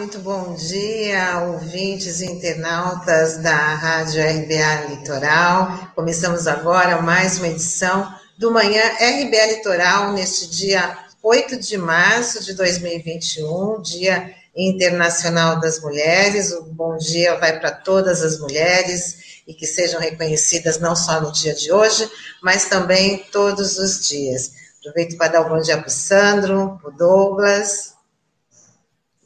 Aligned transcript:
muito 0.00 0.18
bom 0.20 0.54
dia, 0.54 1.40
ouvintes 1.40 2.22
e 2.22 2.24
internautas 2.24 3.36
da 3.36 3.74
Rádio 3.74 4.22
RBA 4.22 4.86
Litoral. 4.88 5.92
Começamos 5.94 6.46
agora 6.46 7.02
mais 7.02 7.36
uma 7.36 7.48
edição 7.48 8.10
do 8.38 8.50
Manhã 8.50 8.82
RBA 8.94 9.56
Litoral, 9.56 10.14
neste 10.14 10.48
dia 10.48 10.96
8 11.22 11.58
de 11.58 11.76
março 11.76 12.42
de 12.42 12.54
2021, 12.54 13.82
Dia 13.82 14.34
Internacional 14.56 15.60
das 15.60 15.82
Mulheres. 15.82 16.50
O 16.50 16.62
bom 16.62 16.96
dia 16.96 17.36
vai 17.36 17.60
para 17.60 17.70
todas 17.70 18.22
as 18.22 18.38
mulheres 18.40 19.42
e 19.46 19.52
que 19.52 19.66
sejam 19.66 20.00
reconhecidas 20.00 20.78
não 20.78 20.96
só 20.96 21.20
no 21.20 21.30
dia 21.30 21.52
de 21.52 21.70
hoje, 21.70 22.10
mas 22.42 22.64
também 22.64 23.18
todos 23.30 23.76
os 23.76 24.08
dias. 24.08 24.52
Aproveito 24.80 25.18
para 25.18 25.32
dar 25.32 25.42
um 25.42 25.50
bom 25.50 25.60
dia 25.60 25.76
para 25.76 25.88
o 25.88 25.90
Sandro, 25.90 26.78
para 26.80 26.90
o 26.90 26.96
Douglas. 26.96 27.99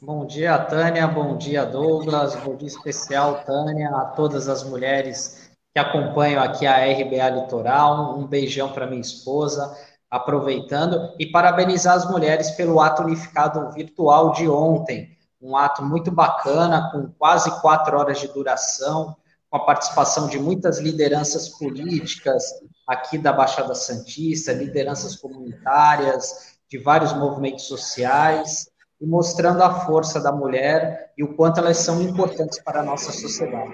Bom 0.05 0.23
dia, 0.23 0.55
Tânia. 0.59 1.07
Bom 1.07 1.35
dia, 1.35 1.65
Douglas. 1.65 2.35
Bom 2.35 2.55
dia 2.55 2.67
especial, 2.67 3.43
Tânia, 3.43 3.89
a 3.89 4.05
todas 4.05 4.47
as 4.47 4.63
mulheres 4.63 5.49
que 5.73 5.79
acompanham 5.79 6.43
aqui 6.43 6.67
a 6.67 6.75
RBA 6.75 7.41
Litoral. 7.41 8.15
Um 8.15 8.27
beijão 8.27 8.71
para 8.71 8.85
minha 8.85 9.01
esposa, 9.01 9.75
aproveitando 10.07 11.11
e 11.17 11.25
parabenizar 11.25 11.95
as 11.95 12.07
mulheres 12.07 12.51
pelo 12.51 12.79
ato 12.79 13.01
unificado 13.01 13.71
virtual 13.71 14.31
de 14.33 14.47
ontem. 14.47 15.09
Um 15.41 15.57
ato 15.57 15.81
muito 15.81 16.11
bacana, 16.11 16.91
com 16.91 17.11
quase 17.17 17.49
quatro 17.59 17.97
horas 17.97 18.19
de 18.19 18.27
duração, 18.27 19.15
com 19.49 19.57
a 19.57 19.65
participação 19.65 20.27
de 20.27 20.37
muitas 20.37 20.77
lideranças 20.77 21.49
políticas 21.49 22.43
aqui 22.87 23.17
da 23.17 23.33
Baixada 23.33 23.73
Santista, 23.73 24.53
lideranças 24.53 25.15
comunitárias, 25.15 26.59
de 26.69 26.77
vários 26.77 27.11
movimentos 27.11 27.63
sociais 27.63 28.67
e 28.99 29.05
mostrando 29.05 29.61
a 29.61 29.85
força 29.85 30.21
da 30.21 30.31
mulher 30.31 31.11
e 31.17 31.23
o 31.23 31.33
quanto 31.35 31.59
elas 31.59 31.77
são 31.77 32.01
importantes 32.01 32.61
para 32.63 32.79
a 32.79 32.83
nossa 32.83 33.11
sociedade. 33.11 33.73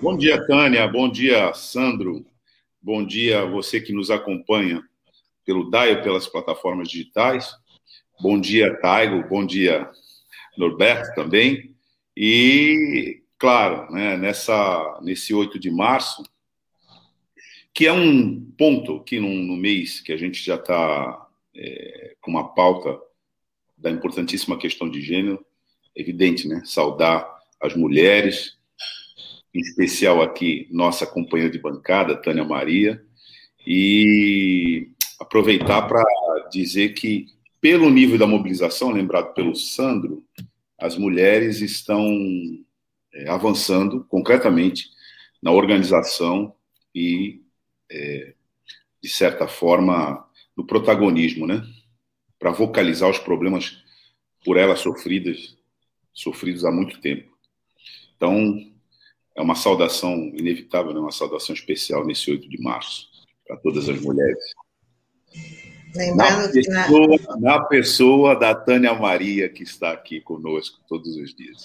Bom 0.00 0.16
dia, 0.16 0.44
Tânia. 0.46 0.88
Bom 0.88 1.10
dia, 1.10 1.52
Sandro. 1.54 2.24
Bom 2.80 3.04
dia 3.04 3.44
você 3.44 3.80
que 3.80 3.92
nos 3.92 4.10
acompanha 4.10 4.82
pelo 5.44 5.70
DAI 5.70 6.02
pelas 6.02 6.26
plataformas 6.26 6.88
digitais. 6.88 7.52
Bom 8.20 8.40
dia, 8.40 8.74
Taigo. 8.80 9.28
Bom 9.28 9.44
dia, 9.44 9.88
Norberto 10.56 11.14
também. 11.14 11.74
E, 12.16 13.22
claro, 13.38 13.90
né, 13.92 14.16
nessa, 14.16 15.00
nesse 15.02 15.32
8 15.34 15.58
de 15.58 15.70
março, 15.70 16.22
que 17.74 17.86
é 17.86 17.92
um 17.92 18.40
ponto 18.58 19.02
que 19.04 19.18
no, 19.18 19.28
no 19.28 19.56
mês 19.56 20.00
que 20.00 20.12
a 20.12 20.16
gente 20.16 20.44
já 20.44 20.56
está 20.56 21.26
é, 21.54 22.14
com 22.20 22.30
uma 22.30 22.54
pauta 22.54 22.98
da 23.82 23.90
importantíssima 23.90 24.56
questão 24.56 24.88
de 24.88 25.02
gênero, 25.02 25.44
evidente, 25.94 26.46
né? 26.48 26.62
Saudar 26.64 27.28
as 27.60 27.74
mulheres, 27.74 28.56
em 29.52 29.60
especial 29.60 30.22
aqui 30.22 30.68
nossa 30.70 31.06
companheira 31.06 31.52
de 31.52 31.58
bancada, 31.58 32.16
Tânia 32.16 32.44
Maria, 32.44 33.04
e 33.66 34.88
aproveitar 35.20 35.82
para 35.82 36.02
dizer 36.50 36.94
que, 36.94 37.26
pelo 37.60 37.90
nível 37.90 38.18
da 38.18 38.26
mobilização, 38.26 38.90
lembrado 38.90 39.34
pelo 39.34 39.54
Sandro, 39.54 40.24
as 40.78 40.96
mulheres 40.96 41.60
estão 41.60 42.04
é, 43.12 43.28
avançando 43.28 44.04
concretamente 44.08 44.90
na 45.42 45.50
organização 45.52 46.54
e, 46.94 47.40
é, 47.90 48.34
de 49.02 49.08
certa 49.08 49.46
forma, 49.46 50.24
no 50.56 50.66
protagonismo, 50.66 51.46
né? 51.46 51.62
Para 52.42 52.50
vocalizar 52.50 53.08
os 53.08 53.20
problemas 53.20 53.76
por 54.44 54.56
ela 54.56 54.74
sofridas, 54.74 55.56
sofridos 56.12 56.64
há 56.64 56.72
muito 56.72 57.00
tempo. 57.00 57.30
Então, 58.16 58.58
é 59.36 59.40
uma 59.40 59.54
saudação 59.54 60.12
inevitável, 60.34 60.92
né? 60.92 60.98
uma 60.98 61.12
saudação 61.12 61.54
especial 61.54 62.04
nesse 62.04 62.32
8 62.32 62.48
de 62.48 62.60
março, 62.60 63.06
para 63.46 63.56
todas 63.58 63.88
as 63.88 64.00
mulheres. 64.00 64.42
Lembrando 65.94 66.42
na 66.42 66.48
pessoa, 66.48 67.18
que 67.18 67.26
na... 67.28 67.36
na 67.38 67.64
pessoa 67.64 68.34
da 68.34 68.54
Tânia 68.56 68.92
Maria, 68.92 69.48
que 69.48 69.62
está 69.62 69.92
aqui 69.92 70.20
conosco 70.20 70.80
todos 70.88 71.14
os 71.14 71.32
dias. 71.36 71.62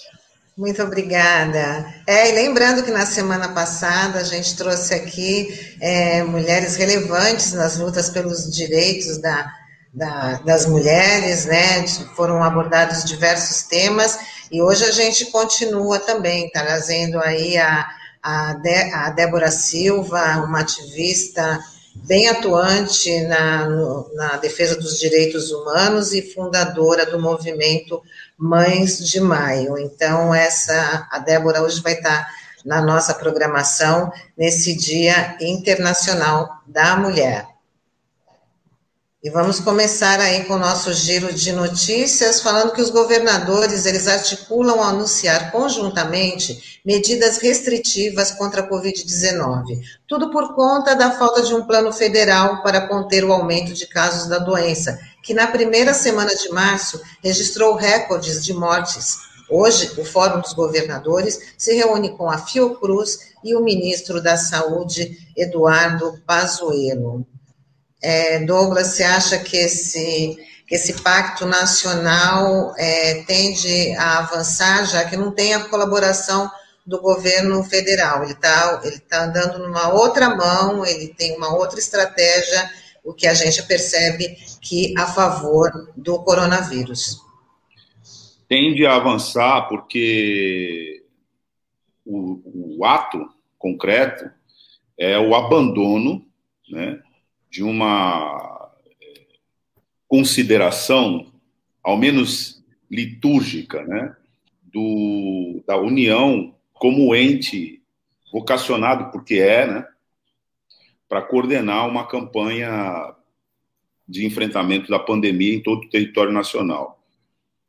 Muito 0.56 0.82
obrigada. 0.84 1.92
É, 2.06 2.30
e 2.30 2.34
lembrando 2.34 2.84
que 2.84 2.92
na 2.92 3.06
semana 3.06 3.50
passada 3.50 4.20
a 4.20 4.24
gente 4.24 4.56
trouxe 4.56 4.94
aqui 4.94 5.48
é, 5.82 6.24
mulheres 6.24 6.76
relevantes 6.76 7.54
nas 7.54 7.80
lutas 7.80 8.12
pelos 8.12 8.52
direitos 8.56 9.18
da 9.18 9.52
da, 9.94 10.34
das 10.46 10.66
mulheres, 10.66 11.46
né? 11.46 11.86
Foram 12.16 12.44
abordados 12.44 13.04
diversos 13.04 13.64
temas 13.64 14.18
e 14.52 14.62
hoje 14.62 14.86
a 14.86 14.92
gente 14.92 15.26
continua 15.32 16.00
também 16.00 16.50
trazendo 16.52 17.20
aí 17.20 17.58
a, 17.58 17.88
a, 18.22 18.54
De, 18.54 18.94
a 18.94 19.10
Débora 19.10 19.52
Silva, 19.52 20.44
uma 20.46 20.62
ativista 20.62 21.60
bem 21.96 22.30
atuante 22.30 23.22
na, 23.22 23.68
na 24.14 24.38
defesa 24.38 24.76
dos 24.76 25.00
direitos 25.00 25.52
humanos 25.52 26.14
e 26.14 26.22
fundadora 26.22 27.06
do 27.06 27.20
movimento 27.20 28.02
Mães 28.38 29.00
de 29.00 29.20
Maio. 29.20 29.78
Então, 29.78 30.34
essa 30.34 31.08
a 31.12 31.20
Débora 31.20 31.62
hoje 31.62 31.82
vai 31.82 31.94
estar 31.94 32.28
na 32.64 32.82
nossa 32.82 33.14
programação 33.14 34.12
nesse 34.38 34.76
Dia 34.76 35.38
Internacional 35.42 36.62
da 36.68 36.96
Mulher. 36.96 37.57
E 39.28 39.30
vamos 39.30 39.60
começar 39.60 40.22
aí 40.22 40.46
com 40.46 40.54
o 40.54 40.58
nosso 40.58 40.94
giro 40.94 41.34
de 41.34 41.52
notícias, 41.52 42.40
falando 42.40 42.72
que 42.72 42.82
os 42.82 42.90
governadores, 42.90 43.86
eles 43.86 44.08
articulam 44.08 44.82
anunciar 44.82 45.52
conjuntamente 45.52 46.80
medidas 46.86 47.38
restritivas 47.38 48.32
contra 48.32 48.62
a 48.62 48.70
Covid-19. 48.70 49.82
Tudo 50.08 50.32
por 50.32 50.56
conta 50.56 50.96
da 50.96 51.12
falta 51.12 51.42
de 51.42 51.54
um 51.54 51.66
plano 51.68 51.92
federal 51.92 52.64
para 52.64 52.88
conter 52.88 53.26
o 53.26 53.34
aumento 53.34 53.74
de 53.74 53.86
casos 53.88 54.30
da 54.30 54.38
doença, 54.38 54.98
que 55.22 55.34
na 55.34 55.48
primeira 55.48 55.94
semana 55.94 56.34
de 56.34 56.48
março 56.48 56.98
registrou 57.22 57.76
recordes 57.76 58.46
de 58.46 58.54
mortes. 58.54 59.18
Hoje, 59.50 59.92
o 60.00 60.06
Fórum 60.06 60.40
dos 60.40 60.54
Governadores 60.54 61.38
se 61.58 61.74
reúne 61.74 62.16
com 62.16 62.30
a 62.30 62.38
Fiocruz 62.38 63.34
e 63.44 63.54
o 63.58 63.62
ministro 63.62 64.24
da 64.24 64.38
Saúde, 64.38 65.18
Eduardo 65.36 66.18
Pazuello. 66.26 67.28
É, 68.02 68.40
Douglas, 68.40 68.88
você 68.88 69.04
acha 69.04 69.40
que 69.40 69.58
esse, 69.58 70.38
que 70.68 70.76
esse 70.76 71.02
pacto 71.02 71.46
nacional 71.46 72.74
é, 72.78 73.24
tende 73.24 73.96
a 73.98 74.20
avançar, 74.20 74.86
já 74.86 75.06
que 75.06 75.18
não 75.18 75.32
tem 75.32 75.54
a 75.54 75.66
colaboração 75.68 76.50
do 76.86 77.02
governo 77.02 77.64
federal? 77.64 78.24
Ele 78.24 78.34
está 78.34 78.82
ele 78.84 79.00
tá 79.00 79.26
andando 79.26 79.60
numa 79.60 79.94
outra 79.94 80.36
mão, 80.36 80.86
ele 80.86 81.08
tem 81.08 81.36
uma 81.36 81.56
outra 81.56 81.80
estratégia, 81.80 82.70
o 83.04 83.14
que 83.14 83.28
a 83.28 83.34
gente 83.34 83.64
percebe 83.64 84.38
que 84.62 84.94
a 84.98 85.08
favor 85.08 85.72
do 85.96 86.22
coronavírus. 86.24 87.22
Tende 88.48 88.86
a 88.86 88.96
avançar 88.96 89.68
porque 89.68 91.04
o, 92.06 92.78
o 92.78 92.86
ato 92.86 93.28
concreto 93.58 94.30
é 94.98 95.18
o 95.18 95.36
abandono 95.36 96.26
né, 96.70 97.00
de 97.58 97.64
uma 97.64 98.70
eh, 99.02 99.22
consideração, 100.08 101.26
ao 101.82 101.98
menos 101.98 102.64
litúrgica, 102.88 103.84
né, 103.84 104.16
do, 104.62 105.64
da 105.66 105.76
União 105.76 106.54
como 106.72 107.16
ente 107.16 107.82
vocacionado, 108.32 109.12
porque 109.12 109.40
é, 109.40 109.66
né, 109.66 109.88
para 111.10 111.24
coordenar 111.24 111.90
uma 111.90 112.06
campanha 112.06 113.16
de 114.08 114.24
enfrentamento 114.24 114.92
da 114.92 115.00
pandemia 115.00 115.56
em 115.56 115.64
todo 115.64 115.86
o 115.86 115.90
território 115.90 116.32
nacional. 116.32 117.04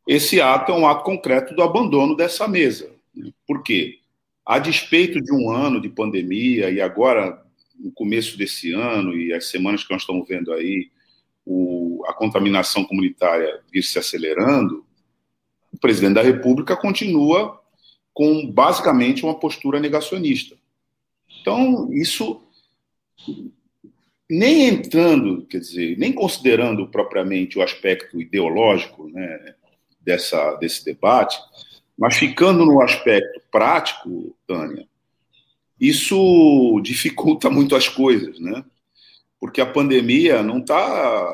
Esse 0.07 0.39
ato 0.39 0.71
é 0.71 0.75
um 0.75 0.87
ato 0.87 1.03
concreto 1.03 1.55
do 1.55 1.63
abandono 1.63 2.15
dessa 2.15 2.47
mesa. 2.47 2.95
Né? 3.15 3.33
Por 3.47 3.63
quê? 3.63 4.01
A 4.45 4.59
despeito 4.59 5.19
de 5.19 5.33
um 5.33 5.51
ano 5.51 5.81
de 5.81 5.89
pandemia 5.89 6.69
e 6.69 6.79
agora 6.79 7.43
no 7.79 7.93
começo 7.93 8.37
desse 8.37 8.73
ano 8.73 9.15
e 9.15 9.33
as 9.33 9.47
semanas 9.47 9.85
que 9.85 9.93
nós 9.93 10.03
estamos 10.03 10.27
vendo 10.27 10.53
aí, 10.53 10.91
o, 11.45 12.03
a 12.07 12.13
contaminação 12.13 12.85
comunitária 12.85 13.61
vir 13.73 13.83
se 13.83 13.99
acelerando, 13.99 14.85
o 15.73 15.79
presidente 15.79 16.15
da 16.15 16.23
República 16.23 16.77
continua 16.77 17.61
com 18.13 18.51
basicamente 18.51 19.25
uma 19.25 19.39
postura 19.39 19.79
negacionista. 19.79 20.57
Então, 21.41 21.93
isso 21.93 22.43
nem 24.29 24.69
entrando, 24.69 25.47
quer 25.47 25.59
dizer, 25.59 25.97
nem 25.97 26.13
considerando 26.13 26.87
propriamente 26.89 27.59
o 27.59 27.63
aspecto 27.63 28.21
ideológico 28.21 29.09
né, 29.09 29.55
dessa, 30.01 30.55
desse 30.57 30.85
debate, 30.85 31.39
mas 31.97 32.17
ficando 32.17 32.65
no 32.67 32.83
aspecto 32.83 33.41
prático, 33.51 34.37
Tânia, 34.47 34.87
isso 35.81 36.81
dificulta 36.83 37.51
muito 37.51 37.75
as 37.75 37.89
coisas, 37.89 38.39
né? 38.39 38.65
Porque 39.41 39.61
a 39.61 39.67
pandemia 39.67 40.43
não 40.43 40.59
está 40.59 40.77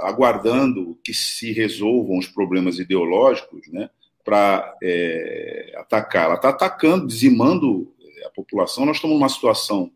aguardando 0.07 0.99
que 1.03 1.15
se 1.15 1.53
resolvam 1.53 2.19
os 2.19 2.27
problemas 2.27 2.79
ideológicos, 2.79 3.67
né? 3.69 3.89
para 4.25 4.77
é, 4.83 5.75
atacar. 5.77 6.25
Ela 6.25 6.35
está 6.35 6.49
atacando, 6.49 7.07
dizimando 7.07 7.93
a 8.27 8.31
população. 8.31 8.87
Nós 8.87 8.97
estamos 8.97 9.17
numa 9.17 9.29
situação 9.29 9.93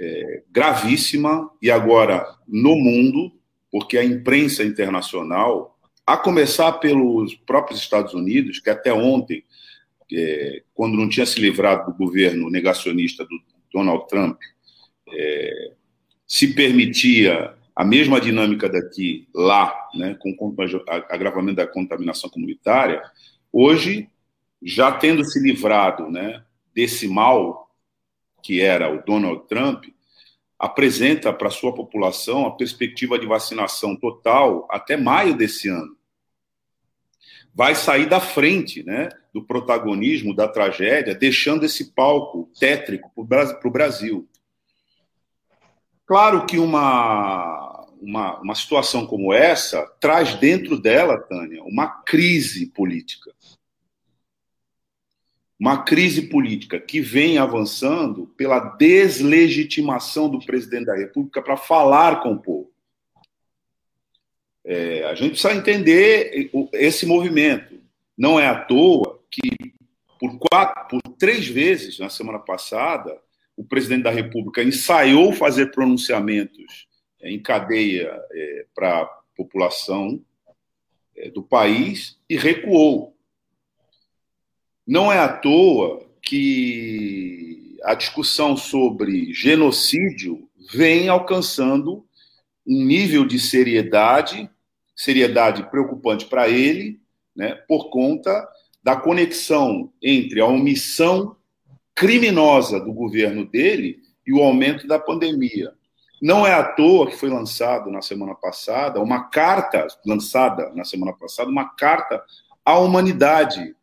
é, 0.00 0.42
gravíssima 0.50 1.48
e 1.62 1.70
agora 1.70 2.26
no 2.46 2.74
mundo, 2.74 3.32
porque 3.70 3.96
a 3.96 4.04
imprensa 4.04 4.64
internacional, 4.64 5.78
a 6.04 6.16
começar 6.16 6.72
pelos 6.72 7.34
próprios 7.34 7.80
Estados 7.80 8.12
Unidos, 8.12 8.58
que 8.58 8.70
até 8.70 8.92
ontem, 8.92 9.44
é, 10.12 10.62
quando 10.74 10.96
não 10.96 11.08
tinha 11.08 11.26
se 11.26 11.40
livrado 11.40 11.90
do 11.90 11.98
governo 11.98 12.50
negacionista 12.50 13.24
do 13.24 13.38
Donald 13.72 14.06
Trump, 14.08 14.38
é, 15.10 15.72
se 16.26 16.54
permitia 16.54 17.54
a 17.74 17.84
mesma 17.84 18.20
dinâmica 18.20 18.68
daqui 18.68 19.28
lá, 19.34 19.72
né, 19.94 20.16
com 20.18 20.54
agravamento 21.08 21.56
da 21.56 21.66
contaminação 21.66 22.28
comunitária, 22.28 23.02
hoje, 23.52 24.08
já 24.62 24.90
tendo 24.90 25.24
se 25.24 25.40
livrado 25.40 26.10
né, 26.10 26.42
desse 26.74 27.06
mal 27.06 27.68
que 28.42 28.60
era 28.60 28.92
o 28.92 29.02
Donald 29.04 29.46
Trump, 29.48 29.84
apresenta 30.58 31.32
para 31.32 31.50
sua 31.50 31.74
população 31.74 32.46
a 32.46 32.56
perspectiva 32.56 33.18
de 33.18 33.26
vacinação 33.26 33.94
total 33.94 34.66
até 34.70 34.96
maio 34.96 35.36
desse 35.36 35.68
ano. 35.68 35.96
Vai 37.54 37.74
sair 37.74 38.08
da 38.08 38.20
frente 38.20 38.82
né, 38.82 39.08
do 39.32 39.42
protagonismo 39.42 40.34
da 40.34 40.46
tragédia, 40.46 41.14
deixando 41.14 41.64
esse 41.64 41.92
palco 41.92 42.50
tétrico 42.58 43.10
para 43.26 43.68
o 43.68 43.70
Brasil. 43.70 44.28
Claro 46.06 46.46
que 46.46 46.58
uma, 46.58 47.86
uma, 48.00 48.40
uma 48.40 48.54
situação 48.54 49.06
como 49.06 49.32
essa 49.32 49.82
traz 50.00 50.34
dentro 50.34 50.78
dela, 50.80 51.18
Tânia, 51.18 51.62
uma 51.64 51.86
crise 52.02 52.66
política 52.66 53.32
uma 55.58 55.82
crise 55.82 56.22
política 56.22 56.78
que 56.78 57.00
vem 57.00 57.36
avançando 57.36 58.28
pela 58.36 58.60
deslegitimação 58.60 60.28
do 60.28 60.38
presidente 60.38 60.86
da 60.86 60.96
República 60.96 61.42
para 61.42 61.56
falar 61.56 62.22
com 62.22 62.34
o 62.34 62.38
povo. 62.38 62.70
É, 64.70 65.04
a 65.04 65.14
gente 65.14 65.30
precisa 65.30 65.54
entender 65.54 66.50
esse 66.74 67.06
movimento. 67.06 67.80
Não 68.16 68.38
é 68.38 68.46
à 68.46 68.54
toa 68.54 69.18
que, 69.30 69.72
por, 70.20 70.38
quatro, 70.38 71.00
por 71.00 71.16
três 71.16 71.48
vezes 71.48 71.98
na 71.98 72.10
semana 72.10 72.38
passada, 72.38 73.18
o 73.56 73.64
presidente 73.64 74.02
da 74.02 74.10
República 74.10 74.62
ensaiou 74.62 75.32
fazer 75.32 75.70
pronunciamentos 75.70 76.86
é, 77.22 77.30
em 77.30 77.40
cadeia 77.40 78.12
é, 78.30 78.66
para 78.74 79.00
a 79.00 79.06
população 79.34 80.22
é, 81.16 81.30
do 81.30 81.42
país 81.42 82.18
e 82.28 82.36
recuou. 82.36 83.16
Não 84.86 85.10
é 85.10 85.18
à 85.18 85.32
toa 85.32 86.06
que 86.20 87.78
a 87.84 87.94
discussão 87.94 88.54
sobre 88.54 89.32
genocídio 89.32 90.46
vem 90.70 91.08
alcançando 91.08 92.06
um 92.66 92.84
nível 92.84 93.26
de 93.26 93.38
seriedade, 93.38 94.50
seriedade 94.98 95.62
preocupante 95.70 96.26
para 96.26 96.48
ele, 96.48 97.00
né, 97.34 97.54
por 97.68 97.88
conta 97.88 98.46
da 98.82 98.96
conexão 98.96 99.92
entre 100.02 100.40
a 100.40 100.46
omissão 100.46 101.36
criminosa 101.94 102.80
do 102.80 102.92
governo 102.92 103.46
dele 103.46 104.00
e 104.26 104.32
o 104.32 104.42
aumento 104.42 104.88
da 104.88 104.98
pandemia. 104.98 105.72
Não 106.20 106.44
é 106.44 106.52
à 106.52 106.64
toa 106.64 107.06
que 107.06 107.16
foi 107.16 107.28
lançado 107.28 107.92
na 107.92 108.02
semana 108.02 108.34
passada 108.34 109.00
uma 109.00 109.28
carta, 109.30 109.86
lançada 110.04 110.72
na 110.74 110.84
semana 110.84 111.12
passada, 111.12 111.48
uma 111.48 111.68
carta 111.76 112.20
à 112.64 112.76
humanidade 112.76 113.76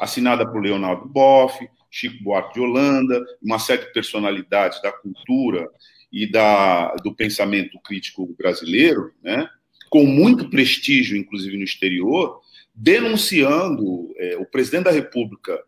assinada 0.00 0.50
por 0.50 0.62
Leonardo 0.62 1.06
Boff, 1.06 1.68
Chico 1.90 2.24
Buarque 2.24 2.54
de 2.54 2.60
Holanda, 2.60 3.22
uma 3.42 3.58
série 3.58 3.84
de 3.84 3.92
personalidades 3.92 4.80
da 4.80 4.92
cultura 4.92 5.68
e 6.10 6.30
da, 6.30 6.94
do 6.96 7.14
pensamento 7.14 7.78
crítico 7.80 8.34
brasileiro, 8.38 9.12
né, 9.22 9.48
com 9.90 10.04
muito 10.04 10.48
prestígio, 10.50 11.16
inclusive 11.16 11.56
no 11.56 11.64
exterior, 11.64 12.40
denunciando 12.74 14.12
é, 14.16 14.36
o 14.36 14.44
presidente 14.44 14.84
da 14.84 14.90
República 14.90 15.58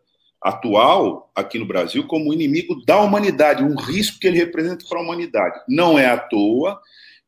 atual 0.41 1.31
aqui 1.35 1.59
no 1.59 1.67
Brasil 1.67 2.07
como 2.07 2.33
inimigo 2.33 2.83
da 2.87 2.99
humanidade, 2.99 3.63
um 3.63 3.77
risco 3.77 4.19
que 4.19 4.27
ele 4.27 4.39
representa 4.39 4.85
para 4.89 4.99
a 4.99 5.03
humanidade. 5.03 5.61
Não 5.69 5.99
é 5.99 6.07
à 6.07 6.17
toa 6.17 6.81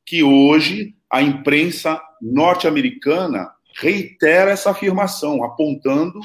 que 0.05 0.23
hoje 0.23 0.95
a 1.11 1.21
imprensa 1.21 2.01
norte-americana 2.21 3.51
reitera 3.77 4.51
essa 4.51 4.71
afirmação, 4.71 5.45
apontando 5.45 6.19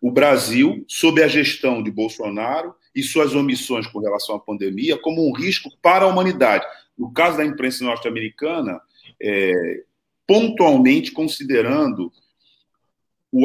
o 0.00 0.10
Brasil, 0.10 0.84
sob 0.88 1.22
a 1.22 1.28
gestão 1.28 1.82
de 1.82 1.90
Bolsonaro 1.90 2.74
e 2.94 3.02
suas 3.02 3.34
omissões 3.34 3.86
com 3.86 4.00
relação 4.00 4.34
à 4.34 4.40
pandemia, 4.40 4.96
como 4.96 5.28
um 5.28 5.32
risco 5.32 5.70
para 5.82 6.04
a 6.04 6.08
humanidade. 6.08 6.64
No 6.96 7.12
caso 7.12 7.36
da 7.36 7.44
imprensa 7.44 7.84
norte-americana, 7.84 8.80
é, 9.22 9.82
pontualmente 10.30 11.10
considerando 11.10 12.12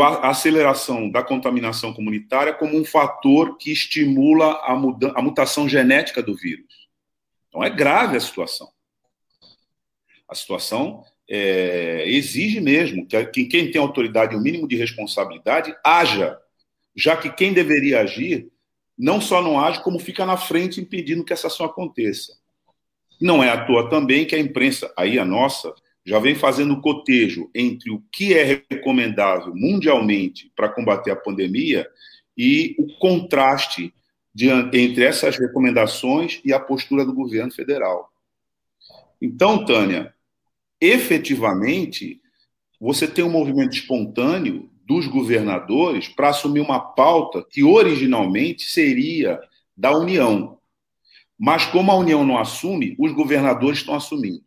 a 0.03 0.29
aceleração 0.29 1.09
da 1.09 1.23
contaminação 1.23 1.91
comunitária 1.91 2.53
como 2.53 2.77
um 2.77 2.85
fator 2.85 3.57
que 3.57 3.71
estimula 3.71 4.51
a, 4.51 4.73
a 5.15 5.21
mutação 5.23 5.67
genética 5.67 6.21
do 6.21 6.35
vírus. 6.35 6.87
Então 7.49 7.63
é 7.63 7.71
grave 7.71 8.17
a 8.17 8.19
situação. 8.19 8.69
A 10.29 10.35
situação 10.35 11.03
é, 11.27 12.03
exige 12.07 12.61
mesmo 12.61 13.07
que 13.07 13.45
quem 13.45 13.71
tem 13.71 13.81
autoridade 13.81 14.35
e 14.35 14.37
o 14.37 14.41
mínimo 14.41 14.67
de 14.67 14.75
responsabilidade 14.75 15.75
haja 15.83 16.37
já 16.95 17.17
que 17.17 17.31
quem 17.31 17.51
deveria 17.51 18.01
agir 18.01 18.47
não 18.95 19.19
só 19.19 19.41
não 19.41 19.59
age, 19.59 19.81
como 19.81 19.97
fica 19.97 20.23
na 20.23 20.37
frente 20.37 20.79
impedindo 20.79 21.25
que 21.25 21.33
essa 21.33 21.47
ação 21.47 21.65
aconteça. 21.65 22.37
Não 23.19 23.43
é 23.43 23.49
à 23.49 23.65
toa 23.65 23.89
também 23.89 24.23
que 24.23 24.35
a 24.35 24.39
imprensa, 24.39 24.93
aí 24.95 25.17
a 25.17 25.25
nossa, 25.25 25.73
já 26.05 26.19
vem 26.19 26.35
fazendo 26.35 26.79
cotejo 26.81 27.49
entre 27.53 27.89
o 27.91 28.01
que 28.11 28.33
é 28.33 28.63
recomendável 28.69 29.53
mundialmente 29.55 30.51
para 30.55 30.69
combater 30.69 31.11
a 31.11 31.15
pandemia 31.15 31.87
e 32.37 32.75
o 32.77 32.87
contraste 32.99 33.93
de, 34.33 34.49
entre 34.49 35.03
essas 35.03 35.37
recomendações 35.37 36.41
e 36.45 36.53
a 36.53 36.59
postura 36.59 37.03
do 37.03 37.13
governo 37.13 37.51
federal. 37.51 38.11
Então, 39.19 39.65
Tânia, 39.65 40.13
efetivamente, 40.79 42.21
você 42.79 43.07
tem 43.07 43.25
um 43.25 43.31
movimento 43.31 43.73
espontâneo 43.73 44.69
dos 44.85 45.07
governadores 45.07 46.07
para 46.07 46.29
assumir 46.29 46.59
uma 46.59 46.79
pauta 46.79 47.43
que 47.49 47.63
originalmente 47.63 48.65
seria 48.65 49.39
da 49.75 49.97
União. 49.97 50.59
Mas 51.37 51.65
como 51.65 51.91
a 51.91 51.95
União 51.95 52.23
não 52.23 52.37
assume, 52.37 52.95
os 52.99 53.11
governadores 53.11 53.79
estão 53.79 53.95
assumindo. 53.95 54.44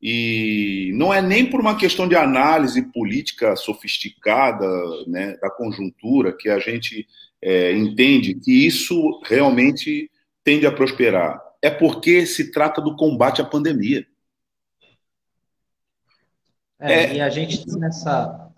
E 0.00 0.92
não 0.94 1.12
é 1.12 1.20
nem 1.20 1.48
por 1.50 1.60
uma 1.60 1.76
questão 1.76 2.08
de 2.08 2.14
análise 2.14 2.80
política 2.92 3.56
sofisticada 3.56 4.66
né, 5.06 5.36
da 5.42 5.50
conjuntura 5.50 6.32
que 6.32 6.48
a 6.48 6.58
gente 6.58 7.06
é, 7.42 7.72
entende 7.72 8.34
que 8.34 8.66
isso 8.66 9.20
realmente 9.24 10.10
tende 10.44 10.66
a 10.66 10.72
prosperar. 10.72 11.40
É 11.60 11.70
porque 11.70 12.24
se 12.26 12.52
trata 12.52 12.80
do 12.80 12.94
combate 12.94 13.42
à 13.42 13.44
pandemia. 13.44 14.06
É, 16.80 16.92
é, 16.92 17.14
e 17.16 17.20
a 17.20 17.28
gente 17.28 17.66
nessa 17.76 18.48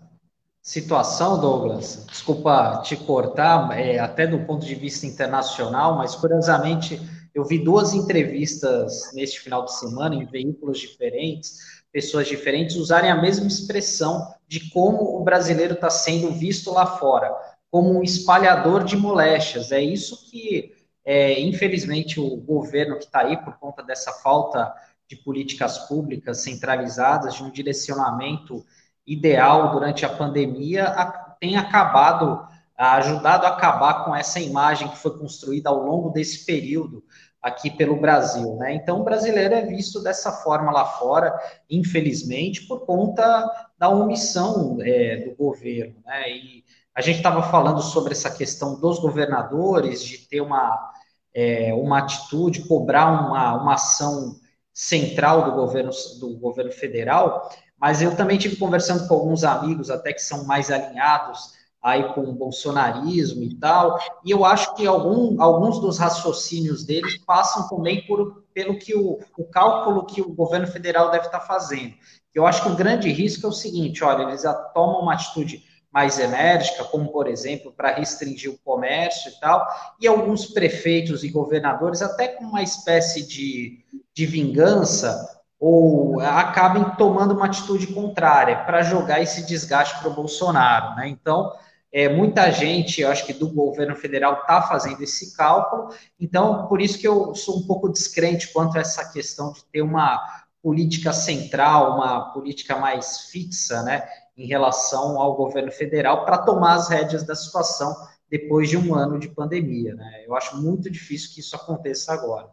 situação, 0.61 1.41
Douglas, 1.41 2.05
desculpa 2.07 2.83
te 2.83 2.95
cortar, 2.95 3.79
é, 3.79 3.97
até 3.97 4.27
do 4.27 4.39
ponto 4.45 4.63
de 4.63 4.75
vista 4.75 5.07
internacional, 5.07 5.97
mas 5.97 6.15
curiosamente 6.15 7.01
eu 7.33 7.45
vi 7.45 7.57
duas 7.59 7.93
entrevistas 7.93 9.11
neste 9.13 9.39
final 9.39 9.65
de 9.65 9.77
semana 9.77 10.15
em 10.15 10.25
veículos 10.25 10.79
diferentes, 10.79 11.81
pessoas 11.91 12.27
diferentes 12.27 12.75
usarem 12.75 13.11
a 13.11 13.21
mesma 13.21 13.47
expressão 13.47 14.33
de 14.47 14.69
como 14.69 15.19
o 15.19 15.23
brasileiro 15.23 15.73
está 15.73 15.89
sendo 15.89 16.31
visto 16.31 16.71
lá 16.71 16.85
fora, 16.85 17.33
como 17.69 17.97
um 17.97 18.03
espalhador 18.03 18.83
de 18.83 18.95
moléstias. 18.95 19.71
É 19.71 19.81
isso 19.81 20.29
que, 20.29 20.73
é, 21.05 21.39
infelizmente, 21.39 22.19
o 22.19 22.35
governo 22.37 22.97
que 22.97 23.05
está 23.05 23.21
aí, 23.21 23.37
por 23.37 23.57
conta 23.57 23.83
dessa 23.83 24.11
falta 24.13 24.73
de 25.07 25.15
políticas 25.17 25.77
públicas 25.87 26.39
centralizadas, 26.39 27.35
de 27.35 27.43
um 27.43 27.49
direcionamento 27.49 28.65
ideal 29.05 29.71
durante 29.71 30.05
a 30.05 30.09
pandemia 30.09 30.93
tem 31.39 31.57
acabado, 31.57 32.47
ajudado 32.77 33.45
a 33.45 33.49
acabar 33.49 34.05
com 34.05 34.15
essa 34.15 34.39
imagem 34.39 34.87
que 34.87 34.97
foi 34.97 35.17
construída 35.17 35.69
ao 35.69 35.83
longo 35.83 36.11
desse 36.11 36.45
período 36.45 37.03
aqui 37.41 37.71
pelo 37.71 37.99
Brasil, 37.99 38.55
né? 38.55 38.75
Então, 38.75 39.01
o 39.01 39.03
brasileiro 39.03 39.55
é 39.55 39.65
visto 39.65 40.01
dessa 40.01 40.31
forma 40.31 40.71
lá 40.71 40.85
fora, 40.85 41.33
infelizmente, 41.69 42.67
por 42.67 42.85
conta 42.85 43.49
da 43.77 43.89
omissão 43.89 44.77
é, 44.81 45.17
do 45.17 45.35
governo, 45.35 45.95
né? 46.05 46.29
E 46.29 46.63
a 46.93 47.01
gente 47.01 47.17
estava 47.17 47.41
falando 47.41 47.81
sobre 47.81 48.11
essa 48.11 48.29
questão 48.29 48.79
dos 48.79 48.99
governadores 48.99 50.03
de 50.03 50.19
ter 50.19 50.41
uma, 50.41 50.91
é, 51.33 51.73
uma 51.73 51.99
atitude, 51.99 52.67
cobrar 52.67 53.07
uma, 53.07 53.61
uma 53.61 53.73
ação 53.73 54.35
central 54.73 55.45
do 55.45 55.51
governo, 55.53 55.91
do 56.19 56.37
governo 56.37 56.71
federal, 56.71 57.49
mas 57.79 58.01
eu 58.01 58.15
também 58.15 58.37
tive 58.37 58.57
conversando 58.57 59.07
com 59.07 59.15
alguns 59.15 59.43
amigos, 59.43 59.89
até 59.89 60.13
que 60.13 60.21
são 60.21 60.45
mais 60.45 60.69
alinhados 60.69 61.53
aí 61.81 62.13
com 62.13 62.21
o 62.21 62.33
bolsonarismo 62.33 63.41
e 63.43 63.55
tal, 63.55 63.97
e 64.23 64.29
eu 64.29 64.45
acho 64.45 64.75
que 64.75 64.85
algum, 64.85 65.41
alguns 65.41 65.79
dos 65.79 65.97
raciocínios 65.97 66.85
deles 66.85 67.17
passam 67.25 67.67
também 67.67 68.05
por, 68.05 68.43
pelo 68.53 68.77
que 68.77 68.93
o, 68.93 69.19
o 69.37 69.43
cálculo 69.45 70.05
que 70.05 70.21
o 70.21 70.33
governo 70.33 70.67
federal 70.67 71.09
deve 71.09 71.25
estar 71.25 71.39
fazendo. 71.39 71.95
Eu 72.33 72.45
acho 72.45 72.61
que 72.61 72.69
o 72.69 72.75
grande 72.75 73.11
risco 73.11 73.47
é 73.47 73.49
o 73.49 73.53
seguinte, 73.53 74.03
olha, 74.03 74.23
eles 74.23 74.43
tomam 74.73 75.01
uma 75.01 75.13
atitude 75.13 75.63
mais 75.91 76.19
enérgica, 76.19 76.85
como, 76.85 77.11
por 77.11 77.27
exemplo, 77.27 77.73
para 77.75 77.93
restringir 77.93 78.49
o 78.49 78.57
comércio 78.59 79.29
e 79.29 79.39
tal, 79.39 79.67
e 79.99 80.07
alguns 80.07 80.45
prefeitos 80.45 81.23
e 81.23 81.29
governadores, 81.29 82.01
até 82.01 82.29
com 82.29 82.45
uma 82.45 82.61
espécie 82.61 83.27
de, 83.27 83.83
de 84.13 84.25
vingança, 84.25 85.41
ou 85.59 86.19
acabem 86.21 86.83
tomando 86.97 87.33
uma 87.33 87.45
atitude 87.45 87.87
contrária 87.87 88.63
para 88.65 88.81
jogar 88.81 89.21
esse 89.21 89.45
desgaste 89.45 89.99
para 89.99 90.09
o 90.09 90.13
Bolsonaro. 90.13 90.95
Né? 90.95 91.09
Então, 91.09 91.53
é, 91.93 92.07
muita 92.07 92.49
gente, 92.51 93.01
eu 93.01 93.09
acho 93.09 93.25
que 93.25 93.33
do 93.33 93.49
governo 93.49 93.95
federal 93.95 94.41
está 94.41 94.61
fazendo 94.61 95.01
esse 95.01 95.35
cálculo, 95.35 95.93
então 96.19 96.67
por 96.67 96.81
isso 96.81 96.97
que 96.97 97.07
eu 97.07 97.35
sou 97.35 97.59
um 97.59 97.67
pouco 97.67 97.89
descrente 97.89 98.51
quanto 98.53 98.77
a 98.77 98.81
essa 98.81 99.11
questão 99.11 99.51
de 99.51 99.63
ter 99.65 99.81
uma 99.81 100.19
política 100.61 101.11
central, 101.11 101.95
uma 101.95 102.31
política 102.31 102.77
mais 102.77 103.29
fixa, 103.31 103.83
né, 103.83 104.07
em 104.37 104.47
relação 104.47 105.19
ao 105.19 105.35
governo 105.35 105.71
federal 105.71 106.23
para 106.23 106.37
tomar 106.37 106.75
as 106.75 106.89
rédeas 106.89 107.23
da 107.23 107.35
situação 107.35 107.93
depois 108.29 108.69
de 108.69 108.77
um 108.77 108.95
ano 108.95 109.19
de 109.19 109.27
pandemia. 109.27 109.93
Né? 109.93 110.23
Eu 110.25 110.35
acho 110.35 110.55
muito 110.61 110.89
difícil 110.89 111.31
que 111.33 111.41
isso 111.41 111.55
aconteça 111.55 112.13
agora. 112.13 112.47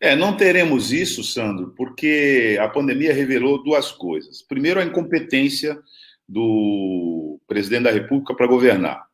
É, 0.00 0.16
não 0.16 0.36
teremos 0.36 0.92
isso, 0.92 1.22
Sandro, 1.22 1.72
porque 1.76 2.58
a 2.60 2.68
pandemia 2.68 3.14
revelou 3.14 3.62
duas 3.62 3.92
coisas. 3.92 4.42
Primeiro, 4.42 4.80
a 4.80 4.84
incompetência 4.84 5.78
do 6.28 7.40
presidente 7.46 7.84
da 7.84 7.90
República 7.90 8.34
para 8.34 8.46
governar, 8.46 9.06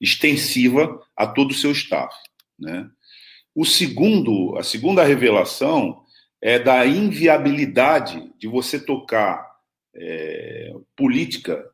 extensiva 0.00 1.00
a 1.16 1.26
todo 1.26 1.50
o 1.50 1.54
seu 1.54 1.72
staff. 1.72 2.14
Né? 2.58 2.88
O 3.54 3.64
segundo, 3.64 4.56
a 4.56 4.62
segunda 4.62 5.04
revelação 5.04 6.02
é 6.40 6.58
da 6.58 6.84
inviabilidade 6.86 8.32
de 8.38 8.48
você 8.48 8.80
tocar 8.84 9.52
é, 9.94 10.74
política 10.96 11.64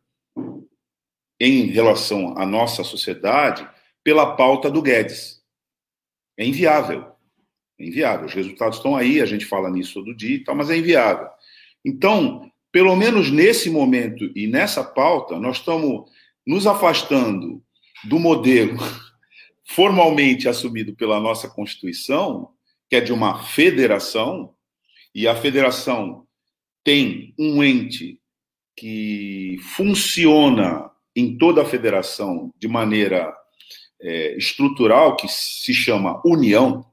em 1.40 1.66
relação 1.66 2.36
à 2.36 2.44
nossa 2.44 2.82
sociedade 2.82 3.68
pela 4.02 4.36
pauta 4.36 4.70
do 4.70 4.82
Guedes. 4.82 5.42
É 6.36 6.44
inviável. 6.44 7.12
É 7.78 7.86
inviável. 7.86 8.26
Os 8.26 8.34
resultados 8.34 8.78
estão 8.78 8.96
aí, 8.96 9.20
a 9.20 9.26
gente 9.26 9.46
fala 9.46 9.70
nisso 9.70 9.94
todo 9.94 10.16
dia 10.16 10.36
e 10.36 10.44
tal, 10.44 10.54
mas 10.54 10.68
é 10.70 10.76
inviável. 10.76 11.28
Então, 11.84 12.50
pelo 12.78 12.94
menos 12.94 13.28
nesse 13.28 13.68
momento 13.68 14.30
e 14.36 14.46
nessa 14.46 14.84
pauta, 14.84 15.36
nós 15.36 15.56
estamos 15.56 16.08
nos 16.46 16.64
afastando 16.64 17.60
do 18.04 18.20
modelo 18.20 18.78
formalmente 19.66 20.48
assumido 20.48 20.94
pela 20.94 21.18
nossa 21.18 21.48
Constituição, 21.48 22.50
que 22.88 22.94
é 22.94 23.00
de 23.00 23.12
uma 23.12 23.42
federação, 23.42 24.54
e 25.12 25.26
a 25.26 25.34
federação 25.34 26.24
tem 26.84 27.34
um 27.36 27.64
ente 27.64 28.20
que 28.76 29.56
funciona 29.74 30.88
em 31.16 31.36
toda 31.36 31.62
a 31.62 31.66
federação 31.66 32.54
de 32.56 32.68
maneira 32.68 33.34
é, 34.00 34.36
estrutural, 34.36 35.16
que 35.16 35.26
se 35.26 35.74
chama 35.74 36.22
União, 36.24 36.86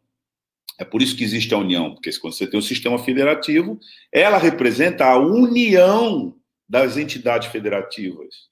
é 0.78 0.84
por 0.84 1.02
isso 1.02 1.16
que 1.16 1.24
existe 1.24 1.54
a 1.54 1.58
união, 1.58 1.94
porque 1.94 2.12
quando 2.20 2.34
você 2.34 2.48
tem 2.48 2.60
um 2.60 2.64
sistema 2.64 2.98
federativo, 2.98 3.80
ela 4.12 4.38
representa 4.38 5.06
a 5.06 5.18
união 5.18 6.36
das 6.68 6.98
entidades 6.98 7.50
federativas, 7.50 8.50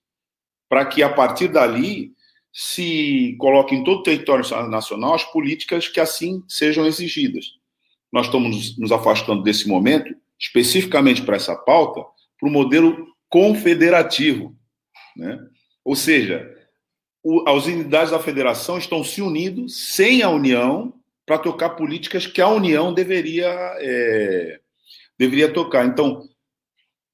para 0.70 0.86
que 0.86 1.04
a 1.04 1.10
partir 1.10 1.50
dali 1.50 2.14
se 2.52 3.36
coloque 3.40 3.76
em 3.76 3.84
todo 3.84 4.00
o 4.00 4.04
território 4.04 4.46
nacional 4.70 5.16
as 5.16 5.24
políticas 5.24 5.88
que 5.88 6.00
assim 6.00 6.44
sejam 6.48 6.86
exigidas. 6.86 7.46
Nós 8.12 8.28
estamos 8.28 8.78
nos 8.78 8.92
afastando 8.92 9.42
desse 9.42 9.68
momento, 9.68 10.16
especificamente 10.40 11.24
para 11.24 11.36
essa 11.36 11.56
pauta, 11.56 12.02
para 12.40 12.48
o 12.48 12.52
modelo 12.52 13.08
confederativo. 13.28 14.56
Né? 15.18 15.40
Ou 15.84 15.96
seja, 15.96 16.48
o, 17.24 17.50
as 17.50 17.66
unidades 17.66 18.12
da 18.12 18.20
federação 18.20 18.78
estão 18.78 19.04
se 19.04 19.20
unindo 19.20 19.68
sem 19.68 20.22
a 20.22 20.30
união 20.30 20.94
para 21.26 21.38
tocar 21.38 21.72
políticas 21.72 22.28
que 22.28 22.42
a 22.42 22.48
União 22.48 22.94
deveria, 22.94 23.48
é, 23.80 24.60
deveria 25.18 25.52
tocar. 25.52 25.86
Então, 25.86 26.28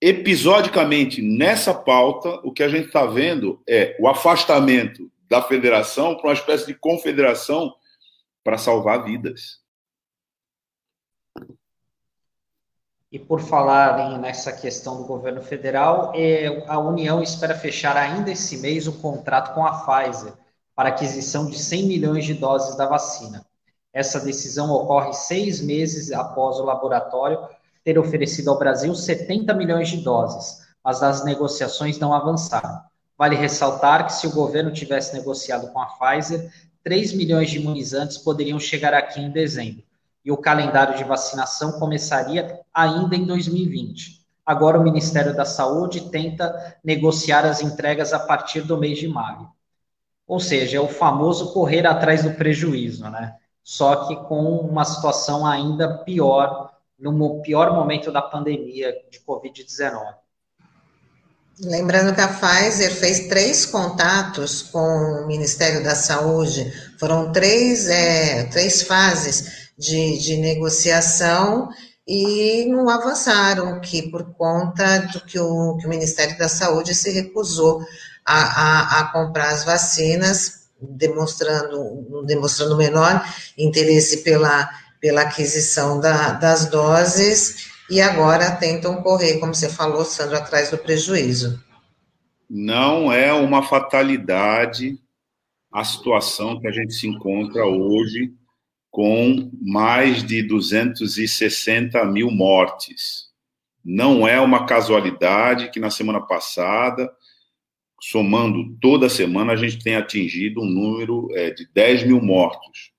episodicamente, 0.01 1.21
nessa 1.21 1.73
pauta, 1.73 2.29
o 2.43 2.51
que 2.51 2.63
a 2.63 2.69
gente 2.69 2.87
está 2.87 3.05
vendo 3.05 3.61
é 3.67 3.95
o 3.99 4.07
afastamento 4.07 5.11
da 5.29 5.41
federação 5.41 6.15
para 6.15 6.27
uma 6.27 6.33
espécie 6.33 6.65
de 6.65 6.73
confederação 6.73 7.73
para 8.43 8.57
salvar 8.57 9.03
vidas. 9.03 9.59
E 13.11 13.17
por 13.17 13.41
falar 13.41 14.19
nessa 14.19 14.51
questão 14.51 14.97
do 14.97 15.05
governo 15.05 15.41
federal, 15.41 16.11
é, 16.15 16.63
a 16.67 16.77
União 16.77 17.23
espera 17.23 17.55
fechar 17.55 17.97
ainda 17.97 18.31
esse 18.31 18.57
mês 18.57 18.87
um 18.87 18.99
contrato 18.99 19.53
com 19.55 19.65
a 19.65 19.79
Pfizer 19.79 20.33
para 20.75 20.89
aquisição 20.89 21.49
de 21.49 21.57
100 21.57 21.87
milhões 21.87 22.25
de 22.25 22.35
doses 22.35 22.77
da 22.77 22.85
vacina. 22.85 23.43
Essa 23.93 24.19
decisão 24.19 24.71
ocorre 24.71 25.13
seis 25.13 25.59
meses 25.61 26.11
após 26.11 26.57
o 26.57 26.63
laboratório 26.63 27.39
ter 27.83 27.97
oferecido 27.97 28.49
ao 28.49 28.59
Brasil 28.59 28.93
70 28.93 29.53
milhões 29.53 29.89
de 29.89 29.97
doses, 29.97 30.67
mas 30.83 31.01
as 31.01 31.23
negociações 31.23 31.97
não 31.97 32.13
avançaram. 32.13 32.81
Vale 33.17 33.35
ressaltar 33.35 34.05
que 34.05 34.13
se 34.13 34.27
o 34.27 34.31
governo 34.31 34.71
tivesse 34.71 35.13
negociado 35.13 35.71
com 35.73 35.79
a 35.79 35.87
Pfizer, 35.87 36.51
3 36.83 37.13
milhões 37.13 37.49
de 37.49 37.57
imunizantes 37.57 38.17
poderiam 38.17 38.59
chegar 38.59 38.93
aqui 38.93 39.19
em 39.19 39.31
dezembro, 39.31 39.83
e 40.23 40.31
o 40.31 40.37
calendário 40.37 40.97
de 40.97 41.03
vacinação 41.03 41.73
começaria 41.73 42.59
ainda 42.73 43.15
em 43.15 43.25
2020. 43.25 44.19
Agora, 44.45 44.79
o 44.79 44.83
Ministério 44.83 45.35
da 45.35 45.45
Saúde 45.45 46.09
tenta 46.09 46.77
negociar 46.83 47.45
as 47.45 47.61
entregas 47.61 48.13
a 48.13 48.19
partir 48.19 48.61
do 48.61 48.77
mês 48.77 48.97
de 48.97 49.07
maio. 49.07 49.49
Ou 50.27 50.39
seja, 50.39 50.77
é 50.77 50.79
o 50.79 50.87
famoso 50.87 51.53
correr 51.53 51.85
atrás 51.85 52.23
do 52.23 52.31
prejuízo, 52.31 53.09
né? 53.09 53.35
Só 53.69 54.07
que 54.07 54.15
com 54.27 54.61
uma 54.61 54.83
situação 54.83 55.45
ainda 55.45 55.99
pior, 55.99 56.71
no 56.97 57.39
pior 57.43 57.71
momento 57.71 58.11
da 58.11 58.19
pandemia 58.19 58.91
de 59.11 59.19
Covid-19. 59.19 60.15
Lembrando 61.61 62.15
que 62.15 62.19
a 62.19 62.29
Pfizer 62.29 62.91
fez 62.91 63.27
três 63.27 63.67
contatos 63.67 64.63
com 64.63 64.79
o 64.79 65.27
Ministério 65.27 65.83
da 65.83 65.93
Saúde, 65.93 66.73
foram 66.99 67.31
três, 67.31 67.87
é, 67.87 68.45
três 68.45 68.81
fases 68.81 69.69
de, 69.77 70.17
de 70.17 70.37
negociação 70.37 71.69
e 72.07 72.65
não 72.65 72.89
avançaram, 72.89 73.79
que 73.79 74.09
por 74.09 74.33
conta 74.33 75.01
do 75.13 75.21
que 75.21 75.39
o, 75.39 75.77
que 75.77 75.85
o 75.85 75.89
Ministério 75.89 76.35
da 76.39 76.49
Saúde 76.49 76.95
se 76.95 77.11
recusou 77.11 77.85
a, 78.25 78.39
a, 78.39 78.99
a 79.01 79.11
comprar 79.11 79.51
as 79.51 79.63
vacinas 79.63 80.58
demonstrando, 80.81 82.23
demonstrando 82.25 82.77
menor 82.77 83.23
interesse 83.57 84.23
pela, 84.23 84.69
pela 84.99 85.21
aquisição 85.21 85.99
da, 85.99 86.33
das 86.33 86.69
doses 86.69 87.69
e 87.89 87.99
agora 87.99 88.51
tentam 88.51 89.01
correr, 89.01 89.39
como 89.39 89.53
você 89.53 89.69
falou, 89.69 90.05
Sandro, 90.05 90.37
atrás 90.37 90.69
do 90.69 90.77
prejuízo. 90.77 91.61
Não 92.49 93.11
é 93.11 93.33
uma 93.33 93.63
fatalidade 93.63 94.99
a 95.71 95.83
situação 95.83 96.59
que 96.59 96.67
a 96.67 96.71
gente 96.71 96.93
se 96.93 97.07
encontra 97.07 97.65
hoje 97.65 98.33
com 98.89 99.51
mais 99.61 100.23
de 100.23 100.41
260 100.41 102.03
mil 102.05 102.31
mortes. 102.31 103.29
Não 103.85 104.27
é 104.27 104.41
uma 104.41 104.65
casualidade 104.65 105.69
que 105.69 105.79
na 105.79 105.91
semana 105.91 106.21
passada 106.21 107.11
somando 108.01 108.75
toda 108.81 109.09
semana, 109.09 109.53
a 109.53 109.55
gente 109.55 109.83
tem 109.83 109.95
atingido 109.95 110.61
um 110.61 110.65
número 110.65 111.29
é, 111.35 111.51
de 111.51 111.67
10 111.73 112.03
mil 112.03 112.21
mortos. 112.21 112.91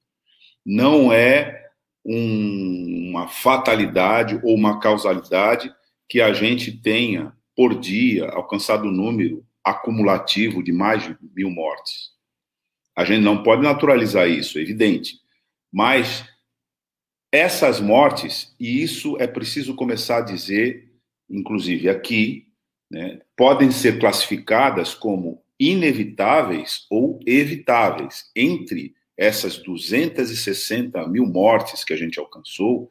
Não 0.64 1.12
é 1.12 1.68
um, 2.04 3.08
uma 3.10 3.28
fatalidade 3.28 4.40
ou 4.42 4.54
uma 4.54 4.78
causalidade 4.80 5.72
que 6.08 6.20
a 6.20 6.32
gente 6.32 6.72
tenha, 6.72 7.32
por 7.54 7.78
dia, 7.78 8.28
alcançado 8.30 8.84
o 8.84 8.88
um 8.88 8.92
número 8.92 9.44
acumulativo 9.62 10.62
de 10.62 10.72
mais 10.72 11.02
de 11.02 11.16
mil 11.34 11.50
mortes. 11.50 12.10
A 12.96 13.04
gente 13.04 13.22
não 13.22 13.42
pode 13.42 13.62
naturalizar 13.62 14.28
isso, 14.28 14.58
é 14.58 14.62
evidente. 14.62 15.18
Mas 15.72 16.24
essas 17.32 17.80
mortes, 17.80 18.54
e 18.58 18.82
isso 18.82 19.16
é 19.20 19.26
preciso 19.26 19.74
começar 19.74 20.18
a 20.18 20.22
dizer, 20.22 20.90
inclusive 21.28 21.88
aqui, 21.88 22.49
né, 22.90 23.20
podem 23.36 23.70
ser 23.70 23.98
classificadas 23.98 24.94
como 24.94 25.42
inevitáveis 25.58 26.86
ou 26.90 27.20
evitáveis. 27.26 28.30
Entre 28.34 28.94
essas 29.16 29.58
260 29.58 31.06
mil 31.08 31.26
mortes 31.26 31.84
que 31.84 31.92
a 31.92 31.96
gente 31.96 32.18
alcançou, 32.18 32.88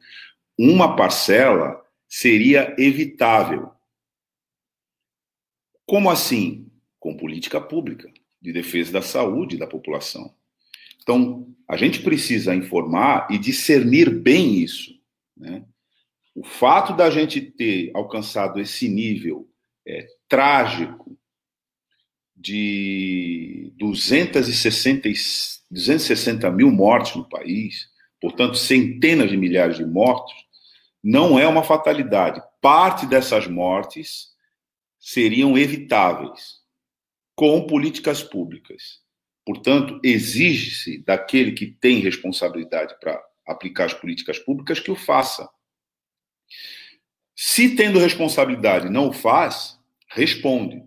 uma 0.56 0.94
parcela 0.94 1.84
seria 2.08 2.74
evitável. 2.78 3.70
Como 5.84 6.08
assim? 6.08 6.70
Com 6.98 7.16
política 7.16 7.60
pública. 7.60 8.10
de 8.42 8.54
defesa 8.54 8.90
da 8.90 9.02
saúde 9.02 9.58
da 9.58 9.66
população. 9.66 10.34
Então, 11.02 11.46
a 11.68 11.76
gente 11.76 12.00
precisa 12.00 12.54
informar 12.54 13.28
e 13.30 13.36
discernir 13.36 14.08
bem 14.08 14.62
isso. 14.62 14.98
Né? 15.36 15.62
O 16.34 16.42
fato 16.42 16.96
da 16.96 17.10
gente 17.10 17.38
ter 17.38 17.90
alcançado 17.94 18.58
esse 18.58 18.88
nível 18.88 19.49
é, 19.90 20.06
trágico 20.28 21.18
de 22.36 23.74
260, 23.76 25.08
260 25.70 26.50
mil 26.52 26.70
mortes 26.70 27.16
no 27.16 27.28
país, 27.28 27.90
portanto, 28.20 28.56
centenas 28.56 29.30
de 29.30 29.36
milhares 29.36 29.76
de 29.76 29.84
mortos, 29.84 30.32
não 31.02 31.38
é 31.38 31.46
uma 31.46 31.64
fatalidade. 31.64 32.40
Parte 32.60 33.04
dessas 33.06 33.46
mortes 33.46 34.28
seriam 34.98 35.58
evitáveis 35.58 36.60
com 37.34 37.66
políticas 37.66 38.22
públicas. 38.22 39.00
Portanto, 39.44 39.98
exige-se 40.04 41.02
daquele 41.04 41.52
que 41.52 41.66
tem 41.66 41.98
responsabilidade 41.98 42.94
para 43.00 43.20
aplicar 43.46 43.86
as 43.86 43.94
políticas 43.94 44.38
públicas 44.38 44.78
que 44.78 44.90
o 44.90 44.96
faça. 44.96 45.48
Se 47.34 47.74
tendo 47.74 47.98
responsabilidade 47.98 48.90
não 48.90 49.08
o 49.08 49.12
faz, 49.12 49.79
responde. 50.10 50.82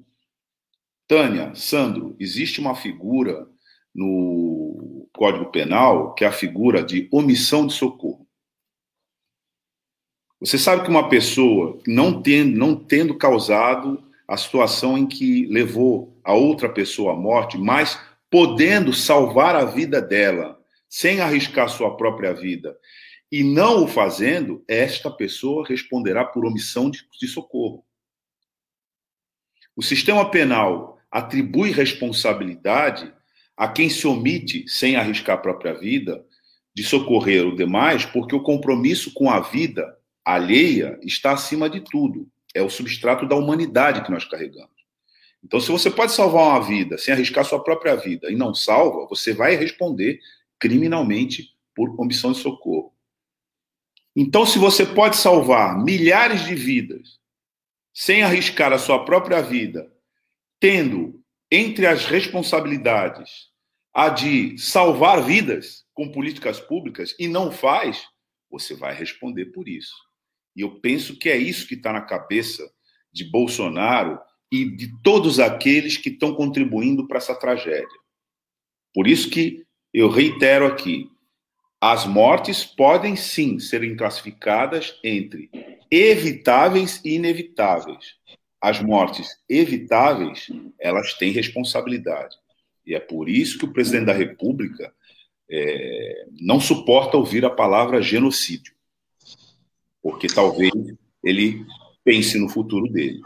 Tânia, 1.07 1.53
Sandro, 1.55 2.15
existe 2.19 2.59
uma 2.59 2.75
figura 2.75 3.47
no 3.93 5.07
Código 5.13 5.51
Penal 5.51 6.13
que 6.13 6.23
é 6.23 6.27
a 6.27 6.31
figura 6.31 6.83
de 6.83 7.07
omissão 7.11 7.67
de 7.67 7.73
socorro. 7.73 8.27
Você 10.39 10.57
sabe 10.57 10.83
que 10.83 10.89
uma 10.89 11.07
pessoa 11.07 11.79
não 11.87 12.21
tendo, 12.21 12.57
não 12.57 12.75
tendo 12.75 13.17
causado 13.17 14.03
a 14.27 14.35
situação 14.35 14.97
em 14.97 15.07
que 15.07 15.45
levou 15.45 16.19
a 16.23 16.33
outra 16.33 16.67
pessoa 16.67 17.13
à 17.13 17.15
morte, 17.15 17.57
mas 17.57 17.99
podendo 18.29 18.91
salvar 18.91 19.55
a 19.55 19.63
vida 19.63 20.01
dela, 20.01 20.59
sem 20.89 21.21
arriscar 21.21 21.69
sua 21.69 21.95
própria 21.95 22.33
vida, 22.33 22.75
e 23.31 23.43
não 23.43 23.85
o 23.85 23.87
fazendo, 23.87 24.63
esta 24.67 25.09
pessoa 25.09 25.65
responderá 25.65 26.25
por 26.25 26.45
omissão 26.45 26.89
de, 26.89 27.07
de 27.19 27.27
socorro. 27.27 27.85
O 29.75 29.81
sistema 29.81 30.29
penal 30.29 30.99
atribui 31.11 31.71
responsabilidade 31.71 33.11
a 33.57 33.67
quem 33.67 33.89
se 33.89 34.07
omite, 34.07 34.67
sem 34.67 34.95
arriscar 34.95 35.35
a 35.35 35.41
própria 35.41 35.73
vida, 35.73 36.23
de 36.75 36.83
socorrer 36.83 37.47
o 37.47 37.55
demais, 37.55 38.05
porque 38.05 38.35
o 38.35 38.41
compromisso 38.41 39.13
com 39.13 39.29
a 39.29 39.39
vida 39.39 39.97
alheia 40.25 40.99
está 41.03 41.33
acima 41.33 41.69
de 41.69 41.81
tudo. 41.81 42.27
É 42.53 42.61
o 42.61 42.69
substrato 42.69 43.27
da 43.27 43.35
humanidade 43.35 44.03
que 44.03 44.11
nós 44.11 44.25
carregamos. 44.25 44.71
Então, 45.43 45.59
se 45.59 45.71
você 45.71 45.91
pode 45.91 46.13
salvar 46.13 46.47
uma 46.47 46.65
vida 46.65 46.97
sem 46.97 47.13
arriscar 47.13 47.43
sua 47.43 47.63
própria 47.63 47.95
vida 47.95 48.31
e 48.31 48.35
não 48.35 48.53
salva, 48.53 49.07
você 49.07 49.33
vai 49.33 49.55
responder 49.55 50.19
criminalmente 50.57 51.49
por 51.75 51.99
omissão 51.99 52.31
de 52.31 52.37
socorro. 52.37 52.93
Então, 54.15 54.45
se 54.45 54.57
você 54.57 54.85
pode 54.85 55.17
salvar 55.17 55.77
milhares 55.83 56.45
de 56.45 56.55
vidas 56.55 57.19
sem 57.93 58.23
arriscar 58.23 58.73
a 58.73 58.77
sua 58.77 59.05
própria 59.05 59.41
vida, 59.41 59.91
tendo 60.59 61.21
entre 61.51 61.85
as 61.85 62.05
responsabilidades 62.05 63.51
a 63.93 64.09
de 64.09 64.57
salvar 64.57 65.23
vidas 65.23 65.85
com 65.93 66.11
políticas 66.11 66.59
públicas 66.59 67.15
e 67.19 67.27
não 67.27 67.51
faz, 67.51 68.03
você 68.49 68.73
vai 68.75 68.93
responder 68.95 69.47
por 69.47 69.69
isso. 69.69 69.93
E 70.55 70.61
eu 70.61 70.79
penso 70.79 71.17
que 71.17 71.29
é 71.29 71.37
isso 71.37 71.67
que 71.67 71.75
está 71.75 71.93
na 71.93 72.01
cabeça 72.01 72.67
de 73.11 73.23
Bolsonaro 73.23 74.19
e 74.51 74.65
de 74.65 74.91
todos 75.01 75.39
aqueles 75.39 75.97
que 75.97 76.09
estão 76.09 76.33
contribuindo 76.33 77.07
para 77.07 77.17
essa 77.17 77.35
tragédia. 77.35 77.87
Por 78.93 79.07
isso 79.07 79.29
que 79.29 79.63
eu 79.93 80.09
reitero 80.09 80.65
aqui, 80.65 81.09
as 81.79 82.05
mortes 82.05 82.63
podem 82.63 83.15
sim 83.15 83.59
serem 83.59 83.95
classificadas 83.95 84.99
entre 85.03 85.49
evitáveis 85.89 87.01
e 87.03 87.15
inevitáveis. 87.15 88.15
As 88.61 88.81
mortes 88.81 89.27
evitáveis, 89.49 90.47
elas 90.79 91.13
têm 91.15 91.31
responsabilidade. 91.31 92.35
E 92.85 92.95
é 92.95 92.99
por 92.99 93.29
isso 93.29 93.57
que 93.57 93.65
o 93.65 93.73
presidente 93.73 94.05
da 94.05 94.13
República 94.13 94.93
é, 95.49 96.25
não 96.39 96.59
suporta 96.59 97.17
ouvir 97.17 97.45
a 97.45 97.49
palavra 97.49 98.01
genocídio 98.01 98.73
porque 100.03 100.27
talvez 100.27 100.73
ele 101.23 101.65
pense 102.03 102.37
no 102.37 102.49
futuro 102.49 102.91
dele 102.91 103.21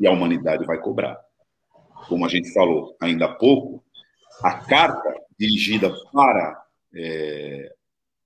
e 0.00 0.06
a 0.06 0.10
humanidade 0.10 0.64
vai 0.64 0.80
cobrar. 0.80 1.20
Como 2.08 2.24
a 2.24 2.28
gente 2.28 2.52
falou 2.54 2.96
ainda 2.98 3.26
há 3.26 3.34
pouco, 3.34 3.84
a 4.42 4.54
carta 4.54 5.14
dirigida 5.38 5.94
para 6.10 6.64
é, 6.94 7.72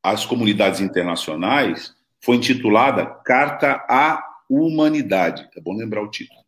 as 0.02 0.24
comunidades 0.24 0.80
internacionais 0.80 1.94
foi 2.20 2.37
intitulada 2.37 3.07
Carta 3.24 3.85
à 3.88 4.22
Humanidade. 4.48 5.48
É 5.57 5.61
bom 5.61 5.76
lembrar 5.76 6.02
o 6.02 6.11
título. 6.11 6.38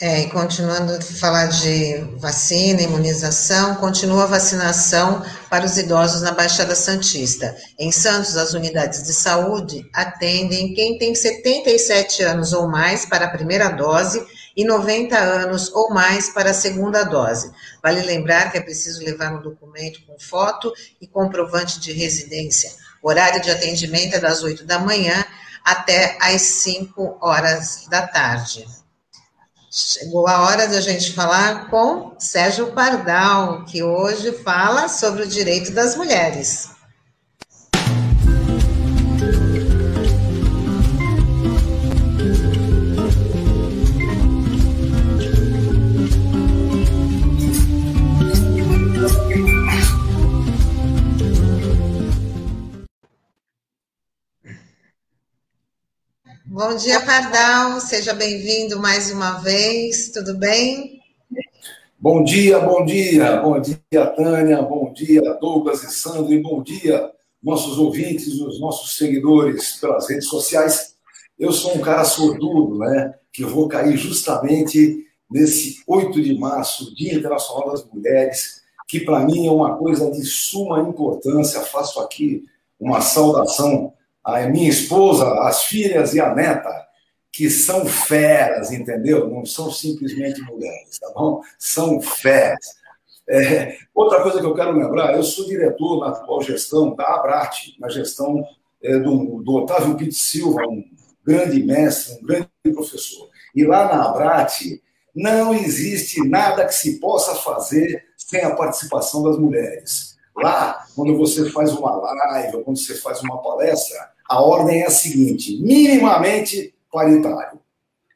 É, 0.00 0.22
e 0.22 0.28
continuando 0.28 0.92
a 0.92 1.00
falar 1.00 1.46
de 1.46 1.96
vacina, 2.18 2.82
imunização, 2.82 3.76
continua 3.76 4.24
a 4.24 4.26
vacinação 4.26 5.24
para 5.48 5.64
os 5.64 5.78
idosos 5.78 6.20
na 6.20 6.32
Baixada 6.32 6.74
Santista. 6.74 7.56
Em 7.78 7.92
Santos, 7.92 8.36
as 8.36 8.54
unidades 8.54 9.04
de 9.04 9.12
saúde 9.12 9.88
atendem 9.94 10.74
quem 10.74 10.98
tem 10.98 11.14
77 11.14 12.24
anos 12.24 12.52
ou 12.52 12.68
mais 12.68 13.06
para 13.06 13.26
a 13.26 13.30
primeira 13.30 13.68
dose 13.68 14.26
e 14.56 14.64
90 14.64 15.16
anos 15.16 15.72
ou 15.72 15.90
mais 15.90 16.28
para 16.28 16.50
a 16.50 16.54
segunda 16.54 17.04
dose. 17.04 17.52
Vale 17.82 18.02
lembrar 18.02 18.50
que 18.50 18.58
é 18.58 18.60
preciso 18.60 19.02
levar 19.02 19.32
um 19.32 19.42
documento 19.42 20.04
com 20.06 20.18
foto 20.18 20.72
e 21.00 21.06
comprovante 21.06 21.78
de 21.80 21.92
residência. 21.92 22.70
O 23.04 23.10
horário 23.10 23.42
de 23.42 23.50
atendimento 23.50 24.14
é 24.14 24.18
das 24.18 24.42
8 24.42 24.64
da 24.64 24.78
manhã 24.78 25.26
até 25.62 26.16
às 26.18 26.40
5 26.40 27.18
horas 27.20 27.86
da 27.90 28.06
tarde. 28.06 28.66
Chegou 29.70 30.26
a 30.26 30.40
hora 30.40 30.66
de 30.66 30.74
a 30.74 30.80
gente 30.80 31.12
falar 31.12 31.68
com 31.68 32.16
Sérgio 32.18 32.72
Pardal, 32.72 33.66
que 33.66 33.82
hoje 33.82 34.32
fala 34.32 34.88
sobre 34.88 35.22
o 35.22 35.26
direito 35.26 35.70
das 35.72 35.94
mulheres. 35.96 36.70
Bom 56.56 56.76
dia, 56.76 57.00
Pardal. 57.00 57.80
Seja 57.80 58.14
bem-vindo 58.14 58.78
mais 58.78 59.10
uma 59.10 59.40
vez. 59.40 60.12
Tudo 60.12 60.38
bem? 60.38 61.00
Bom 61.98 62.22
dia, 62.22 62.60
bom 62.60 62.84
dia. 62.84 63.38
Bom 63.38 63.60
dia, 63.60 64.06
Tânia. 64.16 64.62
Bom 64.62 64.92
dia, 64.92 65.20
Douglas 65.40 65.82
e 65.82 65.92
Sandro. 65.92 66.32
E 66.32 66.40
bom 66.40 66.62
dia, 66.62 67.10
nossos 67.42 67.76
ouvintes, 67.76 68.28
os 68.40 68.60
nossos 68.60 68.96
seguidores 68.96 69.80
pelas 69.80 70.08
redes 70.08 70.28
sociais. 70.28 70.94
Eu 71.36 71.50
sou 71.50 71.74
um 71.74 71.80
cara 71.80 72.04
sortudo, 72.04 72.78
né? 72.78 73.12
Que 73.32 73.42
vou 73.44 73.66
cair 73.66 73.96
justamente 73.96 75.04
nesse 75.28 75.82
8 75.88 76.22
de 76.22 76.38
março, 76.38 76.94
Dia 76.94 77.14
Internacional 77.14 77.72
das 77.72 77.84
Mulheres, 77.84 78.62
que 78.86 79.00
para 79.00 79.26
mim 79.26 79.48
é 79.48 79.50
uma 79.50 79.76
coisa 79.76 80.08
de 80.08 80.24
suma 80.24 80.78
importância. 80.82 81.62
Faço 81.62 81.98
aqui 81.98 82.44
uma 82.78 83.00
saudação 83.00 83.92
a 84.24 84.40
minha 84.48 84.68
esposa, 84.68 85.40
as 85.40 85.64
filhas 85.64 86.14
e 86.14 86.20
a 86.20 86.34
neta, 86.34 86.84
que 87.30 87.50
são 87.50 87.84
feras, 87.84 88.72
entendeu? 88.72 89.28
Não 89.28 89.44
são 89.44 89.70
simplesmente 89.70 90.40
mulheres, 90.42 90.98
tá 90.98 91.10
bom? 91.14 91.42
São 91.58 92.00
feras. 92.00 92.76
É, 93.28 93.76
outra 93.94 94.22
coisa 94.22 94.38
que 94.38 94.46
eu 94.46 94.54
quero 94.54 94.72
lembrar, 94.72 95.14
eu 95.14 95.22
sou 95.22 95.46
diretor 95.46 96.00
na 96.00 96.08
atual 96.08 96.42
gestão 96.42 96.94
da 96.94 97.04
Abrat, 97.14 97.74
na 97.80 97.88
gestão 97.88 98.46
é, 98.82 98.98
do, 98.98 99.42
do 99.42 99.54
Otávio 99.54 99.96
Pitt 99.96 100.14
Silva, 100.14 100.62
um 100.68 100.84
grande 101.24 101.62
mestre, 101.62 102.18
um 102.20 102.26
grande 102.26 102.48
professor. 102.72 103.28
E 103.54 103.64
lá 103.64 103.86
na 103.86 104.04
Abrat 104.04 104.80
não 105.14 105.54
existe 105.54 106.26
nada 106.28 106.66
que 106.66 106.74
se 106.74 107.00
possa 107.00 107.34
fazer 107.36 108.04
sem 108.16 108.42
a 108.42 108.54
participação 108.54 109.22
das 109.22 109.38
mulheres. 109.38 110.16
Lá, 110.36 110.84
quando 110.94 111.16
você 111.16 111.50
faz 111.50 111.72
uma 111.72 111.94
live, 111.96 112.62
quando 112.64 112.76
você 112.76 112.94
faz 112.96 113.22
uma 113.22 113.40
palestra, 113.40 114.13
a 114.28 114.40
ordem 114.40 114.82
é 114.82 114.86
a 114.86 114.90
seguinte: 114.90 115.60
minimamente 115.60 116.74
paritário. 116.90 117.60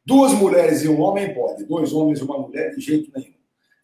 Duas 0.04 0.32
mulheres 0.32 0.82
e 0.82 0.88
um 0.88 1.00
homem 1.00 1.34
pode, 1.34 1.64
dois 1.64 1.92
homens 1.92 2.20
e 2.20 2.22
uma 2.22 2.38
mulher, 2.38 2.74
de 2.74 2.80
jeito 2.80 3.10
nenhum. 3.14 3.34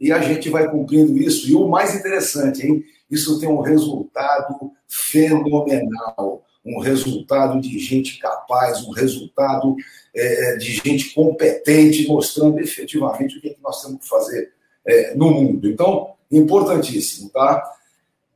E 0.00 0.10
a 0.10 0.20
gente 0.20 0.48
vai 0.48 0.70
cumprindo 0.70 1.16
isso. 1.18 1.48
E 1.48 1.54
o 1.54 1.68
mais 1.68 1.94
interessante, 1.94 2.66
hein? 2.66 2.82
Isso 3.10 3.38
tem 3.38 3.48
um 3.48 3.60
resultado 3.60 4.72
fenomenal. 4.88 6.44
Um 6.64 6.80
resultado 6.80 7.60
de 7.60 7.78
gente 7.78 8.18
capaz, 8.18 8.82
um 8.86 8.90
resultado 8.90 9.76
é, 10.14 10.56
de 10.56 10.72
gente 10.72 11.14
competente, 11.14 12.08
mostrando 12.08 12.58
efetivamente 12.58 13.36
o 13.36 13.40
que, 13.40 13.48
é 13.48 13.54
que 13.54 13.62
nós 13.62 13.82
temos 13.82 14.00
que 14.00 14.08
fazer 14.08 14.50
é, 14.86 15.14
no 15.14 15.30
mundo. 15.30 15.68
Então, 15.68 16.14
importantíssimo, 16.30 17.28
tá? 17.28 17.62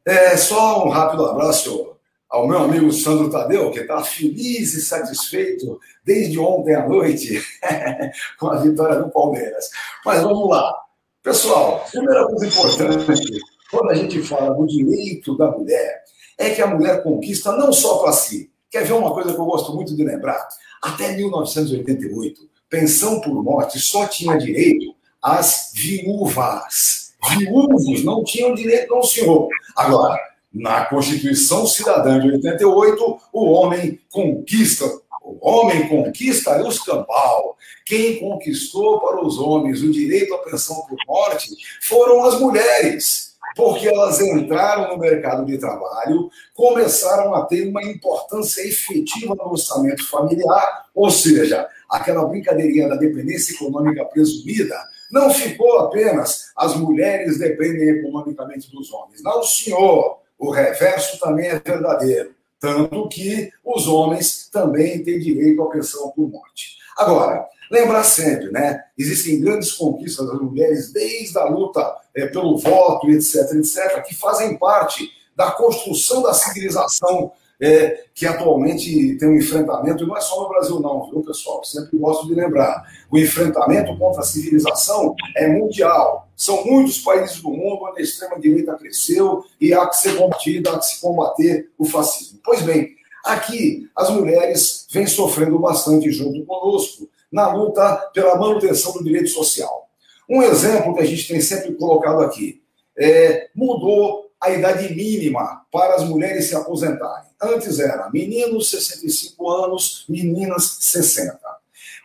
É, 0.05 0.37
só 0.37 0.87
um 0.87 0.90
rápido 0.90 1.24
abraço 1.24 1.96
ao 2.29 2.47
meu 2.47 2.59
amigo 2.59 2.93
Sandro 2.93 3.31
Tadeu, 3.31 3.71
que 3.71 3.81
está 3.81 4.03
feliz 4.03 4.75
e 4.75 4.83
satisfeito 4.83 5.81
desde 6.05 6.38
ontem 6.38 6.75
à 6.75 6.87
noite 6.87 7.43
com 8.38 8.49
a 8.49 8.57
vitória 8.57 8.97
do 8.97 9.11
Palmeiras. 9.11 9.71
Mas 10.05 10.23
vamos 10.23 10.49
lá. 10.49 10.75
Pessoal, 11.23 11.85
primeira 11.91 12.27
coisa 12.27 12.47
importante, 12.47 13.41
quando 13.71 13.91
a 13.91 13.95
gente 13.95 14.23
fala 14.23 14.55
do 14.55 14.67
direito 14.67 15.37
da 15.37 15.51
mulher, 15.51 16.03
é 16.37 16.51
que 16.51 16.62
a 16.62 16.67
mulher 16.67 17.03
conquista 17.03 17.53
não 17.53 17.73
só 17.73 17.99
para 17.99 18.12
si. 18.12 18.51
Quer 18.71 18.85
ver 18.85 18.93
uma 18.93 19.12
coisa 19.12 19.33
que 19.33 19.41
eu 19.41 19.45
gosto 19.47 19.75
muito 19.75 19.97
de 19.97 20.05
lembrar? 20.05 20.47
Até 20.83 21.17
1988, 21.17 22.49
pensão 22.69 23.21
por 23.21 23.43
morte 23.43 23.79
só 23.79 24.07
tinha 24.07 24.37
direito 24.37 24.95
às 25.23 25.73
viúvas. 25.75 27.14
Viúvos 27.31 28.05
não 28.05 28.23
tinham 28.23 28.55
direito, 28.55 28.95
não, 28.95 29.03
senhor. 29.03 29.49
Agora, 29.77 30.19
na 30.59 30.85
Constituição 30.87 31.66
Cidadã 31.66 32.18
de 32.18 32.31
88, 32.33 33.21
o 33.33 33.44
homem 33.53 34.01
conquista, 34.11 34.85
o 35.23 35.38
homem 35.49 35.88
conquista 35.88 36.61
os 36.66 36.81
campal. 36.81 37.57
Quem 37.87 38.18
conquistou 38.18 39.01
para 39.01 39.25
os 39.25 39.38
homens 39.38 39.83
o 39.83 39.90
direito 39.90 40.35
à 40.35 40.38
pensão 40.38 40.77
por 40.87 40.99
morte 41.07 41.51
foram 41.83 42.25
as 42.25 42.40
mulheres, 42.40 43.37
porque 43.55 43.88
elas 43.88 44.21
entraram 44.21 44.88
no 44.88 44.99
mercado 44.99 45.47
de 45.47 45.57
trabalho, 45.59 46.29
começaram 46.55 47.35
a 47.35 47.47
ter 47.47 47.68
uma 47.68 47.83
importância 47.85 48.61
efetiva 48.66 49.35
no 49.35 49.53
orçamento 49.53 50.09
familiar, 50.09 50.87
ou 50.94 51.11
seja, 51.11 51.68
aquela 51.88 52.27
brincadeirinha 52.27 52.88
da 52.88 52.97
dependência 52.97 53.55
econômica 53.55 54.05
presumida 54.07 54.77
não 55.11 55.33
ficou 55.33 55.79
apenas 55.79 56.51
as 56.55 56.77
mulheres 56.77 57.38
dependem 57.38 57.88
economicamente 57.88 58.71
dos 58.71 58.92
homens. 58.92 59.23
Não, 59.23 59.42
senhor. 59.42 60.18
O 60.38 60.51
reverso 60.51 61.18
também 61.18 61.48
é 61.48 61.59
verdadeiro. 61.59 62.35
Tanto 62.61 63.09
que 63.09 63.51
os 63.64 63.87
homens 63.87 64.48
também 64.51 65.03
têm 65.03 65.18
direito 65.18 65.62
à 65.62 65.70
pensão 65.70 66.11
por 66.11 66.29
morte. 66.29 66.77
Agora, 66.96 67.46
lembrar 67.70 68.03
sempre, 68.03 68.51
né? 68.51 68.83
Existem 68.96 69.40
grandes 69.40 69.72
conquistas 69.72 70.27
das 70.27 70.40
mulheres 70.40 70.92
desde 70.92 71.38
a 71.38 71.44
luta 71.44 71.94
é, 72.14 72.27
pelo 72.27 72.57
voto, 72.59 73.09
etc, 73.11 73.53
etc, 73.55 74.03
que 74.05 74.14
fazem 74.14 74.57
parte 74.59 75.09
da 75.37 75.53
construção 75.53 76.22
da 76.22 76.35
civilização 76.35 77.33
é, 77.61 78.05
que 78.14 78.27
atualmente 78.27 79.16
tem 79.16 79.29
um 79.29 79.37
enfrentamento, 79.37 80.05
e 80.05 80.07
não 80.07 80.16
é 80.16 80.21
só 80.21 80.42
no 80.42 80.49
Brasil, 80.49 80.79
não, 80.81 81.11
viu, 81.11 81.23
pessoal? 81.23 81.64
Sempre 81.64 81.99
gosto 81.99 82.27
de 82.27 82.35
lembrar. 82.35 82.85
O 83.11 83.18
enfrentamento 83.18 83.97
contra 83.99 84.21
a 84.21 84.25
civilização 84.25 85.14
é 85.37 85.49
mundial. 85.49 86.29
São 86.37 86.64
muitos 86.64 86.99
países 86.99 87.42
do 87.42 87.51
mundo 87.51 87.85
onde 87.85 88.01
a 88.01 88.03
extrema-direita 88.03 88.75
cresceu 88.75 89.44
e 89.61 89.75
há 89.75 89.87
que 89.87 89.97
ser 89.97 90.16
combatida, 90.16 90.71
há 90.71 90.79
que 90.79 90.87
se 90.87 91.01
combater 91.01 91.71
o 91.77 91.85
fascismo. 91.85 92.38
Pois 92.44 92.62
bem, 92.62 92.94
aqui 93.25 93.88
as 93.97 94.09
mulheres 94.11 94.87
vêm 94.92 95.07
sofrendo 95.07 95.59
bastante 95.59 96.11
junto 96.12 96.44
conosco 96.47 97.09
na 97.31 97.53
luta 97.53 97.97
pela 98.14 98.37
manutenção 98.37 98.92
do 98.92 99.05
direito 99.05 99.31
social. 99.31 99.88
Um 100.31 100.42
exemplo 100.42 100.94
que 100.94 101.01
a 101.01 101.07
gente 101.07 101.27
tem 101.27 101.40
sempre 101.40 101.75
colocado 101.75 102.21
aqui 102.21 102.62
é, 102.97 103.49
mudou 103.55 104.31
a 104.40 104.51
idade 104.51 104.94
mínima 104.94 105.62
para 105.73 105.97
as 105.97 106.05
mulheres 106.05 106.47
se 106.47 106.55
aposentarem. 106.55 107.28
Antes 107.40 107.79
era 107.79 108.11
meninos 108.11 108.70
65 108.70 109.51
anos, 109.51 110.05
meninas 110.09 110.79
60. 110.81 111.38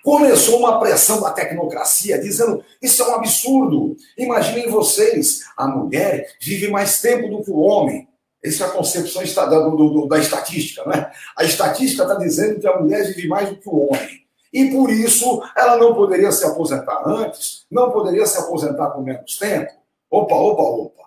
Começou 0.03 0.59
uma 0.59 0.79
pressão 0.79 1.21
da 1.21 1.31
tecnocracia 1.31 2.19
dizendo: 2.19 2.63
isso 2.81 3.01
é 3.01 3.07
um 3.07 3.15
absurdo. 3.15 3.95
Imaginem 4.17 4.69
vocês, 4.69 5.41
a 5.57 5.67
mulher 5.67 6.35
vive 6.41 6.69
mais 6.69 7.01
tempo 7.01 7.29
do 7.29 7.43
que 7.43 7.49
o 7.49 7.59
homem. 7.59 8.07
Essa 8.43 8.65
é 8.65 8.67
a 8.67 8.71
concepção 8.71 9.23
da, 9.23 9.45
do, 9.45 9.75
do, 9.75 10.07
da 10.07 10.19
estatística, 10.19 10.85
né? 10.85 11.09
A 11.37 11.45
estatística 11.45 12.03
está 12.03 12.15
dizendo 12.15 12.59
que 12.59 12.67
a 12.67 12.77
mulher 12.77 13.05
vive 13.07 13.27
mais 13.27 13.49
do 13.49 13.55
que 13.55 13.69
o 13.69 13.87
homem. 13.87 14.23
E 14.51 14.69
por 14.69 14.91
isso 14.91 15.41
ela 15.57 15.77
não 15.77 15.95
poderia 15.95 16.31
se 16.31 16.45
aposentar 16.45 17.01
antes, 17.07 17.65
não 17.71 17.89
poderia 17.89 18.25
se 18.25 18.37
aposentar 18.37 18.91
com 18.91 19.01
menos 19.01 19.37
tempo. 19.37 19.71
Opa, 20.11 20.35
opa, 20.35 20.61
opa. 20.61 21.03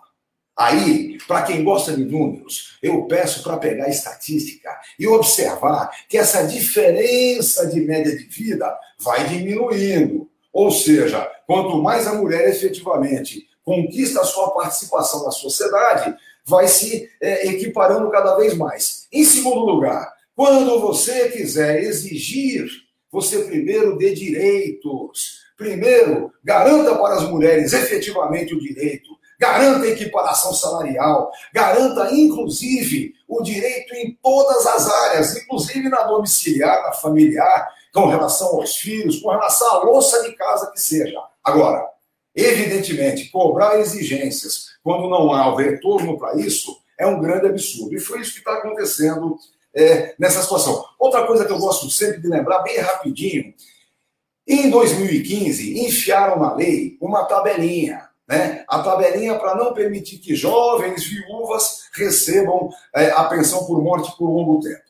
Aí, 0.57 1.19
para 1.29 1.43
quem 1.43 1.63
gosta 1.63 1.95
de 1.95 2.05
números, 2.05 2.79
eu 2.83 3.07
peço 3.07 3.43
para 3.43 3.59
pegar 3.59 3.91
estatística 3.91 4.71
e 4.99 5.07
observar 5.07 5.91
que 6.09 6.17
essa 6.17 6.47
diferença 6.47 7.67
de 7.67 7.81
média 7.83 8.17
de 8.17 8.25
vida 8.25 8.75
vai 8.99 9.29
diminuindo. 9.29 10.31
Ou 10.51 10.71
seja, 10.71 11.31
quanto 11.47 11.83
mais 11.83 12.07
a 12.07 12.15
mulher 12.15 12.49
efetivamente 12.49 13.47
conquista 13.63 14.21
a 14.23 14.25
sua 14.25 14.53
participação 14.53 15.25
na 15.25 15.31
sociedade, 15.31 16.17
vai 16.47 16.69
se 16.69 17.11
é, 17.21 17.49
equiparando 17.49 18.11
cada 18.11 18.37
vez 18.37 18.55
mais. 18.55 19.07
Em 19.13 19.25
segundo 19.25 19.67
lugar, 19.67 20.11
quando 20.35 20.81
você 20.81 21.29
quiser 21.29 21.83
exigir, 21.83 22.67
você 23.11 23.41
primeiro 23.41 23.99
dê 23.99 24.15
direitos. 24.15 25.41
Primeiro, 25.57 26.33
garanta 26.45 26.95
para 26.95 27.17
as 27.17 27.29
mulheres 27.29 27.73
efetivamente 27.73 28.55
o 28.55 28.61
direito 28.61 29.17
garanta 29.39 29.87
equiparação 29.87 30.53
salarial, 30.55 31.31
garanta, 31.53 32.13
inclusive, 32.13 33.15
o 33.29 33.43
direito 33.43 33.95
em 33.95 34.19
todas 34.23 34.67
as 34.67 34.89
áreas, 34.89 35.37
inclusive 35.37 35.89
na 35.89 36.03
domiciliar, 36.05 36.83
na 36.83 36.93
familiar, 36.93 37.69
com 37.93 38.07
relação 38.07 38.49
aos 38.61 38.77
filhos, 38.77 39.21
com 39.21 39.31
relação 39.31 39.69
à 39.75 39.83
louça 39.83 40.23
de 40.23 40.35
casa 40.35 40.71
que 40.71 40.81
seja. 40.81 41.19
Agora, 41.43 41.87
evidentemente, 42.35 43.31
cobrar 43.31 43.79
exigências 43.79 44.67
quando 44.83 45.09
não 45.09 45.33
há 45.33 45.53
o 45.53 45.57
retorno 45.57 46.19
para 46.19 46.37
isso 46.37 46.77
é 46.99 47.07
um 47.07 47.21
grande 47.21 47.47
absurdo. 47.47 47.95
E 47.95 48.01
foi 48.01 48.21
isso 48.21 48.33
que 48.33 48.39
está 48.39 48.55
acontecendo 48.55 49.37
é, 49.75 50.15
nessa 50.19 50.43
situação. 50.43 50.85
Outra 50.99 51.27
coisa 51.27 51.45
que 51.45 51.53
eu 51.53 51.59
gosto 51.59 51.91
sempre 51.91 52.21
de 52.21 52.29
lembrar, 52.29 52.63
bem 52.63 52.79
rapidinho, 52.79 53.53
em 54.47 54.71
2015, 54.71 55.87
enfiaram 55.87 56.39
na 56.39 56.55
lei 56.55 56.97
uma 57.01 57.25
tabelinha 57.25 58.06
né? 58.29 58.65
A 58.69 58.83
tabelinha 58.83 59.39
para 59.39 59.55
não 59.55 59.73
permitir 59.73 60.19
que 60.19 60.35
jovens 60.35 61.05
viúvas 61.05 61.89
recebam 61.95 62.69
é, 62.95 63.11
a 63.11 63.25
pensão 63.25 63.65
por 63.67 63.81
morte 63.83 64.17
por 64.17 64.29
longo 64.29 64.61
tempo. 64.61 64.85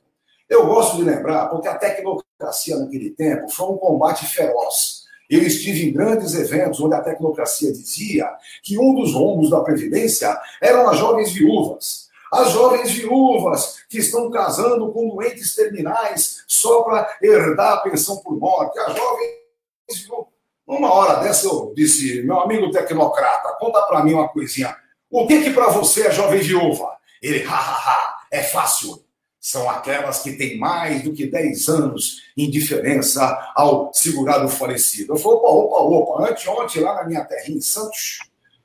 Eu 0.48 0.66
gosto 0.66 0.96
de 0.96 1.02
lembrar, 1.02 1.48
porque 1.48 1.68
a 1.68 1.76
tecnocracia 1.76 2.76
naquele 2.76 3.10
tempo 3.10 3.48
foi 3.50 3.66
um 3.66 3.76
combate 3.76 4.26
feroz. 4.26 5.04
Eu 5.28 5.42
estive 5.42 5.88
em 5.88 5.92
grandes 5.92 6.34
eventos 6.34 6.80
onde 6.80 6.94
a 6.94 7.02
tecnocracia 7.02 7.72
dizia 7.72 8.30
que 8.62 8.78
um 8.78 8.94
dos 8.94 9.12
rombos 9.12 9.50
da 9.50 9.60
Previdência 9.60 10.38
eram 10.62 10.88
as 10.88 10.98
jovens 10.98 11.32
viúvas. 11.32 12.06
As 12.32 12.52
jovens 12.52 12.92
viúvas 12.92 13.78
que 13.88 13.98
estão 13.98 14.30
casando 14.30 14.92
com 14.92 15.08
doentes 15.08 15.54
terminais 15.54 16.44
só 16.46 16.82
para 16.82 17.08
herdar 17.20 17.72
a 17.72 17.76
pensão 17.78 18.18
por 18.18 18.38
morte. 18.38 18.78
As 18.78 18.96
jovens 18.96 20.04
viúvas 20.04 20.35
uma 20.66 20.92
hora 20.92 21.20
dessa 21.20 21.46
eu 21.46 21.72
disse, 21.76 22.22
meu 22.22 22.40
amigo 22.40 22.70
tecnocrata, 22.70 23.56
conta 23.58 23.80
para 23.82 24.02
mim 24.02 24.14
uma 24.14 24.28
coisinha. 24.28 24.76
O 25.08 25.26
que 25.26 25.42
que 25.42 25.50
para 25.50 25.68
você 25.68 26.08
é 26.08 26.10
jovem 26.10 26.40
viúva? 26.40 26.96
Ele, 27.22 27.42
hahaha, 27.44 28.16
é 28.30 28.42
fácil. 28.42 29.04
São 29.40 29.70
aquelas 29.70 30.22
que 30.22 30.32
têm 30.32 30.58
mais 30.58 31.02
do 31.02 31.12
que 31.12 31.26
10 31.26 31.68
anos 31.68 32.22
em 32.36 32.50
diferença 32.50 33.52
ao 33.54 33.92
segurado 33.94 34.48
falecido. 34.48 35.12
Eu 35.12 35.16
falei, 35.16 35.38
opa, 35.38 35.48
opa, 35.48 35.82
opa, 35.82 36.30
anteontem 36.30 36.82
lá 36.82 36.96
na 36.96 37.04
minha 37.04 37.24
terrinha 37.24 37.58
em 37.58 37.60
Santos, 37.60 38.18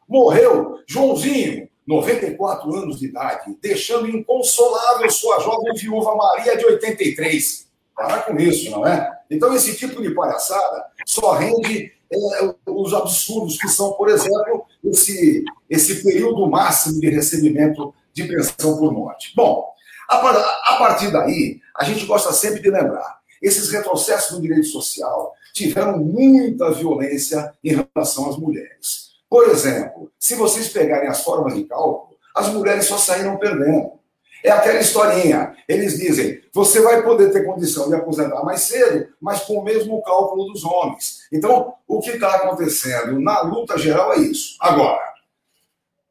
morreu 0.09 0.79
Joãozinho, 0.87 1.69
94 1.85 2.75
anos 2.75 2.99
de 2.99 3.07
idade, 3.07 3.55
deixando 3.61 4.09
inconsolável 4.09 5.09
sua 5.11 5.39
jovem 5.39 5.73
viúva 5.75 6.15
Maria 6.15 6.57
de 6.57 6.65
83. 6.65 7.70
Parar 8.01 8.25
com 8.25 8.37
isso, 8.37 8.71
não 8.71 8.85
é? 8.85 9.19
Então, 9.29 9.53
esse 9.53 9.75
tipo 9.75 10.01
de 10.01 10.11
palhaçada 10.11 10.85
só 11.05 11.33
rende 11.33 11.91
é, 12.11 12.53
os 12.67 12.93
absurdos 12.93 13.57
que 13.57 13.67
são, 13.67 13.93
por 13.93 14.09
exemplo, 14.09 14.65
esse, 14.83 15.43
esse 15.69 16.03
período 16.03 16.49
máximo 16.49 16.99
de 16.99 17.09
recebimento 17.09 17.93
de 18.13 18.25
pensão 18.25 18.77
por 18.77 18.91
morte. 18.91 19.33
Bom, 19.35 19.71
a, 20.09 20.15
a 20.17 20.77
partir 20.77 21.11
daí, 21.11 21.61
a 21.75 21.85
gente 21.85 22.05
gosta 22.05 22.33
sempre 22.33 22.61
de 22.61 22.69
lembrar: 22.69 23.19
esses 23.41 23.71
retrocessos 23.71 24.35
no 24.35 24.41
direito 24.41 24.67
social 24.67 25.33
tiveram 25.53 25.97
muita 25.97 26.71
violência 26.71 27.53
em 27.63 27.85
relação 27.95 28.29
às 28.29 28.37
mulheres. 28.37 29.11
Por 29.29 29.47
exemplo, 29.49 30.11
se 30.19 30.35
vocês 30.35 30.67
pegarem 30.69 31.07
as 31.07 31.23
formas 31.23 31.55
de 31.55 31.63
cálculo, 31.63 32.17
as 32.35 32.49
mulheres 32.49 32.85
só 32.85 32.97
saíram 32.97 33.37
perdendo. 33.37 34.00
É 34.43 34.51
aquela 34.51 34.79
historinha. 34.79 35.55
Eles 35.67 35.97
dizem: 35.97 36.41
você 36.53 36.81
vai 36.81 37.01
poder 37.03 37.31
ter 37.31 37.45
condição 37.45 37.87
de 37.87 37.95
aposentar 37.95 38.43
mais 38.43 38.61
cedo, 38.61 39.07
mas 39.21 39.41
com 39.41 39.59
o 39.59 39.63
mesmo 39.63 40.01
cálculo 40.01 40.51
dos 40.51 40.63
homens. 40.63 41.21
Então, 41.31 41.73
o 41.87 41.99
que 41.99 42.11
está 42.11 42.35
acontecendo 42.35 43.19
na 43.19 43.41
luta 43.41 43.77
geral 43.77 44.13
é 44.13 44.17
isso. 44.19 44.57
Agora, 44.59 45.01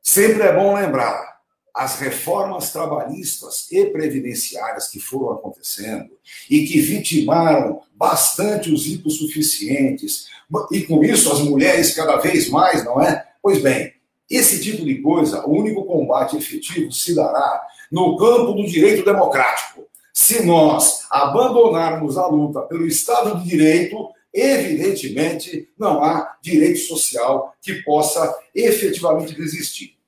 sempre 0.03 0.43
é 0.43 0.55
bom 0.55 0.75
lembrar: 0.75 1.41
as 1.75 1.99
reformas 1.99 2.73
trabalhistas 2.73 3.67
e 3.71 3.87
previdenciárias 3.87 4.89
que 4.89 5.01
foram 5.01 5.33
acontecendo 5.33 6.11
e 6.49 6.67
que 6.67 6.81
vitimaram 6.81 7.81
bastante 7.95 8.73
os 8.73 8.87
hipossuficientes, 8.87 10.27
e 10.73 10.83
com 10.83 11.03
isso 11.05 11.33
as 11.33 11.41
mulheres 11.41 11.95
cada 11.95 12.17
vez 12.17 12.49
mais, 12.49 12.85
não 12.85 13.01
é? 13.01 13.27
Pois 13.43 13.63
bem, 13.63 13.95
esse 14.29 14.63
tipo 14.63 14.85
de 14.85 15.01
coisa, 15.03 15.45
o 15.47 15.51
único 15.51 15.85
combate 15.85 16.37
efetivo 16.37 16.93
se 16.93 17.15
dará 17.15 17.67
no 17.91 18.17
campo 18.17 18.53
do 18.53 18.67
direito 18.67 19.05
democrático. 19.05 19.87
Se 20.13 20.45
nós 20.45 21.07
abandonarmos 21.11 22.19
a 22.19 22.27
luta 22.27 22.63
pelo 22.63 22.87
Estado 22.87 23.39
de 23.39 23.49
Direito, 23.49 24.11
evidentemente 24.33 25.69
não 25.79 26.03
há 26.03 26.37
direito 26.43 26.81
social 26.81 27.55
que 27.61 27.83
possa 27.83 28.37
efetivamente 28.55 29.35
resistir. 29.35 29.99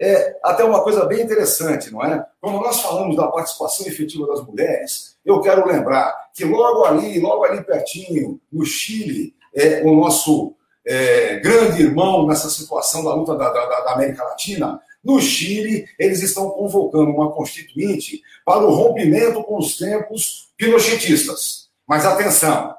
É 0.00 0.38
até 0.44 0.62
uma 0.62 0.82
coisa 0.82 1.04
bem 1.06 1.22
interessante, 1.22 1.90
não 1.90 2.04
é? 2.04 2.24
Quando 2.40 2.60
nós 2.60 2.80
falamos 2.80 3.16
da 3.16 3.26
participação 3.26 3.86
efetiva 3.86 4.28
das 4.28 4.46
mulheres, 4.46 5.16
eu 5.24 5.40
quero 5.40 5.66
lembrar 5.66 6.14
que 6.32 6.44
logo 6.44 6.84
ali, 6.84 7.18
logo 7.18 7.44
ali 7.44 7.64
pertinho, 7.64 8.40
no 8.52 8.64
Chile, 8.64 9.34
é, 9.52 9.82
o 9.82 9.96
nosso 9.96 10.54
é, 10.86 11.40
grande 11.40 11.82
irmão 11.82 12.26
nessa 12.28 12.48
situação 12.48 13.02
da 13.02 13.12
luta 13.12 13.34
da, 13.34 13.50
da, 13.50 13.80
da 13.80 13.92
América 13.92 14.22
Latina, 14.22 14.80
no 15.02 15.20
Chile, 15.20 15.86
eles 15.98 16.22
estão 16.22 16.50
convocando 16.50 17.10
uma 17.10 17.32
constituinte 17.32 18.20
para 18.44 18.66
o 18.66 18.74
rompimento 18.74 19.42
com 19.44 19.58
os 19.58 19.76
tempos 19.76 20.50
pinochetistas. 20.56 21.68
Mas 21.86 22.04
atenção, 22.04 22.74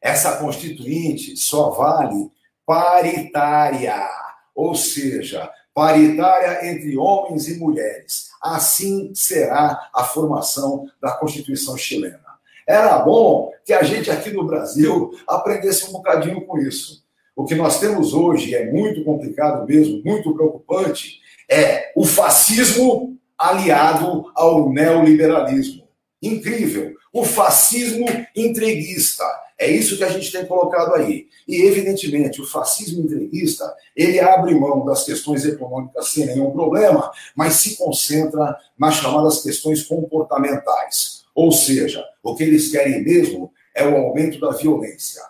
essa 0.00 0.36
constituinte 0.36 1.36
só 1.36 1.70
vale 1.70 2.30
paritária, 2.66 4.08
ou 4.54 4.74
seja, 4.74 5.50
paritária 5.74 6.70
entre 6.70 6.96
homens 6.96 7.48
e 7.48 7.58
mulheres. 7.58 8.30
Assim 8.42 9.12
será 9.14 9.88
a 9.94 10.04
formação 10.04 10.86
da 11.00 11.12
Constituição 11.12 11.76
chilena. 11.76 12.20
Era 12.66 12.98
bom 12.98 13.52
que 13.64 13.72
a 13.72 13.82
gente 13.82 14.10
aqui 14.10 14.30
no 14.30 14.46
Brasil 14.46 15.12
aprendesse 15.26 15.88
um 15.88 15.92
bocadinho 15.92 16.44
com 16.46 16.58
isso. 16.58 17.02
O 17.34 17.44
que 17.44 17.54
nós 17.54 17.80
temos 17.80 18.12
hoje 18.12 18.54
é 18.54 18.70
muito 18.70 19.04
complicado 19.04 19.66
mesmo, 19.66 20.02
muito 20.04 20.34
preocupante, 20.34 21.21
é 21.52 21.92
o 21.94 22.04
fascismo 22.04 23.18
aliado 23.38 24.32
ao 24.34 24.72
neoliberalismo. 24.72 25.82
Incrível. 26.22 26.94
O 27.12 27.24
fascismo 27.24 28.06
entreguista. 28.34 29.24
É 29.58 29.70
isso 29.70 29.96
que 29.96 30.04
a 30.04 30.08
gente 30.08 30.32
tem 30.32 30.46
colocado 30.46 30.94
aí. 30.94 31.26
E, 31.46 31.62
evidentemente, 31.62 32.40
o 32.40 32.46
fascismo 32.46 33.04
entreguista, 33.04 33.72
ele 33.94 34.18
abre 34.18 34.54
mão 34.54 34.84
das 34.84 35.04
questões 35.04 35.44
econômicas 35.44 36.08
sem 36.08 36.26
nenhum 36.26 36.50
problema, 36.50 37.10
mas 37.36 37.54
se 37.54 37.76
concentra 37.76 38.56
nas 38.78 38.94
chamadas 38.96 39.42
questões 39.42 39.82
comportamentais. 39.82 41.22
Ou 41.34 41.52
seja, 41.52 42.02
o 42.22 42.34
que 42.34 42.44
eles 42.44 42.70
querem 42.70 43.04
mesmo 43.04 43.52
é 43.74 43.86
o 43.86 43.96
aumento 43.96 44.40
da 44.40 44.50
violência. 44.50 45.22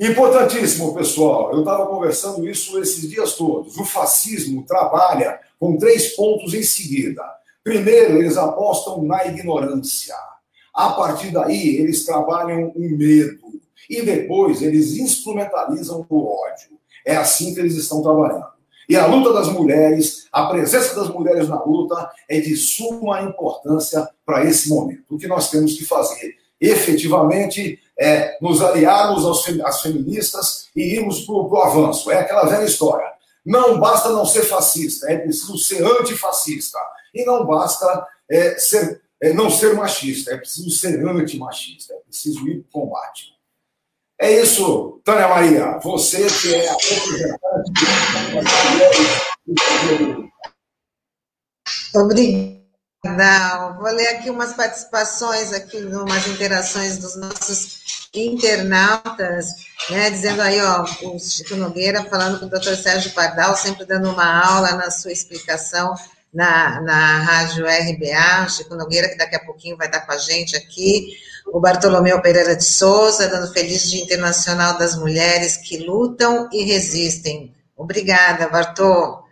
Importantíssimo, 0.00 0.94
pessoal. 0.94 1.52
Eu 1.52 1.58
estava 1.58 1.86
conversando 1.86 2.48
isso 2.48 2.78
esses 2.80 3.06
dias 3.06 3.34
todos. 3.34 3.76
O 3.76 3.84
fascismo 3.84 4.64
trabalha 4.66 5.38
com 5.58 5.76
três 5.76 6.16
pontos 6.16 6.54
em 6.54 6.62
seguida. 6.62 7.22
Primeiro, 7.62 8.16
eles 8.16 8.38
apostam 8.38 9.02
na 9.02 9.26
ignorância. 9.26 10.14
A 10.72 10.92
partir 10.92 11.30
daí, 11.30 11.76
eles 11.76 12.06
trabalham 12.06 12.72
o 12.74 12.80
medo. 12.80 13.60
E 13.90 14.00
depois, 14.00 14.62
eles 14.62 14.96
instrumentalizam 14.96 16.06
o 16.08 16.28
ódio. 16.28 16.78
É 17.04 17.16
assim 17.16 17.52
que 17.52 17.60
eles 17.60 17.76
estão 17.76 18.00
trabalhando. 18.00 18.46
E 18.88 18.96
a 18.96 19.06
luta 19.06 19.34
das 19.34 19.48
mulheres, 19.48 20.28
a 20.32 20.46
presença 20.46 20.96
das 20.96 21.10
mulheres 21.10 21.46
na 21.46 21.62
luta, 21.62 22.10
é 22.26 22.40
de 22.40 22.56
suma 22.56 23.20
importância 23.20 24.08
para 24.24 24.46
esse 24.46 24.70
momento. 24.70 25.04
O 25.10 25.18
que 25.18 25.28
nós 25.28 25.50
temos 25.50 25.74
que 25.74 25.84
fazer 25.84 26.40
efetivamente 26.60 27.78
é 28.00 28.38
nos 28.40 28.62
aliarmos 28.62 29.26
aos, 29.26 29.46
às 29.64 29.82
feministas 29.82 30.68
e 30.74 30.96
irmos 30.96 31.20
para 31.26 31.34
o 31.34 31.62
avanço. 31.62 32.10
É 32.10 32.20
aquela 32.20 32.46
velha 32.46 32.64
história. 32.64 33.06
Não 33.44 33.78
basta 33.78 34.08
não 34.08 34.24
ser 34.24 34.42
fascista, 34.42 35.10
é 35.12 35.18
preciso 35.18 35.58
ser 35.58 35.84
antifascista. 35.84 36.78
E 37.14 37.24
não 37.24 37.44
basta 37.46 38.06
é, 38.30 38.58
ser, 38.58 39.02
é, 39.20 39.32
não 39.32 39.50
ser 39.50 39.74
machista, 39.74 40.32
é 40.32 40.36
preciso 40.36 40.70
ser 40.70 41.06
antimachista, 41.06 41.92
é 41.92 41.96
preciso 41.98 42.48
ir 42.48 42.62
para 42.70 42.80
o 42.80 42.84
combate. 42.84 43.34
É 44.18 44.40
isso, 44.40 45.00
Tânia 45.04 45.28
Maria, 45.28 45.78
você 45.82 46.26
que 46.26 46.54
é 46.54 46.68
a 46.68 46.72
representante 46.74 47.72
Obrigada. 51.94 52.59
Vou 53.02 53.90
ler 53.92 54.08
aqui 54.08 54.28
umas 54.28 54.52
participações, 54.52 55.54
aqui, 55.54 55.78
umas 55.78 56.26
interações 56.26 56.98
dos 56.98 57.16
nossos 57.16 57.80
internautas, 58.12 59.46
né, 59.88 60.10
dizendo 60.10 60.42
aí, 60.42 60.60
ó, 60.60 60.82
o 60.82 61.18
Chico 61.18 61.56
Nogueira 61.56 62.04
falando 62.04 62.38
com 62.38 62.46
o 62.46 62.50
doutor 62.50 62.76
Sérgio 62.76 63.12
Pardal, 63.12 63.56
sempre 63.56 63.86
dando 63.86 64.10
uma 64.10 64.44
aula 64.44 64.72
na 64.72 64.90
sua 64.90 65.12
explicação 65.12 65.94
na, 66.32 66.80
na 66.82 67.18
rádio 67.22 67.64
RBA, 67.64 68.48
Chico 68.48 68.74
Nogueira, 68.74 69.08
que 69.08 69.16
daqui 69.16 69.36
a 69.36 69.44
pouquinho 69.44 69.78
vai 69.78 69.86
estar 69.86 70.00
com 70.00 70.12
a 70.12 70.18
gente 70.18 70.54
aqui, 70.54 71.16
o 71.46 71.58
Bartolomeu 71.58 72.20
Pereira 72.20 72.54
de 72.54 72.64
Souza, 72.64 73.28
dando 73.28 73.52
feliz 73.52 73.90
Dia 73.90 74.02
Internacional 74.02 74.76
das 74.76 74.94
Mulheres 74.94 75.56
que 75.56 75.78
Lutam 75.78 76.48
e 76.52 76.64
Resistem. 76.64 77.54
Obrigada, 77.76 78.48
Bartô. 78.48 79.24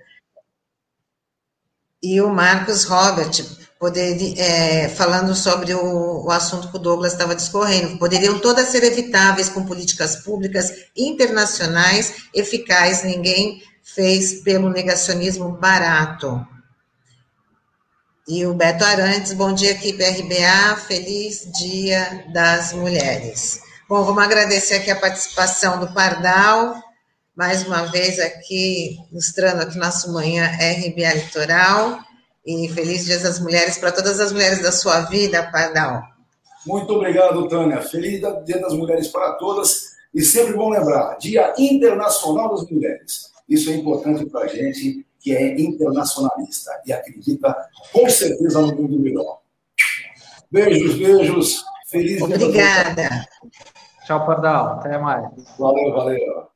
E 2.03 2.21
o 2.21 2.29
Marcos 2.29 2.85
Robert, 2.85 3.58
poderia, 3.79 4.35
é, 4.43 4.89
falando 4.89 5.35
sobre 5.35 5.73
o, 5.73 6.27
o, 6.27 6.31
assunto 6.31 6.71
que 6.71 6.77
o 6.77 6.81
Douglas 6.81 7.13
estava 7.13 7.35
discorrendo, 7.35 7.99
poderiam 7.99 8.39
todas 8.39 8.69
ser 8.69 8.83
evitáveis 8.83 9.49
com 9.49 9.65
políticas 9.65 10.17
públicas 10.17 10.73
internacionais 10.97 12.29
eficazes, 12.35 13.05
ninguém 13.05 13.63
fez 13.83 14.43
pelo 14.43 14.69
negacionismo 14.69 15.53
barato. 15.53 16.45
E 18.27 18.45
o 18.45 18.53
Beto 18.53 18.85
Arantes, 18.85 19.33
bom 19.33 19.55
dia 19.55 19.71
equipe 19.71 20.05
RBA, 20.05 20.77
feliz 20.87 21.49
dia 21.59 22.27
das 22.33 22.73
mulheres. 22.73 23.61
Bom, 23.89 24.05
vamos 24.05 24.23
agradecer 24.23 24.75
aqui 24.75 24.91
a 24.91 24.97
participação 24.97 25.81
do 25.81 25.95
Pardal, 25.95 26.75
mais 27.35 27.67
uma 27.67 27.85
vez 27.87 28.19
aqui, 28.19 28.99
mostrando 29.11 29.63
aqui 29.63 29.79
nosso 29.79 30.13
manhã 30.13 30.45
RBA 30.47 31.15
Litoral, 31.15 31.99
e 32.49 32.67
feliz 32.71 33.05
Dia 33.05 33.19
das 33.19 33.39
Mulheres 33.39 33.77
para 33.77 33.93
todas 33.93 34.19
as 34.19 34.33
mulheres 34.33 34.63
da 34.63 34.73
sua 34.73 35.03
vida, 35.03 35.51
Pardal. 35.53 36.03
Muito 36.67 36.95
obrigado, 36.95 37.47
Tânia. 37.47 37.83
Feliz 37.83 38.23
Dia 38.47 38.59
das 38.59 38.73
Mulheres 38.73 39.09
para 39.09 39.35
todas. 39.35 39.99
E 40.15 40.23
sempre 40.23 40.55
bom 40.55 40.71
lembrar, 40.71 41.19
Dia 41.19 41.53
Internacional 41.59 42.49
das 42.49 42.69
Mulheres. 42.71 43.31
Isso 43.47 43.71
é 43.71 43.75
importante 43.75 44.25
para 44.25 44.45
a 44.45 44.47
gente 44.47 45.07
que 45.21 45.37
é 45.37 45.61
internacionalista 45.61 46.71
e 46.87 46.93
acredita 46.93 47.55
com 47.93 48.09
certeza 48.09 48.63
no 48.63 48.75
mundo 48.75 48.99
melhor. 48.99 49.41
Beijos, 50.51 50.95
beijos. 50.95 51.65
Feliz 51.89 52.23
Obrigada. 52.23 52.95
Dia 52.95 53.07
Obrigada. 53.09 53.29
Tchau, 54.07 54.27
Pardal. 54.27 54.67
Até 54.79 54.97
mais. 54.97 55.29
Valeu, 55.59 55.93
valeu. 55.93 56.48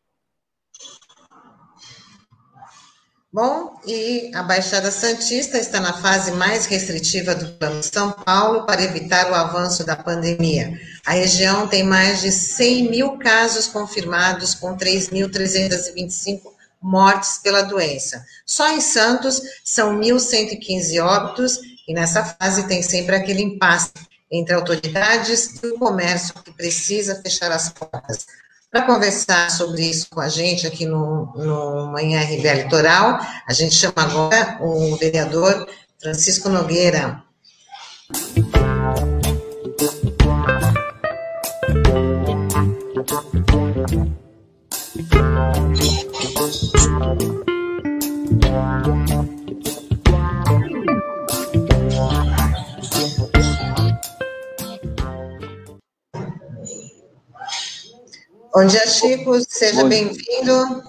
Bom, 3.33 3.81
e 3.87 4.31
a 4.35 4.43
Baixada 4.43 4.91
Santista 4.91 5.57
está 5.57 5.81
na 5.81 5.95
fase 5.95 6.33
mais 6.33 6.67
restritiva 6.67 7.35
do 7.35 7.51
Plano 7.53 7.83
São 7.83 8.13
Paulo 8.13 8.67
para 8.67 8.83
evitar 8.83 9.31
o 9.31 9.35
avanço 9.35 9.87
da 9.87 9.97
pandemia. 9.97 10.79
A 11.07 11.13
região 11.13 11.67
tem 11.67 11.83
mais 11.83 12.21
de 12.21 12.31
100 12.31 12.91
mil 12.91 13.17
casos 13.17 13.67
confirmados, 13.67 14.55
com 14.55 14.77
3.325 14.77 16.43
mortes 16.83 17.39
pela 17.39 17.63
doença. 17.63 18.23
Só 18.45 18.69
em 18.69 18.83
Santos 18.83 19.41
são 19.65 19.99
1.115 19.99 21.03
óbitos, 21.03 21.59
e 21.89 21.95
nessa 21.95 22.23
fase 22.23 22.69
tem 22.69 22.83
sempre 22.83 23.17
aquele 23.17 23.41
impasse 23.41 23.93
entre 24.31 24.55
autoridades 24.55 25.59
e 25.63 25.69
o 25.69 25.79
comércio 25.79 26.35
que 26.35 26.53
precisa 26.53 27.19
fechar 27.23 27.51
as 27.51 27.71
portas. 27.71 28.27
Para 28.73 28.87
conversar 28.87 29.51
sobre 29.51 29.83
isso 29.83 30.07
com 30.09 30.19
a 30.19 30.31
gente 30.31 30.67
aqui 30.67 30.87
no, 30.87 31.31
no 31.37 31.93
Manhã 31.93 32.23
RBA 32.23 32.55
Litoral, 32.55 33.21
a 33.47 33.53
gente 33.53 33.75
chama 33.75 33.93
agora 33.97 34.57
o 34.63 34.97
vereador 34.97 35.69
Francisco 36.01 36.49
Nogueira. 36.49 37.23
Bom 58.55 58.67
dia, 58.67 58.87
Chico. 58.87 59.41
Seja 59.49 59.83
bem-vindo. 59.85 60.83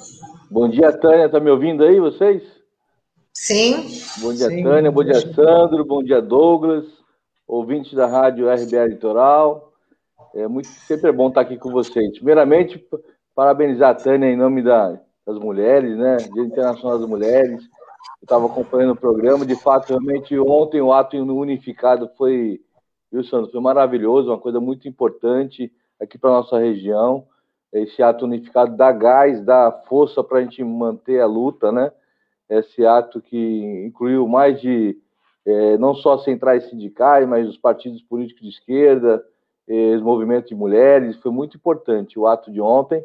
Bom 0.52 0.68
dia, 0.68 0.92
Tânia. 0.92 1.28
Está 1.28 1.40
me 1.40 1.50
ouvindo 1.50 1.86
aí, 1.86 1.98
vocês? 1.98 2.44
Sim. 3.34 3.88
Bom 4.22 4.34
dia, 4.34 4.50
Sim. 4.50 4.64
Tânia. 4.64 4.92
Bom 4.92 5.02
dia, 5.02 5.34
Sandro. 5.34 5.86
Bom 5.86 6.04
dia, 6.04 6.22
Douglas. 6.22 6.86
Ouvintes 7.48 7.94
da 7.94 8.06
Rádio 8.06 8.54
RBA 8.54 8.88
Litoral. 8.88 9.72
É 10.36 10.46
muito, 10.46 10.68
sempre 10.68 11.10
é 11.10 11.14
bom 11.14 11.30
estar 11.30 11.40
aqui 11.40 11.58
com 11.58 11.72
vocês. 11.72 12.12
Primeiramente, 12.18 12.86
parabenizar 13.34 13.92
a 13.92 13.96
Tânia 13.96 14.28
em 14.28 14.36
nome 14.36 14.62
da 14.62 15.00
das 15.26 15.40
Mulheres, 15.40 15.98
né? 15.98 16.18
Dia 16.18 16.44
Internacional 16.44 17.00
das 17.00 17.08
Mulheres. 17.08 17.62
Eu 17.62 18.24
estava 18.26 18.46
acompanhando 18.46 18.92
o 18.92 19.00
programa. 19.00 19.46
De 19.46 19.56
fato, 19.56 19.88
realmente, 19.88 20.38
ontem 20.38 20.82
o 20.82 20.92
ato 20.92 21.16
unificado 21.16 22.10
foi, 22.18 22.60
viu, 23.10 23.24
Sandro? 23.24 23.50
Foi 23.50 23.62
maravilhoso, 23.62 24.28
uma 24.28 24.38
coisa 24.38 24.60
muito 24.60 24.86
importante 24.86 25.72
aqui 25.98 26.18
para 26.18 26.30
nossa 26.30 26.60
região. 26.60 27.26
Esse 27.74 28.04
ato 28.04 28.26
unificado 28.26 28.78
dá 28.78 28.92
gás, 28.92 29.44
dá 29.44 29.72
força 29.88 30.24
para 30.24 30.38
a 30.38 30.42
gente 30.42 30.64
manter 30.64 31.20
a 31.20 31.26
luta, 31.26 31.72
né? 31.72 31.92
Esse 32.48 32.86
ato 32.86 33.20
que 33.20 33.84
incluiu 33.86 34.28
mais 34.28 34.62
de 34.62 34.96
é, 35.46 35.78
não 35.78 35.96
só 35.96 36.20
centrais 36.20 36.70
sindicais, 36.70 37.28
mas 37.28 37.50
os 37.50 37.58
partidos 37.58 38.02
políticos 38.04 38.44
de 38.44 38.50
esquerda, 38.50 39.24
é, 39.68 39.96
os 39.96 40.02
movimentos 40.02 40.50
de 40.50 40.56
mulheres. 40.56 41.18
Foi 41.18 41.32
muito 41.32 41.58
importante 41.58 42.20
o 42.20 42.28
ato 42.28 42.52
de 42.52 42.62
ontem 42.62 43.04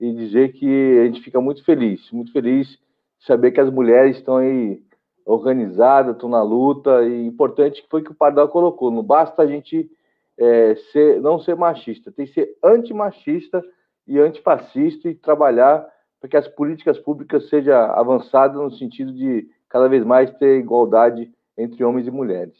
e 0.00 0.12
dizer 0.12 0.52
que 0.52 0.98
a 1.00 1.06
gente 1.06 1.20
fica 1.22 1.40
muito 1.40 1.64
feliz, 1.64 2.10
muito 2.10 2.32
feliz 2.32 2.68
de 2.68 3.24
saber 3.24 3.52
que 3.52 3.60
as 3.60 3.70
mulheres 3.70 4.16
estão 4.16 4.38
aí 4.38 4.80
organizadas, 5.24 6.14
estão 6.14 6.28
na 6.28 6.42
luta, 6.42 7.06
e 7.06 7.26
importante 7.26 7.82
que 7.82 7.88
foi 7.88 8.02
que 8.02 8.10
o 8.10 8.14
Pardal 8.14 8.48
colocou, 8.48 8.90
não 8.90 9.02
basta 9.02 9.42
a 9.42 9.46
gente 9.46 9.90
é, 10.38 10.74
ser, 10.92 11.20
não 11.20 11.38
ser 11.38 11.54
machista, 11.54 12.10
tem 12.10 12.26
que 12.26 12.32
ser 12.32 12.56
antimachista 12.64 13.62
e 14.08 14.18
antifascista 14.18 15.08
e 15.08 15.14
trabalhar 15.14 15.86
para 16.20 16.30
que 16.30 16.36
as 16.36 16.48
políticas 16.48 16.98
públicas 16.98 17.48
sejam 17.48 17.74
avançadas 17.92 18.56
no 18.56 18.76
sentido 18.76 19.12
de 19.12 19.46
cada 19.68 19.88
vez 19.88 20.04
mais 20.04 20.30
ter 20.38 20.58
igualdade 20.58 21.30
entre 21.56 21.84
homens 21.84 22.06
e 22.06 22.10
mulheres. 22.10 22.56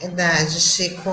Verdade, 0.00 0.60
Chico. 0.60 1.10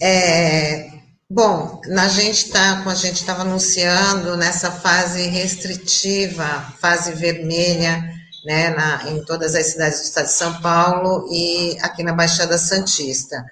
É, 0.00 0.90
bom, 1.30 1.80
a 1.96 2.08
gente 2.08 2.50
tá, 2.50 2.78
como 2.78 2.90
a 2.90 2.94
gente 2.94 3.16
estava 3.16 3.42
anunciando, 3.42 4.36
nessa 4.36 4.70
fase 4.70 5.28
restritiva, 5.28 6.44
fase 6.80 7.12
vermelha, 7.12 8.02
né, 8.44 8.70
na, 8.70 9.10
em 9.10 9.24
todas 9.24 9.54
as 9.54 9.66
cidades 9.66 10.00
do 10.00 10.04
estado 10.04 10.26
de 10.26 10.32
São 10.32 10.60
Paulo 10.60 11.26
e 11.32 11.78
aqui 11.80 12.02
na 12.02 12.12
Baixada 12.12 12.58
Santista. 12.58 13.44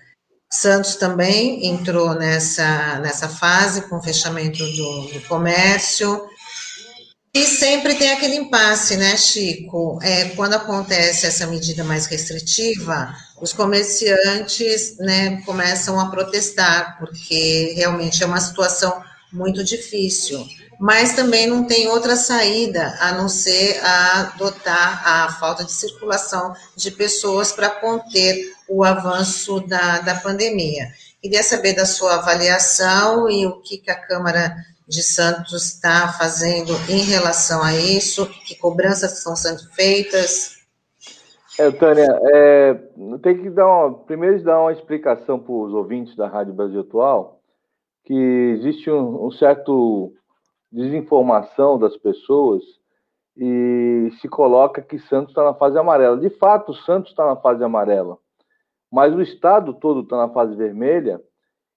Santos 0.53 0.97
também 0.97 1.67
entrou 1.67 2.15
nessa, 2.15 2.99
nessa 3.01 3.29
fase 3.29 3.83
com 3.89 3.97
o 3.97 4.03
fechamento 4.03 4.59
do, 4.59 5.07
do 5.07 5.21
comércio, 5.27 6.29
e 7.35 7.47
sempre 7.47 7.95
tem 7.95 8.13
aquele 8.13 8.37
impasse, 8.37 8.95
né, 8.95 9.17
Chico? 9.17 9.99
É, 10.03 10.27
quando 10.37 10.53
acontece 10.53 11.25
essa 11.25 11.47
medida 11.47 11.83
mais 11.83 12.05
restritiva, 12.05 13.17
os 13.41 13.55
comerciantes 13.55 14.99
né, 14.99 15.41
começam 15.47 15.99
a 15.99 16.11
protestar, 16.11 16.99
porque 16.99 17.73
realmente 17.75 18.23
é 18.23 18.27
uma 18.27 18.39
situação 18.39 19.03
muito 19.33 19.65
difícil. 19.65 20.47
Mas 20.79 21.15
também 21.15 21.47
não 21.47 21.65
tem 21.65 21.89
outra 21.89 22.17
saída 22.17 22.99
a 23.01 23.13
não 23.13 23.31
ser 23.31 23.81
adotar 23.83 25.03
a 25.09 25.33
falta 25.33 25.65
de 25.65 25.73
circulação 25.73 26.55
de 26.77 26.91
pessoas 26.91 27.51
para 27.51 27.71
conter 27.71 28.53
o 28.73 28.83
avanço 28.83 29.61
da, 29.67 30.01
da 30.01 30.15
pandemia. 30.15 30.89
Queria 31.21 31.43
saber 31.43 31.75
da 31.75 31.85
sua 31.85 32.17
avaliação 32.17 33.29
e 33.29 33.47
o 33.47 33.61
que, 33.61 33.79
que 33.79 33.91
a 33.91 34.01
Câmara 34.01 34.55
de 34.89 35.03
Santos 35.03 35.67
está 35.67 36.09
fazendo 36.09 36.73
em 36.89 37.03
relação 37.05 37.63
a 37.63 37.75
isso? 37.75 38.27
Que 38.47 38.57
cobranças 38.57 39.19
estão 39.19 39.37
sendo 39.37 39.63
feitas? 39.75 40.63
É, 41.59 41.71
Tânia, 41.71 42.09
é, 42.25 42.75
tem 43.23 43.43
que 43.43 43.51
dar 43.51 43.67
uma, 43.67 43.95
primeiro 44.05 44.43
dar 44.43 44.61
uma 44.61 44.73
explicação 44.73 45.39
para 45.39 45.53
os 45.53 45.75
ouvintes 45.75 46.17
da 46.17 46.27
Rádio 46.27 46.55
Brasil 46.55 46.81
Atual 46.81 47.43
que 48.05 48.15
existe 48.15 48.91
um, 48.91 49.27
um 49.27 49.31
certo 49.31 50.13
desinformação 50.71 51.79
das 51.79 51.97
pessoas 51.97 52.63
e 53.37 54.11
se 54.21 54.29
coloca 54.29 54.83
que 54.83 54.99
Santos 54.99 55.31
está 55.31 55.45
na 55.45 55.55
fase 55.55 55.79
amarela. 55.79 56.19
De 56.19 56.31
fato, 56.31 56.75
Santos 56.75 57.11
está 57.11 57.25
na 57.27 57.37
fase 57.37 57.63
amarela, 57.63 58.19
mas 58.93 59.15
o 59.15 59.23
estado 59.23 59.73
todo 59.73 60.01
está 60.01 60.19
na 60.19 60.29
fase 60.29 60.55
vermelha 60.55 61.19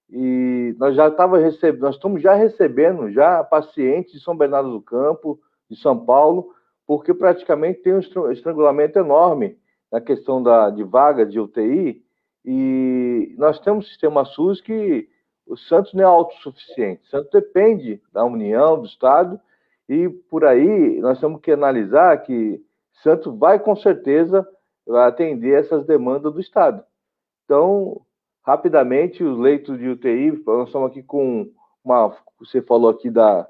e 0.10 0.75
nós 0.78 0.93
já 0.95 1.08
estava 1.08 1.38
recebendo, 1.38 1.82
nós 1.82 1.95
estamos 1.95 2.21
já 2.21 2.34
recebendo 2.36 3.10
já 3.10 3.41
pacientes 3.41 4.12
de 4.12 4.19
São 4.19 4.36
Bernardo 4.36 4.69
do 4.69 4.82
Campo, 4.82 5.39
de 5.69 5.80
São 5.80 5.97
Paulo, 6.06 6.54
porque 6.86 7.13
praticamente 7.13 7.82
tem 7.82 7.93
um 7.93 8.32
estrangulamento 8.32 8.99
enorme 8.99 9.58
na 9.89 10.01
questão 10.01 10.43
da, 10.43 10.69
de 10.69 10.84
vaga 10.84 11.25
de 11.25 11.39
UTI, 11.39 12.04
e 12.43 13.34
nós 13.38 13.60
temos 13.62 13.86
um 13.86 13.88
sistema 13.88 14.25
SUS 14.25 14.60
que 14.60 15.08
o 15.47 15.56
Santos 15.56 15.93
não 15.93 16.04
é 16.04 16.06
autossuficiente, 16.06 17.01
o 17.06 17.10
Santos 17.10 17.32
depende 17.32 18.01
da 18.12 18.25
União, 18.25 18.78
do 18.78 18.86
Estado, 18.86 19.39
e 19.88 20.10
por 20.10 20.43
aí 20.43 20.99
nós 20.99 21.19
temos 21.19 21.39
que 21.39 21.51
analisar 21.51 22.17
que 22.23 22.62
Santos 23.01 23.38
vai 23.39 23.58
com 23.58 23.75
certeza 23.75 24.45
atender 25.08 25.58
essas 25.60 25.86
demandas 25.86 26.34
do 26.34 26.41
Estado. 26.41 26.84
Então, 27.45 28.05
Rapidamente, 28.45 29.23
os 29.23 29.39
leitos 29.39 29.79
de 29.79 29.89
UTI, 29.89 30.43
nós 30.45 30.67
estamos 30.67 30.91
aqui 30.91 31.01
com 31.01 31.49
uma. 31.84 32.15
Você 32.39 32.62
falou 32.62 32.91
aqui 32.91 33.10
da, 33.10 33.47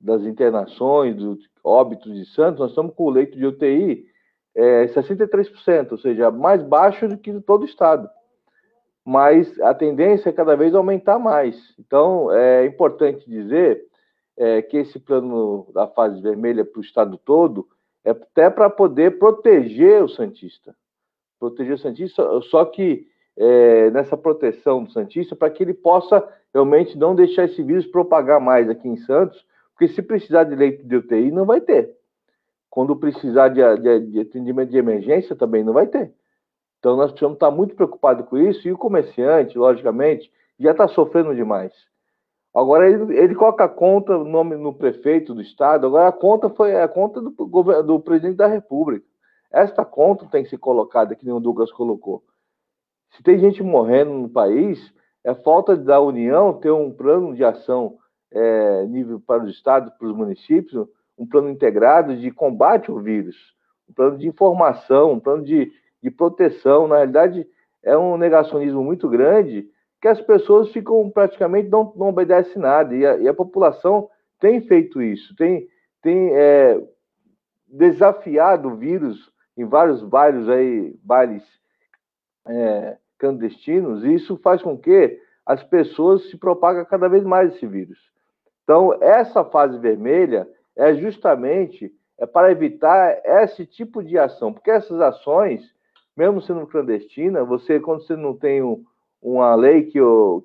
das 0.00 0.22
internações, 0.22 1.16
dos 1.16 1.38
óbitos 1.62 2.14
de 2.14 2.24
Santos, 2.32 2.58
nós 2.58 2.70
estamos 2.70 2.94
com 2.94 3.04
o 3.04 3.10
leito 3.10 3.36
de 3.36 3.44
UTI 3.44 4.06
é, 4.54 4.86
63%, 4.86 5.92
ou 5.92 5.98
seja, 5.98 6.30
mais 6.30 6.62
baixo 6.62 7.06
do 7.06 7.18
que 7.18 7.38
todo 7.42 7.62
o 7.62 7.66
estado. 7.66 8.08
Mas 9.04 9.60
a 9.60 9.74
tendência 9.74 10.30
é 10.30 10.32
cada 10.32 10.56
vez 10.56 10.74
aumentar 10.74 11.18
mais. 11.18 11.74
Então, 11.78 12.32
é 12.32 12.64
importante 12.64 13.28
dizer 13.28 13.84
é, 14.34 14.62
que 14.62 14.78
esse 14.78 14.98
plano 14.98 15.66
da 15.74 15.86
fase 15.86 16.22
vermelha 16.22 16.64
para 16.64 16.78
o 16.78 16.82
estado 16.82 17.18
todo 17.18 17.68
é 18.02 18.12
até 18.12 18.48
para 18.48 18.70
poder 18.70 19.18
proteger 19.18 20.02
o 20.02 20.08
Santista. 20.08 20.74
Proteger 21.38 21.74
o 21.74 21.78
Santista, 21.78 22.40
só 22.48 22.64
que 22.64 23.06
é, 23.38 23.90
nessa 23.90 24.16
proteção 24.16 24.82
do 24.82 24.90
Santista 24.90 25.36
para 25.36 25.48
que 25.48 25.62
ele 25.62 25.72
possa 25.72 26.26
realmente 26.52 26.98
não 26.98 27.14
deixar 27.14 27.44
esse 27.44 27.62
vírus 27.62 27.86
propagar 27.86 28.40
mais 28.40 28.68
aqui 28.68 28.88
em 28.88 28.96
Santos, 28.96 29.46
porque 29.72 29.88
se 29.88 30.02
precisar 30.02 30.44
de 30.44 30.56
leito 30.56 30.84
de 30.84 30.96
UTI, 30.96 31.30
não 31.30 31.46
vai 31.46 31.60
ter. 31.60 31.94
Quando 32.68 32.96
precisar 32.96 33.48
de, 33.48 33.60
de, 33.80 34.00
de 34.10 34.20
atendimento 34.20 34.70
de 34.70 34.76
emergência, 34.76 35.36
também 35.36 35.62
não 35.62 35.72
vai 35.72 35.86
ter. 35.86 36.12
Então, 36.78 36.96
nós 36.96 37.10
precisamos 37.10 37.36
estar 37.36 37.50
muito 37.50 37.74
preocupados 37.74 38.26
com 38.26 38.36
isso, 38.36 38.66
e 38.66 38.72
o 38.72 38.78
comerciante, 38.78 39.56
logicamente, 39.56 40.30
já 40.58 40.72
está 40.72 40.88
sofrendo 40.88 41.34
demais. 41.34 41.72
Agora, 42.54 42.90
ele, 42.90 43.16
ele 43.16 43.34
coloca 43.34 43.64
a 43.64 43.68
conta, 43.68 44.16
o 44.16 44.24
nome 44.24 44.56
no 44.56 44.74
prefeito 44.74 45.32
do 45.32 45.40
estado, 45.40 45.86
agora 45.86 46.08
a 46.08 46.12
conta 46.12 46.48
foi 46.50 46.74
a 46.74 46.88
conta 46.88 47.20
do, 47.20 47.30
do 47.30 48.00
presidente 48.00 48.36
da 48.36 48.46
República. 48.48 49.06
Esta 49.50 49.84
conta 49.84 50.26
tem 50.26 50.42
que 50.42 50.50
ser 50.50 50.58
colocada, 50.58 51.14
que 51.14 51.24
nem 51.24 51.34
o 51.34 51.40
Douglas 51.40 51.70
colocou. 51.70 52.22
Se 53.10 53.22
tem 53.22 53.38
gente 53.38 53.62
morrendo 53.62 54.12
no 54.12 54.28
país, 54.28 54.92
é 55.24 55.34
falta 55.34 55.76
da 55.76 56.00
União 56.00 56.52
ter 56.52 56.70
um 56.70 56.90
plano 56.90 57.34
de 57.34 57.44
ação 57.44 57.98
é, 58.30 58.84
nível 58.86 59.20
para 59.20 59.42
os 59.42 59.50
estados, 59.50 59.92
para 59.94 60.08
os 60.08 60.16
municípios, 60.16 60.86
um 61.18 61.26
plano 61.26 61.48
integrado 61.48 62.16
de 62.16 62.30
combate 62.30 62.90
ao 62.90 62.98
vírus, 62.98 63.36
um 63.88 63.92
plano 63.92 64.18
de 64.18 64.28
informação, 64.28 65.12
um 65.12 65.20
plano 65.20 65.42
de, 65.42 65.72
de 66.02 66.10
proteção. 66.10 66.86
Na 66.86 66.96
realidade, 66.96 67.46
é 67.82 67.96
um 67.96 68.16
negacionismo 68.16 68.82
muito 68.84 69.08
grande 69.08 69.68
que 70.00 70.08
as 70.08 70.20
pessoas 70.20 70.70
ficam 70.70 71.10
praticamente 71.10 71.68
não, 71.68 71.92
não 71.96 72.08
obedecem 72.08 72.60
nada 72.62 72.94
e 72.94 73.04
a, 73.04 73.16
e 73.16 73.28
a 73.28 73.34
população 73.34 74.08
tem 74.38 74.60
feito 74.60 75.02
isso, 75.02 75.34
tem, 75.34 75.66
tem 76.00 76.30
é, 76.36 76.80
desafiado 77.66 78.68
o 78.68 78.76
vírus 78.76 79.32
em 79.56 79.64
vários 79.64 80.02
bairros 80.04 80.48
aí, 80.48 80.96
bailes 81.02 81.42
é, 82.48 82.96
clandestinos, 83.18 84.04
e 84.04 84.14
isso 84.14 84.36
faz 84.38 84.62
com 84.62 84.76
que 84.76 85.20
as 85.44 85.62
pessoas 85.64 86.28
se 86.30 86.36
propaguem 86.36 86.84
cada 86.84 87.08
vez 87.08 87.24
mais 87.24 87.54
esse 87.54 87.66
vírus. 87.66 87.98
Então, 88.64 88.96
essa 89.00 89.44
fase 89.44 89.78
vermelha 89.78 90.48
é 90.76 90.94
justamente 90.94 91.92
é 92.18 92.26
para 92.26 92.50
evitar 92.50 93.20
esse 93.24 93.64
tipo 93.64 94.02
de 94.02 94.18
ação, 94.18 94.52
porque 94.52 94.70
essas 94.70 95.00
ações, 95.00 95.62
mesmo 96.16 96.42
sendo 96.42 96.66
clandestina, 96.66 97.44
você 97.44 97.78
quando 97.78 98.02
você 98.02 98.16
não 98.16 98.34
tem 98.34 98.60
um, 98.60 98.84
uma 99.22 99.54
lei 99.54 99.84
que, 99.84 100.00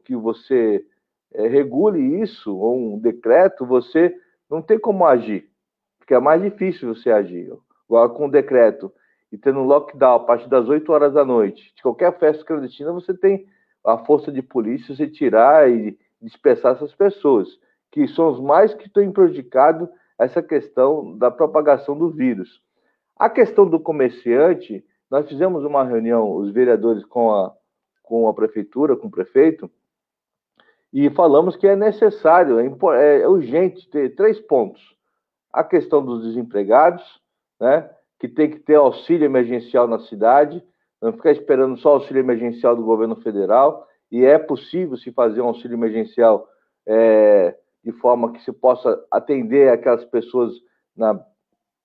que 0.05 0.15
você 0.15 0.85
é, 1.33 1.47
regule 1.47 2.21
isso, 2.21 2.55
ou 2.55 2.93
um 2.93 2.99
decreto, 2.99 3.65
você 3.65 4.15
não 4.49 4.61
tem 4.61 4.77
como 4.77 5.03
agir, 5.03 5.49
porque 5.97 6.13
é 6.13 6.19
mais 6.19 6.41
difícil 6.41 6.93
você 6.93 7.09
agir. 7.09 7.51
Agora, 7.89 8.09
com 8.09 8.27
o 8.27 8.31
decreto 8.31 8.91
e 9.33 9.37
tendo 9.39 9.61
um 9.61 9.65
lockdown 9.65 10.17
a 10.17 10.19
partir 10.19 10.47
das 10.47 10.69
8 10.69 10.91
horas 10.91 11.11
da 11.11 11.25
noite, 11.25 11.73
de 11.75 11.81
qualquer 11.81 12.15
festa 12.19 12.45
clandestina, 12.45 12.91
você 12.91 13.15
tem 13.15 13.47
a 13.83 13.97
força 13.97 14.31
de 14.31 14.43
polícia 14.43 14.95
se 14.95 15.07
tirar 15.07 15.67
e 15.67 15.97
dispersar 16.21 16.73
essas 16.73 16.93
pessoas, 16.93 17.47
que 17.91 18.07
são 18.07 18.29
os 18.29 18.39
mais 18.39 18.75
que 18.75 18.85
estão 18.85 19.11
prejudicados 19.11 19.89
essa 20.19 20.43
questão 20.43 21.17
da 21.17 21.31
propagação 21.31 21.97
do 21.97 22.11
vírus. 22.11 22.61
A 23.17 23.27
questão 23.27 23.67
do 23.67 23.79
comerciante, 23.79 24.85
nós 25.09 25.27
fizemos 25.27 25.65
uma 25.65 25.83
reunião, 25.83 26.35
os 26.35 26.51
vereadores 26.51 27.03
com 27.03 27.33
a, 27.33 27.51
com 28.03 28.27
a 28.27 28.33
prefeitura, 28.35 28.95
com 28.95 29.07
o 29.07 29.11
prefeito, 29.11 29.67
e 30.93 31.09
falamos 31.09 31.55
que 31.55 31.65
é 31.65 31.75
necessário, 31.75 32.59
é, 32.59 33.21
é 33.21 33.27
urgente 33.27 33.89
ter 33.89 34.13
três 34.13 34.39
pontos. 34.39 34.95
a 35.51 35.63
questão 35.63 36.05
dos 36.05 36.21
desempregados, 36.23 37.03
né? 37.59 37.89
Que 38.23 38.29
tem 38.29 38.49
que 38.49 38.59
ter 38.59 38.75
auxílio 38.75 39.25
emergencial 39.25 39.85
na 39.85 39.99
cidade, 39.99 40.63
não 41.01 41.11
ficar 41.11 41.33
esperando 41.33 41.75
só 41.75 41.95
auxílio 41.95 42.21
emergencial 42.21 42.73
do 42.73 42.81
governo 42.81 43.17
federal, 43.17 43.85
e 44.09 44.23
é 44.23 44.39
possível 44.39 44.95
se 44.95 45.11
fazer 45.11 45.41
um 45.41 45.47
auxílio 45.47 45.75
emergencial 45.75 46.47
é, 46.87 47.53
de 47.83 47.91
forma 47.91 48.31
que 48.31 48.41
se 48.41 48.53
possa 48.53 48.97
atender 49.11 49.67
aquelas 49.67 50.05
pessoas 50.05 50.53
na, 50.95 51.19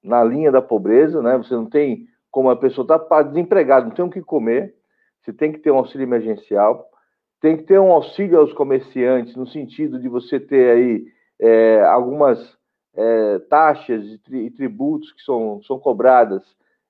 na 0.01 0.23
linha 0.23 0.53
da 0.53 0.63
pobreza, 0.63 1.21
né? 1.21 1.37
Você 1.39 1.55
não 1.55 1.67
tem 1.67 2.07
como 2.31 2.51
a 2.51 2.57
pessoa 2.57 2.85
está 2.85 3.23
desempregada, 3.23 3.87
não 3.87 3.93
tem 3.93 4.05
o 4.05 4.11
que 4.11 4.23
comer, 4.23 4.77
você 5.21 5.33
tem 5.33 5.51
que 5.51 5.59
ter 5.59 5.73
um 5.73 5.79
auxílio 5.79 6.05
emergencial, 6.05 6.89
tem 7.41 7.57
que 7.57 7.65
ter 7.65 7.81
um 7.81 7.91
auxílio 7.91 8.39
aos 8.39 8.53
comerciantes, 8.53 9.35
no 9.35 9.49
sentido 9.49 10.01
de 10.01 10.09
você 10.09 10.39
ter 10.39 10.71
aí 10.71 11.05
é, 11.41 11.83
algumas 11.83 12.57
é, 12.95 13.39
taxas 13.51 14.05
e 14.31 14.51
tributos 14.51 15.13
que 15.13 15.23
são, 15.23 15.61
são 15.63 15.79
cobradas, 15.79 16.43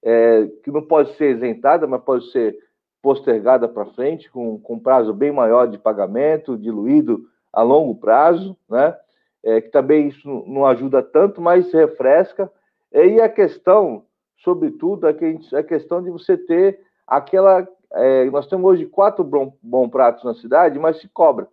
é, 0.03 0.47
que 0.63 0.71
não 0.71 0.83
pode 0.83 1.15
ser 1.17 1.37
isentada, 1.37 1.87
mas 1.87 2.03
pode 2.03 2.31
ser 2.31 2.57
postergada 3.03 3.69
para 3.69 3.87
frente, 3.87 4.31
com, 4.31 4.59
com 4.59 4.79
prazo 4.79 5.13
bem 5.13 5.33
maior 5.33 5.67
de 5.67 5.79
pagamento, 5.79 6.59
diluído 6.59 7.29
a 7.53 7.63
longo 7.63 7.95
prazo, 7.95 8.57
né? 8.69 8.97
É, 9.43 9.61
que 9.61 9.71
também 9.71 10.09
isso 10.09 10.29
não 10.47 10.67
ajuda 10.67 11.03
tanto, 11.03 11.41
mas 11.41 11.73
refresca. 11.73 12.51
E 12.93 13.21
a 13.21 13.29
questão, 13.29 14.05
sobretudo, 14.39 15.07
é 15.07 15.11
a 15.57 15.63
questão 15.63 16.03
de 16.03 16.11
você 16.11 16.37
ter 16.37 16.81
aquela. 17.07 17.67
É, 17.93 18.25
nós 18.27 18.47
temos 18.49 18.65
hoje 18.67 18.85
quatro 18.87 19.23
bom, 19.25 19.57
bom 19.63 19.89
pratos 19.89 20.25
na 20.25 20.35
cidade, 20.35 20.79
mas 20.79 21.01
se 21.01 21.09
cobra. 21.09 21.49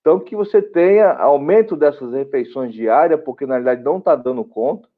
Então, 0.00 0.18
que 0.18 0.34
você 0.34 0.62
tenha 0.62 1.12
aumento 1.12 1.76
dessas 1.76 2.12
refeições 2.12 2.72
diárias, 2.72 3.20
porque 3.20 3.44
na 3.44 3.54
realidade 3.54 3.82
não 3.82 3.98
está 3.98 4.16
dando 4.16 4.44
conta, 4.44 4.88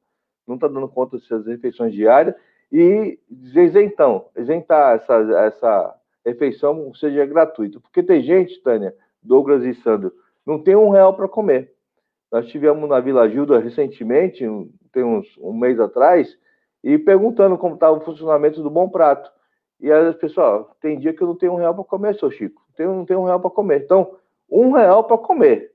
não 0.47 0.55
está 0.55 0.67
dando 0.67 0.87
conta 0.87 1.17
dessas 1.17 1.45
refeições 1.45 1.93
diárias, 1.93 2.35
e 2.71 3.19
isentão, 3.29 4.29
isentar 4.35 4.95
essa, 4.95 5.15
essa 5.45 5.95
refeição 6.25 6.93
seja 6.95 7.25
gratuita. 7.25 7.79
Porque 7.79 8.01
tem 8.01 8.23
gente, 8.23 8.61
Tânia, 8.61 8.95
Douglas 9.21 9.63
e 9.63 9.75
Sandro, 9.75 10.11
não 10.45 10.57
tem 10.57 10.75
um 10.75 10.89
real 10.89 11.15
para 11.15 11.27
comer. 11.27 11.71
Nós 12.31 12.47
tivemos 12.47 12.89
na 12.89 12.99
Vila 12.99 13.29
Gilda 13.29 13.59
recentemente, 13.59 14.43
tem 14.91 15.03
uns 15.03 15.27
um 15.37 15.53
mês 15.53 15.79
atrás, 15.79 16.35
e 16.83 16.97
perguntando 16.97 17.57
como 17.57 17.75
estava 17.75 17.97
o 17.97 18.01
funcionamento 18.01 18.63
do 18.63 18.69
Bom 18.69 18.89
Prato. 18.89 19.31
E 19.79 19.91
as 19.91 20.15
pessoas, 20.15 20.65
tem 20.81 20.97
dia 20.97 21.13
que 21.13 21.21
eu 21.21 21.27
não 21.27 21.35
tenho 21.35 21.53
um 21.53 21.57
real 21.57 21.75
para 21.75 21.83
comer, 21.83 22.15
seu 22.15 22.31
Chico. 22.31 22.61
Tenho, 22.75 22.93
não 22.93 23.05
tenho 23.05 23.19
um 23.19 23.25
real 23.25 23.39
para 23.39 23.49
comer. 23.49 23.83
Então, 23.83 24.15
um 24.53 24.71
real 24.71 25.03
para 25.03 25.17
comer. 25.17 25.71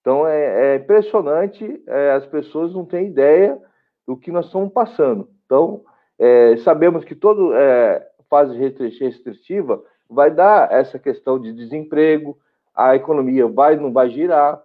Então 0.00 0.26
é, 0.26 0.74
é 0.74 0.76
impressionante, 0.76 1.82
é, 1.86 2.12
as 2.12 2.26
pessoas 2.26 2.72
não 2.72 2.84
têm 2.84 3.06
ideia 3.06 3.60
do 4.06 4.16
que 4.16 4.32
nós 4.32 4.46
estamos 4.46 4.72
passando. 4.72 5.28
Então, 5.44 5.82
é, 6.18 6.56
sabemos 6.58 7.04
que 7.04 7.14
toda 7.14 7.56
é, 7.58 8.06
fase 8.28 8.56
restritiva 8.56 9.82
vai 10.08 10.30
dar 10.30 10.70
essa 10.72 10.98
questão 10.98 11.38
de 11.38 11.52
desemprego, 11.52 12.38
a 12.74 12.96
economia 12.96 13.46
vai 13.46 13.76
não 13.76 13.92
vai 13.92 14.10
girar, 14.10 14.62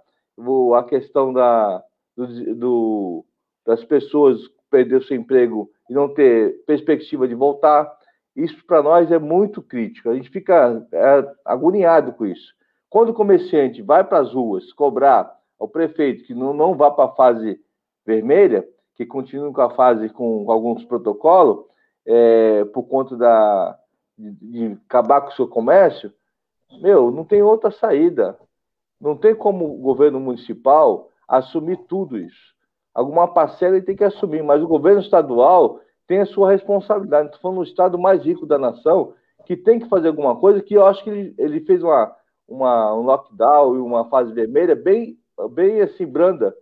a 0.76 0.84
questão 0.84 1.34
da, 1.34 1.84
do, 2.16 2.56
do, 2.56 3.26
das 3.66 3.84
pessoas 3.84 4.40
perder 4.72 5.04
seu 5.04 5.18
emprego 5.18 5.70
e 5.90 5.94
não 5.94 6.14
ter 6.14 6.64
perspectiva 6.66 7.28
de 7.28 7.36
voltar. 7.36 7.92
Isso 8.36 8.66
para 8.66 8.82
nós 8.82 9.12
é 9.12 9.20
muito 9.20 9.62
crítico. 9.62 10.10
A 10.10 10.16
gente 10.16 10.30
fica 10.30 10.86
é, 10.92 11.32
agoniado 11.44 12.14
com 12.14 12.26
isso. 12.26 12.54
Quando 12.90 13.10
o 13.10 13.14
comerciante 13.14 13.82
vai 13.82 14.04
para 14.04 14.20
as 14.20 14.34
ruas 14.34 14.74
cobrar 14.74 15.38
ao 15.60 15.68
prefeito 15.68 16.24
que 16.24 16.34
não, 16.34 16.54
não 16.54 16.76
vá 16.76 16.90
para 16.90 17.06
a 17.06 17.16
fase 17.16 17.60
vermelha, 18.06 18.68
que 18.96 19.06
continue 19.06 19.54
com 19.54 19.62
a 19.62 19.70
fase 19.70 20.10
com 20.10 20.52
alguns 20.52 20.84
protocolos, 20.86 21.66
é, 22.06 22.66
por 22.66 22.84
conta 22.84 23.16
da, 23.16 23.78
de, 24.18 24.32
de 24.32 24.78
acabar 24.88 25.22
com 25.22 25.30
o 25.30 25.34
seu 25.34 25.48
comércio, 25.48 26.12
meu, 26.82 27.12
não 27.12 27.24
tem 27.24 27.42
outra 27.42 27.72
saída. 27.72 28.38
Não 29.00 29.16
tem 29.16 29.34
como 29.34 29.66
o 29.66 29.78
governo 29.78 30.20
municipal 30.20 31.10
assumir 31.28 31.78
tudo 31.88 32.18
isso. 32.18 32.54
Alguma 32.94 33.28
parcela 33.28 33.78
ele 33.78 33.86
tem 33.86 33.96
que 33.96 34.04
assumir, 34.04 34.44
mas 34.44 34.62
o 34.62 34.68
governo 34.68 35.00
estadual 35.00 35.80
tem 36.06 36.20
a 36.20 36.26
sua 36.26 36.52
responsabilidade. 36.52 37.28
Estou 37.28 37.42
falando 37.42 37.58
do 37.60 37.64
estado 37.64 37.98
mais 37.98 38.24
rico 38.24 38.46
da 38.46 38.58
nação, 38.58 39.14
que 39.46 39.56
tem 39.56 39.80
que 39.80 39.88
fazer 39.88 40.10
alguma 40.10 40.36
coisa, 40.36 40.62
que 40.62 40.74
eu 40.74 40.86
acho 40.86 41.04
que 41.04 41.10
ele, 41.10 41.34
ele 41.38 41.62
fez 41.62 41.82
uma, 41.82 42.14
uma, 42.50 42.94
um 42.96 43.02
lockdown 43.02 43.76
e 43.76 43.80
uma 43.80 44.10
fase 44.10 44.34
vermelha 44.34 44.76
bem, 44.76 45.18
bem 45.52 45.82
assim, 45.82 46.06
branda. 46.06 46.56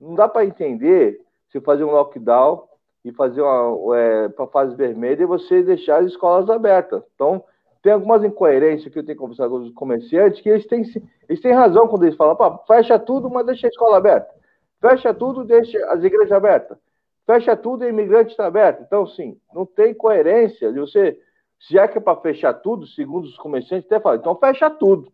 Não 0.00 0.14
dá 0.14 0.28
para 0.28 0.44
entender 0.44 1.20
se 1.50 1.60
fazer 1.60 1.84
um 1.84 1.90
lockdown 1.90 2.64
e 3.04 3.12
fazer 3.12 3.42
uma 3.42 3.96
é, 3.96 4.28
para 4.28 4.46
fase 4.46 4.74
vermelha 4.74 5.22
e 5.22 5.26
você 5.26 5.62
deixar 5.62 6.00
as 6.00 6.06
escolas 6.06 6.48
abertas. 6.48 7.02
Então, 7.14 7.42
tem 7.82 7.92
algumas 7.92 8.24
incoerências 8.24 8.92
que 8.92 8.98
eu 8.98 9.04
tenho 9.04 9.18
conversado 9.18 9.50
com 9.50 9.56
os 9.58 9.72
comerciantes 9.72 10.40
que 10.40 10.48
eles 10.48 10.66
têm, 10.66 10.82
eles 11.28 11.40
têm 11.40 11.52
razão 11.52 11.86
quando 11.88 12.04
eles 12.04 12.16
falam, 12.16 12.36
fecha 12.66 12.98
tudo, 12.98 13.30
mas 13.30 13.46
deixa 13.46 13.66
a 13.66 13.70
escola 13.70 13.96
aberta. 13.96 14.34
Fecha 14.80 15.14
tudo, 15.14 15.44
deixa 15.44 15.78
as 15.90 16.02
igrejas 16.02 16.32
abertas. 16.32 16.78
Fecha 17.24 17.56
tudo 17.56 17.84
e 17.84 17.88
imigrante 17.88 18.30
está 18.30 18.46
aberto. 18.46 18.82
Então, 18.82 19.06
sim, 19.06 19.38
não 19.52 19.66
tem 19.66 19.94
coerência 19.94 20.72
de 20.72 20.78
você, 20.78 21.18
se 21.60 21.78
é 21.78 21.88
que 21.88 21.98
é 21.98 22.00
para 22.00 22.20
fechar 22.20 22.54
tudo, 22.54 22.86
segundo 22.86 23.24
os 23.24 23.36
comerciantes, 23.36 23.86
até 23.86 24.00
falam, 24.00 24.18
então 24.18 24.36
fecha 24.36 24.68
tudo 24.70 25.12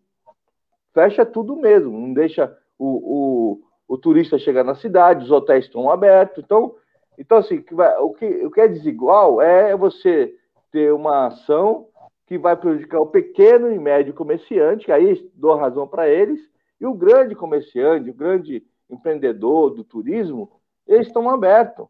fecha 0.92 1.24
tudo 1.24 1.56
mesmo, 1.56 1.98
não 1.98 2.12
deixa 2.12 2.56
o, 2.78 2.86
o, 2.86 3.94
o 3.94 3.98
turista 3.98 4.38
chegar 4.38 4.64
na 4.64 4.74
cidade, 4.74 5.24
os 5.24 5.30
hotéis 5.30 5.64
estão 5.64 5.90
abertos. 5.90 6.42
Então, 6.44 6.74
então 7.18 7.38
assim, 7.38 7.64
o 8.00 8.10
que, 8.14 8.26
o 8.46 8.50
que 8.50 8.60
é 8.60 8.68
desigual 8.68 9.40
é 9.40 9.76
você 9.76 10.34
ter 10.70 10.92
uma 10.92 11.26
ação 11.26 11.86
que 12.26 12.38
vai 12.38 12.56
prejudicar 12.56 13.00
o 13.00 13.06
pequeno 13.06 13.70
e 13.70 13.78
médio 13.78 14.14
comerciante, 14.14 14.86
que 14.86 14.92
aí 14.92 15.30
dou 15.34 15.54
razão 15.56 15.86
para 15.86 16.08
eles, 16.08 16.40
e 16.80 16.86
o 16.86 16.94
grande 16.94 17.34
comerciante, 17.34 18.10
o 18.10 18.14
grande 18.14 18.64
empreendedor 18.88 19.70
do 19.70 19.84
turismo, 19.84 20.50
eles 20.86 21.06
estão 21.06 21.28
abertos. 21.28 21.86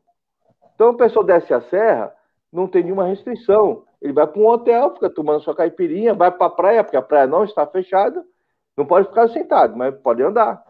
Então, 0.74 0.90
a 0.90 0.96
pessoa 0.96 1.24
desce 1.24 1.54
a 1.54 1.60
serra, 1.62 2.12
não 2.52 2.66
tem 2.66 2.82
nenhuma 2.82 3.06
restrição. 3.06 3.84
Ele 4.00 4.12
vai 4.12 4.26
para 4.26 4.40
um 4.40 4.46
hotel, 4.46 4.92
fica 4.94 5.08
tomando 5.08 5.42
sua 5.42 5.54
caipirinha, 5.54 6.12
vai 6.12 6.30
para 6.30 6.46
a 6.46 6.50
praia, 6.50 6.84
porque 6.84 6.96
a 6.96 7.02
praia 7.02 7.26
não 7.26 7.44
está 7.44 7.66
fechada, 7.66 8.24
não 8.76 8.86
pode 8.86 9.08
ficar 9.08 9.28
sentado, 9.28 9.76
mas 9.76 9.94
pode 9.96 10.22
andar. 10.22 10.64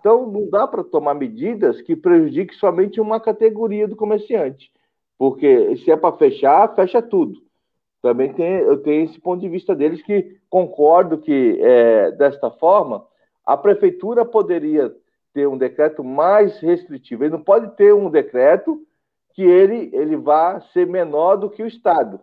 Então, 0.00 0.26
não 0.26 0.48
dá 0.50 0.66
para 0.66 0.84
tomar 0.84 1.14
medidas 1.14 1.80
que 1.80 1.96
prejudiquem 1.96 2.56
somente 2.58 3.00
uma 3.00 3.18
categoria 3.18 3.88
do 3.88 3.96
comerciante. 3.96 4.70
Porque 5.18 5.76
se 5.78 5.90
é 5.90 5.96
para 5.96 6.16
fechar, 6.16 6.74
fecha 6.74 7.00
tudo. 7.00 7.42
Também 8.02 8.32
tem, 8.34 8.56
eu 8.56 8.82
tenho 8.82 9.06
esse 9.06 9.18
ponto 9.18 9.40
de 9.40 9.48
vista 9.48 9.74
deles 9.74 10.02
que 10.02 10.38
concordo 10.50 11.18
que, 11.18 11.58
é, 11.62 12.10
desta 12.12 12.50
forma, 12.50 13.06
a 13.46 13.56
prefeitura 13.56 14.24
poderia 14.24 14.94
ter 15.32 15.48
um 15.48 15.56
decreto 15.56 16.04
mais 16.04 16.58
restritivo. 16.60 17.24
Ele 17.24 17.32
não 17.32 17.42
pode 17.42 17.74
ter 17.76 17.94
um 17.94 18.10
decreto 18.10 18.86
que 19.32 19.42
ele, 19.42 19.90
ele 19.92 20.16
vá 20.16 20.60
ser 20.72 20.86
menor 20.86 21.36
do 21.36 21.48
que 21.48 21.62
o 21.62 21.66
Estado. 21.66 22.20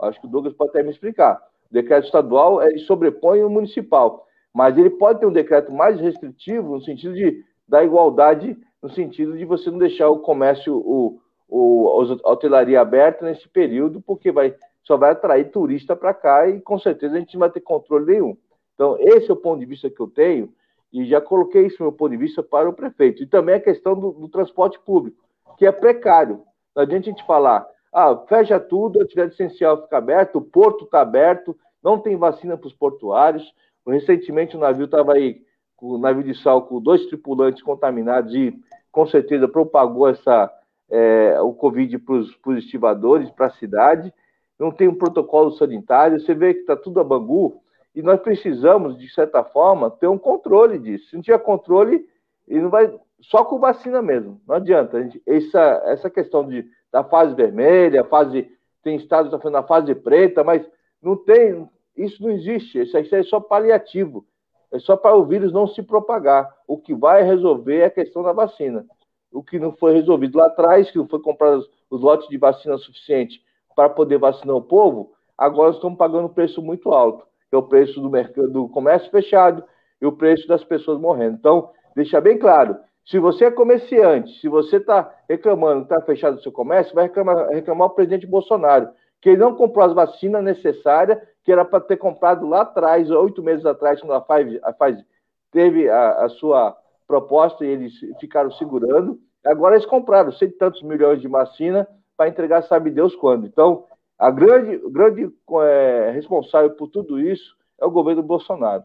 Acho 0.00 0.20
que 0.20 0.26
o 0.26 0.30
Douglas 0.30 0.54
pode 0.54 0.70
até 0.70 0.82
me 0.82 0.90
explicar. 0.90 1.42
O 1.68 1.74
decreto 1.74 2.04
estadual 2.04 2.62
ele 2.62 2.78
sobrepõe 2.80 3.42
o 3.42 3.50
municipal 3.50 4.26
mas 4.54 4.78
ele 4.78 4.90
pode 4.90 5.20
ter 5.20 5.26
um 5.26 5.32
decreto 5.32 5.72
mais 5.72 6.00
restritivo 6.00 6.74
no 6.74 6.80
sentido 6.80 7.14
de 7.14 7.44
da 7.66 7.82
igualdade, 7.82 8.56
no 8.82 8.90
sentido 8.90 9.36
de 9.36 9.44
você 9.44 9.70
não 9.70 9.78
deixar 9.78 10.10
o 10.10 10.18
comércio, 10.18 10.76
o, 10.76 11.18
o, 11.48 12.18
a 12.22 12.30
hotelaria 12.30 12.80
aberta 12.80 13.24
nesse 13.24 13.48
período, 13.48 14.02
porque 14.02 14.30
vai, 14.30 14.54
só 14.82 14.96
vai 14.96 15.12
atrair 15.12 15.50
turista 15.50 15.96
para 15.96 16.12
cá 16.12 16.46
e 16.46 16.60
com 16.60 16.78
certeza 16.78 17.16
a 17.16 17.18
gente 17.18 17.34
não 17.34 17.40
vai 17.40 17.50
ter 17.50 17.60
controle 17.60 18.04
nenhum. 18.04 18.36
Então, 18.74 18.96
esse 19.00 19.30
é 19.30 19.32
o 19.32 19.36
ponto 19.36 19.60
de 19.60 19.66
vista 19.66 19.88
que 19.88 20.00
eu 20.00 20.08
tenho, 20.08 20.52
e 20.92 21.04
já 21.06 21.20
coloquei 21.20 21.66
isso 21.66 21.82
meu 21.82 21.90
ponto 21.90 22.10
de 22.10 22.16
vista 22.16 22.42
para 22.42 22.68
o 22.68 22.72
prefeito. 22.72 23.22
E 23.22 23.26
também 23.26 23.56
a 23.56 23.60
questão 23.60 23.98
do, 23.98 24.12
do 24.12 24.28
transporte 24.28 24.78
público, 24.78 25.24
que 25.56 25.66
é 25.66 25.72
precário. 25.72 26.42
Não 26.74 26.82
adianta 26.82 27.08
a 27.08 27.10
gente 27.10 27.26
falar, 27.26 27.66
ah, 27.92 28.16
fecha 28.28 28.60
tudo, 28.60 29.00
a 29.00 29.04
atividade 29.04 29.34
essencial 29.34 29.82
fica 29.82 29.96
aberta, 29.96 30.38
o 30.38 30.42
porto 30.42 30.84
está 30.84 31.00
aberto, 31.00 31.56
não 31.82 31.98
tem 31.98 32.16
vacina 32.16 32.56
para 32.56 32.66
os 32.66 32.74
portuários, 32.74 33.54
Recentemente 33.86 34.56
o 34.56 34.60
navio 34.60 34.86
estava 34.86 35.14
aí, 35.14 35.42
o 35.80 35.98
navio 35.98 36.22
de 36.22 36.34
sal 36.34 36.62
com 36.62 36.80
dois 36.80 37.04
tripulantes 37.06 37.62
contaminados 37.62 38.34
e 38.34 38.54
com 38.90 39.06
certeza 39.06 39.46
propagou 39.46 40.08
essa, 40.08 40.50
é, 40.88 41.40
o 41.40 41.52
Covid 41.52 41.98
para 41.98 42.14
os 42.14 42.58
estivadores, 42.58 43.30
para 43.30 43.46
a 43.46 43.50
cidade. 43.50 44.12
Não 44.58 44.70
tem 44.70 44.88
um 44.88 44.94
protocolo 44.94 45.50
sanitário. 45.52 46.20
Você 46.20 46.34
vê 46.34 46.54
que 46.54 46.60
está 46.60 46.76
tudo 46.76 47.00
a 47.00 47.04
bangu 47.04 47.60
e 47.94 48.02
nós 48.02 48.20
precisamos, 48.20 48.98
de 48.98 49.08
certa 49.12 49.44
forma, 49.44 49.90
ter 49.90 50.08
um 50.08 50.18
controle 50.18 50.78
disso. 50.78 51.10
Se 51.10 51.16
não 51.16 51.22
tiver 51.22 51.38
controle, 51.38 52.06
ele 52.48 52.62
não 52.62 52.70
vai. 52.70 52.92
Só 53.20 53.44
com 53.44 53.58
vacina 53.58 54.02
mesmo. 54.02 54.40
Não 54.46 54.56
adianta. 54.56 55.02
Gente, 55.02 55.22
essa, 55.26 55.82
essa 55.86 56.10
questão 56.10 56.46
de, 56.46 56.66
da 56.92 57.04
fase 57.04 57.34
vermelha, 57.34 58.04
fase. 58.04 58.50
Tem 58.82 58.96
estados 58.96 59.30
que 59.30 59.34
estão 59.34 59.40
fazendo 59.40 59.64
a 59.64 59.66
fase 59.66 59.94
preta, 59.94 60.44
mas 60.44 60.62
não 61.02 61.16
tem, 61.16 61.66
isso 61.96 62.22
não 62.22 62.30
existe, 62.30 62.80
isso 62.80 62.96
é 62.96 63.22
só 63.22 63.40
paliativo. 63.40 64.26
É 64.72 64.78
só 64.80 64.96
para 64.96 65.14
o 65.14 65.24
vírus 65.24 65.52
não 65.52 65.68
se 65.68 65.82
propagar. 65.82 66.52
O 66.66 66.76
que 66.76 66.94
vai 66.94 67.22
resolver 67.22 67.78
é 67.78 67.84
a 67.84 67.90
questão 67.90 68.22
da 68.22 68.32
vacina. 68.32 68.84
o 69.32 69.42
que 69.42 69.58
não 69.58 69.72
foi 69.72 69.92
resolvido 69.94 70.38
lá 70.38 70.46
atrás, 70.46 70.90
que 70.90 70.98
não 70.98 71.08
foi 71.08 71.20
comprado 71.20 71.64
os, 71.90 72.00
lotes 72.00 72.28
de 72.28 72.36
vacina 72.36 72.78
suficiente 72.78 73.40
para 73.74 73.88
poder 73.88 74.18
vacinar 74.18 74.54
o 74.54 74.62
povo, 74.62 75.12
agora 75.36 75.72
estamos 75.72 75.98
pagando 75.98 76.26
um 76.26 76.32
preço 76.32 76.62
muito 76.62 76.92
alto, 76.92 77.26
que 77.50 77.56
é 77.56 77.58
o 77.58 77.62
preço 77.64 78.00
do, 78.00 78.08
mercado, 78.08 78.48
do 78.48 78.68
comércio 78.68 79.10
fechado 79.10 79.64
e 80.00 80.06
o 80.06 80.12
preço 80.12 80.46
das 80.46 80.62
pessoas 80.62 81.00
morrendo. 81.00 81.36
Então, 81.36 81.70
deixa 81.96 82.20
bem 82.20 82.38
claro, 82.38 82.76
se 83.04 83.18
você 83.18 83.46
é 83.46 83.50
comerciante, 83.50 84.40
se 84.40 84.48
você 84.48 84.76
está 84.76 85.12
reclamando 85.28 85.82
está 85.82 86.00
fechado 86.00 86.36
o 86.36 86.42
seu 86.42 86.52
comércio, 86.52 86.94
vai 86.94 87.04
reclamar, 87.04 87.48
reclamar 87.48 87.88
o 87.88 87.94
presidente 87.94 88.26
Bolsonaro, 88.26 88.88
que 89.20 89.30
ele 89.30 89.38
não 89.38 89.54
comprou 89.54 89.84
as 89.84 89.92
vacinas 89.92 90.42
necessárias, 90.42 91.18
que 91.44 91.52
era 91.52 91.64
para 91.64 91.80
ter 91.80 91.98
comprado 91.98 92.48
lá 92.48 92.62
atrás, 92.62 93.10
oito 93.10 93.42
meses 93.42 93.66
atrás, 93.66 94.00
quando 94.00 94.14
a 94.14 94.20
Pfizer, 94.20 94.60
a 94.64 94.72
Pfizer 94.72 95.04
teve 95.52 95.88
a, 95.88 96.24
a, 96.24 96.28
sua 96.28 96.76
proposta 97.06 97.64
e 97.64 97.68
eles 97.68 97.92
ficaram 98.18 98.50
segurando. 98.50 99.20
Agora 99.44 99.76
eles 99.76 99.86
compraram 99.86 100.32
cento 100.32 100.54
e 100.54 100.58
tantos 100.58 100.82
milhões 100.82 101.20
de 101.20 101.28
vacina 101.28 101.86
para 102.16 102.28
entregar, 102.28 102.62
sabe 102.62 102.90
Deus 102.90 103.14
quando. 103.14 103.46
Então, 103.46 103.84
a 104.18 104.30
grande, 104.30 104.78
grande 104.90 105.30
é, 105.62 106.10
responsável 106.12 106.70
por 106.70 106.88
tudo 106.88 107.20
isso 107.20 107.54
é 107.78 107.84
o 107.84 107.90
governo 107.90 108.22
Bolsonaro. 108.22 108.84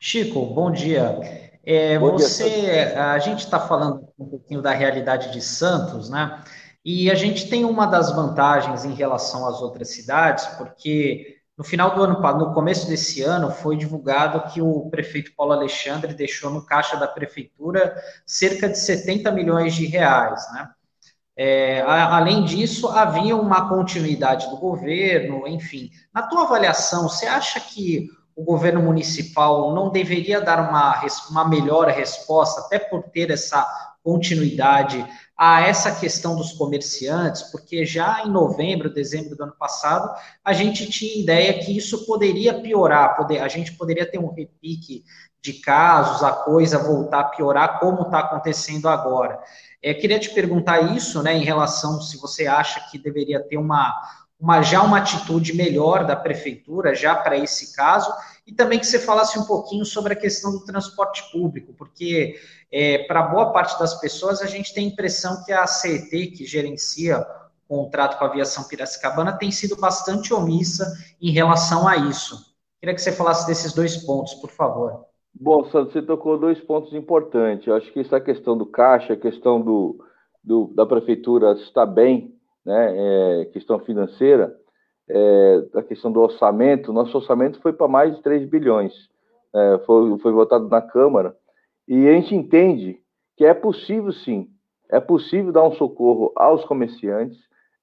Chico, 0.00 0.46
bom 0.46 0.70
dia. 0.70 1.20
É, 1.64 1.98
bom 1.98 2.12
você, 2.12 2.48
dia, 2.48 3.12
a 3.12 3.18
gente 3.18 3.40
está 3.40 3.60
falando 3.60 4.08
um 4.18 4.28
pouquinho 4.28 4.62
da 4.62 4.72
realidade 4.72 5.32
de 5.32 5.40
Santos, 5.40 6.10
né? 6.10 6.42
E 6.84 7.10
a 7.10 7.14
gente 7.14 7.48
tem 7.48 7.64
uma 7.64 7.86
das 7.86 8.12
vantagens 8.12 8.84
em 8.84 8.92
relação 8.92 9.46
às 9.48 9.60
outras 9.62 9.90
cidades, 9.90 10.46
porque 10.58 11.36
no 11.56 11.62
final 11.62 11.94
do 11.94 12.02
ano, 12.02 12.20
no 12.38 12.52
começo 12.52 12.88
desse 12.88 13.22
ano, 13.22 13.50
foi 13.50 13.76
divulgado 13.76 14.52
que 14.52 14.60
o 14.60 14.88
prefeito 14.90 15.32
Paulo 15.36 15.52
Alexandre 15.52 16.14
deixou 16.14 16.50
no 16.50 16.64
caixa 16.64 16.96
da 16.96 17.06
prefeitura 17.06 17.94
cerca 18.26 18.68
de 18.68 18.78
70 18.78 19.30
milhões 19.30 19.74
de 19.74 19.86
reais, 19.86 20.44
né? 20.52 20.68
É, 21.34 21.80
além 21.82 22.44
disso, 22.44 22.88
havia 22.88 23.34
uma 23.36 23.68
continuidade 23.68 24.50
do 24.50 24.56
governo, 24.58 25.46
enfim. 25.46 25.90
Na 26.12 26.22
tua 26.22 26.42
avaliação, 26.42 27.08
você 27.08 27.26
acha 27.26 27.58
que 27.58 28.08
o 28.36 28.44
governo 28.44 28.82
municipal 28.82 29.74
não 29.74 29.90
deveria 29.90 30.40
dar 30.40 30.68
uma, 30.68 31.00
uma 31.30 31.48
melhor 31.48 31.88
resposta, 31.88 32.60
até 32.62 32.78
por 32.78 33.04
ter 33.04 33.30
essa 33.30 33.66
continuidade 34.02 35.06
a 35.44 35.60
essa 35.60 35.90
questão 35.90 36.36
dos 36.36 36.52
comerciantes, 36.52 37.42
porque 37.50 37.84
já 37.84 38.22
em 38.24 38.30
novembro, 38.30 38.94
dezembro 38.94 39.34
do 39.34 39.42
ano 39.42 39.56
passado, 39.58 40.08
a 40.44 40.52
gente 40.52 40.88
tinha 40.88 41.20
ideia 41.20 41.58
que 41.58 41.76
isso 41.76 42.06
poderia 42.06 42.60
piorar, 42.60 43.16
poder, 43.16 43.40
a 43.40 43.48
gente 43.48 43.72
poderia 43.72 44.08
ter 44.08 44.20
um 44.20 44.32
repique 44.32 45.02
de 45.42 45.54
casos, 45.54 46.22
a 46.22 46.30
coisa 46.30 46.78
voltar 46.78 47.18
a 47.18 47.24
piorar, 47.24 47.80
como 47.80 48.02
está 48.02 48.20
acontecendo 48.20 48.88
agora. 48.88 49.36
É, 49.82 49.92
queria 49.92 50.20
te 50.20 50.30
perguntar 50.30 50.94
isso, 50.96 51.20
né, 51.24 51.36
em 51.36 51.42
relação 51.42 52.00
se 52.00 52.18
você 52.18 52.46
acha 52.46 52.78
que 52.88 52.96
deveria 52.96 53.40
ter 53.40 53.56
uma, 53.56 54.00
uma 54.42 54.60
já 54.60 54.82
uma 54.82 54.98
atitude 54.98 55.54
melhor 55.54 56.04
da 56.04 56.16
prefeitura 56.16 56.96
já 56.96 57.14
para 57.14 57.38
esse 57.38 57.76
caso 57.76 58.12
e 58.44 58.52
também 58.52 58.80
que 58.80 58.86
você 58.86 58.98
falasse 58.98 59.38
um 59.38 59.44
pouquinho 59.44 59.84
sobre 59.84 60.14
a 60.14 60.16
questão 60.16 60.50
do 60.50 60.64
transporte 60.64 61.30
público, 61.30 61.72
porque 61.74 62.34
é, 62.72 63.04
para 63.06 63.22
boa 63.22 63.52
parte 63.52 63.78
das 63.78 64.00
pessoas 64.00 64.42
a 64.42 64.46
gente 64.46 64.74
tem 64.74 64.86
a 64.86 64.88
impressão 64.88 65.44
que 65.44 65.52
a 65.52 65.64
CET, 65.64 66.26
que 66.32 66.44
gerencia 66.44 67.24
o 67.68 67.84
contrato 67.84 68.18
com 68.18 68.24
a 68.24 68.28
aviação 68.28 68.64
Piracicabana, 68.64 69.38
tem 69.38 69.52
sido 69.52 69.76
bastante 69.76 70.34
omissa 70.34 70.92
em 71.20 71.30
relação 71.30 71.86
a 71.86 71.96
isso. 71.96 72.36
Queria 72.80 72.96
que 72.96 73.00
você 73.00 73.12
falasse 73.12 73.46
desses 73.46 73.72
dois 73.72 73.96
pontos, 73.98 74.34
por 74.34 74.50
favor. 74.50 75.04
Bom, 75.32 75.70
Sandro, 75.70 75.92
você 75.92 76.02
tocou 76.02 76.36
dois 76.36 76.58
pontos 76.60 76.92
importantes. 76.92 77.68
Eu 77.68 77.76
acho 77.76 77.92
que 77.92 78.00
essa 78.00 78.20
questão 78.20 78.58
do 78.58 78.66
caixa, 78.66 79.12
a 79.12 79.16
questão 79.16 79.60
do, 79.60 80.04
do 80.42 80.66
da 80.74 80.84
prefeitura 80.84 81.52
está 81.52 81.86
bem, 81.86 82.34
né, 82.64 82.94
é, 83.42 83.44
questão 83.46 83.78
financeira, 83.80 84.56
é, 85.08 85.64
a 85.74 85.82
questão 85.82 86.10
do 86.12 86.20
orçamento, 86.20 86.92
nosso 86.92 87.16
orçamento 87.16 87.60
foi 87.60 87.72
para 87.72 87.88
mais 87.88 88.14
de 88.16 88.22
3 88.22 88.48
bilhões, 88.48 88.92
é, 89.54 89.78
foi, 89.84 90.18
foi 90.18 90.32
votado 90.32 90.68
na 90.68 90.80
Câmara, 90.80 91.36
e 91.86 92.08
a 92.08 92.12
gente 92.12 92.34
entende 92.34 93.00
que 93.36 93.44
é 93.44 93.52
possível 93.52 94.12
sim, 94.12 94.48
é 94.90 95.00
possível 95.00 95.52
dar 95.52 95.64
um 95.64 95.72
socorro 95.72 96.32
aos 96.36 96.64
comerciantes, 96.64 97.38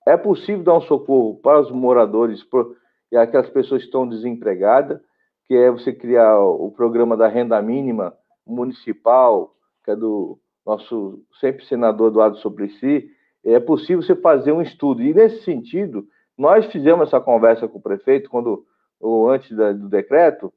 é 0.08 0.16
possível 0.16 0.64
dar 0.64 0.78
um 0.78 0.82
socorro 0.82 1.36
para 1.36 1.60
os 1.60 1.72
moradores 1.72 2.44
por, 2.44 2.76
e 3.12 3.18
aquelas 3.18 3.50
pessoas 3.50 3.82
que 3.82 3.88
estão 3.88 4.08
desempregadas, 4.08 5.00
que 5.48 5.56
é 5.56 5.70
você 5.72 5.92
criar 5.92 6.40
o 6.40 6.72
programa 6.72 7.18
da 7.18 7.28
renda 7.28 7.60
mínima 7.62 8.14
municipal, 8.46 9.56
que 9.84 9.92
é 9.92 9.96
do 9.96 10.40
nosso 10.66 11.24
sempre 11.40 11.66
senador 11.66 12.12
Eduardo 12.12 12.38
Suplicy, 12.38 13.10
é 13.44 13.60
possível 13.60 14.02
você 14.02 14.16
fazer 14.16 14.52
um 14.52 14.62
estudo. 14.62 15.02
E 15.02 15.14
nesse 15.14 15.44
sentido, 15.44 16.08
nós 16.38 16.66
fizemos 16.68 17.08
essa 17.08 17.20
conversa 17.20 17.68
com 17.68 17.80
o 17.80 17.82
prefeito 17.82 18.30
quando 18.30 18.66
ou 19.00 19.30
antes 19.30 19.56
do 19.56 19.88
decreto, 19.88 20.54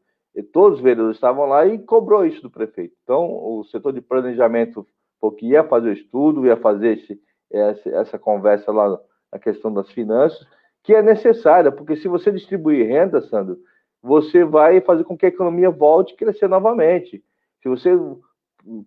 todos 0.53 0.79
os 0.79 0.83
vereadores 0.83 1.17
estavam 1.17 1.47
lá 1.47 1.65
e 1.65 1.79
cobrou 1.79 2.27
isso 2.27 2.43
do 2.43 2.51
prefeito. 2.51 2.95
Então, 3.03 3.25
o 3.31 3.65
setor 3.65 3.93
de 3.93 4.01
planejamento 4.01 4.87
porque 5.21 5.47
ia 5.47 5.63
fazer 5.63 5.91
o 5.91 5.93
estudo, 5.93 6.45
ia 6.45 6.57
fazer 6.57 6.99
esse, 6.99 7.21
essa, 7.49 7.89
essa 7.91 8.19
conversa 8.19 8.73
lá 8.73 8.99
na 9.33 9.39
questão 9.39 9.73
das 9.73 9.89
finanças, 9.93 10.45
que 10.83 10.93
é 10.93 11.01
necessária, 11.01 11.71
porque 11.71 11.95
se 11.95 12.09
você 12.09 12.33
distribuir 12.33 12.89
renda, 12.89 13.21
Sandro, 13.21 13.57
você 14.03 14.45
vai 14.45 14.81
fazer 14.81 15.05
com 15.05 15.17
que 15.17 15.25
a 15.25 15.29
economia 15.29 15.71
volte 15.71 16.15
a 16.15 16.17
crescer 16.17 16.49
novamente. 16.49 17.23
Se 17.63 17.69
você 17.69 17.97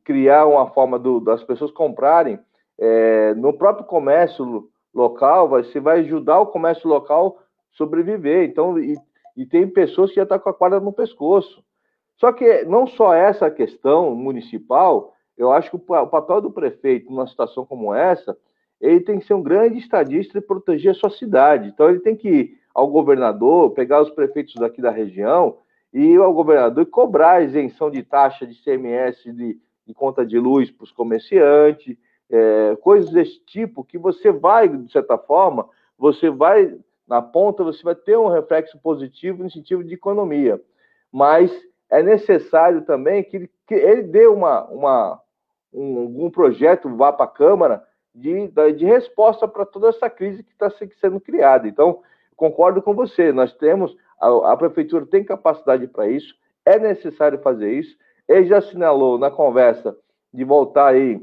criar 0.03 0.45
uma 0.45 0.69
forma 0.71 0.99
do, 0.99 1.21
das 1.21 1.41
pessoas 1.41 1.71
comprarem 1.71 2.37
é, 2.77 3.33
no 3.35 3.53
próprio 3.53 3.85
comércio 3.85 4.69
local, 4.93 5.49
você 5.49 5.79
vai 5.79 5.99
ajudar 5.99 6.39
o 6.39 6.47
comércio 6.47 6.87
local 6.87 7.39
sobreviver. 7.71 8.47
Então, 8.47 8.77
e, 8.79 8.95
e 9.35 9.45
tem 9.45 9.67
pessoas 9.67 10.09
que 10.09 10.15
já 10.17 10.23
estão 10.23 10.37
tá 10.37 10.43
com 10.43 10.49
a 10.49 10.53
corda 10.53 10.79
no 10.79 10.93
pescoço. 10.93 11.63
Só 12.17 12.31
que 12.31 12.63
não 12.63 12.87
só 12.87 13.13
essa 13.13 13.51
questão 13.51 14.15
municipal, 14.15 15.13
eu 15.37 15.51
acho 15.51 15.69
que 15.69 15.75
o 15.75 16.07
papel 16.07 16.41
do 16.41 16.51
prefeito 16.51 17.11
numa 17.11 17.27
situação 17.27 17.65
como 17.65 17.93
essa, 17.93 18.37
ele 18.79 19.01
tem 19.01 19.19
que 19.19 19.25
ser 19.25 19.33
um 19.33 19.43
grande 19.43 19.79
estadista 19.79 20.37
e 20.37 20.41
proteger 20.41 20.91
a 20.91 20.95
sua 20.95 21.09
cidade. 21.09 21.69
Então, 21.69 21.89
ele 21.89 21.99
tem 21.99 22.15
que 22.15 22.29
ir 22.29 22.59
ao 22.73 22.87
governador, 22.87 23.71
pegar 23.71 24.01
os 24.01 24.09
prefeitos 24.09 24.53
daqui 24.55 24.81
da 24.81 24.91
região 24.91 25.57
e 25.93 26.11
ir 26.11 26.21
ao 26.21 26.33
governador 26.33 26.83
e 26.83 26.89
cobrar 26.89 27.35
a 27.35 27.41
isenção 27.41 27.89
de 27.89 28.03
taxa 28.03 28.45
de 28.45 28.61
CMS 28.63 29.23
de, 29.23 29.57
de 29.87 29.93
conta 29.93 30.25
de 30.25 30.37
luz 30.37 30.69
para 30.69 30.83
os 30.83 30.91
comerciantes, 30.91 31.97
é, 32.29 32.75
coisas 32.77 33.11
desse 33.11 33.39
tipo, 33.45 33.83
que 33.83 33.97
você 33.97 34.31
vai, 34.31 34.67
de 34.67 34.91
certa 34.91 35.17
forma, 35.17 35.67
você 35.97 36.29
vai, 36.29 36.75
na 37.07 37.21
ponta, 37.21 37.63
você 37.63 37.83
vai 37.83 37.95
ter 37.95 38.17
um 38.17 38.27
reflexo 38.27 38.77
positivo 38.79 39.43
no 39.43 39.51
sentido 39.51 39.83
de 39.83 39.93
economia. 39.93 40.61
Mas 41.11 41.51
é 41.89 42.01
necessário 42.01 42.81
também 42.81 43.23
que 43.23 43.37
ele, 43.37 43.51
que 43.67 43.73
ele 43.73 44.03
dê 44.03 44.27
uma, 44.27 44.65
uma, 44.65 45.21
um, 45.73 46.25
um 46.25 46.29
projeto, 46.29 46.93
vá 46.95 47.13
para 47.13 47.25
a 47.25 47.29
Câmara, 47.29 47.83
de, 48.13 48.49
de 48.75 48.85
resposta 48.85 49.47
para 49.47 49.65
toda 49.65 49.89
essa 49.89 50.09
crise 50.09 50.43
que 50.43 50.51
está 50.51 50.69
sendo 51.01 51.19
criada. 51.19 51.67
Então, 51.67 52.01
concordo 52.35 52.81
com 52.81 52.93
você, 52.93 53.31
nós 53.31 53.53
temos, 53.53 53.95
a, 54.19 54.53
a 54.53 54.57
prefeitura 54.57 55.05
tem 55.05 55.23
capacidade 55.23 55.87
para 55.87 56.07
isso, 56.07 56.33
é 56.65 56.79
necessário 56.79 57.39
fazer 57.39 57.71
isso. 57.71 57.95
Ele 58.27 58.47
já 58.47 58.57
assinalou 58.57 59.19
na 59.19 59.29
conversa 59.29 59.95
de 60.33 60.43
voltar 60.43 60.87
aí 60.87 61.21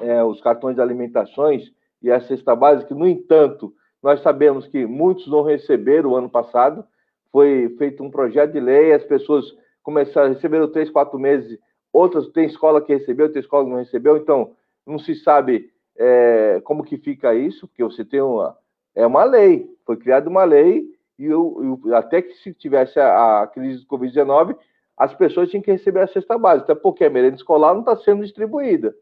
é, 0.00 0.22
os 0.24 0.40
cartões 0.40 0.76
de 0.76 0.82
alimentações 0.82 1.70
e 2.02 2.10
a 2.10 2.20
cesta 2.20 2.54
básica, 2.54 2.94
no 2.94 3.06
entanto, 3.06 3.72
nós 4.02 4.22
sabemos 4.22 4.66
que 4.66 4.86
muitos 4.86 5.26
não 5.26 5.42
receberam 5.42 6.10
o 6.10 6.16
ano 6.16 6.28
passado, 6.28 6.84
foi 7.30 7.74
feito 7.78 8.02
um 8.02 8.10
projeto 8.10 8.52
de 8.52 8.60
lei, 8.60 8.92
as 8.92 9.04
pessoas 9.04 9.44
começaram, 9.82 10.32
receberam 10.32 10.70
três, 10.70 10.90
quatro 10.90 11.18
meses, 11.18 11.58
outras, 11.92 12.28
tem 12.28 12.46
escola 12.46 12.80
que 12.80 12.94
recebeu, 12.94 13.30
tem 13.30 13.40
escola 13.40 13.64
que 13.64 13.70
não 13.70 13.78
recebeu, 13.78 14.16
então 14.16 14.52
não 14.86 14.98
se 14.98 15.14
sabe 15.16 15.70
é, 15.96 16.60
como 16.64 16.84
que 16.84 16.96
fica 16.96 17.34
isso, 17.34 17.68
porque 17.68 17.84
você 17.84 18.04
tem 18.04 18.20
uma, 18.20 18.56
é 18.94 19.06
uma 19.06 19.24
lei, 19.24 19.68
foi 19.84 19.96
criada 19.96 20.28
uma 20.28 20.44
lei, 20.44 20.84
e 21.18 21.26
eu, 21.26 21.80
eu, 21.84 21.94
até 21.94 22.22
que 22.22 22.32
se 22.38 22.54
tivesse 22.54 22.98
a, 22.98 23.42
a 23.42 23.46
crise 23.46 23.80
do 23.80 23.86
Covid-19, 23.86 24.56
as 24.96 25.14
pessoas 25.14 25.50
tinham 25.50 25.62
que 25.62 25.70
receber 25.70 26.00
a 26.00 26.06
cesta 26.06 26.38
básica, 26.38 26.72
até 26.72 26.80
porque 26.80 27.04
a 27.04 27.10
merenda 27.10 27.36
escolar 27.36 27.74
não 27.74 27.80
está 27.80 27.96
sendo 27.96 28.22
distribuída. 28.22 28.94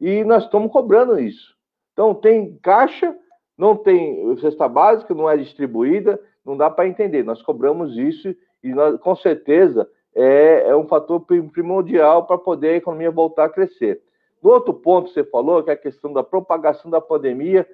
E 0.00 0.24
nós 0.24 0.44
estamos 0.44 0.70
cobrando 0.70 1.18
isso. 1.18 1.54
Então, 1.92 2.14
tem 2.14 2.58
caixa, 2.62 3.16
não 3.56 3.76
tem 3.76 4.36
cesta 4.38 4.68
básica, 4.68 5.14
não 5.14 5.30
é 5.30 5.36
distribuída, 5.36 6.20
não 6.44 6.56
dá 6.56 6.68
para 6.70 6.86
entender. 6.86 7.24
Nós 7.24 7.42
cobramos 7.42 7.96
isso 7.96 8.34
e, 8.62 8.68
nós, 8.68 8.98
com 9.00 9.16
certeza, 9.16 9.88
é, 10.14 10.68
é 10.68 10.76
um 10.76 10.86
fator 10.86 11.20
primordial 11.20 12.26
para 12.26 12.38
poder 12.38 12.68
a 12.68 12.76
economia 12.76 13.10
voltar 13.10 13.44
a 13.44 13.50
crescer. 13.50 14.02
No 14.42 14.50
outro 14.50 14.72
ponto 14.74 15.08
que 15.08 15.14
você 15.14 15.24
falou, 15.24 15.62
que 15.62 15.70
é 15.70 15.72
a 15.72 15.76
questão 15.76 16.12
da 16.12 16.22
propagação 16.22 16.90
da 16.90 17.00
pandemia, 17.00 17.66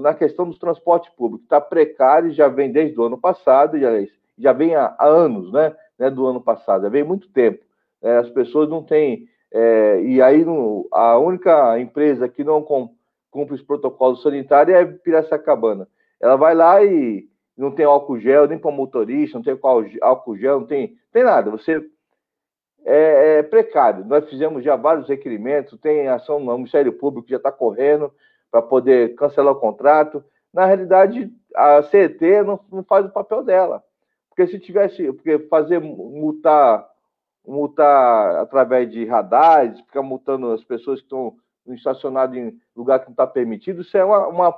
na 0.00 0.14
questão 0.14 0.48
do 0.48 0.58
transporte 0.58 1.10
público, 1.16 1.44
está 1.44 1.60
precário, 1.60 2.30
já 2.30 2.48
vem 2.48 2.70
desde 2.70 2.98
o 2.98 3.04
ano 3.04 3.18
passado, 3.18 3.78
já, 3.78 3.90
já 4.38 4.52
vem 4.52 4.74
há, 4.74 4.96
anos, 5.00 5.52
né, 5.52 5.74
né, 5.98 6.08
do 6.08 6.24
ano 6.26 6.40
passado, 6.40 6.82
já 6.82 6.88
vem 6.88 7.04
muito 7.04 7.28
tempo. 7.30 7.64
É, 8.00 8.16
as 8.18 8.30
pessoas 8.30 8.68
não 8.68 8.82
têm 8.82 9.26
É, 9.52 10.00
e 10.02 10.22
aí 10.22 10.44
no, 10.44 10.88
a 10.90 11.18
única 11.18 11.78
empresa 11.78 12.28
que 12.28 12.42
não 12.42 12.62
cumpre 13.30 13.54
os 13.54 13.62
protocolos 13.62 14.22
sanitários 14.22 14.76
é 14.76 14.84
Piracicabana. 14.84 15.86
Ela 16.20 16.36
vai 16.36 16.54
lá 16.54 16.82
e 16.82 17.28
não 17.56 17.70
tem 17.70 17.84
álcool 17.84 18.18
gel 18.18 18.46
nem 18.46 18.58
para 18.58 18.70
motorista, 18.70 19.36
não 19.36 19.44
tem 19.44 19.58
álcool 20.00 20.36
gel, 20.36 20.60
não 20.60 20.66
tem, 20.66 20.96
tem 21.12 21.22
nada. 21.22 21.50
Você 21.50 21.84
é, 22.84 23.38
é, 23.38 23.42
precário. 23.42 24.04
Nós 24.04 24.28
fizemos 24.28 24.64
já 24.64 24.76
vários 24.76 25.08
requerimentos, 25.08 25.78
tem 25.80 26.08
ação 26.08 26.40
no 26.40 26.56
Ministério 26.56 26.92
Público 26.92 27.26
que 27.26 27.32
já 27.32 27.36
está 27.36 27.52
correndo 27.52 28.12
para 28.50 28.62
poder 28.62 29.14
cancelar 29.14 29.52
o 29.52 29.60
contrato. 29.60 30.24
Na 30.52 30.66
realidade, 30.66 31.30
a 31.54 31.82
CET 31.84 32.20
não, 32.44 32.60
não, 32.70 32.84
faz 32.84 33.06
o 33.06 33.10
papel 33.10 33.42
dela. 33.42 33.82
Porque 34.28 34.46
se 34.46 34.58
tivesse, 34.58 35.12
porque 35.12 35.38
fazer 35.40 35.80
multar, 35.80 36.86
multar 37.46 38.36
através 38.36 38.90
de 38.90 39.04
radares, 39.04 39.80
ficar 39.80 40.02
multando 40.02 40.52
as 40.52 40.62
pessoas 40.64 41.00
que 41.00 41.06
estão 41.06 41.34
estacionadas 41.68 42.36
em 42.36 42.58
lugar 42.76 43.00
que 43.00 43.06
não 43.06 43.12
está 43.12 43.26
permitido, 43.26 43.82
isso 43.82 43.96
é 43.96 44.04
uma, 44.04 44.26
uma, 44.28 44.54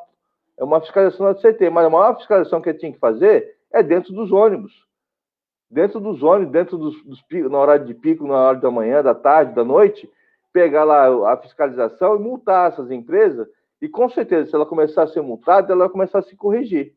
é 0.56 0.64
uma 0.64 0.80
fiscalização 0.80 1.26
da 1.26 1.38
CET. 1.40 1.68
Mas 1.70 1.86
a 1.86 1.90
maior 1.90 2.16
fiscalização 2.16 2.60
que 2.60 2.74
tinha 2.74 2.92
que 2.92 2.98
fazer 2.98 3.56
é 3.72 3.82
dentro 3.82 4.12
dos 4.12 4.32
ônibus 4.32 4.84
dentro 5.74 5.98
dos 5.98 6.22
ônibus, 6.22 6.52
dentro 6.52 6.78
dos, 6.78 7.02
dos 7.04 7.20
picos, 7.22 7.50
na 7.50 7.58
hora 7.58 7.78
de 7.78 7.92
pico, 7.92 8.24
na 8.26 8.34
hora 8.34 8.58
da 8.58 8.70
manhã, 8.70 9.02
da 9.02 9.12
tarde, 9.12 9.54
da 9.54 9.64
noite, 9.64 10.08
pegar 10.52 10.84
lá 10.84 11.32
a 11.32 11.36
fiscalização 11.36 12.14
e 12.14 12.20
multar 12.20 12.70
essas 12.70 12.92
empresas. 12.92 13.48
E 13.82 13.88
com 13.88 14.08
certeza, 14.08 14.48
se 14.48 14.54
ela 14.54 14.64
começar 14.64 15.02
a 15.02 15.08
ser 15.08 15.20
multada, 15.20 15.72
ela 15.72 15.86
vai 15.86 15.88
começar 15.88 16.20
a 16.20 16.22
se 16.22 16.36
corrigir. 16.36 16.94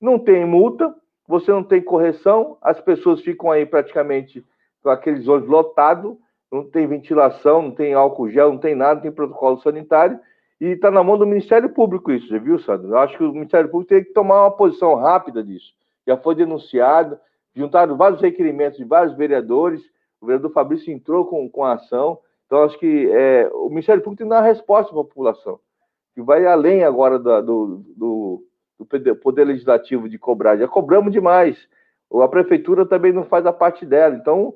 Não 0.00 0.18
tem 0.18 0.46
multa, 0.46 0.94
você 1.28 1.50
não 1.50 1.62
tem 1.62 1.82
correção, 1.82 2.56
as 2.62 2.80
pessoas 2.80 3.20
ficam 3.20 3.50
aí 3.50 3.66
praticamente 3.66 4.42
com 4.86 4.90
aqueles 4.90 5.26
ônibus 5.26 5.50
lotados, 5.50 6.16
não 6.50 6.62
tem 6.62 6.86
ventilação, 6.86 7.60
não 7.60 7.70
tem 7.72 7.92
álcool 7.92 8.30
gel, 8.30 8.52
não 8.52 8.58
tem 8.58 8.76
nada, 8.76 8.94
não 8.94 9.02
tem 9.02 9.10
protocolo 9.10 9.60
sanitário, 9.60 10.16
e 10.60 10.66
está 10.66 10.92
na 10.92 11.02
mão 11.02 11.18
do 11.18 11.26
Ministério 11.26 11.68
Público 11.70 12.12
isso, 12.12 12.28
viu, 12.40 12.56
Sandro? 12.60 12.90
Eu 12.90 12.98
acho 12.98 13.18
que 13.18 13.24
o 13.24 13.32
Ministério 13.32 13.68
Público 13.68 13.92
tem 13.92 14.04
que 14.04 14.12
tomar 14.12 14.42
uma 14.42 14.50
posição 14.52 14.94
rápida 14.94 15.42
disso. 15.42 15.74
Já 16.06 16.16
foi 16.16 16.36
denunciado, 16.36 17.18
juntaram 17.52 17.96
vários 17.96 18.20
requerimentos 18.20 18.78
de 18.78 18.84
vários 18.84 19.16
vereadores, 19.16 19.82
o 20.20 20.26
vereador 20.26 20.52
Fabrício 20.52 20.92
entrou 20.92 21.26
com, 21.26 21.50
com 21.50 21.64
a 21.64 21.72
ação, 21.72 22.20
então 22.46 22.62
acho 22.62 22.78
que 22.78 23.10
é, 23.10 23.50
o 23.54 23.68
Ministério 23.68 24.00
Público 24.00 24.18
tem 24.18 24.28
que 24.28 24.30
dar 24.30 24.40
uma 24.40 24.46
resposta 24.46 24.92
para 24.92 25.00
a 25.00 25.04
população, 25.04 25.58
que 26.14 26.22
vai 26.22 26.46
além 26.46 26.84
agora 26.84 27.18
do, 27.18 27.42
do, 27.42 27.84
do, 27.96 29.16
Poder 29.20 29.46
Legislativo 29.46 30.08
de 30.08 30.16
cobrar, 30.16 30.56
já 30.56 30.68
cobramos 30.68 31.12
demais, 31.12 31.58
a 32.22 32.28
Prefeitura 32.28 32.86
também 32.86 33.12
não 33.12 33.24
faz 33.24 33.44
a 33.46 33.52
parte 33.52 33.84
dela, 33.84 34.14
então 34.14 34.54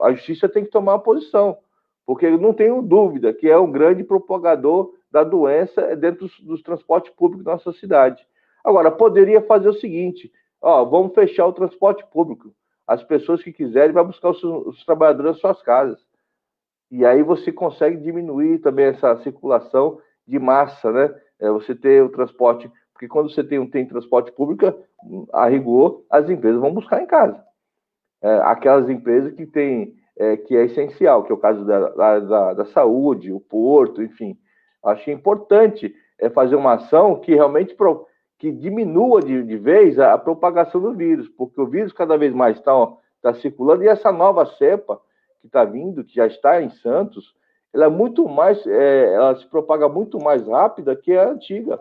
a 0.00 0.12
Justiça 0.12 0.48
tem 0.48 0.64
que 0.64 0.70
tomar 0.70 0.94
uma 0.94 1.02
posição, 1.02 1.58
porque 2.06 2.26
eu 2.26 2.38
não 2.38 2.52
tenho 2.52 2.82
dúvida 2.82 3.32
que 3.32 3.48
é 3.48 3.58
um 3.58 3.70
grande 3.70 4.02
propagador 4.04 4.92
da 5.10 5.22
doença 5.22 5.94
dentro 5.96 6.26
dos, 6.26 6.40
dos 6.40 6.62
transportes 6.62 7.12
públicos 7.12 7.44
da 7.44 7.52
nossa 7.52 7.72
cidade. 7.72 8.26
Agora, 8.64 8.90
poderia 8.90 9.42
fazer 9.42 9.68
o 9.68 9.74
seguinte, 9.74 10.32
ó, 10.60 10.84
vamos 10.84 11.14
fechar 11.14 11.46
o 11.46 11.52
transporte 11.52 12.04
público. 12.06 12.54
As 12.86 13.02
pessoas 13.02 13.42
que 13.42 13.52
quiserem 13.52 13.92
vão 13.92 14.06
buscar 14.06 14.30
os, 14.30 14.42
os 14.42 14.84
trabalhadores 14.84 15.32
nas 15.32 15.40
suas 15.40 15.62
casas. 15.62 16.00
E 16.90 17.04
aí 17.04 17.22
você 17.22 17.50
consegue 17.50 17.96
diminuir 17.96 18.58
também 18.58 18.86
essa 18.86 19.16
circulação 19.22 19.98
de 20.26 20.38
massa, 20.38 20.92
né? 20.92 21.14
É 21.40 21.50
você 21.50 21.74
ter 21.74 22.02
o 22.02 22.08
transporte, 22.08 22.70
porque 22.92 23.08
quando 23.08 23.32
você 23.32 23.42
tem, 23.42 23.64
tem 23.68 23.86
transporte 23.86 24.30
público, 24.32 24.72
a 25.32 25.48
rigor, 25.48 26.04
as 26.08 26.28
empresas 26.28 26.60
vão 26.60 26.72
buscar 26.72 27.02
em 27.02 27.06
casa. 27.06 27.42
É, 28.22 28.34
aquelas 28.44 28.88
empresas 28.88 29.32
que 29.32 29.44
têm, 29.44 29.94
é, 30.16 30.36
que 30.36 30.56
é 30.56 30.64
essencial, 30.64 31.24
que 31.24 31.32
é 31.32 31.34
o 31.34 31.38
caso 31.38 31.64
da, 31.64 31.88
da, 31.88 32.54
da 32.54 32.64
saúde, 32.66 33.32
o 33.32 33.40
porto, 33.40 34.02
enfim. 34.02 34.38
Acho 34.84 35.10
importante 35.10 35.94
é 36.18 36.30
fazer 36.30 36.54
uma 36.54 36.74
ação 36.74 37.16
que 37.16 37.34
realmente 37.34 37.74
pro, 37.74 38.06
que 38.38 38.50
diminua 38.50 39.20
de, 39.20 39.42
de 39.42 39.56
vez 39.56 39.98
a, 39.98 40.14
a, 40.14 40.18
propagação 40.18 40.80
do 40.80 40.92
vírus, 40.92 41.28
porque 41.28 41.60
o 41.60 41.66
vírus 41.66 41.92
cada 41.92 42.16
vez 42.16 42.32
mais 42.32 42.56
está 42.56 42.72
tá 43.20 43.34
circulando 43.34 43.82
e 43.82 43.88
essa 43.88 44.12
nova 44.12 44.46
cepa 44.46 45.00
que 45.40 45.46
está 45.46 45.64
vindo, 45.64 46.04
que 46.04 46.14
já 46.14 46.26
está 46.26 46.62
em 46.62 46.70
Santos, 46.70 47.34
ela 47.72 47.86
é 47.86 47.88
muito 47.88 48.28
mais, 48.28 48.64
é, 48.66 49.14
ela 49.14 49.34
se 49.36 49.46
propaga 49.46 49.88
muito 49.88 50.22
mais 50.22 50.46
rápida 50.46 50.94
que 50.94 51.16
a 51.16 51.30
antiga. 51.30 51.80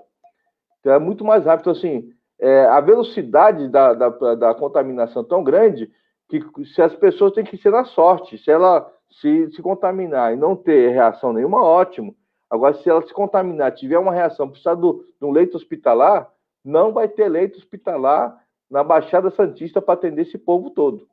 Então, 0.80 0.94
é 0.94 1.00
muito 1.00 1.24
mais 1.24 1.46
rápido. 1.46 1.70
Então, 1.70 1.74
assim, 1.74 2.12
é, 2.40 2.66
a 2.66 2.80
velocidade 2.80 3.68
da, 3.68 3.94
da, 3.94 4.10
da, 4.36 4.56
contaminação 4.56 5.24
tão 5.24 5.44
grande 5.44 5.92
que 6.40 6.66
se 6.66 6.82
as 6.82 6.96
pessoas 6.96 7.34
têm 7.34 7.44
que 7.44 7.58
ser 7.58 7.72
na 7.72 7.86
sorte. 7.86 8.38
Se 8.38 8.50
ela 8.50 8.90
se, 9.20 9.52
se 9.52 9.62
contaminar 9.62 10.34
e 10.34 10.38
não 10.38 10.56
ter 10.56 10.92
reação 10.92 11.34
nenhuma, 11.34 11.64
ótimo. 11.64 12.16
Agora, 12.50 12.74
se 12.76 12.90
ela 12.90 13.02
se 13.06 13.14
contaminar, 13.14 13.74
tiver 13.74 13.98
uma 13.98 14.14
reação, 14.14 14.50
precisar 14.50 14.76
do, 14.76 15.06
de 15.20 15.26
um 15.26 15.32
leito 15.32 15.56
hospitalar, 15.56 16.30
não 16.64 16.92
vai 16.92 17.08
ter 17.08 17.30
leito 17.30 17.58
hospitalar 17.58 18.38
na 18.70 18.84
Baixada 18.84 19.30
Santista 19.32 19.82
para 19.82 19.94
atender 19.94 20.24
esse 20.24 20.38
povo 20.38 20.70
todo. 20.70 21.08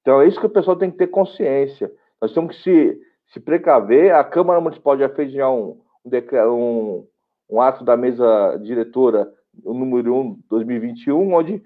Então, 0.00 0.20
é 0.20 0.28
isso 0.28 0.38
que 0.38 0.46
o 0.46 0.50
pessoal 0.50 0.76
tem 0.76 0.90
que 0.90 0.98
ter 0.98 1.06
consciência. 1.06 1.90
Nós 2.20 2.32
temos 2.32 2.56
que 2.56 2.62
se, 2.62 3.00
se 3.32 3.40
precaver. 3.40 4.14
A 4.14 4.22
Câmara 4.22 4.60
Municipal 4.60 4.98
já 4.98 5.08
fez 5.08 5.32
já 5.32 5.50
um, 5.50 5.80
um, 6.04 7.06
um 7.48 7.60
ato 7.60 7.84
da 7.84 7.96
mesa 7.96 8.58
diretora, 8.62 9.32
o 9.64 9.72
número 9.72 10.14
1 10.14 10.40
2021, 10.50 11.34
onde 11.34 11.62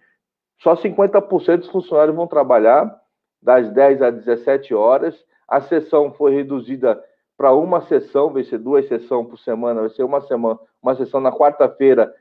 só 0.59 0.75
50% 0.75 1.59
dos 1.59 1.71
funcionários 1.71 2.17
vão 2.17 2.27
trabalhar 2.27 3.01
das 3.41 3.71
10 3.71 4.03
às 4.03 4.15
17 4.15 4.75
horas. 4.75 5.15
A 5.47 5.61
sessão 5.61 6.13
foi 6.13 6.35
reduzida 6.35 7.03
para 7.37 7.53
uma 7.53 7.81
sessão, 7.83 8.33
vai 8.33 8.43
ser 8.43 8.59
duas 8.59 8.89
sessões 8.89 9.29
por 9.29 9.39
semana, 9.39 9.81
vai 9.81 9.91
ser 9.91 10.03
uma 10.03 10.21
semana, 10.21 10.59
uma 10.83 10.95
sessão 10.97 11.21
na 11.21 11.31
quarta-feira 11.31 12.13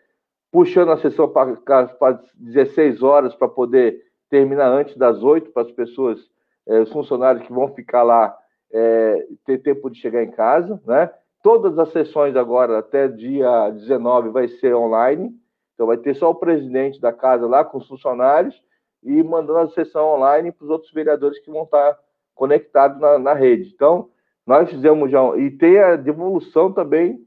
puxando 0.52 0.92
a 0.92 0.98
sessão 0.98 1.28
para 1.30 2.20
16 2.36 3.04
horas 3.04 3.36
para 3.36 3.48
poder 3.48 4.02
terminar 4.30 4.70
antes 4.70 4.96
das 4.96 5.22
8 5.24 5.52
para 5.52 5.64
as 5.64 5.72
pessoas, 5.72 6.20
é, 6.66 6.80
os 6.80 6.92
funcionários 6.92 7.46
que 7.46 7.54
vão 7.54 7.74
ficar 7.74 8.04
lá 8.04 8.38
é, 8.72 9.28
ter 9.46 9.60
tempo 9.60 9.90
de 9.90 10.00
chegar 10.00 10.24
em 10.24 10.32
casa, 10.32 10.82
né? 10.86 11.10
Todas 11.42 11.78
as 11.80 11.90
sessões 11.92 12.36
agora, 12.36 12.80
até 12.80 13.08
dia 13.08 13.70
19, 13.70 14.30
vai 14.30 14.48
ser 14.48 14.76
online. 14.76 15.34
Então, 15.78 15.86
vai 15.86 15.98
ter 15.98 16.16
só 16.16 16.32
o 16.32 16.36
presidente 16.36 17.00
da 17.00 17.14
casa 17.14 17.46
lá 17.46 17.64
com 17.64 17.78
os 17.78 17.88
funcionários 17.88 18.60
e 19.04 19.22
mandando 19.22 19.60
a 19.60 19.70
sessão 19.70 20.16
online 20.16 20.52
para 20.52 20.66
os 20.66 20.72
outros 20.72 20.92
vereadores 20.92 21.38
que 21.38 21.52
vão 21.52 21.66
estar 21.66 21.96
conectados 22.34 23.00
na, 23.00 23.20
na, 23.20 23.34
rede. 23.36 23.72
Então, 23.76 24.10
nós 24.44 24.68
fizemos 24.72 25.12
já. 25.12 25.22
E 25.38 25.52
tem 25.52 25.78
a 25.78 25.96
devolução 25.96 26.74
também 26.74 27.24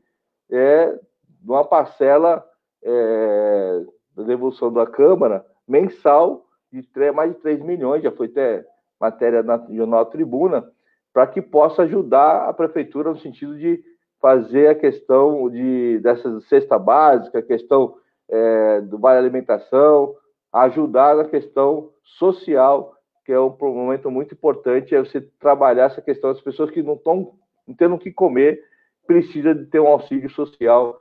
é, 0.51 0.99
de 1.29 1.49
uma 1.49 1.65
parcela 1.65 2.45
é, 2.83 3.85
da 4.17 4.25
devolução 4.25 4.73
da 4.73 4.85
Câmara 4.85 5.47
mensal 5.69 6.45
de 6.73 6.85
mais 7.13 7.33
de 7.33 7.41
3 7.41 7.61
milhões, 7.61 8.03
já 8.03 8.11
foi 8.11 8.27
até 8.27 8.65
matéria 9.01 9.45
na 9.45 9.65
Jornal 9.71 10.07
Tribuna, 10.07 10.69
para 11.13 11.25
que 11.29 11.41
possa 11.41 11.83
ajudar 11.83 12.49
a 12.49 12.53
prefeitura 12.53 13.11
no 13.11 13.19
sentido 13.19 13.57
de 13.57 13.81
fazer 14.21 14.69
a 14.69 14.75
questão 14.75 15.49
de, 15.49 16.01
dessa 16.01 16.41
cesta 16.43 16.77
básica, 16.79 17.39
a 17.39 17.43
questão 17.43 17.95
é, 18.31 18.81
do 18.83 18.99
vale 18.99 19.19
alimentação, 19.19 20.15
ajudar 20.53 21.17
na 21.17 21.25
questão 21.25 21.93
social, 22.03 22.95
que 23.25 23.33
é 23.33 23.41
um 23.41 23.57
momento 23.61 24.11
muito 24.11 24.35
importante, 24.35 24.95
é 24.95 25.01
você 25.01 25.21
trabalhar 25.39 25.87
essa 25.87 26.03
questão 26.03 26.33
das 26.33 26.43
pessoas 26.43 26.71
que 26.71 26.83
não 26.83 26.95
estão 26.95 27.35
tendo 27.77 27.95
o 27.95 27.99
que 27.99 28.11
comer, 28.11 28.63
precisa 29.07 29.55
de 29.55 29.67
ter 29.67 29.81
um 29.81 29.87
auxílio 29.87 30.31
social 30.31 31.01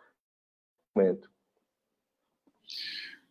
momento. 0.99 1.29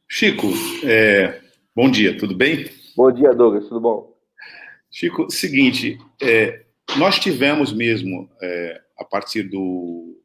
Chico, 0.08 0.46
é, 0.84 1.40
bom 1.76 1.90
dia, 1.90 2.16
tudo 2.16 2.34
bem? 2.34 2.66
Bom 2.96 3.12
dia, 3.12 3.30
Douglas, 3.34 3.68
tudo 3.68 3.80
bom? 3.80 4.16
Chico, 4.90 5.30
seguinte, 5.30 5.98
é, 6.20 6.64
nós 6.96 7.18
tivemos 7.18 7.72
mesmo, 7.72 8.28
é, 8.40 8.80
a 8.98 9.04
partir 9.04 9.42
do, 9.44 10.18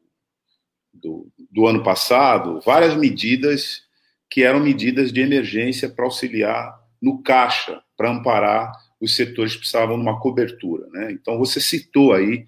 do, 0.94 1.30
do, 1.50 1.66
ano 1.66 1.82
passado, 1.82 2.60
várias 2.64 2.96
medidas 2.96 3.82
que 4.30 4.42
eram 4.42 4.60
medidas 4.60 5.12
de 5.12 5.20
emergência 5.20 5.88
para 5.88 6.04
auxiliar 6.04 6.74
no 7.00 7.22
caixa, 7.22 7.82
para 7.96 8.10
amparar 8.10 8.72
os 9.00 9.14
setores 9.14 9.52
que 9.52 9.58
precisavam 9.58 9.96
de 9.96 10.02
uma 10.02 10.20
cobertura. 10.20 10.86
Né? 10.90 11.12
Então, 11.12 11.38
você 11.38 11.60
citou 11.60 12.12
aí 12.12 12.44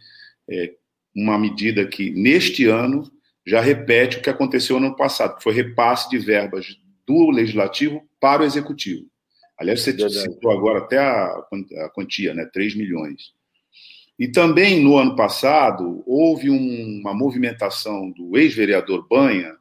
é, 0.49 0.73
uma 1.15 1.39
medida 1.39 1.87
que, 1.87 2.11
neste 2.11 2.67
ano, 2.67 3.11
já 3.47 3.61
repete 3.61 4.19
o 4.19 4.23
que 4.23 4.31
aconteceu 4.31 4.81
no 4.81 4.87
ano 4.87 4.97
passado, 4.97 5.37
que 5.37 5.43
foi 5.43 5.53
repasse 5.53 6.09
de 6.11 6.19
verbas 6.19 6.77
do 7.07 7.31
legislativo 7.31 8.03
para 8.19 8.43
o 8.43 8.45
executivo. 8.45 9.07
Aliás, 9.59 9.81
você 9.81 9.93
Verdade. 9.93 10.21
citou 10.21 10.51
agora 10.51 10.81
até 10.81 10.99
a, 10.99 11.27
a 11.27 11.91
quantia, 11.95 12.35
né? 12.35 12.45
3 12.53 12.75
milhões. 12.75 13.33
E 14.19 14.29
também 14.29 14.83
no 14.83 14.97
ano 14.97 15.15
passado 15.15 16.03
houve 16.07 16.51
um, 16.51 17.01
uma 17.01 17.13
movimentação 17.13 18.11
do 18.11 18.37
ex-vereador 18.37 19.07
Banha 19.09 19.55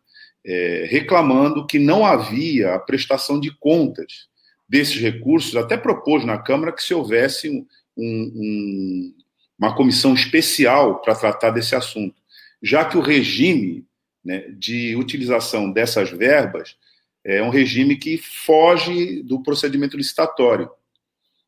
é, 0.45 0.85
reclamando 0.89 1.65
que 1.65 1.79
não 1.79 2.05
havia 2.05 2.75
a 2.75 2.79
prestação 2.79 3.39
de 3.39 3.51
contas 3.57 4.27
desses 4.67 4.99
recursos, 4.99 5.55
até 5.55 5.75
propôs 5.75 6.23
na 6.23 6.37
Câmara 6.37 6.71
que 6.71 6.83
se 6.83 6.93
houvesse 6.93 7.49
um, 7.49 7.65
um, 7.97 9.13
uma 9.57 9.75
comissão 9.75 10.13
especial 10.13 11.01
para 11.01 11.15
tratar 11.15 11.51
desse 11.51 11.75
assunto, 11.75 12.15
já 12.61 12.85
que 12.85 12.97
o 12.97 13.01
regime 13.01 13.85
né, 14.23 14.45
de 14.57 14.95
utilização 14.95 15.71
dessas 15.71 16.09
verbas 16.09 16.75
é 17.23 17.41
um 17.41 17.49
regime 17.49 17.95
que 17.95 18.17
foge 18.17 19.23
do 19.23 19.41
procedimento 19.41 19.97
licitatório. 19.97 20.69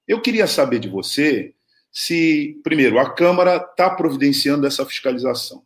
Eu 0.07 0.21
queria 0.21 0.47
saber 0.47 0.79
de 0.79 0.87
você 0.87 1.53
se, 1.91 2.59
primeiro, 2.63 2.99
a 2.99 3.13
Câmara 3.13 3.57
está 3.57 3.89
providenciando 3.89 4.67
essa 4.67 4.85
fiscalização. 4.85 5.63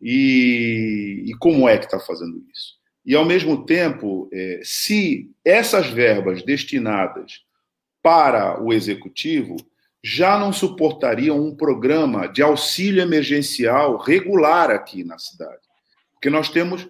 E, 0.00 1.24
e, 1.26 1.34
como 1.38 1.68
é 1.68 1.76
que 1.76 1.86
está 1.86 1.98
fazendo 1.98 2.44
isso? 2.52 2.76
E, 3.04 3.14
ao 3.14 3.24
mesmo 3.24 3.64
tempo, 3.64 4.28
é, 4.32 4.60
se 4.62 5.30
essas 5.44 5.88
verbas 5.88 6.42
destinadas 6.44 7.42
para 8.02 8.62
o 8.62 8.72
executivo 8.72 9.56
já 10.02 10.38
não 10.38 10.52
suportariam 10.52 11.40
um 11.44 11.54
programa 11.54 12.28
de 12.28 12.42
auxílio 12.42 13.02
emergencial 13.02 13.96
regular 13.96 14.70
aqui 14.70 15.02
na 15.02 15.18
cidade. 15.18 15.60
Porque 16.12 16.30
nós 16.30 16.48
temos 16.48 16.88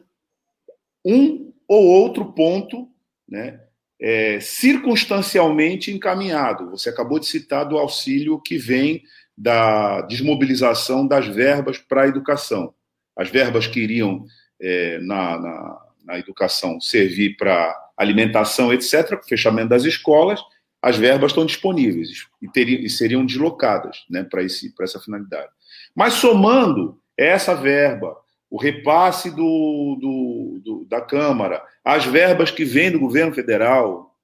um 1.04 1.52
ou 1.66 1.86
outro 1.86 2.32
ponto 2.32 2.88
né, 3.28 3.60
é, 4.00 4.38
circunstancialmente 4.40 5.90
encaminhado. 5.90 6.70
Você 6.70 6.88
acabou 6.88 7.18
de 7.18 7.26
citar 7.26 7.64
do 7.64 7.78
auxílio 7.78 8.40
que 8.40 8.56
vem 8.56 9.02
da 9.36 10.02
desmobilização 10.02 11.06
das 11.06 11.26
verbas 11.26 11.78
para 11.78 12.02
a 12.02 12.08
educação. 12.08 12.74
As 13.16 13.28
verbas 13.28 13.66
que 13.66 13.80
iriam 13.80 14.24
é, 14.60 14.98
na, 14.98 15.38
na, 15.38 15.86
na 16.04 16.18
educação 16.18 16.80
servir 16.80 17.36
para 17.36 17.76
alimentação, 17.96 18.72
etc., 18.72 19.20
fechamento 19.28 19.70
das 19.70 19.84
escolas, 19.84 20.40
as 20.80 20.96
verbas 20.96 21.32
estão 21.32 21.44
disponíveis 21.44 22.26
e, 22.40 22.48
teriam, 22.48 22.80
e 22.80 22.88
seriam 22.88 23.26
deslocadas 23.26 24.04
né, 24.08 24.22
para 24.22 24.42
essa 24.42 25.00
finalidade. 25.00 25.48
Mas 25.94 26.14
somando 26.14 27.00
essa 27.16 27.54
verba, 27.54 28.16
o 28.50 28.56
repasse 28.56 29.30
do, 29.30 29.96
do, 30.00 30.60
do, 30.64 30.84
da 30.86 31.00
Câmara, 31.00 31.62
as 31.84 32.04
verbas 32.04 32.50
que 32.50 32.64
vêm 32.64 32.90
do 32.90 32.98
governo 32.98 33.34
federal, 33.34 34.14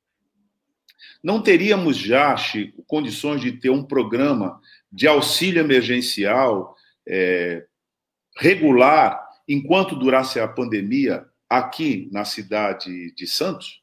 não 1.22 1.42
teríamos 1.42 1.96
já, 1.96 2.36
Chico, 2.36 2.82
condições 2.86 3.40
de 3.40 3.52
ter 3.52 3.70
um 3.70 3.82
programa 3.82 4.60
de 4.90 5.06
auxílio 5.06 5.60
emergencial 5.60 6.74
é, 7.06 7.64
regular 8.36 9.22
enquanto 9.48 9.96
durasse 9.96 10.40
a 10.40 10.48
pandemia 10.48 11.26
aqui 11.48 12.08
na 12.12 12.24
cidade 12.24 13.14
de 13.14 13.26
Santos? 13.26 13.82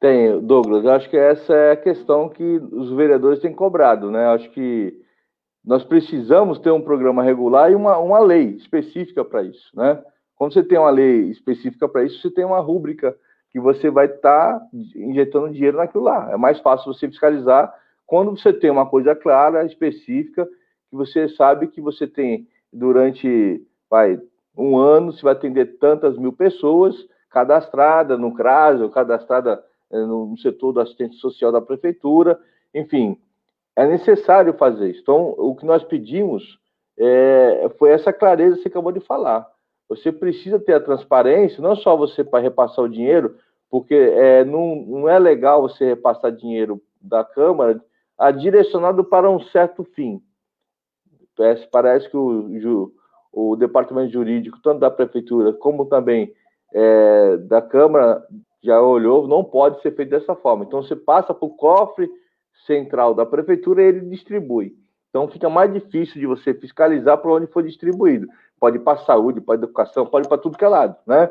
Tem, 0.00 0.40
Douglas. 0.40 0.84
Acho 0.84 1.08
que 1.08 1.16
essa 1.16 1.54
é 1.54 1.72
a 1.72 1.76
questão 1.76 2.28
que 2.28 2.42
os 2.42 2.90
vereadores 2.90 3.40
têm 3.40 3.52
cobrado, 3.52 4.10
né? 4.10 4.26
Acho 4.26 4.50
que 4.50 5.01
nós 5.64 5.84
precisamos 5.84 6.58
ter 6.58 6.70
um 6.70 6.80
programa 6.80 7.22
regular 7.22 7.70
e 7.70 7.74
uma, 7.74 7.98
uma 7.98 8.18
lei 8.18 8.50
específica 8.56 9.24
para 9.24 9.42
isso, 9.42 9.70
né? 9.74 10.02
Quando 10.36 10.54
você 10.54 10.62
tem 10.62 10.76
uma 10.76 10.90
lei 10.90 11.30
específica 11.30 11.88
para 11.88 12.02
isso, 12.04 12.20
você 12.20 12.30
tem 12.30 12.44
uma 12.44 12.58
rúbrica 12.58 13.16
que 13.50 13.60
você 13.60 13.90
vai 13.90 14.06
estar 14.06 14.58
tá 14.58 14.66
injetando 14.96 15.52
dinheiro 15.52 15.76
naquilo 15.76 16.04
lá. 16.04 16.32
É 16.32 16.36
mais 16.36 16.58
fácil 16.58 16.92
você 16.92 17.06
fiscalizar 17.06 17.72
quando 18.06 18.36
você 18.36 18.52
tem 18.52 18.70
uma 18.70 18.86
coisa 18.86 19.14
clara, 19.14 19.64
específica, 19.64 20.48
que 20.90 20.96
você 20.96 21.28
sabe 21.28 21.68
que 21.68 21.80
você 21.80 22.06
tem 22.06 22.48
durante 22.72 23.64
vai, 23.88 24.20
um 24.56 24.76
ano, 24.76 25.12
você 25.12 25.22
vai 25.22 25.32
atender 25.32 25.78
tantas 25.78 26.18
mil 26.18 26.32
pessoas 26.32 26.94
cadastradas 27.30 28.18
no 28.18 28.34
CRAS, 28.34 28.80
ou 28.80 28.90
cadastrada 28.90 29.62
eh, 29.90 30.04
no 30.04 30.36
setor 30.38 30.72
do 30.72 30.80
assistente 30.80 31.16
social 31.16 31.52
da 31.52 31.60
prefeitura, 31.60 32.38
enfim, 32.74 33.18
é 33.76 33.86
necessário 33.86 34.52
fazer 34.54 34.90
isso. 34.90 35.00
Então, 35.00 35.34
o 35.36 35.54
que 35.54 35.64
nós 35.64 35.82
pedimos 35.82 36.58
é, 36.98 37.70
foi 37.78 37.90
essa 37.90 38.12
clareza 38.12 38.56
que 38.56 38.62
você 38.62 38.68
acabou 38.68 38.92
de 38.92 39.00
falar. 39.00 39.48
Você 39.88 40.12
precisa 40.12 40.58
ter 40.58 40.74
a 40.74 40.80
transparência, 40.80 41.62
não 41.62 41.76
só 41.76 41.96
você 41.96 42.22
para 42.22 42.42
repassar 42.42 42.84
o 42.84 42.88
dinheiro, 42.88 43.36
porque 43.70 43.94
é, 43.94 44.44
não, 44.44 44.76
não 44.76 45.08
é 45.08 45.18
legal 45.18 45.62
você 45.62 45.84
repassar 45.84 46.32
dinheiro 46.32 46.80
da 47.00 47.24
Câmara 47.24 47.82
a 48.18 48.30
direcionado 48.30 49.04
para 49.04 49.30
um 49.30 49.40
certo 49.40 49.84
fim. 49.84 50.22
Parece, 51.36 51.66
parece 51.68 52.10
que 52.10 52.16
o, 52.16 52.92
o 53.32 53.56
departamento 53.56 54.12
jurídico, 54.12 54.60
tanto 54.62 54.80
da 54.80 54.90
Prefeitura 54.90 55.52
como 55.52 55.86
também 55.86 56.32
é, 56.72 57.36
da 57.38 57.62
Câmara, 57.62 58.22
já 58.62 58.80
olhou, 58.80 59.26
não 59.26 59.42
pode 59.42 59.80
ser 59.80 59.96
feito 59.96 60.10
dessa 60.10 60.34
forma. 60.36 60.64
Então, 60.64 60.82
você 60.82 60.94
passa 60.94 61.34
para 61.34 61.46
o 61.46 61.56
cofre 61.56 62.08
central 62.66 63.14
da 63.14 63.26
prefeitura 63.26 63.82
ele 63.82 64.00
distribui. 64.00 64.76
Então 65.10 65.28
fica 65.28 65.48
mais 65.50 65.72
difícil 65.72 66.20
de 66.20 66.26
você 66.26 66.54
fiscalizar 66.54 67.18
para 67.18 67.32
onde 67.32 67.46
foi 67.46 67.62
distribuído. 67.64 68.26
Pode 68.58 68.76
ir 68.76 68.80
para 68.80 68.98
saúde, 68.98 69.40
para 69.40 69.54
a 69.54 69.58
educação, 69.58 70.06
pode 70.06 70.28
para 70.28 70.38
tudo 70.38 70.56
que 70.56 70.64
é 70.64 70.68
lado, 70.68 70.96
né? 71.06 71.30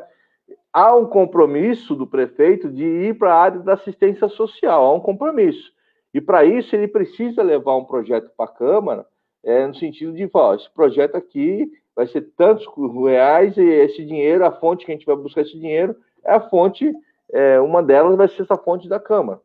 Há 0.72 0.94
um 0.94 1.06
compromisso 1.06 1.94
do 1.94 2.06
prefeito 2.06 2.70
de 2.70 2.84
ir 2.84 3.18
para 3.18 3.34
a 3.34 3.38
área 3.38 3.60
da 3.60 3.74
assistência 3.74 4.28
social, 4.28 4.84
há 4.84 4.94
um 4.94 5.00
compromisso. 5.00 5.72
E 6.14 6.20
para 6.20 6.44
isso 6.44 6.74
ele 6.74 6.88
precisa 6.88 7.42
levar 7.42 7.76
um 7.76 7.84
projeto 7.84 8.30
para 8.36 8.46
a 8.46 8.54
Câmara, 8.54 9.06
é, 9.44 9.66
no 9.66 9.74
sentido 9.74 10.12
de, 10.12 10.28
ó, 10.32 10.54
esse 10.54 10.70
projeto 10.70 11.16
aqui 11.16 11.70
vai 11.94 12.06
ser 12.06 12.22
tantos 12.36 12.66
reais 13.04 13.56
e 13.56 13.62
esse 13.62 14.04
dinheiro, 14.04 14.44
a 14.44 14.52
fonte 14.52 14.86
que 14.86 14.92
a 14.92 14.94
gente 14.94 15.06
vai 15.06 15.16
buscar 15.16 15.42
esse 15.42 15.58
dinheiro 15.58 15.96
é 16.24 16.32
a 16.32 16.40
fonte, 16.40 16.92
é, 17.32 17.60
uma 17.60 17.82
delas 17.82 18.16
vai 18.16 18.28
ser 18.28 18.42
essa 18.42 18.56
fonte 18.56 18.88
da 18.88 19.00
Câmara. 19.00 19.40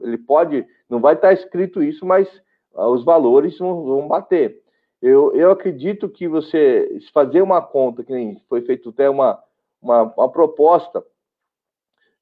Ele 0.00 0.18
pode, 0.18 0.66
não 0.92 1.00
vai 1.00 1.14
estar 1.14 1.32
escrito 1.32 1.82
isso, 1.82 2.04
mas 2.04 2.28
ah, 2.74 2.86
os 2.88 3.02
valores 3.02 3.58
vão, 3.58 3.82
vão 3.82 4.08
bater. 4.08 4.60
Eu, 5.00 5.34
eu 5.34 5.50
acredito 5.50 6.08
que 6.08 6.28
você 6.28 7.00
fazer 7.12 7.42
uma 7.42 7.62
conta, 7.62 8.04
que 8.04 8.12
nem 8.12 8.40
foi 8.48 8.60
feito 8.60 8.90
até 8.90 9.08
uma, 9.08 9.42
uma, 9.80 10.02
uma 10.02 10.30
proposta 10.30 11.02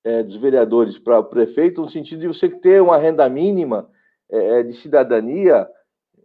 é, 0.05 0.23
dos 0.23 0.37
vereadores 0.37 0.99
para 0.99 1.19
o 1.19 1.25
prefeito, 1.25 1.83
no 1.83 1.91
sentido 1.91 2.21
de 2.21 2.29
você 2.29 2.49
ter 2.49 2.81
uma 2.81 2.97
renda 2.97 3.29
mínima 3.29 3.91
é 4.31 4.63
de 4.63 4.81
cidadania, 4.81 5.69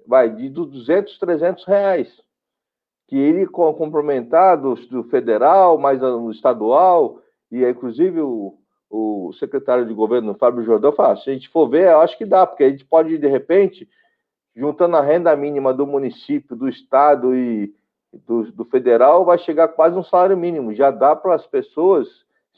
vai 0.08 0.30
de 0.30 0.48
200, 0.48 1.18
300 1.18 1.66
reais, 1.66 2.08
que 3.08 3.18
ele 3.18 3.48
complementar 3.48 4.62
do, 4.62 4.76
do 4.76 5.04
federal, 5.06 5.80
mais 5.80 6.00
no 6.00 6.32
estadual, 6.32 7.20
e 7.52 7.68
inclusive 7.68 8.22
o, 8.22 8.56
o 8.96 9.34
secretário 9.34 9.86
de 9.86 9.94
governo, 9.94 10.36
Fábio 10.36 10.64
Jordão, 10.64 10.94
fala: 10.94 11.18
se 11.18 11.30
a 11.30 11.34
gente 11.34 11.50
for 11.50 11.68
ver, 11.68 11.92
eu 11.92 12.00
acho 12.00 12.18
que 12.18 12.26
dá, 12.26 12.48
porque 12.48 12.64
a 12.64 12.70
gente 12.70 12.86
pode, 12.86 13.18
de 13.18 13.28
repente, 13.28 13.88
juntando 14.56 14.96
a 14.96 15.02
renda 15.02 15.36
mínima 15.36 15.74
do 15.74 15.86
município, 15.86 16.56
do 16.56 16.70
estado 16.70 17.36
e 17.36 17.74
do, 18.26 18.52
do 18.54 18.66
federal, 18.66 19.26
vai 19.26 19.38
chegar 19.38 19.68
quase 19.68 19.98
um 19.98 20.04
salário 20.04 20.38
mínimo. 20.38 20.74
Já 20.74 20.92
dá 20.92 21.14
para 21.14 21.36
as 21.36 21.46
pessoas 21.46 22.08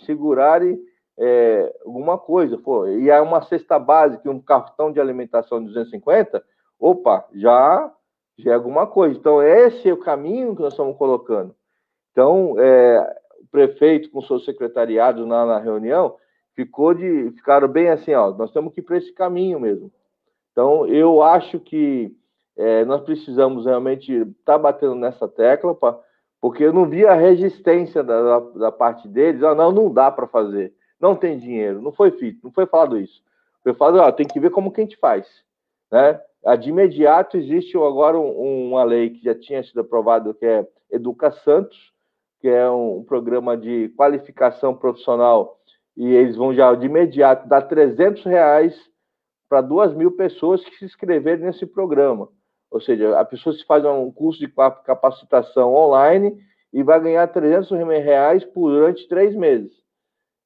segurarem 0.06 0.80
é, 1.18 1.76
alguma 1.84 2.20
coisa. 2.20 2.56
Pô, 2.58 2.88
e 2.88 3.10
é 3.10 3.20
uma 3.20 3.42
cesta 3.42 3.80
básica, 3.80 4.30
um 4.30 4.40
cartão 4.40 4.92
de 4.92 5.00
alimentação 5.00 5.60
de 5.60 5.68
250, 5.68 6.44
opa, 6.80 7.26
já, 7.34 7.92
já 8.38 8.52
é 8.52 8.54
alguma 8.54 8.86
coisa. 8.86 9.18
Então, 9.18 9.42
esse 9.42 9.90
é 9.90 9.94
o 9.94 9.98
caminho 9.98 10.56
que 10.56 10.62
nós 10.62 10.74
estamos 10.74 10.96
colocando. 10.96 11.56
Então, 12.12 12.54
é, 12.60 13.18
o 13.42 13.48
prefeito 13.48 14.12
com 14.12 14.22
seus 14.22 14.46
secretariados 14.46 15.26
na, 15.26 15.44
na 15.48 15.58
reunião 15.58 16.16
ficou 16.58 16.92
de 16.92 17.30
ficaram 17.36 17.68
bem 17.68 17.90
assim, 17.90 18.16
ó, 18.16 18.32
nós 18.32 18.52
temos 18.52 18.74
que 18.74 18.80
ir 18.80 18.84
para 18.84 18.98
esse 18.98 19.14
caminho 19.14 19.60
mesmo. 19.60 19.92
Então, 20.52 20.88
eu 20.88 21.22
acho 21.22 21.60
que 21.60 22.12
é, 22.58 22.84
nós 22.84 23.02
precisamos 23.02 23.68
realmente 23.68 24.12
estar 24.12 24.54
tá 24.54 24.58
batendo 24.58 24.96
nessa 24.96 25.28
tecla, 25.28 25.76
pra, 25.76 26.00
porque 26.42 26.64
eu 26.64 26.74
não 26.74 26.90
vi 26.90 27.06
a 27.06 27.14
resistência 27.14 28.04
da, 28.04 28.40
da, 28.40 28.40
da 28.40 28.72
parte 28.72 29.08
deles, 29.08 29.44
ah, 29.44 29.54
não, 29.54 29.72
não 29.72 29.94
dá 29.94 30.10
para 30.10 30.26
fazer, 30.26 30.74
não 31.00 31.16
tem 31.16 31.38
dinheiro, 31.38 31.80
não 31.80 31.92
foi 31.92 32.10
feito, 32.10 32.40
não 32.44 32.52
foi 32.52 32.66
falado 32.66 33.00
isso. 33.00 33.22
Foi 33.62 33.76
falado, 33.76 34.16
tem 34.16 34.26
que 34.26 34.40
ver 34.40 34.50
como 34.50 34.72
que 34.72 34.82
a 34.82 34.84
gente 34.84 34.98
faz, 34.98 35.28
né? 35.92 36.20
De 36.60 36.70
imediato 36.70 37.38
existe 37.38 37.78
agora 37.78 38.18
um, 38.18 38.70
uma 38.70 38.84
lei 38.84 39.10
que 39.10 39.24
já 39.24 39.36
tinha 39.36 39.62
sido 39.64 39.82
aprovada, 39.82 40.34
que 40.34 40.46
é 40.46 40.66
Educa 40.90 41.30
Santos, 41.30 41.92
que 42.40 42.48
é 42.48 42.70
um, 42.70 43.00
um 43.00 43.04
programa 43.04 43.58
de 43.58 43.90
qualificação 43.90 44.74
profissional, 44.74 45.60
e 45.98 46.14
eles 46.14 46.36
vão 46.36 46.54
já 46.54 46.74
de 46.76 46.86
imediato 46.86 47.48
dar 47.48 47.64
300 47.64 48.24
reais 48.24 48.74
para 49.50 49.62
duas 49.62 49.94
mil 49.94 50.12
pessoas 50.12 50.64
que 50.64 50.78
se 50.78 50.86
inscreverem 50.86 51.46
nesse 51.46 51.66
programa. 51.66 52.30
Ou 52.70 52.80
seja, 52.80 53.20
a 53.20 53.26
pessoa 53.26 53.56
se 53.56 53.66
faz 53.66 53.84
um 53.84 54.12
curso 54.12 54.40
de 54.40 54.48
capacitação 54.86 55.74
online 55.74 56.38
e 56.72 56.84
vai 56.84 57.00
ganhar 57.00 57.26
300 57.28 57.72
reais 58.04 58.46
por, 58.46 58.70
durante 58.70 59.08
três 59.08 59.36
meses. 59.36 59.72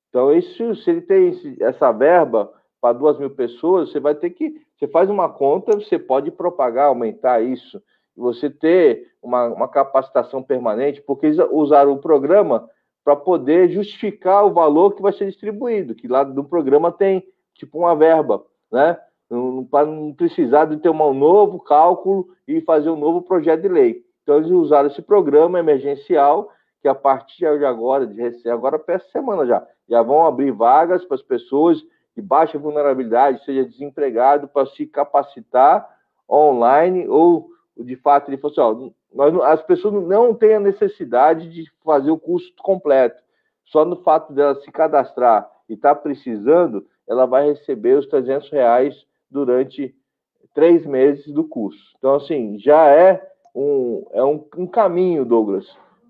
Então, 0.10 0.32
isso, 0.34 0.76
se 0.78 0.89
ele 0.89 1.02
tem 1.02 1.38
essa 1.60 1.91
verba 1.91 2.52
para 2.80 2.93
duas 2.93 3.18
mil 3.20 3.32
pessoas, 3.32 3.91
você 3.91 3.99
vai 3.99 4.16
ter 4.16 4.30
que. 4.30 4.62
Você 4.78 4.88
faz 4.88 5.10
uma 5.10 5.30
conta, 5.30 5.76
você 5.76 5.99
pode 5.99 6.32
propagar, 6.32 6.88
aumentar 6.88 7.41
isso 7.41 7.82
você 8.16 8.49
ter 8.49 9.08
uma, 9.22 9.47
uma 9.47 9.68
capacitação 9.68 10.43
permanente, 10.43 11.02
porque 11.02 11.28
eles 11.28 11.38
usaram 11.52 11.93
o 11.93 11.99
programa 11.99 12.70
para 13.04 13.16
poder 13.16 13.70
justificar 13.70 14.45
o 14.45 14.54
valor 14.54 14.95
que 14.95 15.02
vai 15.02 15.14
ser 15.14 15.28
distribuído, 15.28 15.95
que 15.95 16.08
lá 16.08 16.24
do 16.24 16.43
programa 16.43 16.91
tem 16.91 17.26
tipo 17.54 17.80
uma 17.80 17.95
verba, 17.95 18.43
né? 18.72 18.97
para 19.70 19.86
não 19.86 20.14
precisar 20.14 20.66
de 20.66 20.78
ter 20.78 20.89
um 20.89 21.14
novo 21.14 21.60
cálculo 21.60 22.28
e 22.47 22.60
fazer 22.62 22.89
um 22.89 22.97
novo 22.97 23.22
projeto 23.22 23.62
de 23.62 23.70
lei. 23.70 24.04
Então, 24.24 24.38
eles 24.38 24.52
usaram 24.52 24.89
esse 24.89 25.02
programa 25.02 25.58
emergencial, 25.58 26.49
que 26.82 26.88
a 26.88 26.95
partir 26.95 27.58
de 27.58 27.66
agora, 27.66 28.06
de 28.06 28.49
agora 28.49 28.84
essa 28.88 29.08
semana 29.10 29.45
já, 29.45 29.66
já 29.88 30.02
vão 30.02 30.26
abrir 30.26 30.52
vagas 30.52 31.06
para 31.06 31.16
as 31.16 31.22
pessoas 31.22 31.82
de 32.16 32.22
baixa 32.22 32.58
vulnerabilidade, 32.60 33.43
seja 33.45 33.64
desempregado, 33.64 34.47
para 34.47 34.66
se 34.66 34.86
capacitar 34.86 35.88
online 36.30 37.08
ou, 37.08 37.49
de 37.78 37.95
fato, 37.95 38.30
ele 38.30 38.38
falou 38.38 38.52
assim, 38.52 38.86
ó, 38.86 38.91
nós, 39.14 39.36
as 39.41 39.62
pessoas 39.64 40.07
não 40.07 40.34
têm 40.34 40.55
a 40.55 40.59
necessidade 40.59 41.49
de 41.49 41.70
fazer 41.84 42.12
o 42.12 42.20
curso 42.20 42.51
completo. 42.62 43.22
Só 43.66 43.86
no 43.86 43.97
fato 44.03 44.34
dela 44.34 44.55
se 44.62 44.72
cadastrar 44.72 45.49
e 45.68 45.74
estar 45.74 45.95
tá 45.95 46.01
precisando, 46.01 46.86
ela 47.07 47.26
vai 47.26 47.47
receber 47.49 47.97
os 47.97 48.07
300 48.07 48.49
reais 48.49 49.05
durante 49.30 49.95
três 50.53 50.86
meses 50.86 51.28
do 51.32 51.43
curso. 51.43 51.93
Então, 51.97 52.16
assim, 52.16 52.57
já 52.59 52.88
é 52.88 53.22
um, 53.55 54.05
é 54.12 54.24
um, 54.24 54.45
um 54.57 54.68
caminho, 54.68 55.26
Douglas, 55.26 55.68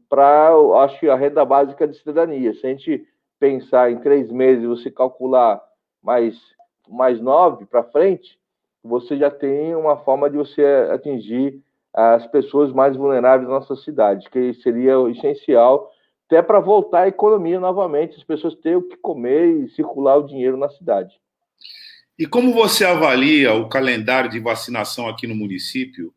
para, 0.09 0.51
acho 0.83 1.09
a 1.09 1.15
renda 1.15 1.43
básica 1.45 1.87
de 1.87 1.97
cidadania. 1.97 2.53
Se 2.53 2.65
a 2.65 2.69
gente 2.69 3.07
pensar 3.39 3.91
em 3.91 3.99
três 3.99 4.31
meses, 4.31 4.65
você 4.65 4.91
calcular 4.91 5.61
mais, 6.03 6.39
mais 6.87 7.19
nove 7.19 7.65
para 7.65 7.83
frente, 7.83 8.39
você 8.83 9.17
já 9.17 9.29
tem 9.29 9.75
uma 9.75 9.97
forma 9.97 10.29
de 10.29 10.37
você 10.37 10.63
atingir 10.91 11.61
as 11.93 12.25
pessoas 12.27 12.71
mais 12.71 12.95
vulneráveis 12.95 13.47
da 13.47 13.55
nossa 13.55 13.75
cidade, 13.75 14.29
que 14.29 14.53
seria 14.55 14.95
essencial 15.09 15.91
até 16.27 16.41
para 16.41 16.61
voltar 16.61 17.01
a 17.01 17.07
economia 17.09 17.59
novamente, 17.59 18.15
as 18.15 18.23
pessoas 18.23 18.55
terem 18.55 18.77
o 18.77 18.87
que 18.87 18.95
comer 18.95 19.65
e 19.65 19.69
circular 19.71 20.15
o 20.15 20.25
dinheiro 20.25 20.55
na 20.55 20.69
cidade. 20.69 21.13
E 22.17 22.25
como 22.25 22.53
você 22.53 22.85
avalia 22.85 23.53
o 23.53 23.67
calendário 23.67 24.29
de 24.29 24.39
vacinação 24.39 25.09
aqui 25.09 25.27
no 25.27 25.35
município, 25.35 26.13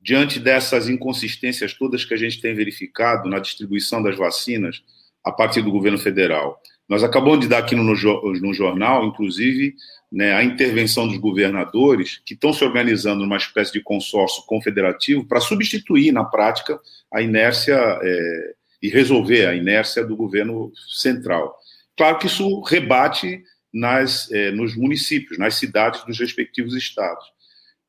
diante 0.00 0.40
dessas 0.40 0.88
inconsistências 0.88 1.74
todas 1.74 2.04
que 2.04 2.14
a 2.14 2.16
gente 2.16 2.40
tem 2.40 2.54
verificado 2.54 3.28
na 3.28 3.38
distribuição 3.38 4.02
das 4.02 4.16
vacinas 4.16 4.82
a 5.24 5.32
partir 5.32 5.62
do 5.62 5.70
governo 5.70 5.98
federal? 5.98 6.60
Nós 6.88 7.04
acabamos 7.04 7.40
de 7.40 7.48
dar 7.48 7.58
aqui 7.58 7.74
no, 7.74 7.84
no 7.84 8.54
jornal, 8.54 9.04
inclusive, 9.04 9.74
né, 10.10 10.32
a 10.32 10.42
intervenção 10.42 11.06
dos 11.06 11.18
governadores 11.18 12.20
que 12.24 12.32
estão 12.32 12.52
se 12.52 12.64
organizando 12.64 13.20
numa 13.20 13.36
espécie 13.36 13.72
de 13.72 13.82
consórcio 13.82 14.42
confederativo 14.46 15.24
para 15.26 15.40
substituir, 15.40 16.12
na 16.12 16.24
prática, 16.24 16.80
a 17.12 17.20
inércia 17.20 17.76
é, 17.76 18.54
e 18.82 18.88
resolver 18.88 19.46
a 19.46 19.54
inércia 19.54 20.04
do 20.04 20.16
governo 20.16 20.72
central. 20.88 21.54
Claro 21.96 22.18
que 22.18 22.26
isso 22.26 22.60
rebate 22.62 23.42
nas, 23.72 24.30
eh, 24.30 24.50
nos 24.50 24.76
municípios, 24.76 25.38
nas 25.38 25.56
cidades 25.56 26.04
dos 26.04 26.18
respectivos 26.18 26.74
estados. 26.74 27.24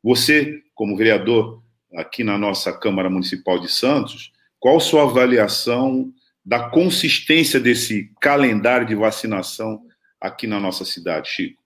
Você, 0.04 0.62
como 0.74 0.98
vereador 0.98 1.62
aqui 1.96 2.24
na 2.24 2.38
nossa 2.38 2.74
Câmara 2.74 3.10
Municipal 3.10 3.60
de 3.60 3.72
Santos, 3.72 4.32
qual 4.60 4.80
sua 4.80 5.04
avaliação 5.04 6.12
da 6.50 6.68
consistência 6.68 7.60
desse 7.60 8.12
calendário 8.20 8.88
de 8.88 8.96
vacinação 8.96 9.84
aqui 10.20 10.48
na 10.48 10.60
nossa 10.60 10.84
cidade, 10.84 11.30
Chico? 11.30 11.62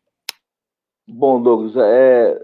Bom, 1.07 1.41
Douglas, 1.41 1.73
é, 1.77 2.38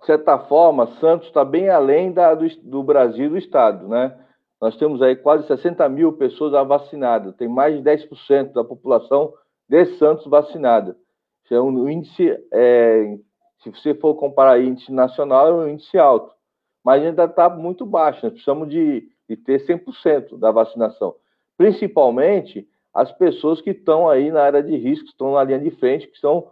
de 0.00 0.06
certa 0.06 0.38
forma, 0.38 0.86
Santos 0.98 1.28
está 1.28 1.44
bem 1.44 1.68
além 1.68 2.12
da, 2.12 2.34
do, 2.34 2.48
do 2.62 2.82
Brasil 2.82 3.26
e 3.26 3.28
do 3.28 3.36
Estado, 3.36 3.86
né? 3.86 4.18
Nós 4.58 4.74
temos 4.78 5.02
aí 5.02 5.14
quase 5.14 5.46
60 5.48 5.86
mil 5.90 6.14
pessoas 6.14 6.52
vacinadas, 6.66 7.36
tem 7.36 7.46
mais 7.46 7.76
de 7.76 7.82
10% 7.82 8.54
da 8.54 8.64
população 8.64 9.34
de 9.68 9.84
Santos 9.98 10.24
vacinada. 10.24 10.96
Isso 11.44 11.54
é 11.54 11.60
um 11.60 11.86
índice, 11.90 12.38
é, 12.54 13.18
se 13.62 13.68
você 13.68 13.94
for 13.94 14.14
comparar 14.14 14.62
índice 14.62 14.90
nacional, 14.90 15.48
é 15.48 15.52
um 15.52 15.68
índice 15.68 15.98
alto, 15.98 16.34
mas 16.82 17.02
ainda 17.02 17.24
está 17.24 17.50
muito 17.50 17.84
baixo. 17.84 18.20
Nós 18.22 18.32
precisamos 18.32 18.66
de, 18.70 19.06
de 19.28 19.36
ter 19.36 19.60
100% 19.66 20.38
da 20.38 20.50
vacinação, 20.50 21.14
principalmente 21.60 22.66
as 22.94 23.12
pessoas 23.12 23.60
que 23.60 23.68
estão 23.68 24.08
aí 24.08 24.30
na 24.30 24.42
área 24.42 24.62
de 24.62 24.74
risco, 24.78 25.04
estão 25.04 25.34
na 25.34 25.44
linha 25.44 25.58
de 25.58 25.70
frente, 25.72 26.06
que 26.06 26.18
são 26.18 26.48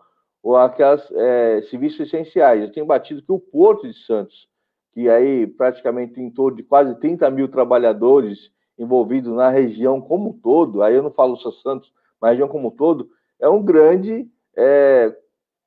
aquelas 0.63 1.03
é, 1.13 1.63
serviços 1.71 2.01
essenciais. 2.01 2.61
Eu 2.61 2.71
tenho 2.71 2.85
batido 2.85 3.23
que 3.23 3.33
o 3.33 3.39
Porto 3.39 3.89
de 3.89 3.95
Santos, 4.05 4.47
que 4.93 5.09
aí 5.09 5.47
praticamente 5.47 6.21
em 6.21 6.31
torno 6.31 6.59
de 6.59 6.63
quase 6.63 6.95
30 7.01 7.31
mil 7.31 7.49
trabalhadores 7.49 8.51
envolvidos 8.79 9.35
na 9.35 9.49
região 9.49 9.99
como 9.99 10.29
um 10.29 10.33
todo, 10.35 10.83
aí 10.83 10.95
eu 10.95 11.03
não 11.03 11.11
falo 11.11 11.39
só 11.39 11.53
Santos, 11.53 11.91
mas 12.21 12.29
a 12.29 12.33
região 12.33 12.49
como 12.49 12.69
um 12.69 12.71
todo, 12.71 13.09
é 13.41 13.49
um 13.49 13.63
grande 13.63 14.29
é, 14.55 15.17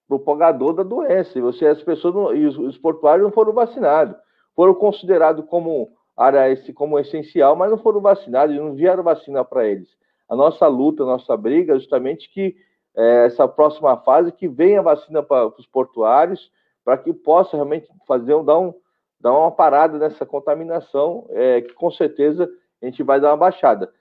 propagador 0.07 0.73
da 0.73 0.83
doença. 0.83 1.35
E 1.35 1.41
você, 1.41 1.65
as 1.65 1.81
pessoas 1.81 2.13
não, 2.13 2.35
e 2.35 2.45
os, 2.45 2.59
os, 2.59 2.77
portuários 2.77 3.25
não 3.25 3.33
foram 3.33 3.53
vacinados, 3.53 4.15
foram 4.55 4.75
considerados 4.75 5.43
como 5.47 5.97
área 6.23 6.55
como 6.73 6.99
essencial, 6.99 7.55
mas 7.55 7.71
não 7.71 7.77
foram 7.77 8.01
vacinados, 8.01 8.55
não 8.55 8.73
vieram 8.73 9.03
vacina 9.03 9.43
para 9.43 9.67
eles. 9.67 9.89
A 10.29 10.35
nossa 10.35 10.67
luta, 10.67 11.03
a 11.03 11.05
nossa 11.05 11.35
briga 11.35 11.73
é 11.73 11.79
justamente 11.79 12.29
que 12.31 12.55
é, 12.95 13.25
essa 13.25 13.47
próxima 13.47 13.97
fase 13.97 14.31
que 14.31 14.47
venha 14.47 14.79
a 14.79 14.83
vacina 14.83 15.23
para 15.23 15.47
os 15.47 15.65
portuários, 15.67 16.51
para 16.83 16.97
que 16.97 17.13
possa 17.13 17.55
realmente 17.55 17.87
fazer 18.07 18.33
um, 18.35 18.43
dar, 18.43 18.59
um, 18.59 18.73
dar 19.19 19.33
uma 19.33 19.51
parada 19.51 19.97
nessa 19.97 20.25
contaminação, 20.25 21.25
é, 21.29 21.61
que 21.61 21.73
com 21.73 21.91
certeza 21.91 22.49
a 22.81 22.85
gente 22.85 23.03
vai 23.03 23.19
dar 23.19 23.31
uma 23.31 23.37
baixada. 23.37 23.91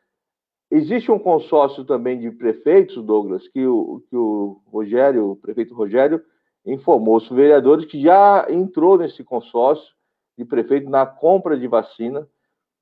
Existe 0.71 1.11
um 1.11 1.19
consórcio 1.19 1.85
também 1.85 2.19
de 2.19 2.31
prefeitos, 2.31 3.03
Douglas, 3.05 3.47
que 3.49 3.67
o, 3.67 4.03
que 4.09 4.17
o 4.17 4.61
Rogério, 4.73 5.33
o 5.33 5.37
prefeito 5.37 5.75
Rogério, 5.75 6.23
informou 6.65 7.17
os 7.17 7.29
vereadores 7.29 7.87
que 7.87 8.01
já 8.01 8.47
entrou 8.49 8.97
nesse 8.97 9.25
consórcio 9.25 9.93
de 10.41 10.45
prefeito 10.47 10.89
na 10.89 11.05
compra 11.05 11.59
de 11.59 11.67
vacina. 11.69 12.27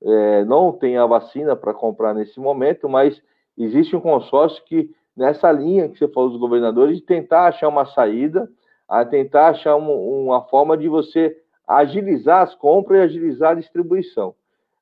É, 0.01 0.45
não 0.45 0.71
tem 0.71 0.97
a 0.97 1.05
vacina 1.05 1.55
para 1.57 1.73
comprar 1.73 2.13
nesse 2.13 2.39
momento, 2.39 2.87
mas 2.87 3.21
existe 3.57 3.95
um 3.95 3.99
consórcio 3.99 4.63
que, 4.63 4.89
nessa 5.15 5.51
linha 5.51 5.89
que 5.89 5.97
você 5.97 6.07
falou 6.07 6.29
dos 6.29 6.39
governadores, 6.39 6.97
de 6.97 7.03
tentar 7.03 7.47
achar 7.47 7.67
uma 7.67 7.85
saída, 7.85 8.49
a 8.87 9.03
tentar 9.03 9.49
achar 9.49 9.75
um, 9.75 10.25
uma 10.25 10.41
forma 10.43 10.77
de 10.77 10.87
você 10.87 11.35
agilizar 11.67 12.43
as 12.43 12.55
compras 12.55 12.99
e 12.99 13.03
agilizar 13.03 13.51
a 13.51 13.59
distribuição. 13.59 14.33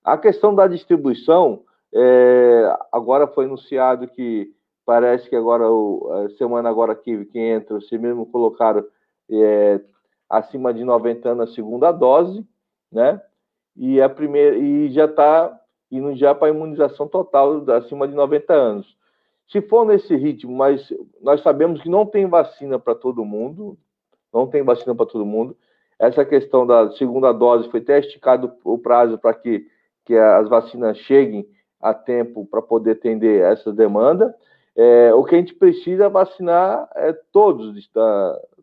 A 0.04 0.18
questão 0.18 0.54
da 0.54 0.68
distribuição, 0.68 1.64
é, 1.92 2.78
agora 2.92 3.28
foi 3.28 3.46
anunciado 3.46 4.08
que 4.08 4.54
parece 4.86 5.28
que 5.28 5.36
agora, 5.36 5.70
o, 5.70 6.30
semana 6.38 6.70
agora 6.70 6.96
que, 6.96 7.26
que 7.26 7.40
entra, 7.40 7.82
você 7.82 7.98
mesmo 7.98 8.26
colocaram 8.28 8.86
é, 9.30 9.82
acima 10.30 10.74
de 10.74 10.84
90 10.84 11.30
anos 11.30 11.50
a 11.50 11.54
segunda 11.54 11.92
dose, 11.92 12.46
né? 12.92 13.22
E 13.76 14.02
a 14.02 14.10
primeira 14.10 14.58
e 14.58 14.90
já 14.92 15.06
está 15.06 15.60
indo 15.92 16.16
já 16.16 16.34
para 16.34 16.50
imunização 16.50 17.08
total 17.08 17.64
acima 17.72 18.08
de 18.08 18.14
90 18.14 18.54
anos. 18.54 18.98
Se 19.50 19.62
for 19.62 19.86
nesse 19.86 20.16
ritmo, 20.16 20.56
mas 20.56 20.92
nós 21.22 21.42
sabemos 21.42 21.82
que 21.82 21.90
não 21.90 22.06
tem 22.06 22.26
vacina 22.28 22.78
para 22.78 22.94
todo 22.94 23.24
mundo, 23.24 23.78
não 24.34 24.48
tem 24.48 24.62
vacina 24.62 24.94
para 24.94 25.06
todo 25.06 25.26
mundo. 25.26 25.56
Essa 25.98 26.26
questão 26.26 26.68
da 26.68 26.92
segunda 26.92 27.32
dose 27.32 27.70
foi 27.70 27.80
até 27.80 28.00
esticado 28.00 28.52
o 28.64 28.78
prazo 28.78 29.18
para 29.18 29.34
que, 29.34 29.66
que 30.06 30.16
as 30.16 30.50
vacinas 30.50 30.98
cheguem 30.98 31.48
a 31.80 31.94
tempo 31.94 32.46
para 32.46 32.62
poder 32.62 32.92
atender 32.92 33.42
essa 33.42 33.72
demanda. 33.72 34.36
É, 34.76 35.14
o 35.14 35.24
que 35.24 35.36
a 35.36 35.38
gente 35.40 35.56
precisa 35.56 36.06
é 36.06 36.10
vacinar 36.10 36.88
é 36.96 37.14
todos, 37.32 37.90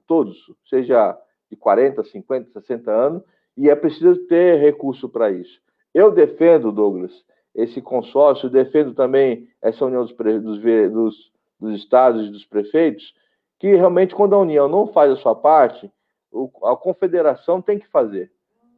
todos, 0.07 0.37
seja 0.69 1.19
de 1.51 1.57
40, 1.57 2.05
50, 2.05 2.61
60 2.61 2.91
anos, 2.91 3.23
e 3.57 3.71
é 3.71 3.75
preciso 3.75 4.17
ter 4.27 4.59
recurso 4.59 5.09
para 5.09 5.31
isso. 5.31 5.61
Eu 5.93 6.11
defendo, 6.11 6.73
Douglas, 6.73 7.13
esse 7.55 7.81
consórcio, 7.81 8.51
defendo 8.51 8.95
também 8.95 9.49
essa 9.63 9.85
união 9.85 10.05
dos, 10.05 10.15
dos, 10.15 10.61
dos, 10.61 11.33
dos 11.61 11.79
estados 11.79 12.27
e 12.27 12.31
dos 12.31 12.45
prefeitos, 12.45 13.15
que 13.61 13.75
realmente, 13.77 14.15
quando 14.15 14.35
a 14.35 14.39
União 14.39 14.69
não 14.69 14.89
faz 14.89 15.13
a 15.13 15.17
sua 15.17 15.35
parte, 15.35 15.91
a 16.65 16.77
confederação 16.77 17.63
tem 17.63 17.79
que 17.79 17.87
fazer. 17.89 18.31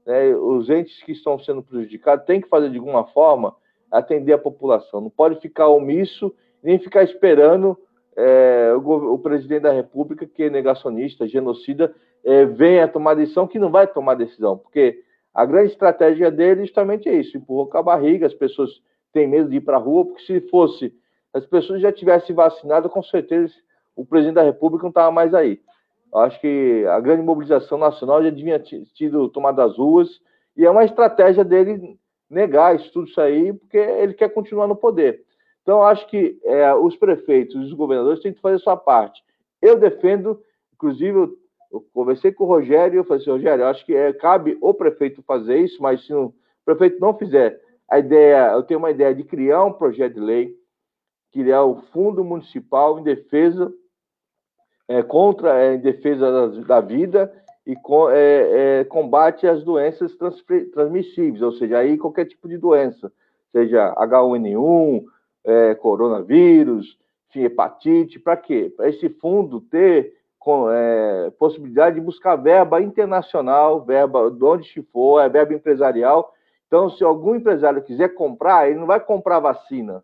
Né? 0.05 0.35
Os 0.37 0.69
entes 0.69 1.03
que 1.03 1.13
estão 1.13 1.39
sendo 1.39 1.63
prejudicados 1.63 2.27
têm 2.27 2.41
que 2.41 2.49
fazer 2.49 2.71
de 2.71 2.79
alguma 2.79 3.05
forma 3.07 3.57
atender 3.91 4.35
a 4.35 4.39
população. 4.39 5.01
Não 5.01 5.11
pode 5.11 5.41
ficar 5.41 5.69
omisso 5.69 6.35
nem 6.63 6.79
ficar 6.79 7.03
esperando 7.03 7.79
é, 8.17 8.73
o, 8.75 9.15
o, 9.15 9.19
presidente 9.19 9.63
da 9.63 9.73
República, 9.73 10.27
que 10.27 10.45
é 10.45 10.51
negacionista, 10.51 11.29
genocida, 11.29 11.95
é, 12.25 12.47
venha 12.47 12.89
tomar 12.89 13.15
decisão, 13.15 13.47
que 13.47 13.59
não 13.59 13.71
vai 13.71 13.87
tomar 13.87 14.15
decisão, 14.15 14.57
porque 14.57 15.03
a 15.35 15.45
grande 15.45 15.73
estratégia 15.73 16.31
dele 16.31 16.63
justamente 16.63 17.09
é 17.09 17.15
isso: 17.15 17.37
empurrou 17.37 17.67
com 17.67 17.77
a 17.77 17.83
barriga, 17.83 18.27
as 18.27 18.35
pessoas 18.35 18.71
têm 19.13 19.29
medo 19.29 19.51
de 19.51 19.57
ir 19.57 19.61
para 19.61 19.77
a 19.77 19.81
rua, 19.81 20.07
porque 20.07 20.23
se 20.23 20.41
fosse, 20.49 20.95
as 21.33 21.45
pessoas 21.45 21.83
já 21.83 21.93
tivessem 21.93 22.35
vacinado, 22.35 22.89
com 22.89 23.03
certeza 23.03 23.53
o 23.95 24.05
presidente 24.05 24.35
da 24.37 24.43
República 24.43 24.85
não 24.85 24.91
estava 24.91 25.11
mais 25.11 25.35
aí. 25.35 25.61
Eu 26.13 26.21
acho 26.21 26.41
que 26.41 26.85
a 26.87 27.01
grande 27.01 27.23
mobilização 27.23 27.79
nacional 27.79 28.23
já 28.23 28.33
tinha 28.33 28.59
tido 28.59 29.29
tomado 29.29 29.61
as 29.61 29.77
ruas, 29.77 30.09
e 30.57 30.65
é 30.65 30.71
uma 30.71 30.85
estratégia 30.85 31.45
dele 31.45 31.99
negar 32.29 32.75
isso 32.75 32.93
tudo 32.93 33.09
isso 33.09 33.21
aí, 33.21 33.53
porque 33.53 33.77
ele 33.77 34.15
quer 34.15 34.31
continuar 34.31 34.67
no 34.67 34.77
poder. 34.77 35.26
Então, 35.67 35.83
acho 35.83 36.07
que 36.07 36.39
é, 36.45 36.73
os 36.77 36.95
prefeitos 36.95 37.57
os 37.57 37.73
governadores 37.73 38.23
têm 38.23 38.33
que 38.33 38.41
fazer 38.41 38.55
a 38.55 38.61
sua 38.61 38.77
parte. 38.77 39.21
Eu 39.61 39.77
defendo, 39.77 40.41
inclusive, 40.73 41.29
Eu 41.73 41.85
conversei 41.93 42.31
com 42.31 42.45
o 42.45 42.47
Rogério 42.47 42.95
e 42.95 42.99
eu 42.99 43.05
falei 43.05 43.21
assim, 43.21 43.33
Rogério, 43.33 43.65
eu 43.65 43.67
acho 43.67 43.85
que 43.85 43.93
é, 43.93 44.13
cabe 44.13 44.57
o 44.61 44.73
prefeito 44.73 45.25
fazer 45.25 45.59
isso, 45.59 45.83
mas 45.83 46.07
se 46.07 46.15
o 46.15 46.33
prefeito 46.65 47.01
não 47.01 47.19
fizer, 47.19 47.61
a 47.91 47.99
ideia, 47.99 48.53
eu 48.53 48.63
tenho 48.63 48.79
uma 48.79 48.93
ideia 48.93 49.13
de 49.13 49.25
criar 49.25 49.65
um 49.65 49.73
projeto 49.73 50.15
de 50.15 50.21
lei, 50.21 50.57
criar 51.33 51.65
o 51.65 51.83
Fundo 51.93 52.23
Municipal 52.25 53.01
em 53.01 53.03
defesa 53.03 53.75
é, 54.87 55.03
contra 55.03 55.61
é, 55.61 55.75
em 55.75 55.81
defesa 55.81 56.31
da, 56.31 56.47
da 56.61 56.81
vida 56.81 57.33
e 57.67 57.75
com, 57.75 58.09
é, 58.09 58.83
é 58.83 58.85
combate 58.85 59.49
às 59.49 59.65
doenças 59.65 60.17
transmissíveis, 60.73 61.43
ou 61.43 61.51
seja, 61.51 61.79
aí 61.79 61.99
qualquer 61.99 62.27
tipo 62.27 62.49
de 62.49 62.57
doença, 62.57 63.13
seja 63.51 63.93
H1N1, 63.97 65.05
é, 65.47 65.75
coronavírus, 65.77 66.99
hepatite, 67.35 68.19
para 68.19 68.37
quê? 68.37 68.73
Para 68.75 68.89
esse 68.89 69.09
fundo 69.09 69.61
ter 69.61 70.15
com, 70.39 70.71
é, 70.71 71.31
possibilidade 71.39 71.97
de 71.97 72.01
buscar 72.01 72.37
verba 72.37 72.81
internacional, 72.81 73.85
verba 73.85 74.31
de 74.31 74.45
onde 74.45 74.83
for, 74.93 75.21
é 75.21 75.29
verba 75.29 75.55
empresarial. 75.55 76.33
Então, 76.67 76.91
se 76.91 77.05
algum 77.05 77.35
empresário 77.35 77.83
quiser 77.83 78.15
comprar, 78.15 78.69
ele 78.69 78.79
não 78.79 78.87
vai 78.87 79.01
comprar 79.01 79.39
vacina, 79.39 80.03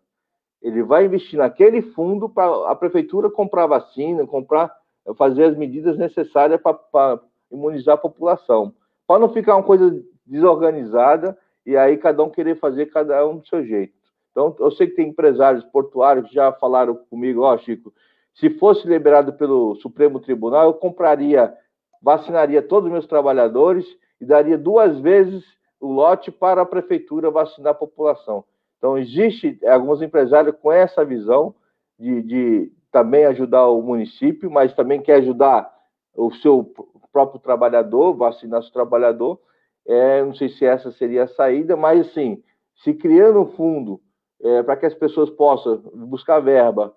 ele 0.61 0.81
vai 0.81 1.05
investir 1.05 1.37
naquele 1.37 1.81
fundo 1.81 2.29
para 2.29 2.69
a 2.69 2.75
prefeitura 2.75 3.29
comprar 3.29 3.67
vacina, 3.67 4.25
comprar, 4.25 4.73
fazer 5.17 5.45
as 5.45 5.57
medidas 5.57 5.97
necessárias 5.97 6.61
para 6.61 7.19
imunizar 7.51 7.95
a 7.95 7.97
população, 7.97 8.73
para 9.05 9.19
não 9.19 9.29
ficar 9.29 9.55
uma 9.55 9.63
coisa 9.63 10.01
desorganizada 10.25 11.37
e 11.65 11.75
aí 11.75 11.97
cada 11.97 12.23
um 12.23 12.29
querer 12.29 12.59
fazer 12.59 12.85
cada 12.87 13.27
um 13.27 13.37
do 13.37 13.47
seu 13.47 13.65
jeito. 13.65 14.02
Então, 14.33 14.55
eu 14.59 14.71
sei 14.71 14.87
que 14.87 14.95
tem 14.95 15.09
empresários 15.09 15.63
portuários 15.65 16.27
que 16.27 16.33
já 16.33 16.51
falaram 16.53 16.95
comigo, 17.07 17.43
ó, 17.43 17.53
oh, 17.53 17.57
Chico, 17.59 17.93
se 18.33 18.49
fosse 18.49 18.87
liberado 18.87 19.33
pelo 19.33 19.75
Supremo 19.75 20.19
Tribunal, 20.19 20.65
eu 20.65 20.73
compraria, 20.73 21.53
vacinaria 22.01 22.59
todos 22.63 22.87
os 22.87 22.91
meus 22.91 23.05
trabalhadores 23.05 23.85
e 24.19 24.25
daria 24.25 24.57
duas 24.57 24.99
vezes 24.99 25.45
o 25.79 25.91
lote 25.91 26.31
para 26.31 26.63
a 26.63 26.65
prefeitura 26.65 27.29
vacinar 27.29 27.73
a 27.73 27.75
população. 27.75 28.43
Então, 28.79 28.97
existe 28.97 29.59
alguns 29.67 30.01
empresários 30.01 30.55
com 30.59 30.71
essa 30.71 31.05
visão 31.05 31.53
de, 31.99 32.23
de 32.23 32.71
também 32.91 33.25
ajudar 33.25 33.67
o 33.67 33.83
município, 33.83 34.49
mas 34.49 34.73
também 34.73 34.99
quer 34.99 35.17
ajudar 35.17 35.71
o 36.15 36.33
seu 36.35 36.73
próprio 37.11 37.39
trabalhador, 37.39 38.15
vacinar 38.15 38.61
o 38.61 38.71
trabalhador. 38.71 39.39
É, 39.85 40.23
não 40.23 40.33
sei 40.33 40.49
se 40.49 40.65
essa 40.65 40.91
seria 40.91 41.25
a 41.25 41.27
saída, 41.27 41.77
mas 41.77 42.07
assim, 42.07 42.41
se 42.83 42.95
criando 42.95 43.41
um 43.41 43.51
fundo 43.51 44.01
é, 44.43 44.61
para 44.61 44.77
que 44.77 44.85
as 44.85 44.93
pessoas 44.93 45.29
possam 45.29 45.77
buscar 45.93 46.39
verba 46.39 46.93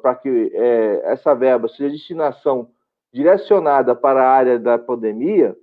para 0.00 0.14
que 0.14 0.50
é, 0.54 1.12
essa 1.12 1.34
verba 1.34 1.68
seja 1.68 1.90
destinação 1.90 2.70
direcionada 3.12 3.94
para 3.94 4.22
a 4.22 4.30
área 4.30 4.58
da 4.58 4.78
pandemia, 4.78 5.54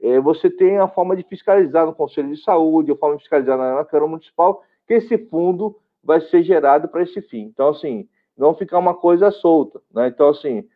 é, 0.00 0.20
você 0.20 0.48
tem 0.48 0.78
a 0.78 0.88
forma 0.88 1.16
de 1.16 1.22
fiscalizar 1.24 1.84
no 1.84 1.94
Conselho 1.94 2.30
de 2.30 2.42
Saúde, 2.42 2.92
a 2.92 2.96
forma 2.96 3.16
de 3.16 3.22
fiscalizar 3.22 3.58
na, 3.58 3.76
na 3.76 3.84
Câmara 3.84 4.10
Municipal, 4.10 4.62
que 4.86 4.94
esse 4.94 5.18
fundo 5.18 5.76
vai 6.02 6.20
ser 6.20 6.42
gerado 6.42 6.88
para 6.88 7.02
esse 7.02 7.20
fim. 7.22 7.42
Então, 7.42 7.68
assim, 7.68 8.08
não 8.36 8.54
ficar 8.54 8.78
uma 8.78 8.94
coisa 8.94 9.30
solta. 9.30 9.80
Né? 9.92 10.08
Então, 10.08 10.28
assim, 10.28 10.66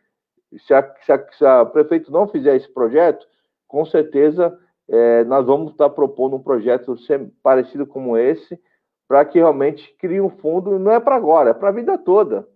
se 0.59 0.73
a, 0.73 0.93
se, 1.03 1.11
a, 1.11 1.27
se 1.31 1.45
a 1.45 1.65
prefeito 1.65 2.11
não 2.11 2.27
fizer 2.27 2.55
esse 2.55 2.71
projeto, 2.71 3.25
com 3.67 3.85
certeza 3.85 4.57
é, 4.87 5.23
nós 5.23 5.45
vamos 5.45 5.71
estar 5.71 5.89
propondo 5.89 6.35
um 6.35 6.43
projeto 6.43 6.95
parecido 7.41 7.87
como 7.87 8.15
esse, 8.15 8.59
para 9.07 9.23
que 9.25 9.39
realmente 9.39 9.95
crie 9.99 10.21
um 10.21 10.29
fundo, 10.29 10.79
não 10.79 10.91
é 10.91 10.99
para 10.99 11.15
agora, 11.15 11.51
é 11.51 11.53
para 11.53 11.69
a 11.69 11.73
vida 11.73 11.97
toda 11.97 12.47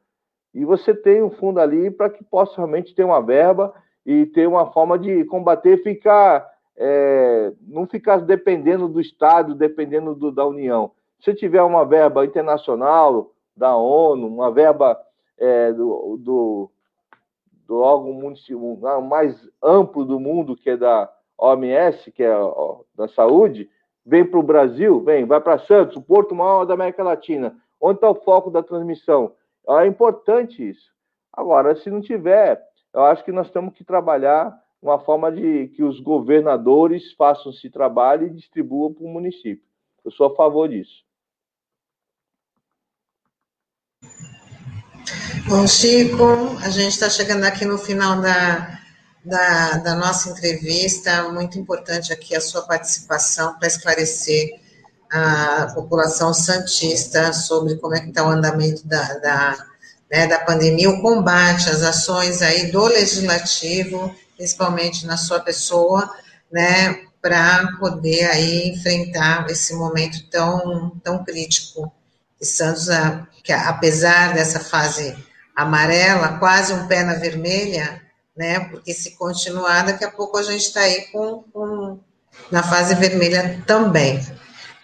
e 0.53 0.65
você 0.65 0.93
tem 0.93 1.21
um 1.21 1.29
fundo 1.29 1.59
ali 1.59 1.91
para 1.91 2.09
que 2.09 2.23
possa 2.23 2.55
realmente 2.57 2.93
ter 2.95 3.03
uma 3.03 3.21
verba 3.21 3.73
e 4.05 4.25
ter 4.25 4.47
uma 4.47 4.71
forma 4.71 4.97
de 4.97 5.23
combater, 5.25 5.81
ficar 5.83 6.49
é, 6.75 7.51
não 7.67 7.85
ficar 7.85 8.21
dependendo 8.21 8.87
do 8.87 9.01
Estado, 9.01 9.53
dependendo 9.53 10.15
do, 10.15 10.31
da 10.31 10.45
União. 10.45 10.91
Se 11.19 11.33
tiver 11.33 11.61
uma 11.61 11.85
verba 11.85 12.25
internacional 12.25 13.31
da 13.55 13.75
ONU, 13.75 14.27
uma 14.27 14.49
verba 14.49 14.99
é, 15.37 15.73
do, 15.73 16.17
do, 16.17 16.71
do 17.67 17.79
órgão 17.79 18.13
municipal 18.13 19.01
mais 19.01 19.47
amplo 19.61 20.05
do 20.05 20.19
mundo, 20.19 20.55
que 20.55 20.69
é 20.69 20.77
da 20.77 21.11
OMS, 21.37 22.11
que 22.11 22.23
é 22.23 22.33
da 22.95 23.09
saúde, 23.09 23.69
vem 24.09 24.25
para 24.25 24.39
o 24.39 24.43
Brasil, 24.43 24.99
vem, 25.01 25.23
vai 25.23 25.39
para 25.39 25.59
Santos, 25.59 25.95
o 25.95 26.01
porto 26.01 26.33
maior 26.33 26.65
da 26.65 26.73
América 26.73 27.03
Latina. 27.03 27.55
Onde 27.79 27.97
está 27.97 28.09
o 28.09 28.15
foco 28.15 28.49
da 28.49 28.63
transmissão? 28.63 29.33
É 29.69 29.85
importante 29.85 30.67
isso. 30.67 30.91
Agora, 31.31 31.75
se 31.75 31.91
não 31.91 32.01
tiver, 32.01 32.59
eu 32.91 33.03
acho 33.03 33.23
que 33.23 33.31
nós 33.31 33.51
temos 33.51 33.73
que 33.75 33.83
trabalhar 33.83 34.57
uma 34.81 34.97
forma 34.97 35.31
de 35.31 35.67
que 35.75 35.83
os 35.83 35.99
governadores 35.99 37.13
façam 37.13 37.51
esse 37.51 37.69
trabalho 37.69 38.25
e 38.25 38.31
distribuam 38.31 38.91
para 38.91 39.05
o 39.05 39.09
município. 39.09 39.63
Eu 40.03 40.09
sou 40.09 40.27
a 40.27 40.35
favor 40.35 40.67
disso. 40.67 41.03
Bom, 45.47 45.67
Chico, 45.67 46.23
a 46.63 46.69
gente 46.69 46.93
está 46.93 47.09
chegando 47.09 47.43
aqui 47.43 47.63
no 47.63 47.77
final 47.77 48.21
da, 48.21 48.79
da, 49.23 49.77
da, 49.77 49.95
nossa 49.95 50.29
entrevista. 50.29 51.29
Muito 51.31 51.57
importante 51.59 52.13
aqui 52.13 52.35
a 52.35 52.41
sua 52.41 52.61
participação 52.63 53.57
para 53.57 53.67
esclarecer 53.67 54.59
a 55.11 55.71
população 55.73 56.33
santista 56.33 57.33
sobre 57.33 57.75
como 57.77 57.95
é 57.95 57.99
que 57.99 58.09
está 58.09 58.23
o 58.23 58.29
andamento 58.29 58.87
da, 58.87 59.13
da, 59.17 59.65
né, 60.11 60.27
da 60.27 60.39
pandemia, 60.39 60.89
o 60.89 61.01
combate, 61.01 61.69
as 61.69 61.81
ações 61.81 62.41
aí 62.41 62.71
do 62.71 62.85
legislativo, 62.85 64.13
principalmente 64.37 65.05
na 65.05 65.17
sua 65.17 65.39
pessoa, 65.39 66.09
né, 66.51 67.01
para 67.21 67.75
poder 67.79 68.25
aí 68.25 68.69
enfrentar 68.69 69.49
esse 69.49 69.73
momento 69.75 70.29
tão, 70.29 70.91
tão 71.03 71.23
crítico. 71.23 71.91
E 72.39 72.45
Santos, 72.45 72.87
que 73.43 73.51
apesar 73.51 74.33
dessa 74.33 74.59
fase 74.59 75.15
amarela, 75.55 76.37
quase 76.39 76.71
um 76.71 76.87
pé 76.87 77.03
na 77.03 77.15
vermelha, 77.15 78.01
né, 78.39 78.61
porque 78.71 78.93
se 78.93 79.11
continuar, 79.17 79.81
daqui 79.81 80.05
a 80.05 80.09
pouco 80.09 80.37
a 80.37 80.43
gente 80.43 80.61
está 80.61 80.79
aí 80.79 81.07
com, 81.11 81.43
com, 81.51 81.99
na 82.49 82.63
fase 82.63 82.95
vermelha 82.95 83.61
também. 83.67 84.25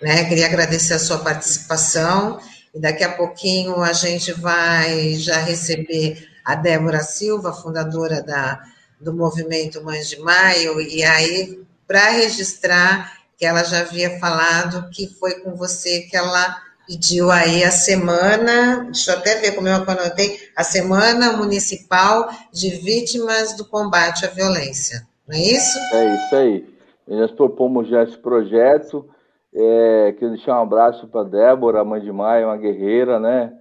Né? 0.01 0.26
Queria 0.26 0.47
agradecer 0.47 0.95
a 0.95 0.99
sua 0.99 1.20
participação 1.20 2.38
e 2.74 2.82
daqui 2.82 3.01
a 3.01 3.14
pouquinho 3.14 3.82
a 3.82 3.93
gente 3.93 4.34
vai 4.34 5.14
já 5.14 5.38
receber 5.38 6.28
a 6.43 6.53
Débora 6.53 7.01
Silva, 7.01 7.53
fundadora 7.53 8.22
da, 8.22 8.62
do 8.99 9.14
movimento 9.14 9.82
Mães 9.82 10.10
de 10.10 10.20
Maio, 10.20 10.82
e 10.82 11.01
aí, 11.01 11.64
para 11.88 12.10
registrar 12.10 13.14
que 13.38 13.45
ela 13.45 13.64
já 13.64 13.80
havia 13.80 14.20
falado 14.20 14.89
que 14.89 15.08
foi 15.18 15.39
com 15.39 15.56
você 15.56 16.01
que 16.01 16.18
ela 16.18 16.62
pediu 16.88 17.31
aí 17.31 17.63
a 17.63 17.71
semana, 17.71 18.86
deixa 18.86 19.11
eu 19.11 19.17
até 19.17 19.36
ver 19.36 19.55
como 19.55 19.67
eu 19.67 19.75
anotei, 19.75 20.38
a 20.55 20.63
Semana 20.63 21.36
Municipal 21.38 22.29
de 22.51 22.69
Vítimas 22.69 23.55
do 23.57 23.65
Combate 23.65 24.25
à 24.25 24.29
Violência, 24.29 25.07
não 25.27 25.36
é 25.36 25.41
isso? 25.41 25.79
É 25.93 26.15
isso 26.15 26.36
aí. 26.36 26.65
nós 27.07 27.31
propomos 27.31 27.88
já 27.88 28.03
esse 28.03 28.17
projeto, 28.17 29.09
é, 29.53 30.13
queria 30.13 30.36
deixar 30.36 30.59
um 30.59 30.63
abraço 30.63 31.07
para 31.07 31.23
Débora, 31.23 31.83
mãe 31.83 32.01
de 32.01 32.11
Maia, 32.11 32.47
uma 32.47 32.57
guerreira, 32.57 33.19
né? 33.19 33.53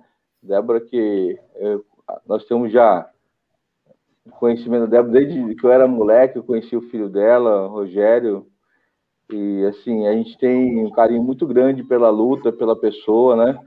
Débora, 0.43 0.81
que 0.81 1.39
eu, 1.57 1.85
nós 2.27 2.45
temos 2.45 2.72
já 2.72 3.09
conhecimento 4.39 4.87
da 4.87 4.99
Débora 4.99 5.12
desde 5.12 5.55
que 5.55 5.64
eu 5.64 5.72
era 5.72 5.87
moleque, 5.87 6.37
eu 6.37 6.43
conheci 6.43 6.77
o 6.77 6.91
filho 6.91 7.09
dela, 7.09 7.68
Rogério, 7.68 8.47
e 9.31 9.64
assim, 9.66 10.07
a 10.07 10.12
gente 10.12 10.37
tem 10.39 10.85
um 10.85 10.91
carinho 10.91 11.22
muito 11.22 11.47
grande 11.47 11.83
pela 11.83 12.11
luta, 12.11 12.53
pela 12.53 12.77
pessoa, 12.77 13.37
né? 13.37 13.59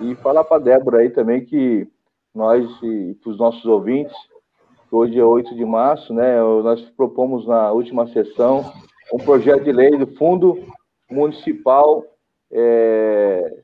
E 0.00 0.14
falar 0.16 0.44
para 0.44 0.62
Débora 0.62 0.98
aí 0.98 1.10
também 1.10 1.44
que 1.44 1.86
nós, 2.34 2.64
e 2.82 3.14
para 3.22 3.30
os 3.30 3.38
nossos 3.38 3.64
ouvintes, 3.64 4.16
hoje 4.90 5.18
é 5.18 5.24
8 5.24 5.54
de 5.54 5.64
março, 5.64 6.14
né? 6.14 6.40
Nós 6.40 6.80
propomos 6.96 7.46
na 7.46 7.72
última 7.72 8.06
sessão 8.08 8.72
um 9.12 9.18
projeto 9.18 9.64
de 9.64 9.72
lei 9.72 9.90
do 9.96 10.06
Fundo 10.16 10.58
municipal 11.10 12.04
é, 12.50 13.62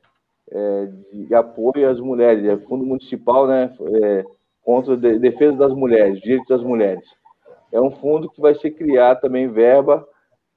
é, 0.51 0.89
de 1.13 1.35
apoio 1.35 1.89
às 1.89 1.99
mulheres, 1.99 2.45
é 2.45 2.57
fundo 2.65 2.85
municipal, 2.85 3.47
né, 3.47 3.73
é, 4.03 4.25
contra 4.63 4.93
a 4.93 4.97
defesa 4.97 5.55
das 5.55 5.73
mulheres, 5.73 6.19
direitos 6.21 6.47
das 6.47 6.63
mulheres. 6.63 7.03
É 7.71 7.79
um 7.79 7.91
fundo 7.91 8.29
que 8.29 8.41
vai 8.41 8.55
ser 8.55 8.71
criado 8.71 9.21
também 9.21 9.47
verba 9.47 10.07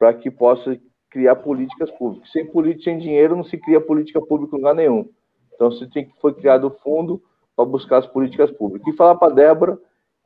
para 0.03 0.15
que 0.15 0.33
possa 0.33 0.77
criar 1.09 1.37
políticas 1.37 1.89
públicas. 1.93 2.29
Sem 2.33 2.45
política, 2.45 2.91
sem 2.91 2.99
dinheiro, 2.99 3.37
não 3.37 3.45
se 3.45 3.57
cria 3.57 3.81
política 3.81 4.21
pública 4.21 4.57
em 4.57 4.59
lugar 4.59 4.75
nenhum. 4.75 5.09
Então, 5.55 5.71
se 5.71 5.89
tem 5.91 6.07
que 6.07 6.21
foi 6.21 6.35
criado 6.35 6.67
o 6.67 6.71
fundo 6.83 7.23
para 7.55 7.65
buscar 7.65 7.99
as 7.99 8.07
políticas 8.09 8.51
públicas. 8.51 8.93
E 8.93 8.97
falar 8.97 9.15
para 9.15 9.31
a 9.31 9.35
Débora 9.37 9.79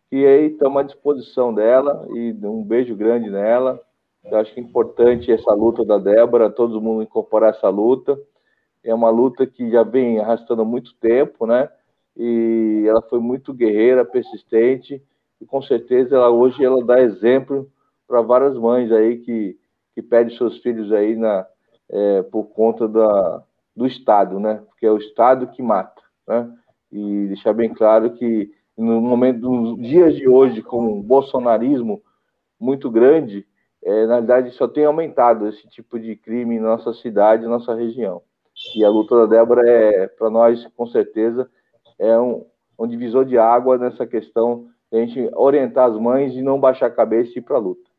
que 0.09 0.24
aí 0.24 0.47
estamos 0.47 0.79
à 0.79 0.83
disposição 0.83 1.53
dela 1.53 2.09
e 2.14 2.33
um 2.43 2.64
beijo 2.64 2.97
grande 2.97 3.29
nela 3.29 3.79
eu 4.24 4.39
acho 4.39 4.55
que 4.55 4.61
é 4.61 4.62
importante 4.62 5.31
essa 5.31 5.53
luta 5.53 5.85
da 5.85 5.99
Débora, 5.99 6.49
todo 6.49 6.81
mundo 6.81 7.03
incorporar 7.03 7.51
essa 7.51 7.68
luta. 7.68 8.18
É 8.83 8.95
uma 8.95 9.11
luta 9.11 9.47
que 9.47 9.70
já 9.70 9.83
vem 9.83 10.18
arrastando 10.18 10.64
muito 10.64 10.95
tempo, 10.95 11.47
né? 11.47 11.68
E 12.16 12.87
ela 12.89 13.03
foi 13.03 13.20
muito 13.20 13.53
guerreira, 13.53 14.07
persistente, 14.07 15.03
e 15.39 15.45
com 15.45 15.61
certeza 15.61 16.16
ela 16.16 16.31
hoje 16.31 16.64
ela 16.64 16.83
dá 16.83 16.99
exemplo 17.03 17.70
para 18.09 18.22
várias 18.22 18.57
mães 18.57 18.91
aí 18.91 19.18
que, 19.18 19.59
que 19.97 20.03
pedem 20.03 20.36
seus 20.36 20.59
filhos 20.59 20.92
aí 20.92 21.16
na, 21.16 21.47
é, 21.88 22.22
por 22.24 22.44
conta 22.51 22.86
da, 22.86 23.42
do 23.74 23.86
Estado, 23.86 24.38
né? 24.38 24.62
Porque 24.68 24.84
é 24.84 24.92
o 24.92 24.99
Estado 24.99 25.47
que 25.47 25.62
mata, 25.62 26.03
né? 26.28 26.53
E 26.92 27.28
deixar 27.28 27.55
bem 27.55 27.72
claro 27.72 28.12
que 28.12 28.53
no 28.76 29.01
momento 29.01 29.40
dos 29.40 29.78
dias 29.78 30.14
de 30.14 30.28
hoje, 30.28 30.61
com 30.61 30.99
o 30.99 31.03
bolsonarismo 31.03 32.03
muito 32.61 32.90
grande, 32.90 33.47
é, 33.82 34.07
na 34.07 34.16
verdade 34.16 34.51
só 34.51 34.68
tem 34.68 34.84
aumentado 34.84 35.49
esse 35.49 35.66
tipo 35.68 35.99
de 35.99 36.14
crime 36.14 36.61
na 36.61 36.76
nossa 36.76 36.92
cidade, 36.92 37.44
na 37.44 37.51
nossa 37.51 37.74
região. 37.74 38.20
E 38.74 38.84
a 38.84 38.90
luta 38.90 39.16
da 39.16 39.26
Débora 39.26 39.66
é, 39.66 40.09
para 40.09 40.28
nós, 40.28 40.66
com 40.76 40.86
certeza, 40.86 41.51
é 41.99 42.18
um, 42.18 42.44
um 42.78 42.86
divisor 42.86 43.24
de 43.24 43.38
água 43.38 43.78
nessa 43.78 44.07
questão 44.07 44.68
de 44.92 44.99
a 44.99 45.07
gente 45.07 45.30
orientar 45.34 45.90
as 45.90 45.99
mães 45.99 46.34
e 46.34 46.42
não 46.42 46.61
baixar 46.61 46.86
a 46.86 46.90
cabeça 46.90 47.32
e 47.34 47.38
ir 47.38 47.42
para 47.42 47.57
a 47.57 47.61
luta. 47.61 47.90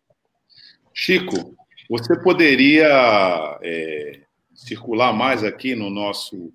Chico, 0.94 1.58
você 1.90 2.20
poderia 2.22 3.60
é, 3.62 4.20
circular 4.54 5.14
mais 5.14 5.44
aqui 5.44 5.76
no 5.76 5.90
nosso 5.90 6.52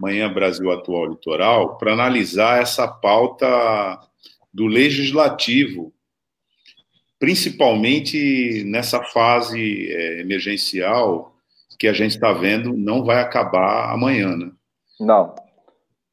Manhã 0.00 0.32
Brasil 0.32 0.70
Atual 0.70 1.06
Litoral 1.06 1.76
para 1.76 1.92
analisar 1.92 2.60
essa 2.60 2.88
pauta 2.88 3.46
do 4.52 4.66
legislativo, 4.66 5.92
principalmente 7.18 8.64
nessa 8.64 9.02
fase 9.02 9.90
é, 9.90 10.20
emergencial 10.20 11.32
que 11.78 11.88
a 11.88 11.92
gente 11.92 12.12
está 12.12 12.32
vendo 12.32 12.72
não 12.74 13.04
vai 13.04 13.20
acabar 13.20 13.92
amanhã, 13.92 14.36
né? 14.36 14.52
Não, 15.00 15.34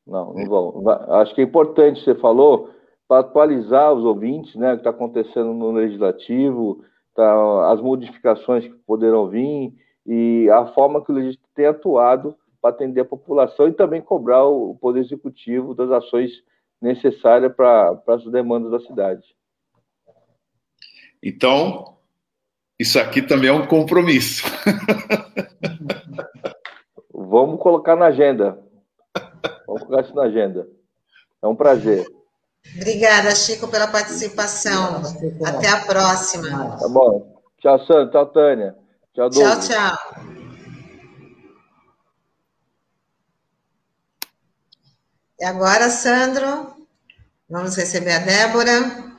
não, 0.07 0.33
não 0.33 0.45
vão. 0.45 0.89
Acho 1.21 1.35
que 1.35 1.41
é 1.41 1.43
importante, 1.43 2.03
você 2.03 2.15
falou, 2.15 2.71
para 3.07 3.19
atualizar 3.19 3.93
os 3.93 4.03
ouvintes, 4.03 4.55
né, 4.55 4.71
o 4.71 4.75
que 4.75 4.79
está 4.79 4.89
acontecendo 4.89 5.53
no 5.53 5.71
legislativo, 5.71 6.83
tá, 7.19 7.71
as 7.71 7.81
modificações 7.81 8.63
que 8.63 8.73
poderão 8.85 9.27
vir 9.27 9.73
e 10.05 10.49
a 10.49 10.67
forma 10.67 11.03
que 11.03 11.11
o 11.11 11.15
legislativo 11.15 11.49
tem 11.53 11.65
atuado 11.65 12.35
para 12.61 12.71
atender 12.71 13.01
a 13.01 13.05
população 13.05 13.67
e 13.67 13.73
também 13.73 14.01
cobrar 14.01 14.45
o 14.45 14.75
Poder 14.75 15.01
Executivo 15.01 15.75
das 15.75 15.91
ações 15.91 16.31
necessárias 16.81 17.53
para 17.53 18.01
as 18.07 18.23
demandas 18.25 18.71
da 18.71 18.79
cidade. 18.79 19.23
Então, 21.21 21.97
isso 22.79 22.97
aqui 22.97 23.21
também 23.21 23.49
é 23.49 23.53
um 23.53 23.67
compromisso. 23.67 24.45
Vamos 27.13 27.61
colocar 27.61 27.95
na 27.95 28.05
agenda. 28.07 28.63
Vamos 29.67 29.83
colocar 29.83 30.01
isso 30.05 30.15
na 30.15 30.23
agenda. 30.23 30.67
É 31.41 31.47
um 31.47 31.55
prazer. 31.55 32.05
Obrigada, 32.75 33.33
Chico, 33.35 33.67
pela 33.67 33.87
participação. 33.87 35.01
Até 35.45 35.69
a 35.69 35.81
próxima. 35.85 36.77
Tá 36.77 36.87
bom. 36.87 37.41
Tchau, 37.59 37.85
Sandra. 37.85 38.11
Tchau, 38.11 38.25
Tânia. 38.27 38.75
Tchau, 39.13 39.29
Douglas. 39.29 39.67
Tchau, 39.67 39.97
tchau. 39.97 40.39
E 45.39 45.45
agora, 45.45 45.89
Sandro, 45.89 46.75
vamos 47.49 47.75
receber 47.75 48.11
a 48.11 48.19
Débora, 48.19 49.13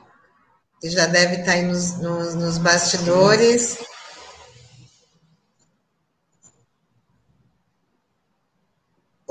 que 0.79 0.89
já 0.89 1.07
deve 1.07 1.37
estar 1.37 1.53
aí 1.53 1.63
nos, 1.63 1.97
nos, 1.99 2.35
nos 2.35 2.57
bastidores. 2.59 3.79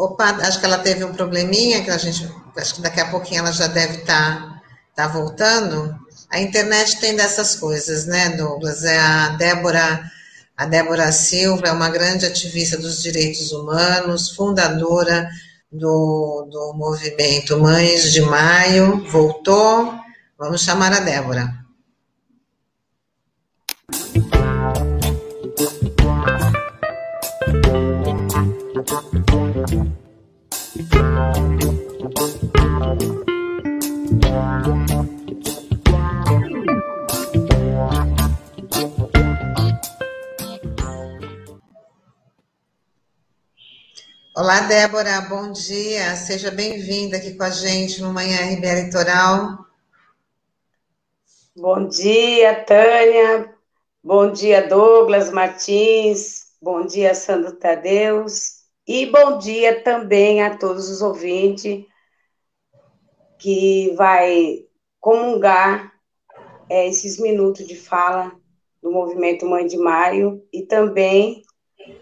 Opa, 0.00 0.30
acho 0.30 0.58
que 0.58 0.64
ela 0.64 0.78
teve 0.78 1.04
um 1.04 1.12
probleminha, 1.12 1.84
que 1.84 1.90
a 1.90 1.98
gente, 1.98 2.26
acho 2.56 2.76
que 2.76 2.80
daqui 2.80 3.00
a 3.00 3.10
pouquinho 3.10 3.40
ela 3.40 3.52
já 3.52 3.66
deve 3.66 3.98
estar 3.98 4.40
tá, 4.40 4.62
tá 4.94 5.08
voltando. 5.08 5.94
A 6.30 6.40
internet 6.40 6.98
tem 6.98 7.14
dessas 7.14 7.54
coisas, 7.56 8.06
né, 8.06 8.30
Douglas? 8.30 8.82
É 8.82 8.98
a 8.98 9.28
Débora, 9.36 10.10
a 10.56 10.64
Débora 10.64 11.12
Silva 11.12 11.68
é 11.68 11.72
uma 11.72 11.90
grande 11.90 12.24
ativista 12.24 12.78
dos 12.78 13.02
direitos 13.02 13.52
humanos, 13.52 14.30
fundadora 14.30 15.28
do, 15.70 16.48
do 16.50 16.72
movimento 16.78 17.58
Mães 17.58 18.10
de 18.10 18.22
Maio. 18.22 19.04
Voltou? 19.10 19.92
Vamos 20.38 20.62
chamar 20.62 20.94
a 20.94 21.00
Débora. 21.00 21.59
Olá, 44.34 44.60
Débora, 44.62 45.20
bom 45.28 45.52
dia. 45.52 46.16
Seja 46.16 46.50
bem-vinda 46.50 47.18
aqui 47.18 47.34
com 47.34 47.42
a 47.42 47.50
gente 47.50 48.00
no 48.00 48.14
Manhã 48.14 48.38
RBA 48.54 48.84
Litoral. 48.84 49.66
Bom 51.54 51.86
dia, 51.86 52.64
Tânia. 52.64 53.54
Bom 54.02 54.32
dia, 54.32 54.66
Douglas 54.66 55.30
Martins. 55.30 56.46
Bom 56.62 56.86
dia, 56.86 57.14
Sandro 57.14 57.52
Tadeus. 57.56 58.59
E 58.92 59.06
bom 59.06 59.38
dia 59.38 59.84
também 59.84 60.42
a 60.42 60.58
todos 60.58 60.88
os 60.88 61.00
ouvintes 61.00 61.84
que 63.38 63.94
vai 63.94 64.64
comungar 64.98 65.92
é, 66.68 66.88
esses 66.88 67.16
minutos 67.20 67.68
de 67.68 67.76
fala 67.76 68.32
do 68.82 68.90
Movimento 68.90 69.46
Mãe 69.46 69.64
de 69.64 69.76
Maio 69.76 70.44
e 70.52 70.62
também 70.62 71.44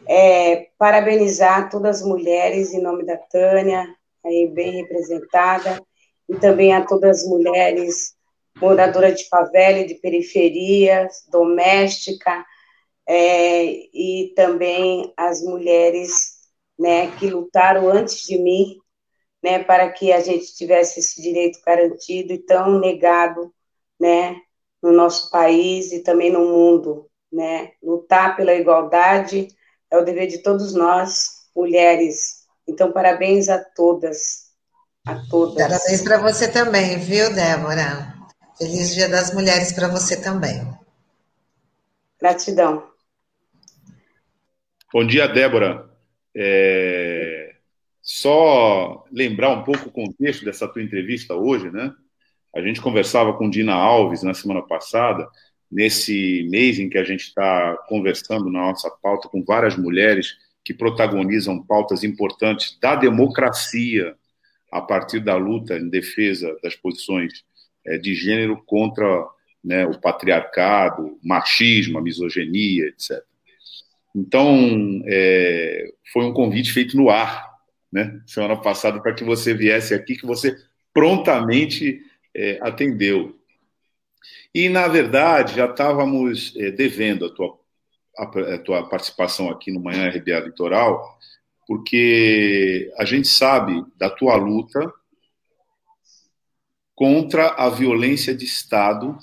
é, 0.06 0.70
parabenizar 0.78 1.69
todas 1.69 2.01
as 2.01 2.09
mulheres 2.09 2.73
em 2.73 2.81
nome 2.81 3.05
da 3.05 3.19
Tânia, 3.19 3.86
aí 4.24 4.47
bem 4.47 4.77
representada, 4.77 5.85
e 6.27 6.36
também 6.36 6.73
a 6.73 6.86
todas 6.86 7.19
as 7.19 7.28
mulheres 7.28 8.15
moradoras 8.56 9.15
de 9.15 9.28
favela 9.28 9.85
de 9.85 9.97
periferia, 9.97 11.06
doméstica, 11.31 12.47
é, 13.06 13.62
e 13.93 14.32
também 14.35 15.12
as 15.19 15.43
mulheres 15.43 16.38
né, 16.78 17.10
que 17.16 17.28
lutaram 17.28 17.88
antes 17.88 18.22
de 18.22 18.38
mim, 18.38 18.76
né, 19.42 19.59
para 19.59 19.90
que 19.90 20.12
a 20.12 20.20
gente 20.20 20.55
tivesse 20.55 21.00
esse 21.00 21.20
direito 21.20 21.60
garantido 21.64 22.32
e 22.32 22.38
tão 22.38 22.78
negado, 22.78 23.52
né, 23.98 24.36
no 24.82 24.92
nosso 24.92 25.30
país 25.30 25.92
e 25.92 26.00
também 26.00 26.30
no 26.30 26.46
mundo, 26.46 27.09
né, 27.32 27.72
lutar 27.82 28.36
pela 28.36 28.55
igualdade 28.55 29.48
é 29.90 29.96
o 29.96 30.05
dever 30.05 30.26
de 30.26 30.38
todos 30.38 30.74
nós, 30.74 31.48
mulheres. 31.56 32.46
Então, 32.66 32.92
parabéns 32.92 33.48
a 33.48 33.59
todas, 33.59 34.52
a 35.06 35.16
todas. 35.30 35.56
Parabéns 35.56 36.02
para 36.02 36.18
você 36.18 36.48
também, 36.48 36.98
viu, 36.98 37.32
Débora? 37.32 38.14
Feliz 38.59 38.94
Dia 38.94 39.09
das 39.09 39.32
Mulheres 39.32 39.72
para 39.72 39.88
você 39.88 40.20
também. 40.20 40.68
Gratidão. 42.20 42.90
Bom 44.92 45.06
dia, 45.06 45.28
Débora. 45.28 45.88
É, 46.40 47.56
só 48.01 49.05
lembrar 49.10 49.51
um 49.51 49.65
pouco 49.65 49.89
o 49.89 49.93
contexto 49.93 50.44
dessa 50.44 50.69
tua 50.69 50.82
entrevista 50.82 51.35
hoje, 51.35 51.69
né? 51.69 51.93
A 52.55 52.60
gente 52.60 52.81
conversava 52.81 53.36
com 53.36 53.51
Dina 53.51 53.74
Alves 53.74 54.23
na 54.23 54.32
semana 54.32 54.62
passada, 54.62 55.28
nesse 55.70 56.47
mês 56.48 56.78
em 56.78 56.89
que 56.89 56.97
a 56.97 57.02
gente 57.02 57.23
está 57.23 57.77
conversando 57.89 58.44
na 58.51 58.60
nossa 58.60 58.89
pauta 59.02 59.28
com 59.28 59.44
várias 59.44 59.77
mulheres 59.77 60.36
que 60.65 60.73
protagonizam 60.73 61.60
pautas 61.60 62.05
importantes 62.05 62.78
da 62.81 62.94
democracia 62.94 64.15
a 64.70 64.81
partir 64.81 65.19
da 65.19 65.36
luta 65.36 65.77
em 65.77 65.89
defesa 65.89 66.56
das 66.62 66.77
posições 66.77 67.44
é, 67.85 67.98
de 67.98 68.15
gênero 68.15 68.62
contra 68.65 69.27
né, 69.65 69.85
o 69.86 69.98
patriarcado, 70.01 71.19
machismo, 71.23 71.98
a 71.98 72.02
misoginia, 72.02 72.86
etc. 72.86 73.23
Então, 74.14 75.02
é, 75.06 75.93
foi 76.12 76.24
um 76.24 76.32
convite 76.32 76.72
feito 76.72 76.97
no 76.97 77.10
ar, 77.10 77.48
né, 77.93 78.20
semana 78.26 78.56
passada, 78.56 79.01
para 79.01 79.14
que 79.14 79.24
você 79.24 79.55
viesse 79.55 79.94
aqui, 79.94 80.16
que 80.16 80.26
você 80.26 80.56
prontamente 80.93 82.01
é, 82.35 82.59
atendeu. 82.62 83.39
E, 84.55 84.68
na 84.68 84.89
verdade, 84.89 85.55
já 85.55 85.66
estávamos 85.66 86.55
é, 86.56 86.70
devendo 86.70 87.26
a 87.26 87.30
tua, 87.30 87.59
a, 88.16 88.24
a, 88.24 88.59
tua 88.59 88.89
participação 88.89 89.51
aqui 89.51 89.70
no 89.70 89.80
Manhã 89.80 90.09
RBA 90.09 90.40
Litoral, 90.40 91.18
porque 91.66 92.93
a 92.98 93.05
gente 93.05 93.28
sabe 93.28 93.85
da 93.97 94.09
tua 94.09 94.36
luta 94.36 94.93
contra 96.94 97.51
a 97.51 97.68
violência 97.68 98.35
de 98.35 98.44
Estado 98.44 99.16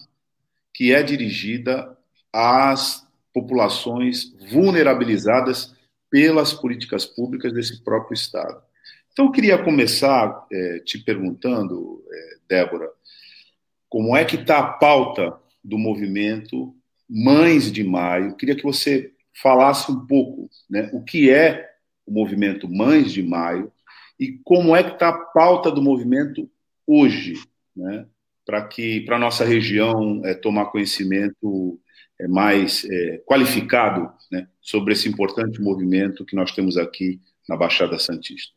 que 0.73 0.93
é 0.93 1.01
dirigida 1.01 1.97
às 2.31 3.04
populações 3.35 4.33
vulnerabilizadas 4.49 5.75
pelas 6.09 6.53
políticas 6.53 7.05
públicas 7.05 7.51
desse 7.51 7.83
próprio 7.83 8.13
Estado. 8.13 8.63
Então, 9.11 9.25
eu 9.25 9.31
queria 9.31 9.57
começar 9.57 10.47
é, 10.49 10.79
te 10.79 10.97
perguntando, 10.99 12.01
é, 12.09 12.37
Débora, 12.47 12.89
como 13.89 14.15
é 14.15 14.23
que 14.23 14.37
está 14.37 14.59
a 14.59 14.67
pauta 14.67 15.37
do 15.61 15.77
movimento 15.77 16.73
Mães 17.09 17.69
de 17.71 17.83
Maio. 17.83 18.35
Queria 18.35 18.55
que 18.55 18.63
você 18.63 19.11
falasse 19.33 19.91
um 19.91 20.05
pouco 20.05 20.49
né, 20.69 20.89
o 20.93 21.03
que 21.03 21.29
é 21.29 21.69
o 22.05 22.11
movimento 22.11 22.69
Mães 22.69 23.11
de 23.11 23.21
Maio 23.21 23.71
e 24.17 24.39
como 24.43 24.73
é 24.75 24.81
que 24.81 24.93
está 24.93 25.09
a 25.09 25.17
pauta 25.17 25.69
do 25.69 25.81
movimento 25.81 26.49
hoje, 26.87 27.35
né, 27.75 28.05
para 28.45 28.65
que 28.65 29.01
para 29.01 29.19
nossa 29.19 29.43
região 29.43 30.21
é, 30.23 30.33
tomar 30.33 30.67
conhecimento 30.67 31.79
mais 32.27 32.85
é, 32.85 33.17
qualificado 33.25 34.11
né, 34.31 34.47
sobre 34.61 34.93
esse 34.93 35.07
importante 35.09 35.61
movimento 35.61 36.25
que 36.25 36.35
nós 36.35 36.51
temos 36.51 36.77
aqui 36.77 37.21
na 37.47 37.57
Baixada 37.57 37.99
Santista. 37.99 38.53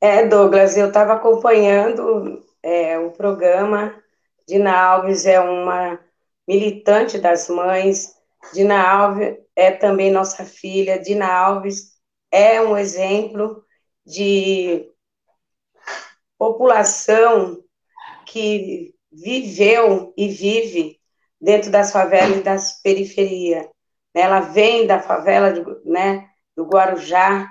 É, 0.00 0.26
Douglas, 0.26 0.76
eu 0.76 0.88
estava 0.88 1.14
acompanhando 1.14 2.44
é, 2.62 2.98
o 2.98 3.10
programa. 3.10 3.94
Dina 4.46 4.72
Alves 4.72 5.26
é 5.26 5.40
uma 5.40 5.98
militante 6.46 7.18
das 7.18 7.48
mães. 7.48 8.14
Dina 8.54 8.80
Alves 8.80 9.36
é 9.56 9.72
também 9.72 10.10
nossa 10.10 10.44
filha. 10.44 10.98
Dina 10.98 11.26
Alves 11.26 11.98
é 12.30 12.60
um 12.60 12.76
exemplo 12.76 13.64
de 14.06 14.88
população 16.38 17.62
que 18.24 18.94
viveu 19.10 20.14
e 20.16 20.28
vive 20.28 20.97
dentro 21.40 21.70
das 21.70 21.92
favelas 21.92 22.38
e 22.38 22.42
das 22.42 22.80
periferias. 22.82 23.66
Ela 24.14 24.40
vem 24.40 24.86
da 24.86 25.00
favela 25.00 25.52
de, 25.52 25.64
né, 25.84 26.28
do 26.56 26.64
Guarujá, 26.64 27.46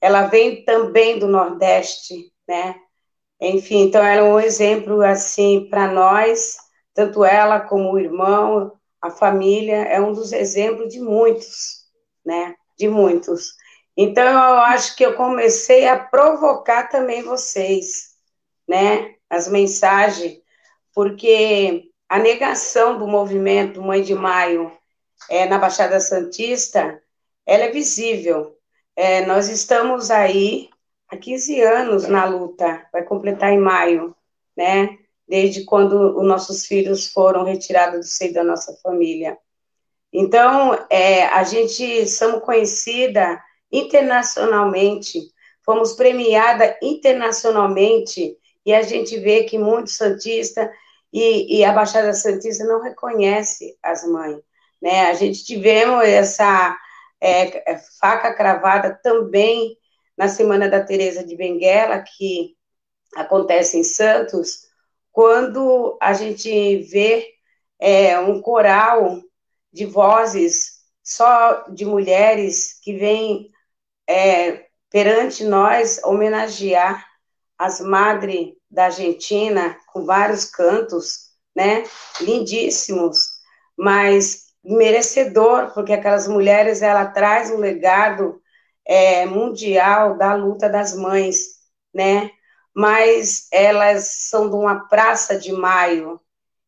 ela 0.00 0.26
vem 0.26 0.64
também 0.64 1.18
do 1.18 1.26
Nordeste, 1.26 2.32
né? 2.48 2.76
Enfim, 3.40 3.82
então 3.82 4.02
ela 4.02 4.26
é 4.26 4.32
um 4.32 4.40
exemplo 4.40 5.02
assim 5.02 5.68
para 5.68 5.88
nós, 5.88 6.56
tanto 6.94 7.24
ela 7.24 7.60
como 7.60 7.92
o 7.92 7.98
irmão, 7.98 8.72
a 9.00 9.10
família, 9.10 9.82
é 9.82 10.00
um 10.00 10.12
dos 10.12 10.32
exemplos 10.32 10.92
de 10.92 11.00
muitos, 11.00 11.84
né? 12.24 12.54
De 12.78 12.88
muitos. 12.88 13.52
Então 13.96 14.24
eu 14.24 14.58
acho 14.60 14.96
que 14.96 15.04
eu 15.04 15.14
comecei 15.14 15.86
a 15.86 15.98
provocar 15.98 16.88
também 16.88 17.22
vocês, 17.22 18.14
né? 18.68 19.14
As 19.28 19.48
mensagens, 19.48 20.38
porque 20.94 21.90
a 22.08 22.18
negação 22.18 22.98
do 22.98 23.06
movimento 23.06 23.82
Mãe 23.82 24.02
de 24.02 24.14
Maio 24.14 24.72
é, 25.28 25.46
na 25.46 25.58
Baixada 25.58 25.98
Santista, 25.98 27.02
ela 27.44 27.64
é 27.64 27.70
visível. 27.70 28.56
É, 28.94 29.26
nós 29.26 29.48
estamos 29.48 30.10
aí 30.10 30.70
há 31.08 31.16
15 31.16 31.60
anos 31.60 32.08
na 32.08 32.24
luta, 32.24 32.86
vai 32.92 33.02
completar 33.02 33.52
em 33.52 33.58
maio, 33.58 34.14
né? 34.56 34.98
Desde 35.28 35.64
quando 35.64 36.16
os 36.16 36.24
nossos 36.24 36.66
filhos 36.66 37.08
foram 37.08 37.44
retirados 37.44 38.00
do 38.00 38.06
seio 38.06 38.32
da 38.32 38.44
nossa 38.44 38.76
família. 38.82 39.36
Então, 40.12 40.78
é, 40.88 41.24
a 41.26 41.42
gente 41.42 42.06
somos 42.06 42.42
conhecida 42.44 43.42
internacionalmente, 43.70 45.20
fomos 45.64 45.94
premiada 45.94 46.78
internacionalmente, 46.80 48.36
e 48.64 48.72
a 48.72 48.82
gente 48.82 49.18
vê 49.18 49.44
que 49.44 49.58
muitos 49.58 49.96
santistas 49.96 50.68
e, 51.18 51.60
e, 51.60 51.64
a 51.64 51.72
Baixada 51.72 52.12
Santista 52.12 52.62
não 52.64 52.82
reconhece 52.82 53.74
as 53.82 54.06
mães. 54.06 54.38
Né? 54.82 55.06
A 55.06 55.14
gente 55.14 55.44
tivemos 55.44 56.04
essa 56.04 56.76
é, 57.18 57.72
é 57.72 57.78
faca 57.98 58.34
cravada 58.34 59.00
também 59.02 59.78
na 60.14 60.28
Semana 60.28 60.68
da 60.68 60.84
Teresa 60.84 61.24
de 61.24 61.34
Benguela, 61.34 62.00
que 62.02 62.54
acontece 63.14 63.78
em 63.78 63.82
Santos, 63.82 64.66
quando 65.10 65.96
a 66.02 66.12
gente 66.12 66.82
vê 66.82 67.26
é, 67.78 68.18
um 68.20 68.42
coral 68.42 69.18
de 69.72 69.86
vozes 69.86 70.82
só 71.02 71.64
de 71.70 71.86
mulheres 71.86 72.78
que 72.82 72.94
vêm 72.94 73.50
é, 74.06 74.66
perante 74.90 75.44
nós 75.44 75.98
homenagear 76.04 77.06
as 77.56 77.80
madres 77.80 78.55
da 78.70 78.86
Argentina 78.86 79.76
com 79.86 80.04
vários 80.04 80.44
cantos, 80.44 81.30
né, 81.54 81.84
lindíssimos, 82.20 83.18
mas 83.76 84.46
merecedor, 84.64 85.72
porque 85.72 85.92
aquelas 85.92 86.26
mulheres 86.26 86.82
ela 86.82 87.06
traz 87.06 87.50
um 87.50 87.58
legado 87.58 88.40
é, 88.84 89.24
mundial 89.26 90.16
da 90.18 90.34
luta 90.34 90.68
das 90.68 90.96
mães, 90.96 91.36
né? 91.94 92.30
Mas 92.74 93.48
elas 93.52 94.28
são 94.28 94.50
de 94.50 94.56
uma 94.56 94.88
praça 94.88 95.38
de 95.38 95.52
maio 95.52 96.20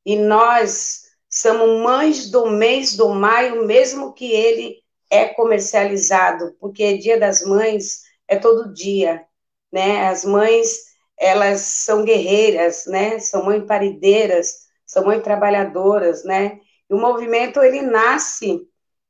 e 0.07 0.17
nós 0.17 1.03
somos 1.29 1.83
mães 1.83 2.31
do 2.31 2.47
mês 2.47 2.97
do 2.97 3.11
maio, 3.11 3.67
mesmo 3.67 4.15
que 4.15 4.33
ele 4.33 4.83
é 5.11 5.27
comercializado, 5.27 6.57
porque 6.61 6.99
Dia 6.99 7.19
das 7.19 7.43
Mães 7.45 8.03
é 8.27 8.37
todo 8.37 8.73
dia, 8.73 9.25
né? 9.73 10.09
As 10.09 10.25
mães 10.25 10.89
elas 11.19 11.61
são 11.61 12.05
guerreiras, 12.05 12.87
né? 12.87 13.19
São 13.19 13.45
mães 13.45 13.65
parideiras, 13.67 14.69
são 14.87 15.05
mães 15.05 15.23
trabalhadoras, 15.23 16.25
né? 16.25 16.61
E 16.89 16.95
o 16.95 16.99
movimento 16.99 17.61
ele 17.61 17.83
nasce 17.83 18.61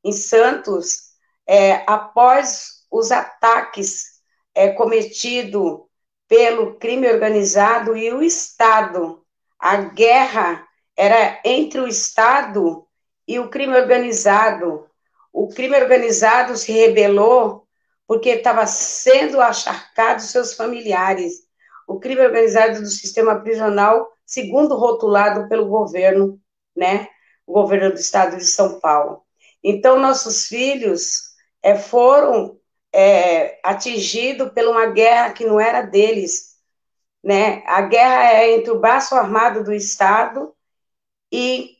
em 0.03 0.11
Santos 0.11 1.09
é, 1.47 1.83
após 1.87 2.85
os 2.91 3.11
ataques 3.11 4.19
é, 4.55 4.69
cometidos 4.69 5.81
pelo 6.27 6.75
crime 6.75 7.07
organizado 7.09 7.95
e 7.95 8.11
o 8.11 8.21
Estado. 8.21 9.23
A 9.57 9.77
guerra 9.77 10.67
era 10.95 11.39
entre 11.43 11.79
o 11.79 11.87
Estado 11.87 12.87
e 13.27 13.39
o 13.39 13.49
crime 13.49 13.75
organizado. 13.75 14.87
O 15.31 15.47
crime 15.47 15.75
organizado 15.79 16.57
se 16.57 16.71
rebelou 16.71 17.67
porque 18.07 18.29
estava 18.29 18.65
sendo 18.65 19.39
acharcado 19.39 20.21
seus 20.21 20.53
familiares. 20.53 21.48
O 21.89 21.99
crime 21.99 22.21
organizado 22.21 22.79
do 22.81 22.85
sistema 22.85 23.41
prisional, 23.41 24.07
segundo 24.23 24.75
rotulado 24.75 25.49
pelo 25.49 25.67
governo, 25.67 26.39
né? 26.75 27.07
O 27.47 27.53
governo 27.53 27.89
do 27.89 27.99
estado 27.99 28.37
de 28.37 28.45
São 28.45 28.79
Paulo. 28.79 29.23
Então, 29.63 29.99
nossos 29.99 30.45
filhos 30.45 31.33
é, 31.63 31.75
foram 31.75 32.59
é, 32.93 33.59
atingido 33.63 34.51
por 34.53 34.63
uma 34.65 34.85
guerra 34.85 35.33
que 35.33 35.47
não 35.47 35.59
era 35.59 35.81
deles. 35.81 36.59
Né? 37.23 37.63
A 37.65 37.81
guerra 37.81 38.33
é 38.33 38.51
entre 38.51 38.69
o 38.69 38.79
braço 38.79 39.15
armado 39.15 39.63
do 39.63 39.73
Estado 39.73 40.55
e 41.31 41.75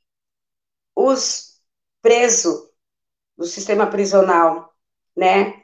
os 0.96 1.62
presos 2.02 2.68
do 3.38 3.46
sistema 3.46 3.86
prisional, 3.86 4.74
né? 5.16 5.59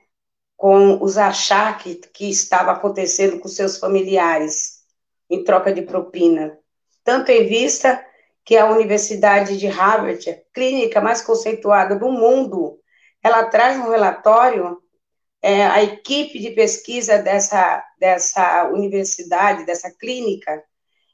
Com 0.55 1.01
os 1.03 1.17
achaques 1.17 1.99
que 2.13 2.29
estava 2.29 2.71
acontecendo 2.71 3.39
com 3.39 3.47
seus 3.47 3.77
familiares 3.77 4.81
em 5.29 5.43
troca 5.43 5.73
de 5.73 5.81
propina. 5.81 6.57
Tanto 7.03 7.31
em 7.31 7.45
vista 7.45 8.03
que 8.43 8.57
a 8.57 8.69
Universidade 8.69 9.57
de 9.57 9.67
Harvard, 9.67 10.29
a 10.29 10.37
clínica 10.53 11.01
mais 11.01 11.21
conceituada 11.21 11.95
do 11.95 12.11
mundo, 12.11 12.79
ela 13.21 13.45
traz 13.45 13.77
um 13.77 13.89
relatório 13.89 14.81
é, 15.45 15.63
a 15.63 15.83
equipe 15.83 16.39
de 16.39 16.49
pesquisa 16.51 17.19
dessa, 17.19 17.83
dessa 17.99 18.67
universidade, 18.69 19.63
dessa 19.63 19.91
clínica, 19.91 20.63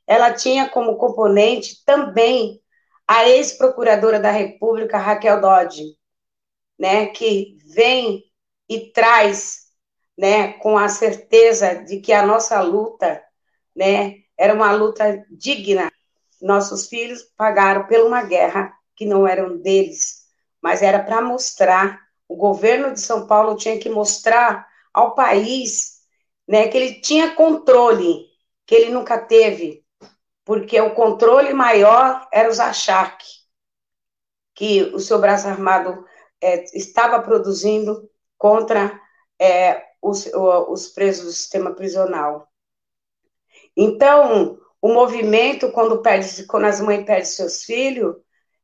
ela 0.07 0.31
tinha 0.31 0.69
como 0.69 0.95
componente 0.95 1.83
também 1.85 2.61
a 3.05 3.27
ex-procuradora 3.27 4.21
da 4.21 4.31
República, 4.31 4.97
Raquel 4.97 5.41
Dodge, 5.41 5.97
né, 6.79 7.07
que 7.07 7.57
vem 7.75 8.23
e 8.71 8.89
traz, 8.93 9.63
né, 10.17 10.53
com 10.53 10.77
a 10.77 10.87
certeza 10.87 11.83
de 11.83 11.99
que 11.99 12.13
a 12.13 12.25
nossa 12.25 12.61
luta, 12.61 13.21
né, 13.75 14.19
era 14.37 14.53
uma 14.53 14.71
luta 14.71 15.25
digna. 15.29 15.91
Nossos 16.41 16.87
filhos 16.87 17.21
pagaram 17.35 17.85
por 17.85 17.99
uma 17.99 18.23
guerra 18.23 18.73
que 18.95 19.05
não 19.05 19.27
eram 19.27 19.57
deles, 19.57 20.21
mas 20.61 20.81
era 20.81 21.03
para 21.03 21.21
mostrar 21.21 21.99
o 22.29 22.37
governo 22.37 22.93
de 22.93 23.01
São 23.01 23.27
Paulo 23.27 23.57
tinha 23.57 23.77
que 23.77 23.89
mostrar 23.89 24.65
ao 24.93 25.15
país 25.15 25.99
né, 26.47 26.69
que 26.69 26.77
ele 26.77 27.01
tinha 27.01 27.35
controle, 27.35 28.25
que 28.65 28.73
ele 28.73 28.89
nunca 28.89 29.19
teve, 29.19 29.83
porque 30.45 30.79
o 30.79 30.95
controle 30.95 31.53
maior 31.53 32.25
era 32.31 32.49
os 32.49 32.57
achaques 32.57 33.41
que 34.55 34.83
o 34.93 34.99
seu 34.99 35.19
braço 35.19 35.45
armado 35.45 36.05
é, 36.39 36.63
estava 36.73 37.21
produzindo 37.21 38.09
contra 38.41 38.99
é, 39.39 39.83
os, 40.01 40.25
os 40.67 40.87
presos 40.87 41.25
do 41.25 41.31
sistema 41.31 41.75
prisional. 41.75 42.51
Então, 43.77 44.57
o 44.81 44.91
movimento, 44.91 45.71
quando, 45.71 46.01
perde, 46.01 46.43
quando 46.47 46.65
as 46.65 46.81
mães 46.81 47.05
perdem 47.05 47.25
seus 47.25 47.63
filhos, 47.63 48.15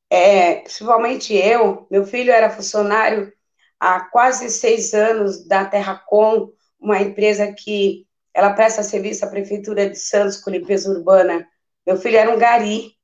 é, 0.09 0.61
principalmente 0.61 1.35
eu, 1.35 1.85
meu 1.91 2.03
filho 2.07 2.31
era 2.31 2.49
funcionário 2.49 3.31
há 3.79 3.99
quase 3.99 4.49
seis 4.49 4.95
anos 4.95 5.47
da 5.47 5.63
Terracom, 5.63 6.49
uma 6.79 6.99
empresa 6.99 7.53
que 7.53 8.07
ela 8.33 8.53
presta 8.53 8.81
serviço 8.81 9.25
à 9.25 9.29
Prefeitura 9.29 9.87
de 9.87 9.95
Santos 9.95 10.37
com 10.41 10.49
limpeza 10.49 10.89
urbana, 10.89 11.47
Meu 11.85 11.97
filho 11.97 12.17
era 12.17 12.33
um 12.33 12.39
gari. 12.39 12.97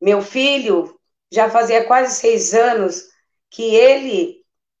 Meu 0.00 0.22
filho 0.22 0.96
já 1.32 1.50
fazia 1.50 1.84
quase 1.84 2.14
seis 2.14 2.54
anos 2.54 3.08
que 3.50 3.74
ele 3.74 4.37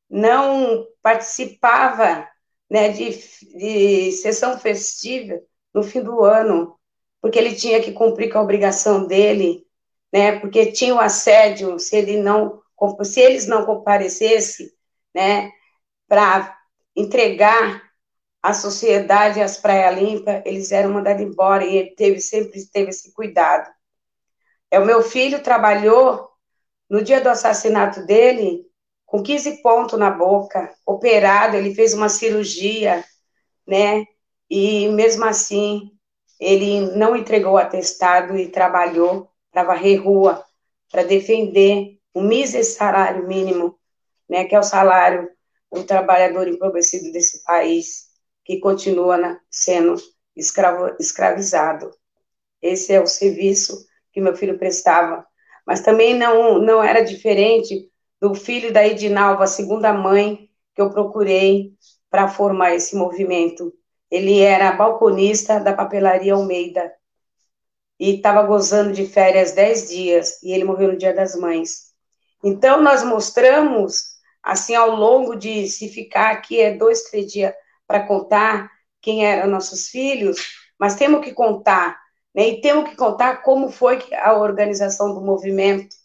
não 0.08 0.86
participava 1.02 2.28
né, 2.70 2.90
de, 2.90 3.10
de 3.56 4.12
sessão 4.12 4.58
festiva 4.58 5.40
no 5.72 5.82
fim 5.82 6.02
do 6.02 6.24
ano, 6.24 6.78
porque 7.20 7.38
ele 7.38 7.54
tinha 7.54 7.82
que 7.82 7.92
cumprir 7.92 8.30
com 8.30 8.38
a 8.38 8.42
obrigação 8.42 9.06
dele, 9.06 9.66
né, 10.12 10.38
porque 10.40 10.72
tinha 10.72 10.94
o 10.94 11.00
assédio, 11.00 11.78
se 11.78 11.96
ele 11.96 12.20
não, 12.20 12.62
se 13.02 13.20
eles 13.20 13.46
não 13.46 13.64
comparecessem, 13.64 14.70
né, 15.14 15.50
para 16.06 16.56
entregar 16.96 17.82
a 18.42 18.54
sociedade 18.54 19.40
as 19.40 19.56
praia 19.56 19.90
limpa, 19.90 20.42
eles 20.44 20.72
eram 20.72 20.92
mandados 20.92 21.22
embora 21.22 21.64
e 21.64 21.76
ele 21.76 21.90
teve 21.90 22.20
sempre 22.20 22.64
teve 22.66 22.90
esse 22.90 23.12
cuidado. 23.12 23.68
É 24.70 24.78
o 24.78 24.84
meu 24.84 25.02
filho 25.02 25.42
trabalhou 25.42 26.28
no 26.88 27.02
dia 27.02 27.20
do 27.20 27.28
assassinato 27.28 28.06
dele 28.06 28.67
com 29.08 29.22
15 29.22 29.62
pontos 29.62 29.98
na 29.98 30.10
boca, 30.10 30.70
operado, 30.86 31.56
ele 31.56 31.74
fez 31.74 31.94
uma 31.94 32.10
cirurgia, 32.10 33.02
né? 33.66 34.04
E 34.50 34.86
mesmo 34.88 35.24
assim, 35.24 35.90
ele 36.38 36.80
não 36.94 37.16
entregou 37.16 37.54
o 37.54 37.58
atestado 37.58 38.36
e 38.36 38.50
trabalhou 38.50 39.30
para 39.50 39.64
varrer 39.64 40.04
rua, 40.04 40.44
para 40.90 41.04
defender 41.04 41.98
o 42.12 42.20
mísero 42.20 42.62
salário 42.62 43.26
mínimo, 43.26 43.78
né, 44.28 44.44
que 44.44 44.54
é 44.54 44.58
o 44.58 44.62
salário 44.62 45.30
do 45.72 45.84
trabalhador 45.84 46.46
empobrecido 46.46 47.10
desse 47.10 47.42
país, 47.44 48.08
que 48.44 48.60
continua 48.60 49.40
sendo 49.50 49.96
escravo, 50.36 50.94
escravizado. 51.00 51.90
Esse 52.60 52.92
é 52.92 53.00
o 53.00 53.06
serviço 53.06 53.86
que 54.12 54.20
meu 54.20 54.36
filho 54.36 54.58
prestava. 54.58 55.26
Mas 55.66 55.80
também 55.80 56.14
não, 56.14 56.58
não 56.58 56.84
era 56.84 57.00
diferente 57.00 57.90
do 58.20 58.34
filho 58.34 58.72
da 58.72 58.86
Edinalva, 58.86 59.44
a 59.44 59.48
segunda 59.48 59.92
mãe, 59.92 60.48
que 60.74 60.80
eu 60.80 60.90
procurei 60.90 61.72
para 62.10 62.28
formar 62.28 62.74
esse 62.74 62.96
movimento. 62.96 63.72
Ele 64.10 64.40
era 64.40 64.72
balconista 64.72 65.60
da 65.60 65.72
papelaria 65.72 66.34
Almeida 66.34 66.92
e 67.98 68.16
estava 68.16 68.42
gozando 68.42 68.92
de 68.92 69.06
férias 69.06 69.52
dez 69.52 69.88
dias 69.88 70.42
e 70.42 70.52
ele 70.52 70.64
morreu 70.64 70.92
no 70.92 70.98
Dia 70.98 71.12
das 71.12 71.34
Mães. 71.34 71.88
Então, 72.42 72.80
nós 72.80 73.02
mostramos, 73.02 74.18
assim, 74.42 74.74
ao 74.74 74.90
longo 74.90 75.34
de 75.34 75.66
se 75.66 75.88
ficar 75.88 76.30
aqui, 76.30 76.60
é 76.60 76.76
dois, 76.76 77.02
três 77.04 77.30
dias 77.32 77.52
para 77.86 78.06
contar 78.06 78.70
quem 79.00 79.26
eram 79.26 79.50
nossos 79.50 79.88
filhos, 79.88 80.38
mas 80.78 80.94
temos 80.94 81.24
que 81.24 81.32
contar, 81.32 81.98
né? 82.34 82.48
E 82.48 82.60
temos 82.60 82.88
que 82.88 82.96
contar 82.96 83.42
como 83.42 83.70
foi 83.70 83.98
a 84.12 84.34
organização 84.34 85.12
do 85.12 85.20
movimento, 85.20 85.96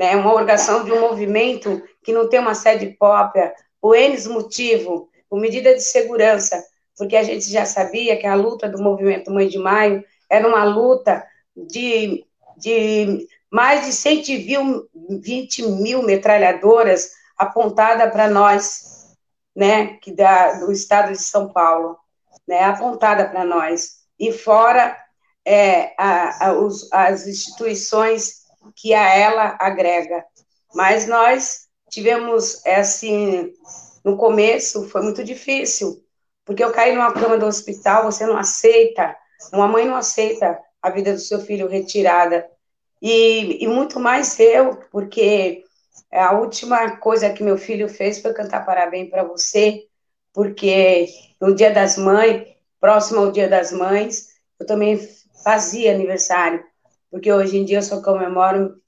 né? 0.00 0.16
Uma 0.16 0.32
organização 0.32 0.82
de 0.82 0.90
um 0.90 0.98
movimento 0.98 1.82
que 2.02 2.10
não 2.10 2.26
tem 2.26 2.40
uma 2.40 2.54
sede 2.54 2.86
própria, 2.98 3.54
por 3.78 3.94
N 3.94 4.16
motivo, 4.28 5.10
por 5.28 5.38
medida 5.38 5.74
de 5.74 5.82
segurança, 5.82 6.64
porque 6.96 7.14
a 7.14 7.22
gente 7.22 7.50
já 7.50 7.66
sabia 7.66 8.16
que 8.16 8.26
a 8.26 8.34
luta 8.34 8.66
do 8.66 8.82
movimento 8.82 9.30
Mãe 9.30 9.46
de 9.46 9.58
Maio 9.58 10.02
era 10.30 10.48
uma 10.48 10.64
luta 10.64 11.22
de, 11.54 12.24
de 12.56 13.28
mais 13.50 13.84
de 13.84 13.92
120 13.92 15.66
mil 15.68 16.02
metralhadoras 16.02 17.10
apontada 17.36 18.10
para 18.10 18.26
nós, 18.26 19.14
né, 19.54 19.98
que 20.00 20.12
da, 20.12 20.60
do 20.60 20.72
estado 20.72 21.12
de 21.12 21.22
São 21.22 21.52
Paulo, 21.52 21.98
né, 22.48 22.64
apontada 22.64 23.28
para 23.28 23.44
nós. 23.44 23.98
E 24.18 24.32
fora 24.32 24.96
é, 25.44 25.92
a, 25.98 26.46
a, 26.46 26.52
os, 26.54 26.90
as 26.90 27.26
instituições 27.26 28.39
que 28.74 28.94
a 28.94 29.14
ela 29.14 29.56
agrega. 29.60 30.24
Mas 30.74 31.06
nós 31.06 31.68
tivemos, 31.90 32.64
assim, 32.66 33.52
no 34.04 34.16
começo 34.16 34.88
foi 34.88 35.02
muito 35.02 35.22
difícil, 35.24 36.02
porque 36.44 36.62
eu 36.62 36.72
caí 36.72 36.94
numa 36.94 37.12
cama 37.12 37.36
do 37.36 37.46
hospital, 37.46 38.04
você 38.04 38.26
não 38.26 38.36
aceita, 38.36 39.16
uma 39.52 39.68
mãe 39.68 39.84
não 39.86 39.96
aceita 39.96 40.58
a 40.80 40.90
vida 40.90 41.12
do 41.12 41.18
seu 41.18 41.40
filho 41.40 41.68
retirada. 41.68 42.48
E, 43.02 43.62
e 43.64 43.68
muito 43.68 43.98
mais 43.98 44.38
eu, 44.38 44.76
porque 44.90 45.64
a 46.12 46.34
última 46.34 46.96
coisa 46.96 47.32
que 47.32 47.42
meu 47.42 47.56
filho 47.56 47.88
fez 47.88 48.20
foi 48.20 48.32
cantar 48.32 48.64
parabéns 48.64 49.10
para 49.10 49.24
você, 49.24 49.86
porque 50.32 51.08
no 51.40 51.54
Dia 51.54 51.70
das 51.72 51.96
Mães, 51.96 52.46
próximo 52.80 53.20
ao 53.20 53.32
Dia 53.32 53.48
das 53.48 53.72
Mães, 53.72 54.28
eu 54.58 54.66
também 54.66 54.98
fazia 55.42 55.92
aniversário, 55.92 56.64
porque 57.10 57.32
hoje 57.32 57.58
em 57.58 57.64
dia 57.64 57.78
eu 57.78 57.82
só 57.82 58.00
comemoro 58.00 58.80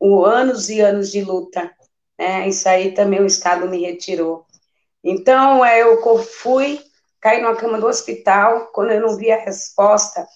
o 0.00 0.24
anos 0.24 0.68
e 0.68 0.80
anos 0.80 1.10
de 1.10 1.22
luta, 1.22 1.70
né? 2.18 2.48
Isso 2.48 2.68
aí 2.68 2.92
também 2.92 3.20
o 3.20 3.26
Estado 3.26 3.68
me 3.68 3.80
retirou. 3.80 4.46
Então, 5.04 5.64
é, 5.64 5.82
eu 5.82 6.00
fui, 6.18 6.80
caí 7.20 7.40
numa 7.40 7.56
cama 7.56 7.78
do 7.78 7.86
hospital, 7.86 8.68
quando 8.72 8.90
eu 8.90 9.00
não 9.00 9.16
vi 9.16 9.30
a 9.30 9.38
resposta 9.38 10.26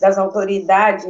das 0.00 0.18
autoridades 0.18 1.06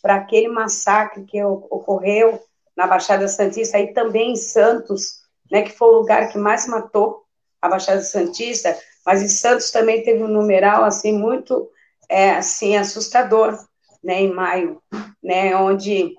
para 0.00 0.16
aquele 0.16 0.48
massacre 0.48 1.24
que 1.24 1.42
ocorreu 1.42 2.40
na 2.76 2.86
Baixada 2.86 3.28
Santista, 3.28 3.78
e 3.78 3.92
também 3.92 4.32
em 4.32 4.36
Santos, 4.36 5.22
né, 5.50 5.62
que 5.62 5.72
foi 5.72 5.88
o 5.88 5.98
lugar 5.98 6.30
que 6.30 6.38
mais 6.38 6.66
matou 6.66 7.24
a 7.60 7.68
Baixada 7.68 8.02
Santista, 8.02 8.76
mas 9.04 9.22
em 9.22 9.28
Santos 9.28 9.70
também 9.70 10.02
teve 10.02 10.22
um 10.22 10.28
numeral 10.28 10.84
assim 10.84 11.12
muito 11.12 11.70
é, 12.08 12.30
assim 12.30 12.76
assustador, 12.76 13.58
né, 14.02 14.22
em 14.22 14.32
maio, 14.32 14.82
né, 15.22 15.56
onde 15.56 16.16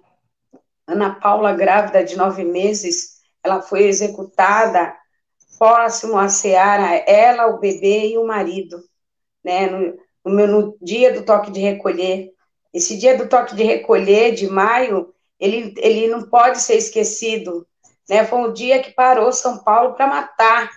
Ana 0.87 1.15
Paula 1.15 1.53
grávida 1.53 2.03
de 2.03 2.15
nove 2.15 2.43
meses, 2.43 3.21
ela 3.43 3.61
foi 3.61 3.83
executada 3.83 4.95
próximo 5.57 6.17
à 6.17 6.27
Seara, 6.27 6.95
ela, 7.07 7.47
o 7.47 7.59
bebê 7.59 8.09
e 8.09 8.17
o 8.17 8.25
marido, 8.25 8.83
né, 9.43 9.67
no, 9.67 9.97
no, 10.25 10.47
no 10.47 10.77
dia 10.81 11.13
do 11.13 11.25
toque 11.25 11.51
de 11.51 11.59
recolher. 11.59 12.31
Esse 12.73 12.97
dia 12.97 13.17
do 13.17 13.29
toque 13.29 13.55
de 13.55 13.63
recolher, 13.63 14.33
de 14.33 14.47
maio, 14.47 15.13
ele, 15.39 15.73
ele 15.77 16.07
não 16.07 16.23
pode 16.23 16.59
ser 16.59 16.75
esquecido. 16.75 17.67
Né? 18.09 18.25
Foi 18.25 18.39
um 18.39 18.53
dia 18.53 18.81
que 18.81 18.91
parou 18.91 19.31
São 19.31 19.63
Paulo 19.63 19.93
para 19.93 20.07
matar. 20.07 20.69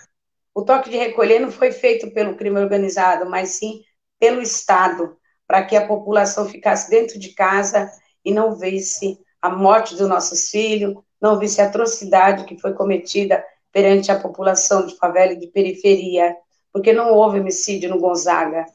O 0.55 0.63
toque 0.63 0.91
de 0.91 0.97
recolher 0.97 1.39
não 1.39 1.51
foi 1.51 1.73
feito 1.73 2.11
pelo 2.11 2.37
crime 2.37 2.61
organizado, 2.61 3.29
mas 3.29 3.51
sim 3.51 3.83
pelo 4.19 4.41
Estado, 4.41 5.17
para 5.47 5.65
que 5.65 5.77
a 5.77 5.87
população 5.87 6.49
ficasse 6.49 6.91
dentro 6.91 7.19
de 7.19 7.31
casa 7.31 7.91
e 8.25 8.33
não 8.33 8.55
visse 8.57 9.19
a 9.41 9.49
morte 9.49 9.95
dos 9.95 10.09
nossos 10.09 10.51
filhos, 10.51 10.97
não 11.21 11.39
visse 11.39 11.61
a 11.61 11.67
atrocidade 11.67 12.45
que 12.45 12.59
foi 12.59 12.73
cometida 12.73 13.45
perante 13.73 14.11
a 14.11 14.19
população 14.19 14.87
de 14.87 14.97
favela 14.97 15.33
e 15.33 15.39
de 15.39 15.47
periferia, 15.49 16.35
porque 16.73 16.93
não 16.93 17.13
houve 17.13 17.41
homicídio 17.41 17.91
no 17.91 18.01
Gonzaga, 18.01 18.67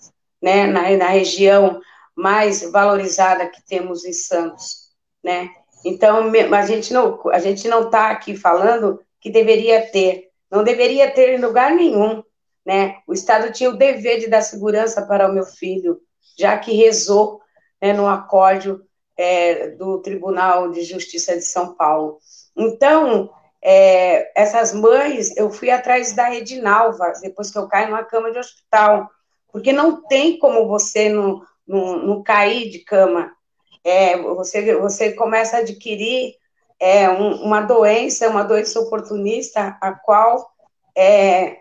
né, 0.41 0.65
na, 0.65 0.89
na 0.97 1.07
região 1.07 1.81
mais 2.15 2.69
valorizada 2.71 3.47
que 3.47 3.63
temos 3.63 4.05
em 4.05 4.13
Santos, 4.13 4.91
né? 5.23 5.49
Então, 5.83 6.31
a 6.53 6.65
gente 6.65 6.93
não 6.93 7.19
a 7.31 7.39
gente 7.39 7.67
não 7.67 7.85
está 7.85 8.11
aqui 8.11 8.35
falando 8.35 8.99
que 9.19 9.29
deveria 9.29 9.81
ter, 9.89 10.29
não 10.49 10.63
deveria 10.63 11.09
ter 11.11 11.35
em 11.35 11.41
lugar 11.41 11.71
nenhum, 11.71 12.23
né? 12.65 12.97
O 13.07 13.13
Estado 13.13 13.51
tinha 13.51 13.69
o 13.69 13.77
dever 13.77 14.19
de 14.19 14.27
dar 14.27 14.41
segurança 14.41 15.01
para 15.01 15.29
o 15.29 15.33
meu 15.33 15.45
filho, 15.45 15.99
já 16.41 16.57
que 16.57 16.73
rezou 16.73 17.39
né, 17.79 17.93
no 17.93 18.07
acórdão 18.07 18.81
é, 19.15 19.69
do 19.69 20.01
Tribunal 20.01 20.71
de 20.71 20.81
Justiça 20.83 21.35
de 21.35 21.43
São 21.43 21.75
Paulo. 21.75 22.17
Então, 22.57 23.29
é, 23.61 24.31
essas 24.39 24.73
mães, 24.73 25.37
eu 25.37 25.51
fui 25.51 25.69
atrás 25.69 26.13
da 26.13 26.33
Edinalva, 26.33 27.13
depois 27.21 27.51
que 27.51 27.57
eu 27.59 27.67
caí 27.67 27.85
numa 27.85 28.03
cama 28.03 28.31
de 28.31 28.39
hospital, 28.39 29.07
porque 29.51 29.71
não 29.71 30.07
tem 30.07 30.39
como 30.39 30.67
você 30.67 31.09
não, 31.09 31.43
não, 31.67 31.97
não 31.99 32.23
cair 32.23 32.71
de 32.71 32.79
cama. 32.79 33.31
É, 33.83 34.17
você, 34.17 34.75
você 34.75 35.13
começa 35.13 35.57
a 35.57 35.59
adquirir 35.59 36.35
é, 36.79 37.07
um, 37.07 37.43
uma 37.43 37.61
doença, 37.61 38.29
uma 38.29 38.43
doença 38.43 38.79
oportunista, 38.79 39.77
a 39.79 39.93
qual 39.93 40.51
é, 40.97 41.57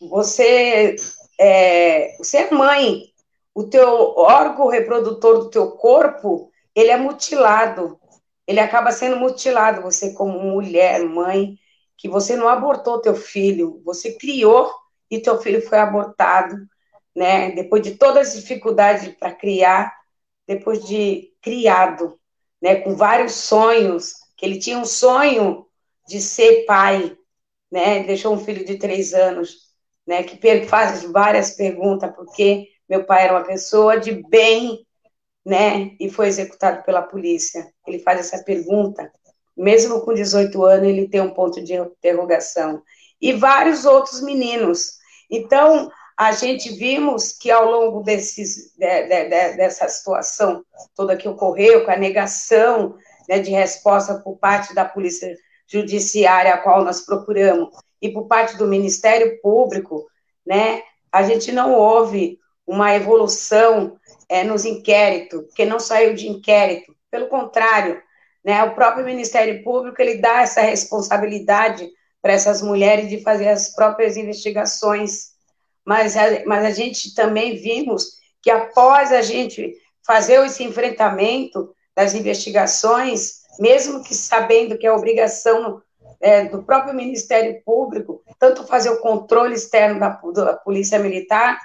você, 0.00 0.96
é, 1.38 2.16
você 2.16 2.38
é 2.38 2.50
mãe, 2.50 3.12
o 3.58 3.64
teu 3.64 4.14
órgão 4.16 4.68
reprodutor 4.68 5.40
do 5.40 5.50
teu 5.50 5.72
corpo, 5.72 6.48
ele 6.76 6.92
é 6.92 6.96
mutilado, 6.96 7.98
ele 8.46 8.60
acaba 8.60 8.92
sendo 8.92 9.16
mutilado, 9.16 9.82
você 9.82 10.12
como 10.12 10.38
mulher, 10.38 11.04
mãe, 11.04 11.58
que 11.96 12.08
você 12.08 12.36
não 12.36 12.48
abortou 12.48 13.00
teu 13.00 13.16
filho, 13.16 13.82
você 13.84 14.12
criou 14.12 14.72
e 15.10 15.18
teu 15.18 15.40
filho 15.40 15.60
foi 15.60 15.76
abortado, 15.76 16.54
né? 17.16 17.50
Depois 17.50 17.82
de 17.82 17.96
todas 17.96 18.28
as 18.28 18.40
dificuldades 18.40 19.12
para 19.16 19.34
criar, 19.34 19.92
depois 20.46 20.86
de 20.86 21.32
criado, 21.42 22.16
né? 22.62 22.76
Com 22.76 22.94
vários 22.94 23.32
sonhos, 23.32 24.12
que 24.36 24.46
ele 24.46 24.60
tinha 24.60 24.78
um 24.78 24.84
sonho 24.84 25.66
de 26.06 26.20
ser 26.20 26.64
pai, 26.64 27.18
né? 27.72 28.04
Deixou 28.04 28.32
um 28.34 28.38
filho 28.38 28.64
de 28.64 28.78
três 28.78 29.12
anos, 29.12 29.74
né? 30.06 30.22
Que 30.22 30.64
faz 30.64 31.02
várias 31.10 31.56
perguntas, 31.56 32.14
porque 32.14 32.77
meu 32.88 33.04
pai 33.04 33.24
era 33.24 33.34
uma 33.34 33.44
pessoa 33.44 33.98
de 33.98 34.22
bem, 34.28 34.86
né, 35.44 35.92
e 35.98 36.10
foi 36.10 36.28
executado 36.28 36.82
pela 36.84 37.02
polícia. 37.02 37.66
Ele 37.86 37.98
faz 37.98 38.20
essa 38.20 38.42
pergunta, 38.42 39.10
mesmo 39.56 40.00
com 40.02 40.14
18 40.14 40.64
anos, 40.64 40.88
ele 40.88 41.08
tem 41.08 41.20
um 41.20 41.34
ponto 41.34 41.62
de 41.62 41.74
interrogação. 41.74 42.82
E 43.20 43.32
vários 43.32 43.84
outros 43.84 44.20
meninos. 44.20 44.98
Então, 45.30 45.90
a 46.18 46.32
gente 46.32 46.70
vimos 46.70 47.32
que 47.32 47.50
ao 47.50 47.70
longo 47.70 48.02
desses, 48.02 48.72
de, 48.76 49.02
de, 49.02 49.24
de, 49.24 49.56
dessa 49.56 49.88
situação 49.88 50.64
toda 50.94 51.16
que 51.16 51.28
ocorreu, 51.28 51.84
com 51.84 51.90
a 51.90 51.96
negação 51.96 52.96
né, 53.28 53.38
de 53.38 53.50
resposta 53.50 54.18
por 54.20 54.36
parte 54.38 54.74
da 54.74 54.84
Polícia 54.84 55.36
Judiciária, 55.66 56.54
a 56.54 56.58
qual 56.58 56.84
nós 56.84 57.02
procuramos, 57.02 57.68
e 58.00 58.08
por 58.08 58.26
parte 58.26 58.56
do 58.56 58.66
Ministério 58.66 59.40
Público, 59.40 60.06
né, 60.46 60.82
a 61.12 61.22
gente 61.22 61.52
não 61.52 61.74
houve 61.74 62.38
uma 62.68 62.94
evolução 62.94 63.98
é, 64.28 64.44
nos 64.44 64.66
inquéritos, 64.66 65.40
porque 65.46 65.64
não 65.64 65.80
saiu 65.80 66.14
de 66.14 66.28
inquérito. 66.28 66.94
Pelo 67.10 67.28
contrário, 67.28 68.00
né, 68.44 68.62
o 68.62 68.74
próprio 68.74 69.06
Ministério 69.06 69.64
Público 69.64 70.00
ele 70.00 70.18
dá 70.18 70.42
essa 70.42 70.60
responsabilidade 70.60 71.88
para 72.20 72.34
essas 72.34 72.60
mulheres 72.60 73.08
de 73.08 73.22
fazer 73.22 73.48
as 73.48 73.74
próprias 73.74 74.18
investigações. 74.18 75.30
Mas 75.84 76.14
a, 76.14 76.44
mas 76.44 76.64
a 76.64 76.70
gente 76.70 77.14
também 77.14 77.56
vimos 77.56 78.18
que 78.42 78.50
após 78.50 79.12
a 79.12 79.22
gente 79.22 79.74
fazer 80.06 80.44
esse 80.44 80.62
enfrentamento 80.62 81.74
das 81.96 82.14
investigações, 82.14 83.40
mesmo 83.58 84.04
que 84.04 84.14
sabendo 84.14 84.76
que 84.76 84.86
é 84.86 84.92
obrigação 84.92 85.82
é, 86.20 86.44
do 86.44 86.62
próprio 86.62 86.94
Ministério 86.94 87.62
Público, 87.64 88.22
tanto 88.38 88.66
fazer 88.66 88.90
o 88.90 89.00
controle 89.00 89.54
externo 89.54 89.98
da, 89.98 90.20
da 90.34 90.54
Polícia 90.54 90.98
Militar, 90.98 91.58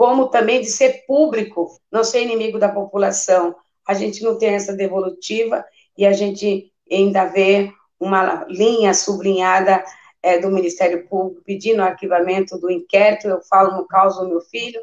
como 0.00 0.28
também 0.28 0.62
de 0.62 0.70
ser 0.70 1.04
público, 1.06 1.78
não 1.92 2.02
ser 2.02 2.22
inimigo 2.22 2.58
da 2.58 2.70
população. 2.70 3.54
A 3.86 3.92
gente 3.92 4.24
não 4.24 4.38
tem 4.38 4.54
essa 4.54 4.72
devolutiva 4.72 5.62
e 5.94 6.06
a 6.06 6.12
gente 6.14 6.72
ainda 6.90 7.26
vê 7.26 7.70
uma 8.00 8.46
linha 8.48 8.94
sublinhada 8.94 9.84
é, 10.22 10.38
do 10.38 10.50
Ministério 10.50 11.06
Público 11.06 11.42
pedindo 11.44 11.80
o 11.80 11.84
arquivamento 11.84 12.58
do 12.58 12.70
inquérito. 12.70 13.28
Eu 13.28 13.42
falo 13.42 13.76
no 13.76 13.86
caso 13.86 14.22
do 14.22 14.28
meu 14.30 14.40
filho, 14.40 14.80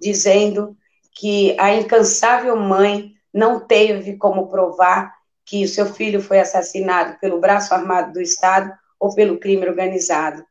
dizendo 0.00 0.76
que 1.14 1.56
a 1.60 1.72
incansável 1.72 2.56
mãe 2.56 3.12
não 3.32 3.60
teve 3.60 4.16
como 4.16 4.48
provar 4.48 5.14
que 5.44 5.62
o 5.62 5.68
seu 5.68 5.86
filho 5.86 6.20
foi 6.20 6.40
assassinado 6.40 7.16
pelo 7.20 7.38
braço 7.38 7.72
armado 7.72 8.14
do 8.14 8.20
Estado 8.20 8.72
ou 8.98 9.14
pelo 9.14 9.38
crime 9.38 9.64
organizado. 9.64 10.44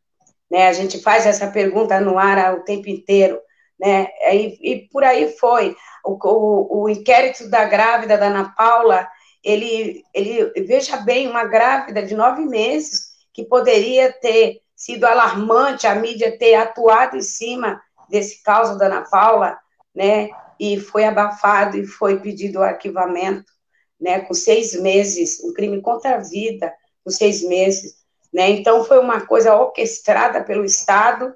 Né? 0.49 0.69
A 0.69 0.73
gente 0.73 1.01
faz 1.01 1.25
essa 1.25 1.47
pergunta 1.47 1.99
no 1.99 2.17
ar 2.17 2.53
o 2.53 2.63
tempo 2.63 2.87
inteiro, 2.87 3.41
né? 3.80 4.07
E, 4.31 4.57
e 4.61 4.89
por 4.89 5.03
aí 5.03 5.38
foi. 5.38 5.76
O, 6.03 6.18
o, 6.23 6.84
o, 6.84 6.89
inquérito 6.89 7.49
da 7.49 7.65
grávida 7.65 8.18
da 8.18 8.27
Ana 8.27 8.53
Paula, 8.56 9.07
ele, 9.43 10.03
ele 10.14 10.52
veja 10.65 10.97
bem, 10.97 11.27
uma 11.27 11.45
grávida 11.45 12.03
de 12.03 12.15
nove 12.15 12.45
meses 12.45 13.15
que 13.34 13.43
poderia 13.43 14.11
ter 14.14 14.61
sido 14.76 15.06
alarmante 15.06 15.88
a 15.88 15.95
mídia 15.95 16.38
ter 16.38 16.56
atuado 16.56 17.18
em 17.18 17.22
cima 17.22 17.81
desse 18.10 18.43
caso 18.43 18.77
da 18.77 18.85
Ana 18.85 19.06
Paula, 19.10 19.57
né? 19.93 20.30
E 20.60 20.80
foi 20.80 21.03
abafado 21.03 21.77
e 21.77 21.85
foi 21.85 22.19
pedido 22.19 22.60
o 22.60 22.64
arquivamento 22.64 23.56
né, 23.99 24.19
com 24.22 24.34
seis 24.34 24.80
meses, 24.80 25.43
um 25.43 25.53
crime 25.53 25.81
contra 25.81 26.15
a 26.15 26.19
vida, 26.19 26.72
com 27.03 27.10
seis 27.10 27.41
meses, 27.43 27.95
né, 28.34 28.49
então 28.49 28.84
foi 28.84 28.99
uma 28.99 29.26
coisa 29.26 29.56
orquestrada 29.56 30.43
pelo 30.43 30.65
Estado, 30.65 31.34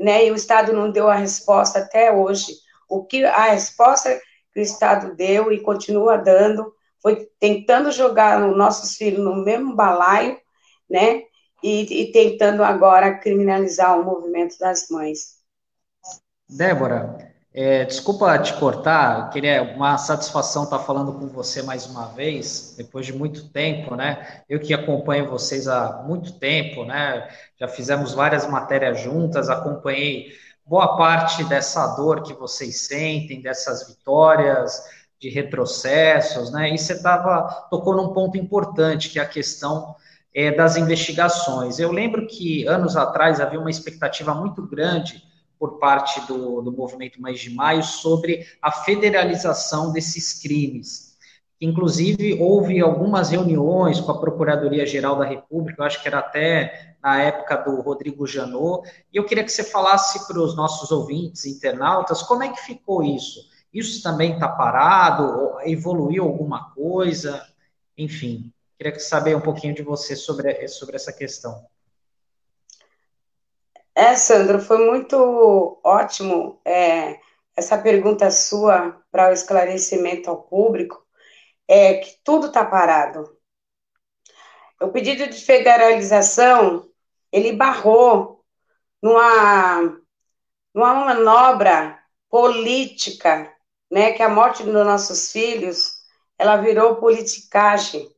né, 0.00 0.26
e 0.26 0.32
o 0.32 0.34
Estado 0.34 0.72
não 0.72 0.90
deu 0.90 1.08
a 1.08 1.14
resposta 1.14 1.80
até 1.80 2.10
hoje. 2.10 2.54
O 2.88 3.04
que 3.04 3.24
a 3.24 3.50
resposta 3.50 4.18
que 4.52 4.58
o 4.58 4.62
Estado 4.62 5.14
deu 5.14 5.52
e 5.52 5.60
continua 5.60 6.16
dando 6.16 6.72
foi 7.00 7.28
tentando 7.38 7.92
jogar 7.92 8.42
os 8.48 8.56
nossos 8.56 8.96
filhos 8.96 9.22
no 9.22 9.44
mesmo 9.44 9.76
balaio, 9.76 10.38
né, 10.88 11.22
e, 11.62 12.02
e 12.02 12.12
tentando 12.12 12.64
agora 12.64 13.18
criminalizar 13.18 13.98
o 13.98 14.04
movimento 14.04 14.58
das 14.58 14.88
mães. 14.90 15.38
Débora, 16.48 17.29
é, 17.52 17.84
desculpa 17.84 18.38
te 18.38 18.54
cortar, 18.54 19.28
queria 19.30 19.62
uma 19.74 19.98
satisfação 19.98 20.64
estar 20.64 20.78
falando 20.78 21.12
com 21.12 21.26
você 21.26 21.62
mais 21.62 21.84
uma 21.84 22.06
vez, 22.06 22.74
depois 22.78 23.04
de 23.04 23.12
muito 23.12 23.48
tempo, 23.48 23.96
né? 23.96 24.42
Eu 24.48 24.60
que 24.60 24.72
acompanho 24.72 25.28
vocês 25.28 25.66
há 25.66 26.00
muito 26.06 26.32
tempo, 26.38 26.84
né? 26.84 27.28
Já 27.58 27.66
fizemos 27.66 28.14
várias 28.14 28.46
matérias 28.46 29.00
juntas, 29.00 29.50
acompanhei 29.50 30.32
boa 30.64 30.96
parte 30.96 31.42
dessa 31.42 31.88
dor 31.96 32.22
que 32.22 32.32
vocês 32.34 32.82
sentem, 32.82 33.42
dessas 33.42 33.88
vitórias, 33.88 34.84
de 35.18 35.28
retrocessos, 35.28 36.52
né? 36.52 36.72
E 36.72 36.78
você 36.78 37.02
tava, 37.02 37.66
tocou 37.68 37.96
num 37.96 38.12
ponto 38.12 38.38
importante, 38.38 39.08
que 39.08 39.18
é 39.18 39.22
a 39.22 39.26
questão 39.26 39.96
é, 40.32 40.52
das 40.52 40.76
investigações. 40.76 41.80
Eu 41.80 41.90
lembro 41.90 42.28
que 42.28 42.64
anos 42.68 42.96
atrás 42.96 43.40
havia 43.40 43.58
uma 43.58 43.70
expectativa 43.70 44.32
muito 44.32 44.64
grande 44.64 45.29
por 45.60 45.78
parte 45.78 46.26
do, 46.26 46.62
do 46.62 46.72
movimento 46.72 47.20
Mais 47.20 47.38
de 47.38 47.50
Maio 47.50 47.82
sobre 47.82 48.46
a 48.62 48.72
federalização 48.72 49.92
desses 49.92 50.40
crimes. 50.40 51.10
Inclusive, 51.60 52.40
houve 52.40 52.80
algumas 52.80 53.28
reuniões 53.28 54.00
com 54.00 54.10
a 54.10 54.18
Procuradoria-Geral 54.18 55.18
da 55.18 55.26
República, 55.26 55.82
eu 55.82 55.86
acho 55.86 56.00
que 56.00 56.08
era 56.08 56.20
até 56.20 56.96
na 57.02 57.20
época 57.20 57.56
do 57.58 57.82
Rodrigo 57.82 58.26
Janot, 58.26 58.88
e 59.12 59.18
eu 59.18 59.26
queria 59.26 59.44
que 59.44 59.52
você 59.52 59.62
falasse 59.62 60.26
para 60.26 60.40
os 60.40 60.56
nossos 60.56 60.90
ouvintes, 60.90 61.44
internautas, 61.44 62.22
como 62.22 62.42
é 62.42 62.48
que 62.48 62.62
ficou 62.62 63.04
isso? 63.04 63.40
Isso 63.72 64.02
também 64.02 64.32
está 64.32 64.48
parado? 64.48 65.58
Evoluiu 65.66 66.24
alguma 66.24 66.70
coisa? 66.70 67.46
Enfim, 67.98 68.50
queria 68.78 68.98
saber 68.98 69.36
um 69.36 69.40
pouquinho 69.42 69.74
de 69.74 69.82
você 69.82 70.16
sobre, 70.16 70.66
sobre 70.68 70.96
essa 70.96 71.12
questão. 71.12 71.62
É, 74.00 74.16
Sandro, 74.16 74.58
foi 74.60 74.78
muito 74.78 75.78
ótimo 75.84 76.58
é, 76.64 77.20
essa 77.54 77.76
pergunta 77.76 78.30
sua 78.30 78.98
para 79.12 79.28
o 79.28 79.32
esclarecimento 79.34 80.30
ao 80.30 80.42
público, 80.44 81.06
é 81.68 81.96
que 81.98 82.16
tudo 82.24 82.46
está 82.46 82.64
parado. 82.64 83.30
O 84.80 84.88
pedido 84.88 85.28
de 85.28 85.44
federalização, 85.44 86.88
ele 87.30 87.52
barrou 87.52 88.42
numa, 89.02 89.82
numa 90.74 90.94
manobra 90.94 91.98
política, 92.30 93.54
né, 93.90 94.12
que 94.12 94.22
a 94.22 94.30
morte 94.30 94.62
dos 94.62 94.72
nossos 94.72 95.30
filhos, 95.30 95.92
ela 96.38 96.56
virou 96.56 96.96
politicagem, 96.96 98.10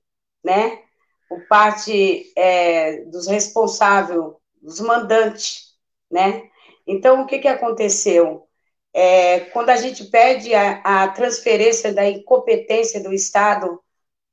né, 0.44 0.80
por 1.28 1.44
parte 1.48 2.32
é, 2.36 2.98
dos 3.06 3.26
responsáveis, 3.26 4.22
dos 4.62 4.78
mandantes, 4.78 5.71
né? 6.12 6.42
Então, 6.86 7.22
o 7.22 7.26
que, 7.26 7.38
que 7.38 7.48
aconteceu? 7.48 8.46
É, 8.92 9.40
quando 9.40 9.70
a 9.70 9.76
gente 9.76 10.04
pede 10.04 10.54
a, 10.54 10.82
a 10.84 11.08
transferência 11.08 11.92
da 11.92 12.06
incompetência 12.06 13.02
do 13.02 13.12
Estado 13.12 13.80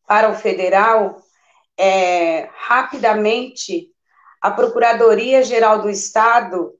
para 0.05 0.29
o 0.29 0.35
federal, 0.35 1.21
é, 1.77 2.49
rapidamente 2.53 3.89
a 4.41 4.51
Procuradoria-Geral 4.51 5.81
do 5.81 5.89
Estado 5.89 6.73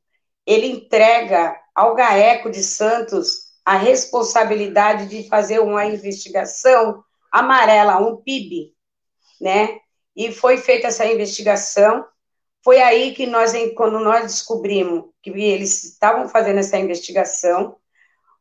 ele 0.45 0.67
entrega 0.67 1.55
ao 1.75 1.95
GAECO 1.95 2.49
de 2.49 2.63
Santos 2.63 3.49
a 3.63 3.75
responsabilidade 3.75 5.07
de 5.07 5.29
fazer 5.29 5.59
uma 5.59 5.85
investigação 5.85 7.03
amarela, 7.31 7.99
um 7.99 8.17
PIB, 8.17 8.73
né? 9.39 9.77
E 10.15 10.31
foi 10.31 10.57
feita 10.57 10.87
essa 10.87 11.05
investigação, 11.05 12.05
foi 12.63 12.81
aí 12.81 13.13
que 13.13 13.25
nós, 13.25 13.53
quando 13.75 13.99
nós 13.99 14.23
descobrimos 14.23 15.05
que 15.21 15.29
eles 15.29 15.83
estavam 15.83 16.27
fazendo 16.27 16.59
essa 16.59 16.77
investigação, 16.77 17.75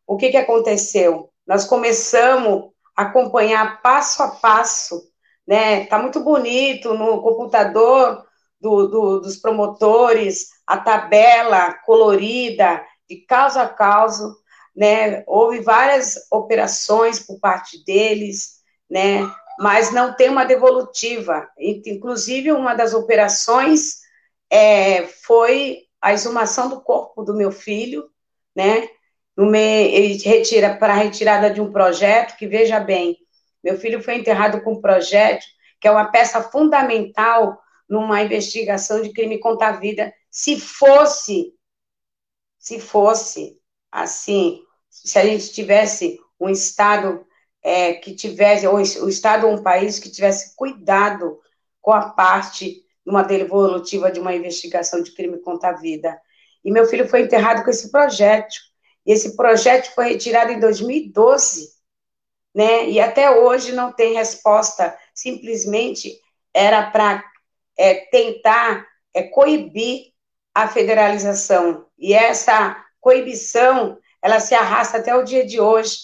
o 0.07 0.17
que, 0.17 0.31
que 0.31 0.37
aconteceu? 0.37 1.31
Nós 1.47 1.65
começamos 1.65 2.71
a 2.97 3.03
acompanhar 3.03 3.81
passo 3.81 4.23
a 4.23 4.29
passo, 4.29 5.09
né? 5.47 5.87
Tá 5.87 5.99
muito 5.99 6.21
bonito 6.21 6.95
no 6.95 7.23
computador 7.23 8.27
do, 8.61 8.89
do, 8.89 9.21
dos 9.21 9.37
promotores, 9.37 10.49
a 10.67 10.77
tabela 10.79 11.75
colorida, 11.87 12.85
de 13.09 13.17
caso 13.19 13.61
a 13.61 13.69
caso, 13.69 14.37
né? 14.75 15.23
Houve 15.27 15.61
várias 15.61 16.27
operações 16.31 17.21
por 17.21 17.39
parte 17.39 17.85
deles, 17.85 18.59
né? 18.91 19.31
Mas 19.61 19.93
não 19.93 20.15
tem 20.15 20.29
uma 20.29 20.45
devolutiva. 20.45 21.49
Inclusive, 21.59 22.53
uma 22.53 22.75
das 22.75 22.95
operações 22.95 24.08
é, 24.51 25.07
foi 25.07 25.83
a 26.01 26.13
exumação 26.13 26.69
do 26.69 26.81
corpo 26.81 27.23
do 27.23 27.35
meu 27.35 27.51
filho, 27.51 28.09
né? 28.55 28.89
Retira 30.25 30.77
para 30.77 30.93
a 30.95 30.97
retirada 30.97 31.51
de 31.51 31.61
um 31.61 31.73
projeto 31.73 32.37
que 32.37 32.47
veja 32.47 32.81
bem, 32.81 33.17
meu 33.63 33.79
filho 33.79 34.03
foi 34.03 34.17
enterrado 34.17 34.63
com 34.63 34.73
um 34.73 34.81
projeto 34.81 35.45
que 35.81 35.87
é 35.87 35.91
uma 35.91 36.11
peça 36.11 36.43
fundamental 36.43 37.61
numa 37.89 38.23
investigação 38.23 39.01
de 39.01 39.13
crime 39.13 39.39
contra 39.39 39.69
a 39.69 39.73
vida. 39.73 40.13
Se 40.31 40.59
fosse, 40.59 41.55
se 42.59 42.81
fosse 42.81 43.61
assim, 43.91 44.63
se 44.91 45.19
a 45.19 45.25
gente 45.25 45.53
tivesse 45.53 46.19
um 46.41 46.49
Estado 46.49 47.27
é, 47.63 47.95
que 47.95 48.15
tivesse, 48.15 48.67
ou 48.67 48.77
o 48.77 49.09
Estado 49.09 49.47
ou 49.47 49.55
um 49.55 49.63
país 49.63 49.99
que 49.99 50.11
tivesse 50.11 50.55
cuidado 50.57 51.39
com 51.81 51.93
a 51.93 52.11
parte 52.11 52.85
numa 53.09 53.23
devolutiva 53.23 54.13
de 54.13 54.21
uma 54.21 54.35
investigação 54.35 55.03
de 55.03 55.13
crime 55.13 55.39
contra 55.39 55.71
a 55.71 55.73
vida. 55.73 56.21
E 56.63 56.71
meu 56.71 56.85
filho 56.85 57.09
foi 57.09 57.23
enterrado 57.23 57.65
com 57.65 57.71
esse 57.71 57.91
projétil. 57.91 58.61
E 59.07 59.13
esse 59.13 59.35
projétil 59.35 59.93
foi 59.95 60.11
retirado 60.11 60.53
em 60.53 60.61
2012, 60.61 61.71
né? 62.55 62.87
E 62.87 63.01
até 63.01 63.31
hoje 63.31 63.73
não 63.73 63.91
tem 63.91 64.13
resposta. 64.13 64.95
Simplesmente 65.15 66.21
era 66.53 66.91
para 66.91 67.25
é, 67.79 67.95
tentar 68.11 68.87
é, 69.15 69.23
coibir 69.23 70.13
a 70.55 70.69
federalização. 70.69 71.87
E 71.99 72.13
essa 72.13 72.77
coibição, 73.01 73.99
ela 74.21 74.39
se 74.39 74.55
arrasta 74.55 74.99
até 74.99 75.17
o 75.17 75.25
dia 75.25 75.47
de 75.47 75.59
hoje, 75.59 75.97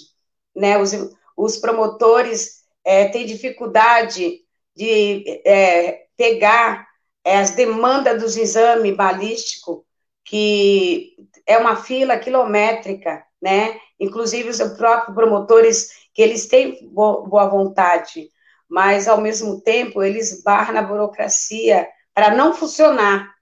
né? 0.56 0.78
Os, 0.78 0.92
os 1.36 1.58
promotores 1.58 2.62
é, 2.82 3.08
têm 3.08 3.26
dificuldade 3.26 4.40
de 4.74 5.42
é, 5.44 6.06
pegar 6.16 6.93
é, 7.24 7.38
as 7.38 7.50
demandas 7.50 8.20
dos 8.20 8.36
exames 8.36 8.94
balísticos, 8.94 9.82
que 10.22 11.16
é 11.46 11.56
uma 11.56 11.76
fila 11.76 12.18
quilométrica, 12.18 13.24
né? 13.40 13.78
Inclusive 13.98 14.50
os 14.50 14.58
próprios 14.76 15.14
promotores, 15.14 16.04
que 16.12 16.22
eles 16.22 16.46
têm 16.46 16.88
boa 16.90 17.48
vontade, 17.48 18.30
mas 18.68 19.08
ao 19.08 19.20
mesmo 19.20 19.60
tempo 19.60 20.02
eles 20.02 20.42
barram 20.42 20.74
na 20.74 20.82
burocracia 20.82 21.88
para 22.14 22.34
não 22.34 22.54
funcionar, 22.54 23.34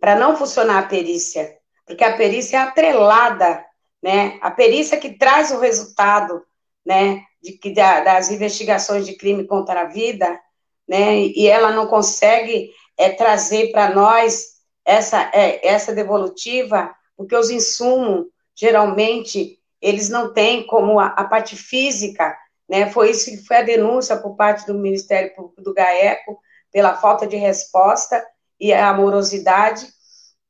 para 0.00 0.14
não 0.16 0.36
funcionar 0.36 0.80
a 0.80 0.86
perícia, 0.86 1.56
porque 1.86 2.04
a 2.04 2.16
perícia 2.16 2.58
é 2.58 2.60
atrelada, 2.60 3.64
né? 4.02 4.38
A 4.42 4.50
perícia 4.50 4.98
que 4.98 5.16
traz 5.16 5.50
o 5.50 5.60
resultado, 5.60 6.44
né? 6.84 7.22
De, 7.42 7.58
das 7.72 8.30
investigações 8.30 9.06
de 9.06 9.16
crime 9.16 9.46
contra 9.46 9.82
a 9.82 9.86
vida, 9.86 10.38
né? 10.86 11.18
E 11.20 11.46
ela 11.46 11.72
não 11.72 11.86
consegue 11.86 12.70
é, 12.96 13.10
trazer 13.10 13.70
para 13.72 13.94
nós 13.94 14.56
essa, 14.84 15.30
é, 15.34 15.66
essa 15.66 15.92
devolutiva, 15.92 16.94
porque 17.16 17.34
os 17.36 17.50
insumos, 17.50 18.26
geralmente, 18.54 19.58
eles 19.80 20.08
não 20.08 20.32
têm 20.32 20.66
como 20.66 20.98
a, 20.98 21.08
a, 21.08 21.24
parte 21.24 21.56
física, 21.56 22.36
né? 22.68 22.90
Foi 22.90 23.10
isso 23.10 23.30
que 23.30 23.44
foi 23.44 23.58
a 23.58 23.62
denúncia 23.62 24.16
por 24.16 24.36
parte 24.36 24.66
do 24.66 24.74
Ministério 24.74 25.34
Público 25.34 25.62
do 25.62 25.74
GAECO, 25.74 26.38
pela 26.72 26.96
falta 26.96 27.26
de 27.26 27.36
resposta 27.36 28.24
e 28.58 28.72
a 28.72 28.88
amorosidade, 28.88 29.86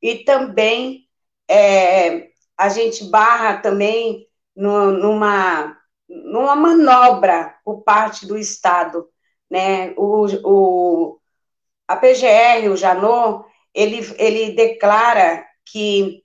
e 0.01 0.23
também 0.23 1.07
é, 1.49 2.29
a 2.57 2.69
gente 2.69 3.05
barra 3.05 3.57
também 3.57 4.27
no, 4.55 4.91
numa, 4.91 5.77
numa 6.07 6.55
manobra 6.55 7.55
por 7.63 7.81
parte 7.83 8.25
do 8.25 8.37
Estado, 8.37 9.07
né? 9.49 9.93
O, 9.97 10.25
o, 10.43 11.16
a 11.87 11.95
PGR, 11.95 12.69
o 12.69 12.75
Janot, 12.75 13.45
ele, 13.73 13.99
ele 14.17 14.51
declara 14.51 15.45
que 15.65 16.23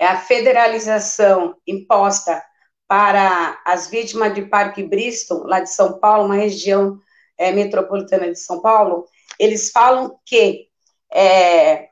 a 0.00 0.16
federalização 0.16 1.56
imposta 1.66 2.42
para 2.88 3.60
as 3.64 3.88
vítimas 3.88 4.34
de 4.34 4.42
Parque 4.42 4.82
Bristol, 4.82 5.46
lá 5.46 5.60
de 5.60 5.70
São 5.70 5.98
Paulo, 5.98 6.26
uma 6.26 6.34
região 6.34 6.98
é, 7.38 7.52
metropolitana 7.52 8.30
de 8.30 8.38
São 8.38 8.60
Paulo, 8.60 9.06
eles 9.38 9.70
falam 9.70 10.18
que 10.24 10.68
é, 11.12 11.88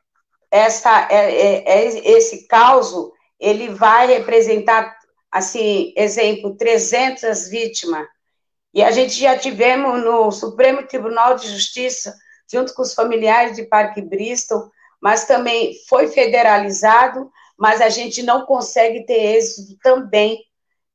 essa, 0.50 1.08
é, 1.10 1.30
é, 1.30 1.70
é 1.70 2.10
esse 2.12 2.46
caso 2.46 3.12
ele 3.38 3.68
vai 3.68 4.06
representar, 4.06 4.94
assim, 5.30 5.92
exemplo, 5.96 6.56
300 6.56 7.48
vítimas. 7.48 8.06
E 8.74 8.82
a 8.82 8.90
gente 8.90 9.14
já 9.14 9.38
tivemos 9.38 10.02
no 10.04 10.30
Supremo 10.30 10.86
Tribunal 10.86 11.34
de 11.34 11.48
Justiça 11.48 12.14
junto 12.50 12.74
com 12.74 12.82
os 12.82 12.94
familiares 12.94 13.56
de 13.56 13.64
Parque 13.64 14.02
Bristol, 14.02 14.70
mas 15.00 15.26
também 15.26 15.74
foi 15.88 16.08
federalizado, 16.08 17.30
mas 17.56 17.80
a 17.80 17.88
gente 17.88 18.22
não 18.22 18.44
consegue 18.44 19.04
ter 19.04 19.36
êxito 19.36 19.76
também, 19.82 20.44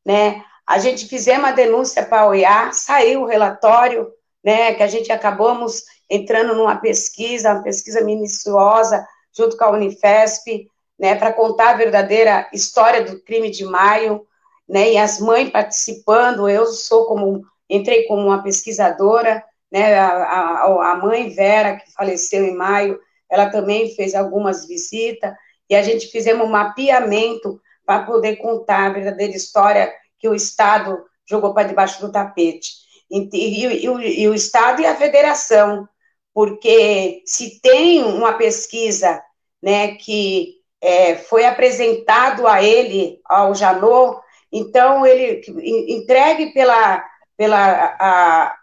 né? 0.06 0.44
A 0.68 0.80
gente 0.80 1.07
fizemos 1.07 1.44
uma 1.44 1.52
denúncia 1.52 2.03
para 2.03 2.22
a 2.22 2.27
OIA, 2.27 2.72
saiu 2.73 3.22
o 3.22 3.26
relatório, 3.26 4.11
né, 4.44 4.73
que 4.73 4.84
a 4.84 4.88
gente 4.88 5.11
acabamos 5.11 5.84
entrando 6.10 6.56
numa 6.56 6.76
pesquisa, 6.76 7.53
uma 7.53 7.64
pesquisa 7.64 8.02
minuciosa, 8.02 9.06
junto 9.36 9.57
com 9.57 9.64
a 9.64 9.72
Unifesp, 9.72 10.68
né, 10.99 11.15
para 11.15 11.34
contar 11.34 11.72
a 11.72 11.77
verdadeira 11.77 12.48
história 12.53 13.03
do 13.03 13.19
crime 13.22 13.49
de 13.49 13.64
maio, 13.65 14.26
né, 14.68 14.94
e 14.94 14.98
as 14.98 15.19
mães 15.19 15.49
participando, 15.49 16.49
eu 16.49 16.65
sou 16.68 17.06
como, 17.06 17.44
entrei 17.69 18.03
como 18.03 18.26
uma 18.26 18.41
pesquisadora, 18.41 19.44
né, 19.71 19.97
a, 19.97 20.07
a, 20.07 20.91
a 20.91 20.95
mãe 20.97 21.29
Vera, 21.29 21.77
que 21.77 21.91
faleceu 21.93 22.45
em 22.45 22.55
maio, 22.55 22.99
ela 23.29 23.49
também 23.49 23.93
fez 23.95 24.15
algumas 24.15 24.67
visitas, 24.67 25.33
e 25.69 25.75
a 25.75 25.81
gente 25.81 26.07
fizemos 26.07 26.47
um 26.47 26.51
mapeamento 26.51 27.59
para 27.85 28.03
poder 28.03 28.37
contar 28.37 28.87
a 28.87 28.93
verdadeira 28.93 29.35
história 29.35 29.91
que 30.19 30.27
o 30.27 30.35
Estado 30.35 31.03
jogou 31.27 31.53
para 31.53 31.67
debaixo 31.67 31.99
do 32.01 32.11
tapete. 32.11 32.71
E, 33.09 33.29
e, 33.33 33.65
e, 33.65 34.21
e, 34.21 34.27
o 34.27 34.33
Estado 34.33 34.81
e 34.81 34.85
a 34.85 34.95
federação, 34.95 35.87
porque 36.33 37.21
se 37.25 37.59
tem 37.61 38.03
uma 38.03 38.33
pesquisa 38.33 39.21
né, 39.61 39.95
que 39.95 40.55
é, 40.81 41.15
foi 41.15 41.45
apresentado 41.45 42.47
a 42.47 42.61
ele, 42.61 43.19
ao 43.25 43.55
Janot, 43.55 44.19
então 44.51 45.05
ele 45.05 45.41
entregue 45.87 46.53
pela, 46.53 47.03
pela 47.35 47.95
a, 47.99 48.55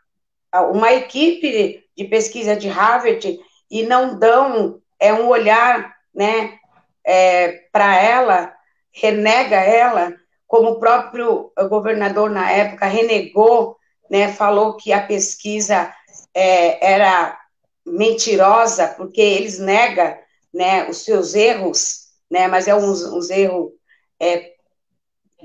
uma 0.61 0.93
equipe 0.93 1.83
de 1.97 2.05
pesquisa 2.05 2.55
de 2.57 2.69
Harvard 2.69 3.39
e 3.71 3.83
não 3.85 4.19
dão 4.19 4.81
é 5.01 5.13
um 5.13 5.29
olhar, 5.29 5.97
né, 6.15 6.59
é, 7.05 7.65
para 7.73 7.97
ela, 7.97 8.55
renega 8.93 9.57
ela, 9.57 10.15
como 10.47 10.73
o 10.73 10.79
próprio 10.79 11.51
governador 11.69 12.31
na 12.31 12.51
época 12.51 12.87
renegou, 12.87 13.77
né, 14.11 14.33
falou 14.33 14.77
que 14.77 14.93
a 14.93 15.05
pesquisa 15.05 15.93
é, 16.35 16.93
era 16.93 17.39
mentirosa 17.85 18.89
porque 18.89 19.21
eles 19.21 19.59
negam, 19.59 20.17
né, 20.53 20.89
os 20.89 20.99
seus 20.99 21.35
erros, 21.35 22.09
né, 22.31 22.47
mas 22.47 22.69
é 22.69 22.75
um, 22.75 22.93
um 22.93 23.21
erro 23.31 23.73
é, 24.21 24.53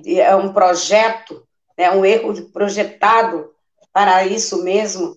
é 0.05 0.35
um 0.35 0.53
projeto, 0.53 1.47
é 1.77 1.89
um 1.89 2.05
erro 2.05 2.51
projetado 2.51 3.53
para 3.98 4.24
isso 4.24 4.64
mesmo, 4.64 5.15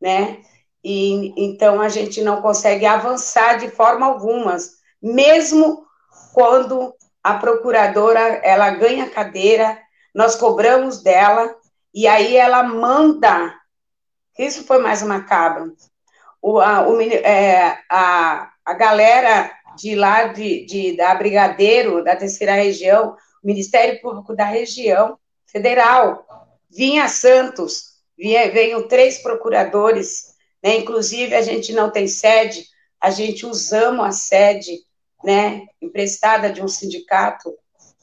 né? 0.00 0.38
E 0.82 1.34
então 1.36 1.82
a 1.82 1.90
gente 1.90 2.22
não 2.22 2.40
consegue 2.40 2.86
avançar 2.86 3.58
de 3.58 3.68
forma 3.68 4.06
alguma, 4.06 4.56
mesmo 5.02 5.84
quando 6.32 6.94
a 7.22 7.34
procuradora 7.34 8.20
ela 8.42 8.70
ganha 8.70 9.10
cadeira, 9.10 9.78
nós 10.14 10.34
cobramos 10.34 11.02
dela 11.02 11.54
e 11.92 12.06
aí 12.08 12.34
ela 12.34 12.62
manda. 12.62 13.54
Isso 14.38 14.64
foi 14.64 14.78
mais 14.78 15.02
macabro. 15.02 15.76
O, 16.40 16.58
a, 16.58 16.88
o, 16.88 17.02
é, 17.02 17.78
a, 17.86 18.50
a 18.64 18.72
galera 18.72 19.52
de 19.76 19.94
lá 19.94 20.28
de, 20.28 20.64
de, 20.64 20.96
da 20.96 21.14
Brigadeiro, 21.14 22.02
da 22.02 22.16
terceira 22.16 22.54
região, 22.54 23.14
Ministério 23.44 24.00
Público 24.00 24.34
da 24.34 24.46
região 24.46 25.18
federal, 25.46 26.24
vinha 26.70 27.06
Santos 27.08 27.91
veio 28.22 28.86
três 28.86 29.18
procuradores, 29.18 30.34
né? 30.62 30.76
Inclusive 30.76 31.34
a 31.34 31.42
gente 31.42 31.72
não 31.72 31.90
tem 31.90 32.06
sede, 32.06 32.64
a 33.00 33.10
gente 33.10 33.44
usamos 33.44 34.06
a 34.06 34.12
sede, 34.12 34.78
né? 35.24 35.66
Emprestada 35.80 36.50
de 36.50 36.62
um 36.62 36.68
sindicato, 36.68 37.52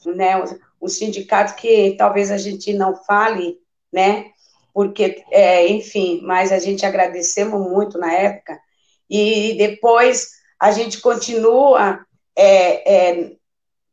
né? 0.04 0.42
Um 0.80 0.88
sindicato 0.88 1.54
que 1.54 1.94
talvez 1.96 2.30
a 2.30 2.38
gente 2.38 2.72
não 2.72 2.94
fale, 3.04 3.58
né? 3.92 4.26
Porque, 4.74 5.24
é, 5.30 5.66
enfim, 5.68 6.20
mas 6.22 6.52
a 6.52 6.58
gente 6.58 6.84
agradecemos 6.84 7.60
muito 7.60 7.98
na 7.98 8.12
época 8.12 8.58
e 9.08 9.54
depois 9.58 10.28
a 10.58 10.70
gente 10.70 11.00
continua 11.00 12.04
é, 12.36 12.94
é, 12.94 13.32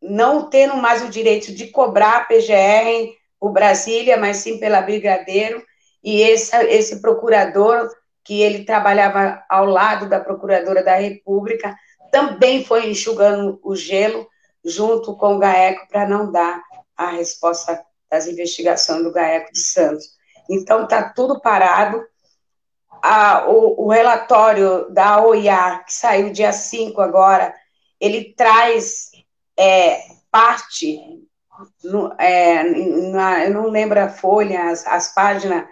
não 0.01 0.49
tendo 0.49 0.77
mais 0.77 1.01
o 1.01 1.09
direito 1.09 1.53
de 1.53 1.67
cobrar 1.67 2.27
PGR 2.27 3.15
o 3.39 3.49
Brasília, 3.49 4.17
mas 4.17 4.37
sim 4.37 4.59
pela 4.59 4.81
Brigadeiro, 4.81 5.63
e 6.07 6.21
esse, 6.21 6.55
esse 6.67 7.01
procurador, 7.01 7.93
que 8.23 8.41
ele 8.41 8.63
trabalhava 8.63 9.43
ao 9.49 9.65
lado 9.65 10.07
da 10.07 10.21
Procuradora 10.21 10.81
da 10.81 10.95
República, 10.95 11.75
também 12.09 12.63
foi 12.63 12.89
enxugando 12.89 13.59
o 13.61 13.75
gelo 13.75 14.25
junto 14.63 15.17
com 15.17 15.35
o 15.35 15.37
GAECO 15.37 15.85
para 15.89 16.07
não 16.07 16.31
dar 16.31 16.63
a 16.95 17.07
resposta 17.07 17.83
das 18.09 18.25
investigações 18.25 19.03
do 19.03 19.11
GAECO 19.11 19.51
de 19.51 19.59
Santos. 19.59 20.05
Então, 20.49 20.85
está 20.85 21.09
tudo 21.09 21.41
parado. 21.41 22.01
A, 23.01 23.45
o, 23.49 23.87
o, 23.87 23.89
relatório 23.89 24.89
da 24.89 25.21
OIA, 25.21 25.83
que 25.85 25.93
saiu 25.93 26.31
dia 26.31 26.53
5 26.53 27.01
agora, 27.01 27.53
ele 27.99 28.33
traz 28.33 29.11
é, 29.59 29.99
parte 30.31 31.27
no, 31.83 32.13
é, 32.17 32.63
na, 33.11 33.45
eu 33.45 33.53
não 33.53 33.67
lembro 33.67 33.99
a 33.99 34.09
folha, 34.09 34.69
as, 34.69 34.85
as, 34.85 35.13
páginas, 35.13 35.65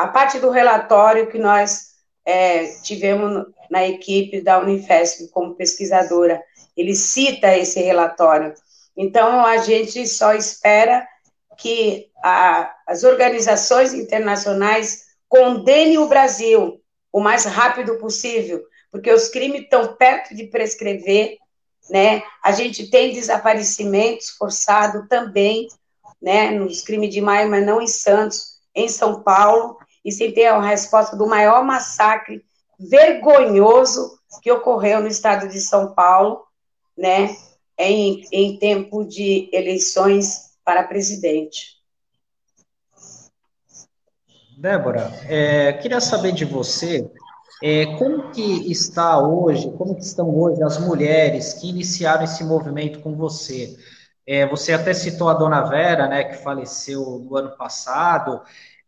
a 0.00 0.08
parte 0.08 0.38
do 0.38 0.48
relatório 0.48 1.28
que 1.28 1.38
nós 1.38 1.90
é, 2.24 2.68
tivemos 2.82 3.46
na 3.70 3.86
equipe 3.86 4.40
da 4.40 4.58
Unifesp 4.58 5.28
como 5.28 5.54
pesquisadora. 5.54 6.42
Ele 6.74 6.94
cita 6.94 7.54
esse 7.54 7.80
relatório. 7.82 8.54
Então, 8.96 9.44
a 9.44 9.58
gente 9.58 10.06
só 10.06 10.32
espera 10.32 11.06
que 11.58 12.08
a, 12.24 12.74
as 12.86 13.04
organizações 13.04 13.92
internacionais 13.92 15.02
condenem 15.28 15.98
o 15.98 16.08
Brasil 16.08 16.80
o 17.12 17.20
mais 17.20 17.44
rápido 17.44 17.98
possível, 17.98 18.62
porque 18.90 19.12
os 19.12 19.28
crimes 19.28 19.62
estão 19.62 19.96
perto 19.96 20.34
de 20.34 20.44
prescrever, 20.44 21.36
né? 21.90 22.22
A 22.42 22.52
gente 22.52 22.90
tem 22.90 23.12
desaparecimentos 23.12 24.30
forçados 24.30 25.06
também, 25.10 25.68
né? 26.22 26.52
Nos 26.52 26.80
crimes 26.80 27.12
de 27.12 27.20
maio, 27.20 27.50
mas 27.50 27.66
não 27.66 27.82
em 27.82 27.86
Santos, 27.86 28.58
em 28.74 28.88
São 28.88 29.22
Paulo, 29.22 29.76
e 30.04 30.12
sem 30.12 30.32
ter 30.32 30.46
a 30.46 30.60
resposta 30.60 31.16
do 31.16 31.26
maior 31.26 31.64
massacre 31.64 32.44
vergonhoso 32.78 34.18
que 34.42 34.50
ocorreu 34.50 35.00
no 35.00 35.08
estado 35.08 35.48
de 35.48 35.60
São 35.60 35.94
Paulo, 35.94 36.44
né? 36.96 37.36
Em, 37.78 38.22
em 38.30 38.58
tempo 38.58 39.04
de 39.04 39.48
eleições 39.52 40.50
para 40.64 40.84
presidente. 40.84 41.80
Débora, 44.58 45.10
é, 45.26 45.72
queria 45.72 46.00
saber 46.00 46.32
de 46.32 46.44
você 46.44 47.10
é, 47.62 47.86
como 47.96 48.30
que 48.30 48.70
está 48.70 49.18
hoje, 49.18 49.70
como 49.72 49.94
que 49.94 50.02
estão 50.02 50.34
hoje 50.34 50.62
as 50.62 50.78
mulheres 50.78 51.54
que 51.54 51.68
iniciaram 51.68 52.24
esse 52.24 52.42
movimento 52.44 53.00
com 53.00 53.14
você? 53.14 53.76
É, 54.26 54.46
você 54.46 54.72
até 54.72 54.94
citou 54.94 55.28
a 55.28 55.34
dona 55.34 55.62
Vera, 55.62 56.06
né, 56.06 56.24
que 56.24 56.36
faleceu 56.42 57.02
no 57.18 57.36
ano 57.36 57.56
passado, 57.56 58.40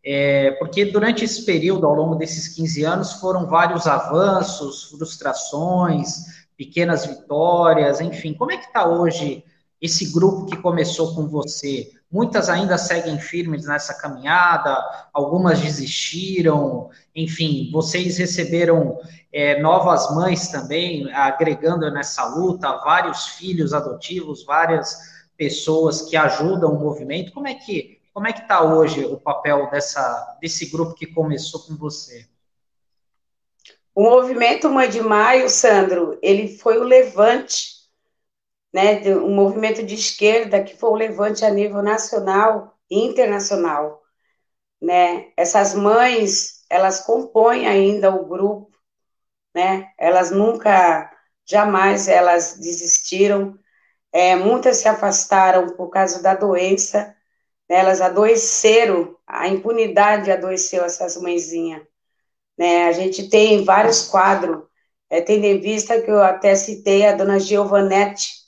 é, 0.05 0.51
porque 0.59 0.85
durante 0.85 1.23
esse 1.23 1.45
período, 1.45 1.87
ao 1.87 1.93
longo 1.93 2.15
desses 2.15 2.49
15 2.49 2.83
anos, 2.83 3.13
foram 3.13 3.47
vários 3.47 3.87
avanços, 3.87 4.83
frustrações, 4.83 6.25
pequenas 6.57 7.05
vitórias, 7.05 8.01
enfim. 8.01 8.33
Como 8.33 8.51
é 8.51 8.57
que 8.57 8.65
está 8.65 8.85
hoje 8.85 9.45
esse 9.81 10.11
grupo 10.11 10.45
que 10.45 10.57
começou 10.57 11.15
com 11.15 11.27
você? 11.27 11.91
Muitas 12.11 12.49
ainda 12.49 12.77
seguem 12.77 13.17
firmes 13.17 13.65
nessa 13.65 13.93
caminhada, 13.93 14.77
algumas 15.13 15.59
desistiram, 15.59 16.89
enfim, 17.15 17.71
vocês 17.71 18.17
receberam 18.17 18.99
é, 19.31 19.59
novas 19.61 20.13
mães 20.13 20.49
também, 20.49 21.11
agregando 21.13 21.89
nessa 21.89 22.25
luta, 22.25 22.77
vários 22.83 23.27
filhos 23.29 23.73
adotivos, 23.73 24.43
várias 24.45 24.95
pessoas 25.35 26.03
que 26.03 26.15
ajudam 26.15 26.73
o 26.73 26.79
movimento. 26.79 27.31
Como 27.31 27.47
é 27.47 27.55
que 27.55 27.92
como 28.13 28.27
é 28.27 28.33
que 28.33 28.41
está 28.41 28.63
hoje 28.63 29.03
o 29.05 29.19
papel 29.19 29.69
dessa, 29.69 30.37
desse 30.39 30.67
grupo 30.67 30.93
que 30.93 31.07
começou 31.07 31.61
com 31.61 31.75
você? 31.75 32.27
O 33.95 34.03
movimento 34.03 34.69
Mãe 34.69 34.89
de 34.89 35.01
Maio, 35.01 35.49
Sandro, 35.49 36.17
ele 36.21 36.57
foi 36.57 36.77
o 36.77 36.83
levante 36.83 37.73
né, 38.73 38.99
um 39.15 39.33
movimento 39.35 39.83
de 39.83 39.93
esquerda 39.93 40.63
que 40.63 40.75
foi 40.75 40.89
o 40.89 40.95
levante 40.95 41.45
a 41.45 41.49
nível 41.51 41.83
nacional 41.83 42.75
e 42.89 42.99
internacional, 43.05 44.01
né? 44.81 45.31
Essas 45.37 45.75
mães, 45.75 46.65
elas 46.69 47.01
compõem 47.01 47.67
ainda 47.67 48.09
o 48.09 48.25
grupo, 48.25 48.75
né? 49.53 49.91
Elas 49.97 50.31
nunca, 50.31 51.11
jamais 51.45 52.07
elas 52.07 52.57
desistiram. 52.59 53.57
É, 54.11 54.35
muitas 54.35 54.77
se 54.77 54.87
afastaram 54.87 55.75
por 55.75 55.89
causa 55.89 56.21
da 56.21 56.35
doença, 56.35 57.15
né? 57.69 57.77
elas 57.77 58.01
adoeceram, 58.01 59.17
a 59.25 59.47
impunidade 59.47 60.31
adoeceu 60.31 60.83
essas 60.83 61.17
mãezinhas. 61.17 61.81
Né? 62.57 62.85
A 62.85 62.91
gente 62.91 63.29
tem 63.29 63.63
vários 63.63 64.07
quadros, 64.07 64.63
é, 65.09 65.21
tendo 65.21 65.45
em 65.45 65.59
vista 65.59 66.01
que 66.01 66.09
eu 66.09 66.21
até 66.21 66.55
citei 66.55 67.05
a 67.05 67.15
dona 67.15 67.39
Giovanetti, 67.39 68.43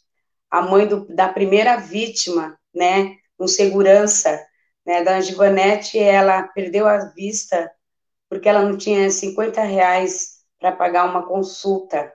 a 0.49 0.61
mãe 0.61 0.87
do, 0.87 1.05
da 1.13 1.27
primeira 1.27 1.77
vítima, 1.77 2.57
né, 2.73 3.17
um 3.39 3.47
segurança, 3.47 4.41
né, 4.85 5.03
da 5.03 5.17
Angivanete, 5.17 5.99
ela 5.99 6.43
perdeu 6.43 6.87
a 6.87 7.05
vista 7.13 7.71
porque 8.29 8.47
ela 8.49 8.63
não 8.63 8.77
tinha 8.77 9.09
50 9.09 9.61
reais 9.63 10.39
para 10.59 10.71
pagar 10.71 11.05
uma 11.05 11.27
consulta. 11.27 12.11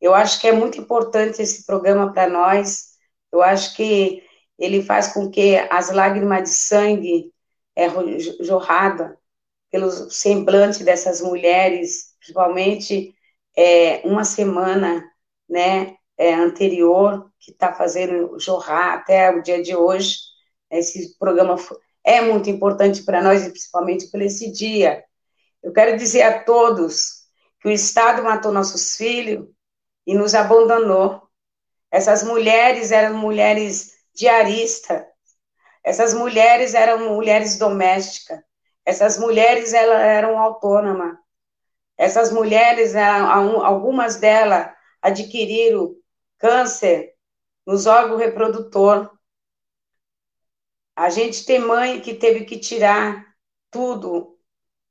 Eu 0.00 0.14
acho 0.14 0.40
que 0.40 0.48
é 0.48 0.52
muito 0.52 0.80
importante 0.80 1.42
esse 1.42 1.66
programa 1.66 2.12
para 2.12 2.28
nós, 2.28 2.90
eu 3.32 3.42
acho 3.42 3.76
que 3.76 4.22
ele 4.60 4.82
faz 4.82 5.08
com 5.08 5.30
que 5.30 5.56
as 5.70 5.90
lágrimas 5.90 6.42
de 6.42 6.50
sangue 6.50 7.32
é, 7.74 7.88
jorrada 8.40 9.18
pelo 9.70 9.90
semblante 10.10 10.84
dessas 10.84 11.22
mulheres, 11.22 12.14
principalmente 12.18 13.14
é, 13.56 14.02
uma 14.04 14.22
semana, 14.22 15.02
né, 15.48 15.96
é, 16.18 16.34
anterior, 16.34 17.30
que 17.38 17.52
está 17.52 17.72
fazendo 17.72 18.38
jorrar 18.38 18.94
até 18.94 19.30
o 19.30 19.42
dia 19.42 19.62
de 19.62 19.74
hoje. 19.74 20.18
Esse 20.70 21.16
programa 21.18 21.56
é 22.04 22.20
muito 22.20 22.50
importante 22.50 23.02
para 23.02 23.22
nós, 23.22 23.46
e 23.46 23.50
principalmente 23.50 24.10
por 24.10 24.20
esse 24.20 24.52
dia. 24.52 25.02
Eu 25.62 25.72
quero 25.72 25.96
dizer 25.96 26.22
a 26.22 26.42
todos 26.44 27.20
que 27.60 27.68
o 27.68 27.72
Estado 27.72 28.22
matou 28.22 28.52
nossos 28.52 28.94
filhos 28.96 29.48
e 30.06 30.14
nos 30.14 30.34
abandonou. 30.34 31.22
Essas 31.90 32.22
mulheres 32.22 32.92
eram 32.92 33.16
mulheres 33.16 33.99
diaristas, 34.20 35.02
essas 35.82 36.12
mulheres 36.12 36.74
eram 36.74 37.14
mulheres 37.14 37.58
domésticas, 37.58 38.38
essas 38.84 39.18
mulheres 39.18 39.72
elas 39.72 40.00
eram 40.00 40.38
autônomas, 40.38 41.16
essas 41.96 42.30
mulheres, 42.30 42.94
algumas 42.94 44.16
delas 44.16 44.70
adquiriram 45.00 45.94
câncer 46.38 47.14
nos 47.66 47.86
órgãos 47.86 48.20
reprodutor. 48.20 49.10
A 50.94 51.08
gente 51.08 51.44
tem 51.44 51.58
mãe 51.58 52.00
que 52.00 52.14
teve 52.14 52.44
que 52.44 52.58
tirar 52.58 53.26
tudo 53.70 54.38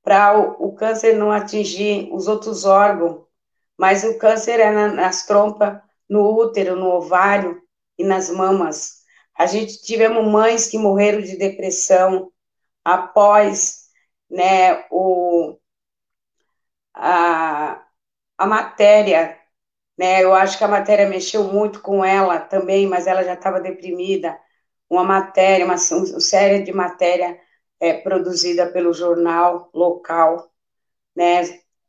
para 0.04 0.40
o, 0.40 0.68
o, 0.68 0.76
câncer 0.76 1.16
não 1.16 1.32
atingir 1.32 2.10
os 2.12 2.28
outros 2.28 2.66
órgãos, 2.66 3.26
mas 3.78 4.04
o 4.04 4.18
câncer 4.18 4.60
é 4.60 4.72
na, 4.72 4.88
nas 4.88 5.26
trompas, 5.26 5.82
no 6.08 6.36
útero, 6.36 6.76
no 6.76 6.88
ovário 6.90 7.62
e 7.98 8.04
nas 8.04 8.30
mamas. 8.30 8.99
A 9.40 9.48
gente 9.48 9.82
tivemos 9.82 10.26
mães 10.32 10.68
que 10.68 10.78
morreram 10.78 11.22
de 11.22 11.38
depressão 11.38 12.32
após 12.86 13.88
né, 14.30 14.86
o, 14.92 15.58
a, 16.94 17.84
a 18.38 18.46
matéria 18.48 19.40
né? 20.00 20.24
Eu 20.24 20.34
acho 20.34 20.58
que 20.58 20.64
a 20.64 20.68
matéria 20.70 21.10
mexeu 21.10 21.44
muito 21.44 21.82
com 21.82 22.06
ela 22.06 22.40
também, 22.40 22.88
mas 22.88 23.06
ela 23.06 23.22
já 23.22 23.34
estava 23.34 23.60
deprimida. 23.60 24.40
Uma 24.90 25.04
matéria, 25.04 25.66
uma, 25.66 25.76
uma 25.76 26.20
série 26.22 26.64
de 26.64 26.72
matéria 26.72 27.38
é, 27.82 27.94
produzida 27.94 28.72
pelo 28.72 28.94
jornal 28.94 29.70
local, 29.74 30.50
né? 31.16 31.44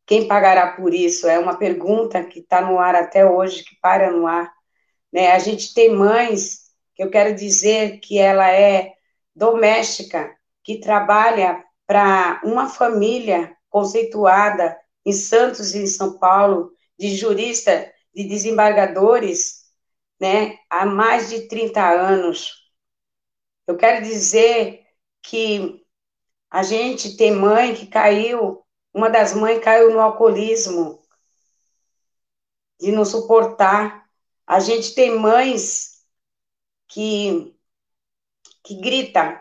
Quem 0.06 0.26
pagará 0.28 0.72
por 0.72 0.92
isso? 0.92 1.28
É 1.28 1.38
uma 1.38 1.56
pergunta 1.56 2.24
que 2.24 2.40
está 2.40 2.60
no 2.60 2.80
ar 2.80 2.96
até 2.96 3.24
hoje, 3.24 3.64
que 3.64 3.76
para 3.80 4.10
no 4.10 4.26
ar. 4.26 4.52
Né? 5.12 5.32
A 5.32 5.38
gente 5.38 5.72
tem 5.74 5.94
mães, 5.94 6.69
eu 7.00 7.08
quero 7.08 7.34
dizer 7.34 7.98
que 8.00 8.18
ela 8.18 8.52
é 8.52 8.92
doméstica, 9.34 10.36
que 10.62 10.80
trabalha 10.80 11.64
para 11.86 12.42
uma 12.44 12.68
família 12.68 13.56
conceituada 13.70 14.78
em 15.06 15.10
Santos 15.10 15.74
e 15.74 15.78
em 15.78 15.86
São 15.86 16.18
Paulo, 16.18 16.70
de 16.98 17.16
jurista 17.16 17.90
de 18.14 18.24
desembargadores 18.24 19.64
né, 20.20 20.58
há 20.68 20.84
mais 20.84 21.30
de 21.30 21.48
30 21.48 21.82
anos. 21.82 22.70
Eu 23.66 23.78
quero 23.78 24.04
dizer 24.04 24.84
que 25.22 25.82
a 26.50 26.62
gente 26.62 27.16
tem 27.16 27.32
mãe 27.32 27.74
que 27.74 27.86
caiu, 27.86 28.62
uma 28.92 29.08
das 29.08 29.32
mães 29.32 29.64
caiu 29.64 29.90
no 29.90 30.00
alcoolismo, 30.00 31.00
de 32.78 32.92
não 32.92 33.06
suportar. 33.06 34.06
A 34.46 34.60
gente 34.60 34.94
tem 34.94 35.18
mães 35.18 35.89
que, 36.90 37.54
que 38.64 38.74
grita, 38.80 39.40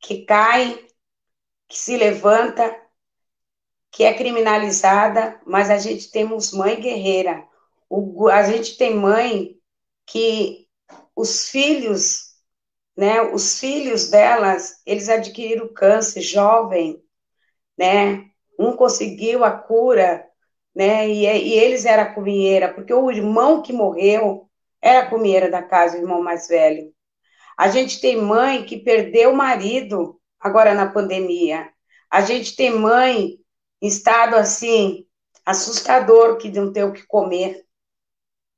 que 0.00 0.24
cai, 0.24 0.86
que 1.68 1.78
se 1.78 1.96
levanta, 1.96 2.76
que 3.90 4.04
é 4.04 4.12
criminalizada, 4.14 5.40
mas 5.46 5.70
a 5.70 5.78
gente 5.78 6.10
temos 6.10 6.52
mãe 6.52 6.80
guerreira, 6.80 7.46
o, 7.88 8.28
a 8.28 8.42
gente 8.42 8.76
tem 8.76 8.94
mãe 8.94 9.58
que 10.06 10.68
os 11.14 11.48
filhos, 11.48 12.34
né, 12.96 13.22
os 13.22 13.60
filhos 13.60 14.10
delas, 14.10 14.80
eles 14.84 15.08
adquiriram 15.08 15.72
câncer 15.72 16.22
jovem, 16.22 17.02
né, 17.78 18.30
um 18.58 18.76
conseguiu 18.76 19.44
a 19.44 19.52
cura, 19.52 20.26
né, 20.74 21.08
e, 21.08 21.24
e 21.24 21.52
eles 21.54 21.84
eram 21.84 22.14
cominheira, 22.14 22.72
porque 22.74 22.92
o 22.92 23.10
irmão 23.10 23.62
que 23.62 23.72
morreu 23.72 24.47
era 24.80 25.00
a 25.00 25.10
comieira 25.10 25.50
da 25.50 25.62
casa, 25.62 25.96
o 25.96 26.00
irmão 26.00 26.22
mais 26.22 26.48
velho. 26.48 26.92
A 27.56 27.68
gente 27.68 28.00
tem 28.00 28.16
mãe 28.16 28.64
que 28.64 28.78
perdeu 28.78 29.32
o 29.32 29.36
marido 29.36 30.20
agora 30.38 30.74
na 30.74 30.90
pandemia. 30.90 31.68
A 32.10 32.20
gente 32.20 32.54
tem 32.54 32.70
mãe 32.70 33.38
em 33.82 33.86
estado 33.86 34.36
assim 34.36 35.04
assustador 35.44 36.36
que 36.36 36.50
não 36.50 36.72
tem 36.72 36.84
o 36.84 36.92
que 36.92 37.06
comer, 37.06 37.64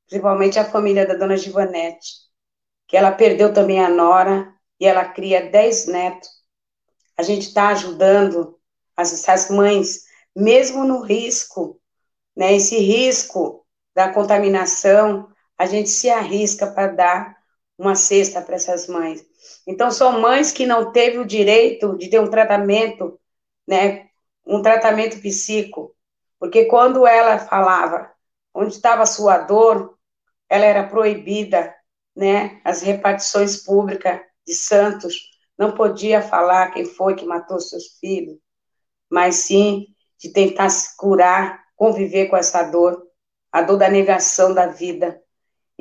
principalmente 0.07 0.59
a 0.59 0.65
família 0.65 1.07
da 1.07 1.15
dona 1.15 1.37
Givanete, 1.37 2.15
que 2.89 2.97
ela 2.97 3.13
perdeu 3.13 3.53
também 3.55 3.79
a 3.79 3.89
nora 3.89 4.53
e 4.79 4.87
ela 4.87 5.05
cria 5.05 5.51
dez 5.51 5.87
netos. 5.87 6.29
A 7.17 7.23
gente 7.23 7.47
está 7.47 7.69
ajudando 7.69 8.59
as, 8.97 9.13
essas 9.13 9.51
mães, 9.51 10.03
mesmo 10.35 10.85
no 10.85 11.01
risco, 11.01 11.81
né? 12.37 12.55
Esse 12.55 12.79
risco 12.79 13.65
da 13.95 14.13
contaminação, 14.13 15.30
a 15.61 15.67
gente 15.67 15.91
se 15.91 16.09
arrisca 16.09 16.67
para 16.67 16.87
dar 16.87 17.37
uma 17.77 17.95
cesta 17.95 18.41
para 18.41 18.55
essas 18.55 18.89
mães. 18.89 19.23
Então, 19.67 19.91
são 19.91 20.19
mães 20.19 20.51
que 20.51 20.65
não 20.65 20.91
teve 20.91 21.19
o 21.19 21.27
direito 21.27 21.99
de 21.99 22.09
ter 22.09 22.19
um 22.19 22.31
tratamento, 22.31 23.21
né, 23.69 24.09
um 24.47 24.63
tratamento 24.63 25.21
psíquico, 25.21 25.95
porque 26.39 26.65
quando 26.65 27.07
ela 27.07 27.39
falava 27.39 28.11
onde 28.55 28.73
estava 28.73 29.03
a 29.03 29.07
sua 29.07 29.37
dor, 29.37 29.99
ela 30.49 30.65
era 30.65 30.89
proibida, 30.89 31.75
né, 32.17 32.59
as 32.65 32.81
repartições 32.81 33.59
públicas 33.59 34.19
de 34.47 34.55
Santos, 34.55 35.15
não 35.59 35.73
podia 35.73 36.23
falar 36.23 36.71
quem 36.71 36.87
foi 36.87 37.15
que 37.15 37.27
matou 37.27 37.61
seus 37.61 37.99
filhos, 38.01 38.39
mas 39.11 39.35
sim 39.37 39.89
de 40.19 40.33
tentar 40.33 40.71
se 40.71 40.97
curar, 40.97 41.63
conviver 41.77 42.29
com 42.29 42.37
essa 42.39 42.63
dor, 42.63 43.07
a 43.53 43.61
dor 43.61 43.77
da 43.77 43.91
negação 43.91 44.55
da 44.55 44.67
vida. 44.67 45.21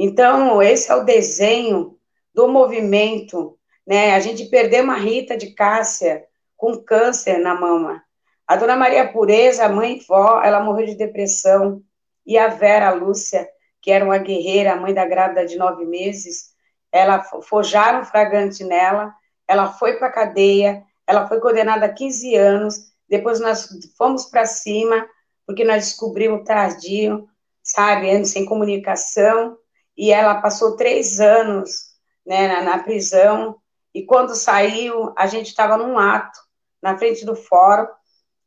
Então, 0.02 0.62
esse 0.62 0.90
é 0.90 0.96
o 0.96 1.04
desenho 1.04 2.00
do 2.34 2.48
movimento, 2.48 3.60
né? 3.86 4.16
A 4.16 4.20
gente 4.22 4.46
perdeu 4.46 4.82
uma 4.82 4.96
Rita 4.96 5.36
de 5.36 5.54
Cássia 5.54 6.24
com 6.56 6.82
câncer 6.82 7.38
na 7.38 7.54
mama. 7.54 8.02
A 8.48 8.56
dona 8.56 8.78
Maria 8.78 9.12
Pureza, 9.12 9.66
a 9.66 9.70
mãe 9.70 9.98
e 9.98 10.06
vó, 10.08 10.42
ela 10.42 10.64
morreu 10.64 10.86
de 10.86 10.96
depressão. 10.96 11.84
E 12.26 12.38
a 12.38 12.48
Vera 12.48 12.92
Lúcia, 12.92 13.46
que 13.82 13.92
era 13.92 14.06
uma 14.06 14.18
guerreira, 14.18 14.72
a 14.72 14.76
mãe 14.78 14.94
da 14.94 15.06
grávida 15.06 15.46
de 15.46 15.58
nove 15.58 15.84
meses, 15.84 16.52
ela 16.94 17.22
forjaram 17.22 18.06
fragante 18.06 18.64
nela, 18.64 19.14
ela 19.46 19.74
foi 19.74 19.98
para 19.98 20.08
a 20.08 20.14
cadeia, 20.14 20.82
ela 21.06 21.28
foi 21.28 21.42
condenada 21.42 21.88
a 21.88 21.94
15 21.94 22.36
anos, 22.36 22.76
depois 23.10 23.42
nós 23.42 23.68
fomos 23.98 24.28
para 24.28 24.46
cima, 24.46 25.06
porque 25.46 25.66
nós 25.66 25.88
descobrimos 25.88 26.46
tardio, 26.46 27.28
sabe, 27.62 28.26
sem 28.26 28.46
comunicação, 28.46 29.58
e 30.00 30.14
ela 30.14 30.42
passou 30.42 30.78
três 30.78 31.20
anos 31.20 31.90
né, 32.26 32.48
na, 32.48 32.62
na 32.62 32.80
prisão, 32.82 33.58
e 33.94 34.06
quando 34.06 34.34
saiu, 34.34 35.14
a 35.18 35.28
gente 35.28 35.48
estava 35.48 35.76
num 35.76 36.00
ato, 36.00 36.40
na 36.82 36.98
frente 36.98 37.26
do 37.26 37.36
fórum, 37.36 37.86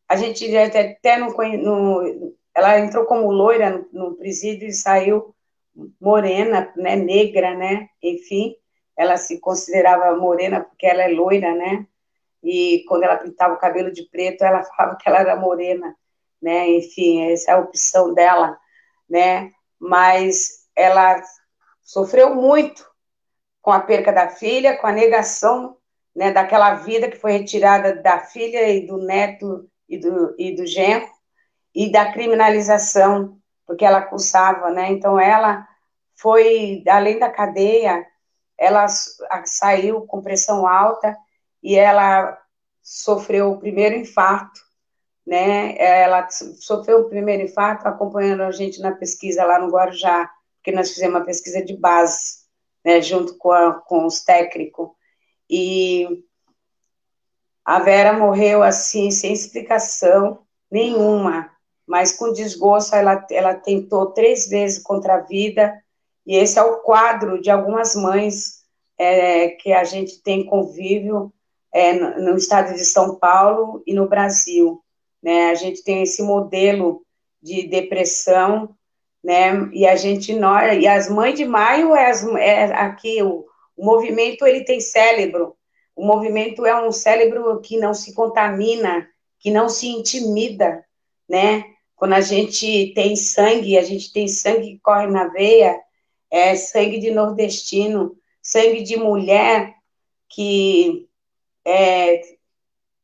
a 0.09 0.17
gente 0.17 0.57
até, 0.57 0.93
até 0.93 1.19
no, 1.19 1.29
no, 1.29 2.35
ela 2.55 2.79
entrou 2.79 3.05
como 3.05 3.31
loira 3.31 3.69
no, 3.69 3.87
no 3.93 4.15
presídio 4.15 4.67
e 4.67 4.73
saiu 4.73 5.35
morena, 6.01 6.73
né, 6.75 6.97
negra, 6.97 7.55
né, 7.55 7.87
enfim, 8.03 8.57
ela 8.97 9.19
se 9.19 9.39
considerava 9.39 10.17
morena 10.17 10.63
porque 10.63 10.87
ela 10.87 11.03
é 11.03 11.09
loira, 11.09 11.55
né, 11.55 11.87
e 12.43 12.83
quando 12.89 13.03
ela 13.03 13.19
pintava 13.19 13.53
o 13.53 13.59
cabelo 13.59 13.93
de 13.93 14.09
preto, 14.09 14.43
ela 14.43 14.65
falava 14.75 14.97
que 14.97 15.07
ela 15.07 15.19
era 15.19 15.37
morena, 15.37 15.95
né, 16.41 16.71
enfim, 16.71 17.31
essa 17.31 17.51
é 17.51 17.55
a 17.55 17.59
opção 17.59 18.15
dela, 18.15 18.57
né, 19.07 19.53
mas 19.79 20.63
ela 20.75 21.23
sofreu 21.93 22.35
muito 22.35 22.91
com 23.61 23.71
a 23.71 23.79
perca 23.79 24.11
da 24.11 24.27
filha, 24.27 24.79
com 24.79 24.87
a 24.87 24.93
negação 24.93 25.77
né, 26.17 26.33
daquela 26.33 26.77
vida 26.77 27.11
que 27.11 27.19
foi 27.19 27.33
retirada 27.33 27.95
da 27.95 28.19
filha 28.19 28.67
e 28.71 28.87
do 28.87 28.97
neto 28.97 29.69
e 29.87 29.99
do, 29.99 30.35
e 30.39 30.57
do 30.57 30.65
genro, 30.65 31.07
e 31.75 31.93
da 31.93 32.11
criminalização, 32.11 33.39
porque 33.67 33.85
ela 33.85 33.99
acusava, 33.99 34.71
né? 34.71 34.91
Então 34.91 35.21
ela 35.21 35.69
foi, 36.15 36.83
além 36.89 37.19
da 37.19 37.29
cadeia, 37.29 38.07
ela 38.57 38.87
saiu 39.45 40.07
com 40.07 40.23
pressão 40.23 40.67
alta 40.67 41.15
e 41.63 41.77
ela 41.77 42.39
sofreu 42.83 43.53
o 43.53 43.59
primeiro 43.59 43.97
infarto, 43.97 44.61
né? 45.27 45.77
Ela 45.77 46.27
sofreu 46.31 47.01
o 47.01 47.09
primeiro 47.11 47.43
infarto 47.43 47.87
acompanhando 47.87 48.45
a 48.45 48.51
gente 48.51 48.81
na 48.81 48.93
pesquisa 48.93 49.45
lá 49.45 49.59
no 49.59 49.71
Guarujá, 49.71 50.31
porque 50.63 50.71
nós 50.71 50.91
fizemos 50.93 51.17
uma 51.17 51.27
pesquisa 51.27 51.61
de 51.61 51.77
base 51.77 52.43
né, 52.85 53.03
junto 53.03 53.37
com, 53.37 53.51
a, 53.51 53.75
com 53.75 54.07
os 54.07 54.23
técnicos. 54.23 54.91
E 55.51 56.25
a 57.65 57.81
Vera 57.81 58.13
morreu 58.13 58.63
assim, 58.63 59.11
sem 59.11 59.33
explicação 59.33 60.47
nenhuma, 60.71 61.51
mas 61.85 62.13
com 62.13 62.33
desgosto 62.33 62.95
ela, 62.95 63.27
ela 63.31 63.55
tentou 63.55 64.13
três 64.13 64.49
vezes 64.49 64.81
contra 64.81 65.17
a 65.17 65.21
vida, 65.21 65.77
e 66.25 66.37
esse 66.37 66.59
é 66.59 66.63
o 66.63 66.79
quadro 66.79 67.43
de 67.43 67.51
algumas 67.51 67.97
mães 67.97 68.63
é, 68.97 69.49
que 69.49 69.73
a 69.73 69.83
gente 69.83 70.23
tem 70.23 70.47
convívio 70.47 71.33
é, 71.75 71.93
no, 71.93 72.37
estado 72.37 72.73
de 72.75 72.85
São 72.85 73.17
Paulo 73.17 73.83
e 73.85 73.93
no 73.93 74.09
Brasil. 74.09 74.81
Né? 75.21 75.51
A 75.51 75.55
gente 75.57 75.83
tem 75.83 76.03
esse 76.03 76.23
modelo 76.23 77.05
de 77.43 77.67
depressão 77.67 78.77
né? 79.23 79.69
E 79.73 79.87
a 79.87 79.97
gente 79.97 80.35
nós 80.35 80.81
e 80.81 80.87
as 80.87 81.09
mães 81.09 81.37
de 81.37 81.45
maio 81.45 81.95
é, 81.95 82.11
as, 82.11 82.27
é 82.37 82.65
aqui 82.75 83.23
o, 83.23 83.47
o 83.77 83.85
movimento 83.85 84.47
ele 84.47 84.65
tem 84.65 84.81
cérebro. 84.81 85.57
O 85.95 86.05
movimento 86.05 86.65
é 86.67 86.81
um 86.81 86.91
cérebro 86.91 87.61
que 87.61 87.77
não 87.77 87.95
se 87.95 88.15
contamina, 88.15 89.09
que 89.39 89.51
não 89.51 89.69
se 89.69 89.89
intimida, 89.89 90.85
né? 91.29 91.65
Quando 91.95 92.15
a 92.15 92.21
gente 92.21 92.93
tem 92.95 93.15
sangue, 93.15 93.79
a 93.79 93.83
gente 93.83 94.13
tem 94.13 94.27
sangue 94.27 94.73
que 94.73 94.81
corre 94.81 95.07
na 95.07 95.29
veia, 95.29 95.79
é 96.31 96.57
sangue 96.57 96.99
de 96.99 97.11
nordestino, 97.11 98.17
sangue 98.41 98.83
de 98.83 98.97
mulher 98.97 99.75
que 100.29 101.07
é, 101.65 102.21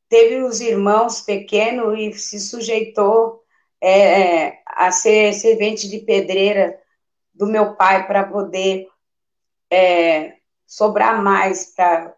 teve 0.09 0.43
os 0.43 0.61
irmãos 0.61 1.20
pequenos 1.20 1.99
e 1.99 2.12
se 2.15 2.40
sujeitou 2.40 3.43
é, 3.81 4.59
a 4.67 4.91
ser 4.91 5.33
servente 5.33 5.89
de 5.89 5.99
pedreira 5.99 6.79
do 7.35 7.47
meu 7.47 7.75
pai 7.75 8.07
para 8.07 8.25
poder 8.25 8.89
é, 9.71 10.35
sobrar 10.67 11.23
mais 11.23 11.75
para 11.75 12.15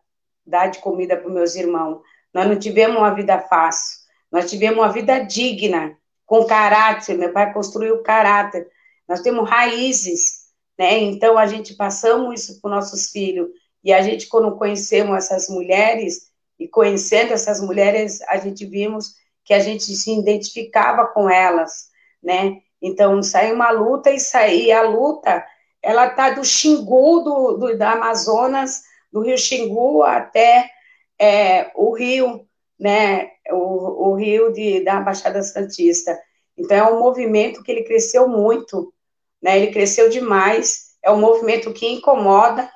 dar 0.46 0.68
de 0.68 0.78
comida 0.78 1.16
para 1.16 1.30
meus 1.30 1.54
irmãos. 1.54 2.00
Nós 2.32 2.46
não 2.46 2.58
tivemos 2.58 2.96
uma 2.96 3.14
vida 3.14 3.38
fácil, 3.40 3.98
nós 4.30 4.48
tivemos 4.48 4.78
uma 4.78 4.92
vida 4.92 5.18
digna, 5.20 5.96
com 6.30 6.44
caráter. 6.44 7.18
Meu 7.18 7.32
pai 7.32 7.52
construiu 7.52 8.04
caráter. 8.04 8.68
Nós 9.08 9.20
temos 9.20 9.50
raízes, 9.50 10.46
né? 10.78 10.96
Então 10.98 11.36
a 11.36 11.44
gente 11.44 11.74
passamos 11.74 12.40
isso 12.40 12.60
para 12.60 12.70
nossos 12.70 13.10
filhos. 13.10 13.48
E 13.82 13.92
a 13.92 14.00
gente, 14.00 14.28
quando 14.28 14.56
conhecemos 14.56 15.16
essas 15.16 15.48
mulheres, 15.48 16.30
e 16.56 16.68
conhecendo 16.68 17.32
essas 17.32 17.60
mulheres, 17.60 18.20
a 18.28 18.36
gente 18.36 18.64
vimos 18.64 19.14
que 19.50 19.54
a 19.54 19.58
gente 19.58 19.82
se 19.82 20.16
identificava 20.16 21.08
com 21.08 21.28
elas, 21.28 21.88
né? 22.22 22.58
Então, 22.80 23.20
saiu 23.20 23.56
uma 23.56 23.72
luta 23.72 24.08
e 24.12 24.20
sair 24.20 24.70
a 24.70 24.82
luta, 24.82 25.44
ela 25.82 26.08
tá 26.08 26.30
do 26.30 26.44
Xingu, 26.44 27.18
do, 27.24 27.56
do, 27.56 27.76
da 27.76 27.94
Amazonas, 27.94 28.80
do 29.10 29.22
Rio 29.22 29.36
Xingu 29.36 30.04
até 30.04 30.70
é, 31.18 31.68
o 31.74 31.92
Rio, 31.92 32.46
né? 32.78 33.32
O, 33.50 34.10
o 34.10 34.14
Rio 34.14 34.52
de, 34.52 34.84
da 34.84 35.00
Baixada 35.00 35.42
Santista. 35.42 36.16
Então, 36.56 36.76
é 36.76 36.92
um 36.92 37.00
movimento 37.00 37.64
que 37.64 37.72
ele 37.72 37.82
cresceu 37.82 38.28
muito, 38.28 38.94
né? 39.42 39.58
Ele 39.58 39.72
cresceu 39.72 40.08
demais. 40.08 40.90
É 41.02 41.10
um 41.10 41.18
movimento 41.18 41.72
que 41.72 41.88
incomoda, 41.88 42.70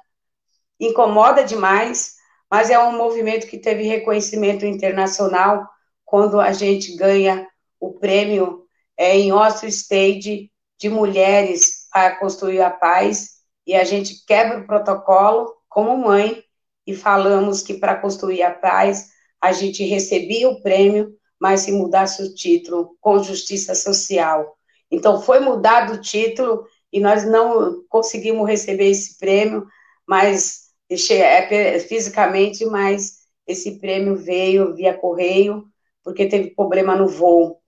incomoda 0.80 1.44
demais, 1.44 2.16
mas 2.50 2.68
é 2.68 2.80
um 2.80 2.96
movimento 2.96 3.46
que 3.46 3.58
teve 3.58 3.84
reconhecimento 3.84 4.66
internacional 4.66 5.72
quando 6.14 6.40
a 6.40 6.52
gente 6.52 6.94
ganha 6.94 7.44
o 7.80 7.94
prêmio 7.94 8.68
é, 8.96 9.18
em 9.18 9.32
Oslo 9.32 9.66
Stage 9.66 10.48
de 10.78 10.88
mulheres 10.88 11.88
para 11.92 12.14
construir 12.14 12.60
a 12.60 12.70
paz, 12.70 13.30
e 13.66 13.74
a 13.74 13.82
gente 13.82 14.24
quebra 14.24 14.60
o 14.60 14.64
protocolo 14.64 15.52
como 15.68 15.98
mãe 15.98 16.40
e 16.86 16.94
falamos 16.94 17.62
que 17.62 17.74
para 17.74 17.96
construir 17.96 18.44
a 18.44 18.52
paz 18.52 19.08
a 19.40 19.50
gente 19.50 19.82
recebia 19.82 20.48
o 20.48 20.62
prêmio, 20.62 21.16
mas 21.36 21.62
se 21.62 21.72
mudasse 21.72 22.22
o 22.22 22.32
título 22.32 22.96
com 23.00 23.20
justiça 23.20 23.74
social. 23.74 24.56
Então 24.88 25.20
foi 25.20 25.40
mudado 25.40 25.94
o 25.94 26.00
título 26.00 26.64
e 26.92 27.00
nós 27.00 27.24
não 27.24 27.82
conseguimos 27.88 28.46
receber 28.46 28.88
esse 28.88 29.18
prêmio, 29.18 29.66
mas 30.06 30.66
é, 31.10 31.80
fisicamente, 31.80 32.64
mas 32.66 33.24
esse 33.48 33.80
prêmio 33.80 34.14
veio 34.14 34.76
via 34.76 34.94
correio 34.96 35.73
porque 36.04 36.26
teve 36.26 36.50
problema 36.50 36.94
no 36.94 37.08
voo. 37.08 37.58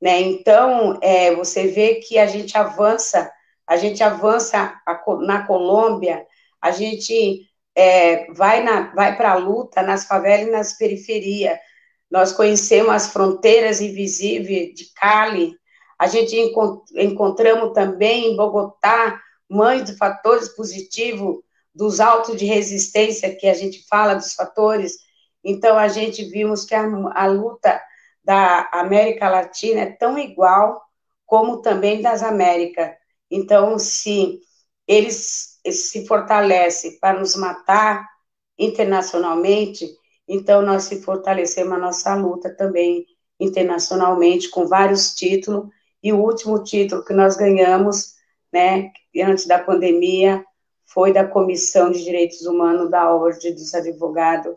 Né? 0.00 0.20
Então, 0.20 0.98
é, 1.02 1.34
você 1.34 1.66
vê 1.66 1.96
que 1.96 2.18
a 2.18 2.26
gente 2.26 2.56
avança, 2.56 3.30
a 3.66 3.76
gente 3.76 4.02
avança 4.02 4.74
na 5.22 5.46
Colômbia, 5.46 6.24
a 6.60 6.70
gente 6.70 7.48
é, 7.74 8.30
vai, 8.32 8.62
na, 8.62 8.94
vai 8.94 9.16
para 9.16 9.32
a 9.32 9.36
luta 9.36 9.82
nas 9.82 10.04
favelas 10.04 10.46
e 10.46 10.50
nas 10.50 10.76
periferias. 10.76 11.58
Nós 12.10 12.32
conhecemos 12.32 12.92
as 12.92 13.08
fronteiras 13.08 13.80
invisíveis 13.80 14.74
de 14.74 14.92
Cali, 14.94 15.56
a 15.98 16.06
gente 16.06 16.36
encont 16.36 16.82
encontramos 16.94 17.72
também 17.72 18.32
em 18.32 18.36
Bogotá 18.36 19.20
mães 19.48 19.84
de 19.84 19.96
fatores 19.96 20.48
positivos, 20.50 21.38
dos 21.74 22.00
autos 22.00 22.36
de 22.36 22.44
resistência 22.44 23.34
que 23.34 23.46
a 23.46 23.54
gente 23.54 23.86
fala, 23.88 24.14
dos 24.14 24.34
fatores. 24.34 24.96
Então, 25.48 25.78
a 25.78 25.86
gente 25.86 26.24
vimos 26.24 26.64
que 26.64 26.74
a, 26.74 26.82
a 27.14 27.26
luta 27.26 27.80
da 28.24 28.68
América 28.72 29.30
Latina 29.30 29.82
é 29.82 29.92
tão 29.92 30.18
igual 30.18 30.82
como 31.24 31.62
também 31.62 32.02
das 32.02 32.20
Américas. 32.20 32.90
Então, 33.30 33.78
se 33.78 34.40
eles, 34.88 35.60
se 35.70 36.04
fortalecem 36.04 36.98
para 36.98 37.20
nos 37.20 37.36
matar 37.36 38.04
internacionalmente, 38.58 39.86
então 40.26 40.62
nós 40.62 40.82
se 40.84 41.00
fortalecemos 41.00 41.74
a 41.74 41.78
nossa 41.78 42.14
luta 42.16 42.52
também 42.52 43.06
internacionalmente 43.38 44.50
com 44.50 44.66
vários 44.66 45.14
títulos 45.14 45.68
e 46.02 46.12
o 46.12 46.20
último 46.20 46.64
título 46.64 47.04
que 47.04 47.12
nós 47.12 47.36
ganhamos, 47.36 48.14
né, 48.52 48.90
antes 49.22 49.46
da 49.46 49.60
pandemia, 49.60 50.44
foi 50.86 51.12
da 51.12 51.24
Comissão 51.24 51.90
de 51.90 52.02
Direitos 52.02 52.42
Humanos 52.42 52.90
da 52.90 53.14
Ordem 53.14 53.54
dos 53.54 53.72
Advogados 53.74 54.56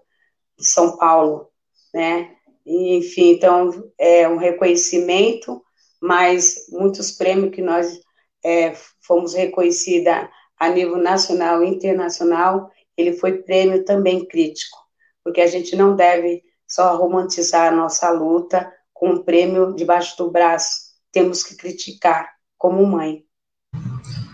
São 0.60 0.98
Paulo, 0.98 1.50
né? 1.94 2.32
Enfim, 2.66 3.32
então 3.32 3.92
é 3.98 4.28
um 4.28 4.38
reconhecimento, 4.38 5.62
mas 6.02 6.68
muitos 6.70 7.12
prêmios 7.12 7.54
que 7.54 7.62
nós 7.62 8.00
é, 8.44 8.74
fomos 9.02 9.34
reconhecida 9.34 10.30
a 10.58 10.70
nível 10.70 10.98
nacional 10.98 11.64
e 11.64 11.70
internacional, 11.70 12.70
ele 12.96 13.14
foi 13.14 13.42
prêmio 13.42 13.84
também 13.86 14.26
crítico, 14.26 14.78
porque 15.24 15.42
a 15.42 15.48
gente 15.48 15.76
não 15.76 15.96
deve 15.96 16.44
só 16.68 16.96
romantizar 16.96 17.72
a 17.72 17.76
nossa 17.76 18.10
luta 18.12 18.72
com 18.94 19.10
um 19.12 19.24
prêmio 19.24 19.74
debaixo 19.74 20.18
do 20.18 20.30
braço, 20.30 20.90
temos 21.12 21.42
que 21.42 21.56
criticar 21.56 22.30
como 22.58 22.86
mãe. 22.86 23.24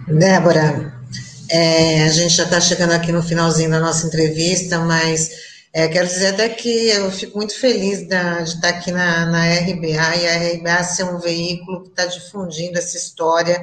Débora, 0.07 0.93
é, 1.49 2.03
a 2.03 2.09
gente 2.09 2.33
já 2.33 2.43
está 2.43 2.59
chegando 2.59 2.91
aqui 2.91 3.11
no 3.11 3.21
finalzinho 3.21 3.69
da 3.69 3.79
nossa 3.79 4.07
entrevista, 4.07 4.79
mas 4.79 5.54
é, 5.77 5.89
quero 5.89 6.07
dizer 6.07 6.27
até 6.27 6.47
que 6.47 6.87
eu 6.87 7.11
fico 7.11 7.37
muito 7.37 7.53
feliz 7.59 8.07
da, 8.07 8.39
de 8.39 8.51
estar 8.51 8.69
aqui 8.69 8.93
na, 8.93 9.25
na 9.25 9.43
RBA 9.43 10.15
e 10.15 10.25
a 10.25 10.53
RBA 10.53 10.83
ser 10.85 11.03
um 11.03 11.19
veículo 11.19 11.83
que 11.83 11.89
está 11.89 12.05
difundindo 12.05 12.77
essa 12.77 12.95
história 12.95 13.61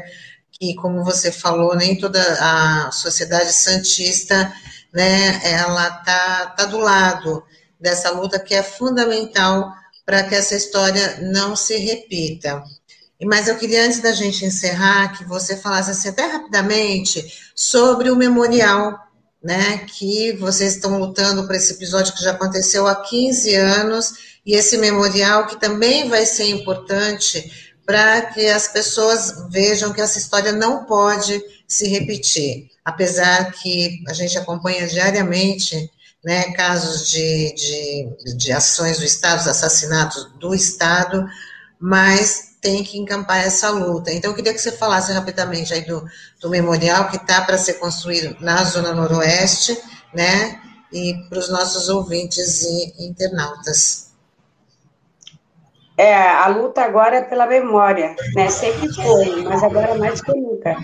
que, 0.50 0.74
como 0.74 1.02
você 1.02 1.32
falou, 1.32 1.74
nem 1.74 1.96
toda 1.96 2.20
a 2.38 2.90
sociedade 2.92 3.50
santista, 3.54 4.52
né, 4.92 5.40
ela 5.42 5.88
está 5.88 6.48
tá 6.54 6.66
do 6.66 6.76
lado 6.76 7.42
dessa 7.80 8.10
luta 8.10 8.38
que 8.38 8.54
é 8.54 8.62
fundamental 8.62 9.72
para 10.04 10.22
que 10.22 10.34
essa 10.34 10.54
história 10.54 11.18
não 11.22 11.56
se 11.56 11.78
repita. 11.78 12.62
Mas 13.24 13.48
eu 13.48 13.56
queria, 13.56 13.86
antes 13.86 14.02
da 14.02 14.12
gente 14.12 14.44
encerrar, 14.44 15.16
que 15.16 15.24
você 15.24 15.56
falasse 15.56 15.92
assim, 15.92 16.10
até 16.10 16.26
rapidamente 16.26 17.24
sobre 17.54 18.10
o 18.10 18.16
memorial, 18.16 18.98
né? 19.42 19.78
Que 19.78 20.32
vocês 20.32 20.74
estão 20.74 20.98
lutando 20.98 21.46
por 21.46 21.54
esse 21.54 21.72
episódio 21.72 22.14
que 22.14 22.22
já 22.22 22.32
aconteceu 22.32 22.86
há 22.86 22.96
15 22.96 23.54
anos, 23.54 24.12
e 24.44 24.54
esse 24.54 24.76
memorial 24.76 25.46
que 25.46 25.60
também 25.60 26.08
vai 26.08 26.26
ser 26.26 26.48
importante 26.48 27.70
para 27.84 28.22
que 28.22 28.46
as 28.48 28.68
pessoas 28.68 29.48
vejam 29.50 29.92
que 29.92 30.00
essa 30.00 30.18
história 30.18 30.52
não 30.52 30.84
pode 30.84 31.42
se 31.66 31.88
repetir. 31.88 32.68
Apesar 32.84 33.52
que 33.52 34.02
a 34.08 34.12
gente 34.12 34.36
acompanha 34.36 34.86
diariamente 34.86 35.90
né, 36.24 36.52
casos 36.52 37.10
de, 37.10 37.54
de, 37.54 38.36
de 38.36 38.52
ações 38.52 38.98
do 38.98 39.04
Estado, 39.04 39.48
assassinatos 39.48 40.28
do 40.38 40.54
Estado, 40.54 41.26
mas 41.80 42.51
tem 42.62 42.84
que 42.84 42.96
encampar 42.96 43.44
essa 43.44 43.70
luta. 43.70 44.12
Então, 44.12 44.30
eu 44.30 44.36
queria 44.36 44.54
que 44.54 44.60
você 44.60 44.70
falasse 44.70 45.12
rapidamente 45.12 45.74
aí 45.74 45.84
do, 45.84 46.06
do 46.40 46.48
memorial 46.48 47.08
que 47.10 47.16
está 47.16 47.42
para 47.42 47.58
ser 47.58 47.74
construído 47.74 48.36
na 48.40 48.62
Zona 48.62 48.94
Noroeste, 48.94 49.76
né, 50.14 50.60
e 50.92 51.14
para 51.28 51.40
os 51.40 51.50
nossos 51.50 51.88
ouvintes 51.88 52.62
e 52.62 53.08
internautas. 53.08 54.12
É, 55.98 56.14
a 56.14 56.46
luta 56.46 56.82
agora 56.82 57.16
é 57.16 57.22
pela 57.22 57.46
memória, 57.46 58.14
né, 58.34 58.48
sempre 58.48 58.92
foi, 58.94 59.42
mas 59.42 59.62
agora 59.62 59.96
mais 59.96 60.22
que 60.22 60.32
nunca. 60.32 60.76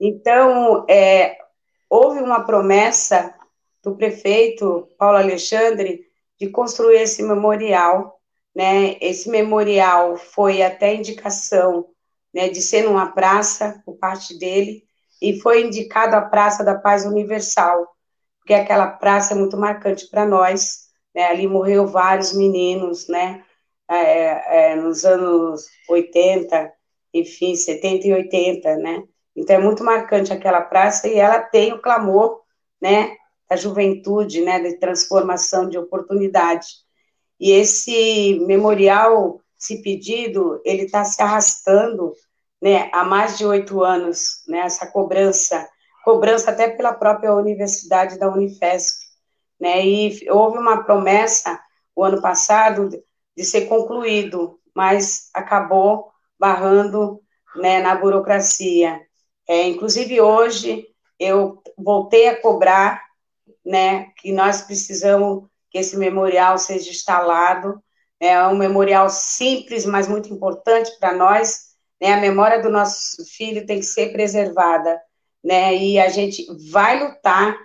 Então, 0.00 0.84
é, 0.90 1.36
houve 1.88 2.20
uma 2.20 2.44
promessa 2.44 3.32
do 3.84 3.94
prefeito 3.94 4.88
Paulo 4.98 5.18
Alexandre 5.18 6.08
de 6.40 6.48
construir 6.48 7.02
esse 7.02 7.22
memorial 7.22 8.13
né? 8.54 8.96
Esse 9.00 9.28
memorial 9.28 10.16
foi 10.16 10.62
até 10.62 10.94
indicação, 10.94 11.86
né, 12.32 12.48
de 12.48 12.60
ser 12.60 12.82
numa 12.82 13.12
praça 13.12 13.82
por 13.84 13.96
parte 13.96 14.38
dele 14.38 14.84
e 15.20 15.40
foi 15.40 15.62
indicado 15.62 16.16
a 16.16 16.20
Praça 16.20 16.64
da 16.64 16.74
Paz 16.74 17.04
Universal, 17.06 17.88
porque 18.38 18.52
aquela 18.52 18.88
praça 18.88 19.32
é 19.32 19.36
muito 19.36 19.56
marcante 19.56 20.08
para 20.08 20.26
nós. 20.26 20.84
Né? 21.14 21.24
Ali 21.24 21.46
morreu 21.46 21.86
vários 21.86 22.32
meninos, 22.32 23.08
né? 23.08 23.44
É, 23.88 24.72
é, 24.72 24.76
nos 24.76 25.04
anos 25.04 25.66
80, 25.88 26.72
enfim, 27.12 27.54
70 27.54 28.08
e 28.08 28.12
80, 28.12 28.76
né? 28.76 29.02
Então 29.36 29.56
é 29.56 29.58
muito 29.58 29.84
marcante 29.84 30.32
aquela 30.32 30.60
praça 30.60 31.08
e 31.08 31.18
ela 31.18 31.40
tem 31.40 31.72
o 31.72 31.80
clamor, 31.80 32.40
né, 32.80 33.16
da 33.48 33.56
juventude, 33.56 34.40
né, 34.42 34.60
de 34.60 34.78
transformação, 34.78 35.68
de 35.68 35.76
oportunidade. 35.76 36.66
E 37.44 37.50
esse 37.50 38.40
memorial, 38.46 39.38
esse 39.60 39.82
pedido, 39.82 40.62
ele 40.64 40.84
está 40.84 41.04
se 41.04 41.20
arrastando 41.20 42.14
né, 42.58 42.88
há 42.90 43.04
mais 43.04 43.36
de 43.36 43.44
oito 43.44 43.84
anos, 43.84 44.42
né, 44.48 44.60
essa 44.60 44.86
cobrança, 44.86 45.68
cobrança 46.02 46.50
até 46.50 46.70
pela 46.70 46.94
própria 46.94 47.34
universidade 47.34 48.18
da 48.18 48.30
Unifesp. 48.30 48.96
Né, 49.60 49.84
e 49.84 50.30
houve 50.30 50.56
uma 50.56 50.84
promessa, 50.84 51.60
o 51.94 52.02
ano 52.02 52.22
passado, 52.22 52.88
de 53.36 53.44
ser 53.44 53.66
concluído, 53.66 54.58
mas 54.74 55.28
acabou 55.34 56.10
barrando 56.40 57.20
né, 57.56 57.78
na 57.82 57.94
burocracia. 57.94 59.02
É, 59.46 59.68
inclusive, 59.68 60.18
hoje, 60.18 60.86
eu 61.20 61.62
voltei 61.76 62.26
a 62.26 62.40
cobrar 62.40 63.04
né, 63.62 64.06
que 64.16 64.32
nós 64.32 64.62
precisamos 64.62 65.44
que 65.74 65.78
esse 65.78 65.96
memorial 65.96 66.56
seja 66.56 66.88
instalado. 66.88 67.82
Né? 68.20 68.28
É 68.28 68.46
um 68.46 68.56
memorial 68.56 69.10
simples, 69.10 69.84
mas 69.84 70.06
muito 70.06 70.32
importante 70.32 70.96
para 71.00 71.12
nós. 71.12 71.74
Né? 72.00 72.12
A 72.12 72.20
memória 72.20 72.62
do 72.62 72.70
nosso 72.70 73.24
filho 73.36 73.66
tem 73.66 73.80
que 73.80 73.86
ser 73.86 74.12
preservada. 74.12 75.00
Né? 75.42 75.74
E 75.74 75.98
a 75.98 76.08
gente 76.08 76.46
vai 76.70 77.02
lutar 77.02 77.58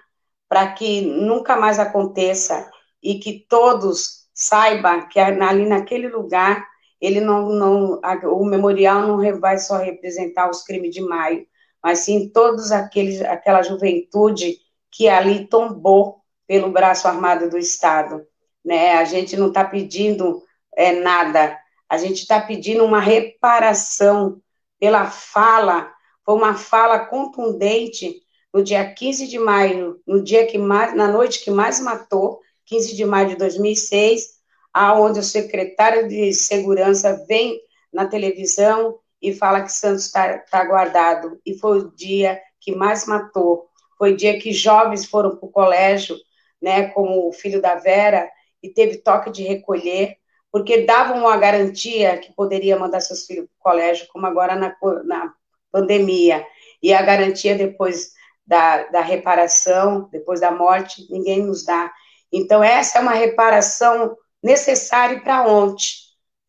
para 0.50 0.72
que 0.72 1.02
nunca 1.02 1.56
mais 1.56 1.78
aconteça 1.78 2.68
e 3.02 3.20
que 3.20 3.46
todos 3.48 4.28
saibam 4.34 5.08
que 5.08 5.20
ali 5.20 5.68
naquele 5.68 6.08
lugar 6.08 6.68
ele 7.00 7.22
não, 7.22 7.50
não 7.50 8.02
o 8.34 8.44
memorial 8.44 9.08
não 9.08 9.40
vai 9.40 9.60
só 9.60 9.78
representar 9.78 10.50
os 10.50 10.64
crimes 10.64 10.94
de 10.94 11.02
maio, 11.02 11.46
mas 11.82 12.00
sim 12.00 12.28
todos 12.30 12.72
aqueles 12.72 13.22
aquela 13.22 13.62
juventude 13.62 14.58
que 14.92 15.08
ali 15.08 15.48
tombou 15.48 16.19
pelo 16.50 16.72
braço 16.72 17.08
armado 17.08 17.48
do 17.48 17.60
Estado. 17.60 18.26
Né? 18.66 18.94
A 18.94 19.06
gente 19.06 19.38
não 19.38 19.50
está 19.50 19.64
pedindo 19.64 20.42
é, 20.76 20.92
nada, 20.94 21.56
a 21.88 21.96
gente 21.96 22.22
está 22.24 22.42
pedindo 22.42 22.84
uma 22.84 23.00
reparação 23.00 24.42
pela 24.80 25.06
fala, 25.06 25.94
foi 26.26 26.34
uma 26.34 26.56
fala 26.56 27.06
contundente 27.06 28.16
no 28.52 28.64
dia 28.64 28.84
15 28.92 29.28
de 29.28 29.38
maio, 29.38 30.02
no 30.08 30.24
dia 30.24 30.48
que 30.48 30.58
mais, 30.58 30.96
na 30.96 31.08
noite 31.08 31.44
que 31.44 31.52
mais 31.52 31.80
matou, 31.80 32.40
15 32.66 32.96
de 32.96 33.06
maio 33.06 33.30
de 33.30 33.36
2006, 33.36 34.40
aonde 34.74 35.20
o 35.20 35.24
secretário 35.24 36.08
de 36.08 36.34
segurança 36.34 37.24
vem 37.28 37.62
na 37.94 38.08
televisão 38.08 38.98
e 39.22 39.36
fala 39.36 39.62
que 39.62 39.72
Santos 39.72 40.06
está 40.06 40.40
tá 40.40 40.64
guardado, 40.64 41.40
e 41.46 41.56
foi 41.56 41.78
o 41.78 41.92
dia 41.92 42.42
que 42.60 42.76
mais 42.76 43.06
matou, 43.06 43.70
foi 44.00 44.14
o 44.14 44.18
dia 44.18 44.40
que 44.40 44.52
jovens 44.52 45.06
foram 45.06 45.36
para 45.36 45.46
o 45.48 45.52
colégio 45.52 46.18
né, 46.62 46.90
como 46.90 47.28
o 47.28 47.34
filho 47.34 47.62
da 47.62 47.76
Vera, 47.76 48.30
e 48.62 48.70
teve 48.70 48.98
toque 48.98 49.32
de 49.32 49.44
recolher, 49.44 50.18
porque 50.52 50.86
davam 50.86 51.20
uma 51.20 51.38
garantia 51.38 52.18
que 52.18 52.34
poderia 52.34 52.78
mandar 52.78 53.02
seus 53.02 53.26
filhos 53.26 53.46
para 53.46 53.72
o 53.72 53.74
colégio, 53.74 54.08
como 54.12 54.26
agora 54.26 54.56
na, 54.56 54.76
na 55.06 55.34
pandemia, 55.72 56.46
e 56.82 56.94
a 56.94 57.02
garantia 57.02 57.56
depois 57.56 58.12
da, 58.46 58.84
da 58.88 59.02
reparação, 59.02 60.10
depois 60.12 60.40
da 60.42 60.52
morte, 60.52 61.08
ninguém 61.10 61.44
nos 61.44 61.64
dá. 61.64 61.92
Então, 62.32 62.64
essa 62.64 62.98
é 62.98 63.02
uma 63.02 63.14
reparação 63.14 64.18
necessária 64.42 65.22
para 65.22 65.48
ontem, 65.48 65.94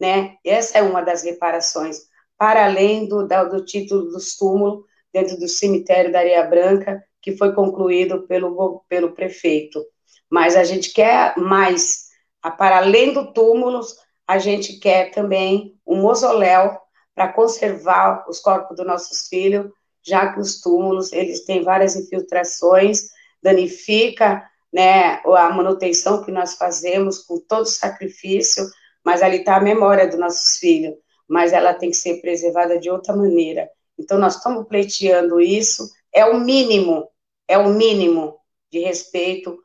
né? 0.00 0.36
Essa 0.44 0.78
é 0.78 0.82
uma 0.82 1.02
das 1.02 1.22
reparações, 1.22 1.98
para 2.38 2.64
além 2.64 3.06
do, 3.06 3.26
do 3.26 3.64
título 3.64 4.10
dos 4.10 4.36
túmulos, 4.36 4.84
dentro 5.12 5.36
do 5.38 5.48
cemitério 5.48 6.10
da 6.10 6.20
Areia 6.20 6.42
Branca, 6.44 7.04
que 7.20 7.36
foi 7.36 7.52
concluído 7.52 8.26
pelo, 8.26 8.82
pelo 8.88 9.12
prefeito. 9.12 9.84
Mas 10.30 10.56
a 10.56 10.64
gente 10.64 10.92
quer 10.92 11.36
mais, 11.36 12.08
para 12.56 12.78
além 12.78 13.12
do 13.12 13.32
túmulo, 13.32 13.80
a 14.26 14.38
gente 14.38 14.78
quer 14.78 15.10
também 15.10 15.76
um 15.86 16.02
mausoléu 16.02 16.78
para 17.14 17.32
conservar 17.32 18.24
os 18.28 18.38
corpos 18.38 18.76
dos 18.76 18.86
nossos 18.86 19.26
filhos, 19.28 19.70
já 20.02 20.32
que 20.32 20.40
os 20.40 20.60
túmulos, 20.60 21.12
eles 21.12 21.44
têm 21.44 21.62
várias 21.62 21.96
infiltrações, 21.96 23.08
danifica 23.42 24.48
né, 24.72 25.20
a 25.24 25.50
manutenção 25.50 26.22
que 26.22 26.30
nós 26.30 26.54
fazemos 26.54 27.18
com 27.18 27.38
todo 27.40 27.66
sacrifício, 27.66 28.64
mas 29.04 29.22
ali 29.22 29.38
está 29.38 29.56
a 29.56 29.60
memória 29.60 30.06
dos 30.06 30.18
nossos 30.18 30.58
filhos, 30.58 30.94
mas 31.28 31.52
ela 31.52 31.74
tem 31.74 31.90
que 31.90 31.96
ser 31.96 32.20
preservada 32.20 32.78
de 32.78 32.88
outra 32.88 33.14
maneira. 33.14 33.68
Então, 33.98 34.18
nós 34.18 34.36
estamos 34.36 34.66
pleiteando 34.66 35.40
isso, 35.40 35.90
é 36.12 36.24
o 36.24 36.38
mínimo, 36.38 37.08
é 37.46 37.58
o 37.58 37.68
mínimo 37.68 38.38
de 38.70 38.78
respeito 38.78 39.58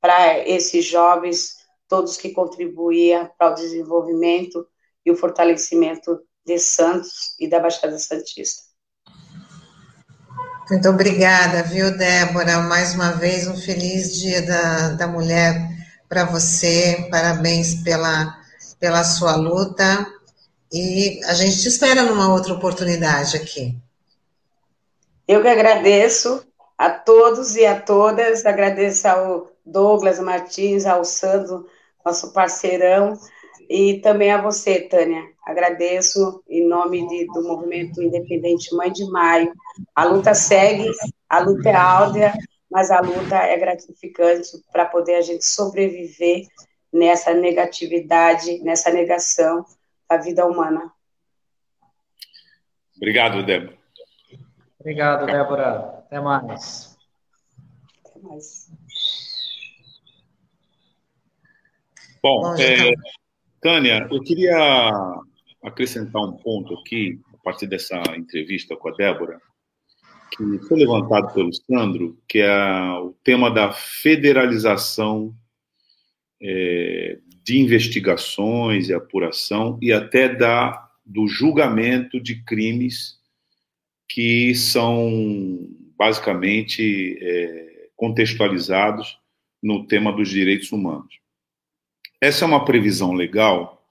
para 0.00 0.38
esses 0.48 0.84
jovens, 0.84 1.56
todos 1.88 2.16
que 2.16 2.30
contribuíam 2.30 3.30
para 3.38 3.52
o 3.52 3.54
desenvolvimento 3.54 4.66
e 5.04 5.10
o 5.10 5.16
fortalecimento 5.16 6.20
de 6.44 6.58
Santos 6.58 7.36
e 7.38 7.48
da 7.48 7.60
Baixada 7.60 7.98
Santista. 7.98 8.70
Muito 10.70 10.88
obrigada, 10.88 11.64
viu, 11.64 11.96
Débora? 11.96 12.60
Mais 12.60 12.94
uma 12.94 13.10
vez, 13.10 13.48
um 13.48 13.56
feliz 13.56 14.14
Dia 14.14 14.40
da, 14.42 14.90
da 14.90 15.06
Mulher 15.08 15.68
para 16.08 16.24
você. 16.24 17.08
Parabéns 17.10 17.82
pela, 17.82 18.38
pela 18.78 19.02
sua 19.02 19.34
luta. 19.34 20.06
E 20.72 21.20
a 21.24 21.34
gente 21.34 21.60
te 21.60 21.68
espera 21.68 22.04
numa 22.04 22.32
outra 22.32 22.54
oportunidade 22.54 23.36
aqui. 23.36 23.76
Eu 25.26 25.42
que 25.42 25.48
agradeço 25.48 26.46
a 26.78 26.88
todos 26.88 27.56
e 27.56 27.66
a 27.66 27.80
todas. 27.80 28.46
Agradeço 28.46 29.08
ao 29.08 29.49
Douglas 29.64 30.18
Martins, 30.18 30.86
ao 30.86 31.04
Sandro, 31.04 31.66
nosso 32.04 32.32
parceirão, 32.32 33.18
e 33.68 34.00
também 34.00 34.32
a 34.32 34.40
você, 34.40 34.80
Tânia. 34.80 35.22
Agradeço 35.46 36.42
em 36.48 36.66
nome 36.66 37.06
de, 37.08 37.26
do 37.26 37.42
Movimento 37.42 38.02
Independente 38.02 38.74
Mãe 38.74 38.92
de 38.92 39.04
Maio. 39.10 39.52
A 39.94 40.04
luta 40.04 40.34
segue, 40.34 40.90
a 41.28 41.38
luta 41.40 41.68
é 41.68 41.74
áurea, 41.74 42.32
mas 42.70 42.90
a 42.90 43.00
luta 43.00 43.36
é 43.36 43.56
gratificante 43.58 44.50
para 44.72 44.86
poder 44.86 45.16
a 45.16 45.22
gente 45.22 45.44
sobreviver 45.44 46.46
nessa 46.92 47.34
negatividade, 47.34 48.60
nessa 48.62 48.90
negação 48.90 49.64
da 50.08 50.16
vida 50.16 50.46
humana. 50.46 50.92
Obrigado, 52.96 53.44
Débora. 53.44 53.78
Obrigado, 54.78 55.26
Débora. 55.26 56.04
Até 56.06 56.20
mais. 56.20 56.96
Até 58.04 58.18
mais. 58.20 58.70
Bom, 62.22 62.54
é, 62.56 62.92
Tânia, 63.62 64.06
eu 64.10 64.20
queria 64.22 64.90
acrescentar 65.62 66.22
um 66.22 66.32
ponto 66.32 66.74
aqui, 66.74 67.18
a 67.34 67.38
partir 67.38 67.66
dessa 67.66 68.00
entrevista 68.16 68.76
com 68.76 68.88
a 68.88 68.92
Débora, 68.92 69.40
que 70.30 70.58
foi 70.66 70.80
levantado 70.80 71.32
pelo 71.32 71.50
Sandro, 71.52 72.18
que 72.28 72.38
é 72.38 72.52
o 73.00 73.14
tema 73.24 73.50
da 73.50 73.72
federalização 73.72 75.34
é, 76.42 77.18
de 77.42 77.58
investigações 77.58 78.88
e 78.88 78.94
apuração 78.94 79.78
e 79.82 79.92
até 79.92 80.28
da, 80.28 80.90
do 81.04 81.26
julgamento 81.26 82.20
de 82.20 82.42
crimes 82.44 83.18
que 84.08 84.54
são 84.54 85.68
basicamente 85.96 87.18
é, 87.20 87.88
contextualizados 87.96 89.18
no 89.62 89.86
tema 89.86 90.12
dos 90.12 90.28
direitos 90.28 90.72
humanos. 90.72 91.20
Essa 92.20 92.44
é 92.44 92.48
uma 92.48 92.64
previsão 92.64 93.12
legal 93.12 93.82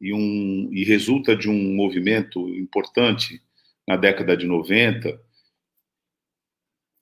e, 0.00 0.12
um, 0.12 0.68
e 0.72 0.84
resulta 0.84 1.36
de 1.36 1.48
um 1.48 1.74
movimento 1.74 2.48
importante 2.48 3.40
na 3.86 3.96
década 3.96 4.36
de 4.36 4.46
90, 4.46 5.20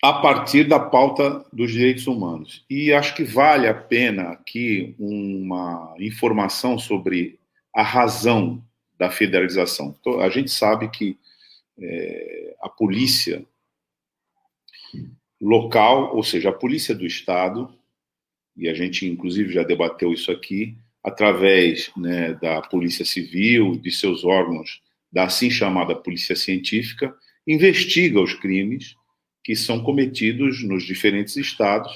a 0.03 0.13
partir 0.13 0.65
da 0.65 0.79
pauta 0.79 1.45
dos 1.53 1.73
direitos 1.73 2.07
humanos. 2.07 2.65
E 2.69 2.93
acho 2.93 3.15
que 3.15 3.25
vale 3.25 3.67
a 3.67 3.75
pena 3.75 4.31
aqui 4.31 4.95
uma 4.99 5.95
informação 5.99 6.79
sobre 6.79 7.39
a 7.75 7.83
razão 7.83 8.63
da 8.99 9.11
federalização. 9.11 9.97
Então, 10.01 10.21
a 10.21 10.29
gente 10.29 10.51
sabe 10.51 10.89
que 10.91 11.19
é, 11.81 12.57
a 12.61 12.69
polícia 12.69 13.45
local, 15.41 16.17
ou 16.17 16.23
seja, 16.23 16.51
a 16.51 16.53
polícia 16.53 16.95
do 16.95 17.07
Estado, 17.07 17.73
e 18.59 18.69
a 18.69 18.75
gente 18.75 19.07
inclusive 19.07 19.53
já 19.53 19.63
debateu 19.63 20.13
isso 20.13 20.31
aqui, 20.33 20.77
através 21.03 21.91
né, 21.97 22.35
da 22.35 22.61
Polícia 22.61 23.05
Civil, 23.05 23.77
de 23.77 23.91
seus 23.91 24.25
órgãos, 24.25 24.83
da 25.11 25.25
assim 25.25 25.51
chamada 25.51 25.95
Polícia 25.95 26.37
Científica, 26.37 27.15
investiga 27.47 28.21
os 28.21 28.35
crimes 28.35 28.95
que 29.43 29.57
são 29.57 29.83
cometidos 29.83 30.63
nos 30.63 30.83
diferentes 30.83 31.37
estados, 31.37 31.91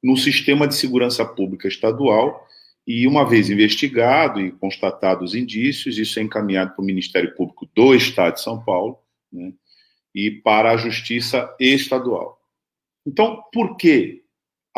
no 0.00 0.16
sistema 0.16 0.68
de 0.68 0.76
segurança 0.76 1.24
pública 1.24 1.66
estadual, 1.66 2.46
e 2.86 3.06
uma 3.06 3.28
vez 3.28 3.50
investigado 3.50 4.40
e 4.40 4.52
constatados 4.52 5.34
indícios, 5.34 5.98
isso 5.98 6.18
é 6.18 6.22
encaminhado 6.22 6.74
para 6.74 6.82
o 6.82 6.86
Ministério 6.86 7.34
Público 7.34 7.68
do 7.74 7.94
Estado 7.94 8.34
de 8.34 8.42
São 8.42 8.62
Paulo 8.64 8.98
né, 9.32 9.52
e 10.14 10.30
para 10.30 10.70
a 10.70 10.76
Justiça 10.76 11.54
Estadual. 11.60 12.40
Então, 13.04 13.42
por 13.52 13.76
que 13.76 14.22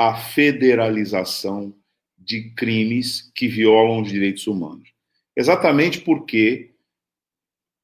a 0.01 0.15
federalização 0.15 1.75
de 2.17 2.55
crimes 2.55 3.31
que 3.35 3.47
violam 3.47 4.01
os 4.01 4.11
direitos 4.11 4.47
humanos. 4.47 4.89
Exatamente 5.37 6.01
porque 6.01 6.71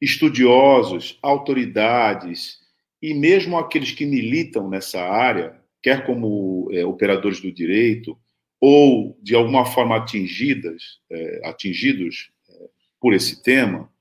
estudiosos, 0.01 1.19
autoridades 1.21 2.59
e 3.03 3.13
mesmo 3.13 3.59
aqueles 3.59 3.93
que 3.93 4.07
militam 4.07 4.67
nessa 4.67 5.03
área, 5.03 5.61
quer 5.83 6.07
como 6.07 6.71
é, 6.73 6.87
operadores 6.87 7.39
do 7.39 7.53
direito 7.53 8.19
ou 8.59 9.19
de 9.23 9.35
alguma 9.35 9.67
forma 9.67 9.99
atingidas, 9.99 10.99
é, 11.11 11.43
atingidos 11.45 12.31
é, 12.49 12.69
por 12.99 13.13
esse 13.13 13.43
tema, 13.43 13.93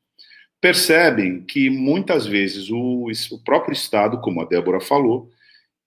percebem 0.61 1.43
que 1.43 1.69
muitas 1.69 2.25
vezes 2.25 2.69
o, 2.69 3.07
o 3.31 3.43
próprio 3.43 3.73
Estado, 3.73 4.21
como 4.21 4.41
a 4.41 4.45
Débora 4.45 4.79
falou, 4.79 5.29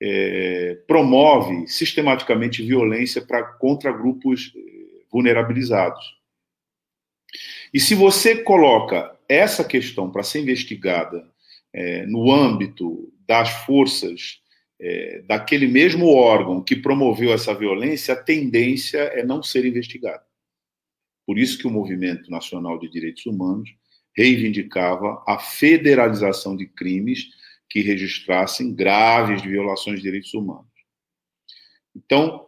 é, 0.00 0.78
promove 0.86 1.66
sistematicamente 1.66 2.62
violência 2.62 3.20
para 3.20 3.42
contra 3.42 3.92
grupos 3.92 4.52
é, 4.54 4.60
vulnerabilizados. 5.10 6.16
E 7.72 7.80
se 7.80 7.94
você 7.94 8.42
coloca 8.42 9.16
essa 9.28 9.64
questão 9.64 10.10
para 10.10 10.22
ser 10.22 10.40
investigada 10.40 11.28
é, 11.72 12.06
no 12.06 12.32
âmbito 12.32 13.12
das 13.26 13.50
forças 13.64 14.40
é, 14.80 15.22
daquele 15.26 15.66
mesmo 15.66 16.08
órgão 16.08 16.62
que 16.62 16.76
promoveu 16.76 17.32
essa 17.32 17.52
violência, 17.52 18.14
a 18.14 18.22
tendência 18.22 18.98
é 18.98 19.24
não 19.24 19.42
ser 19.42 19.64
investigada. 19.66 20.22
Por 21.26 21.38
isso 21.38 21.58
que 21.58 21.66
o 21.66 21.70
Movimento 21.70 22.30
Nacional 22.30 22.78
de 22.78 22.88
Direitos 22.88 23.26
Humanos 23.26 23.68
reivindicava 24.16 25.22
a 25.26 25.38
federalização 25.38 26.56
de 26.56 26.66
crimes 26.66 27.28
que 27.68 27.80
registrassem 27.80 28.74
graves 28.74 29.42
violações 29.42 29.96
de 29.96 30.02
direitos 30.02 30.32
humanos. 30.34 30.66
Então, 31.94 32.46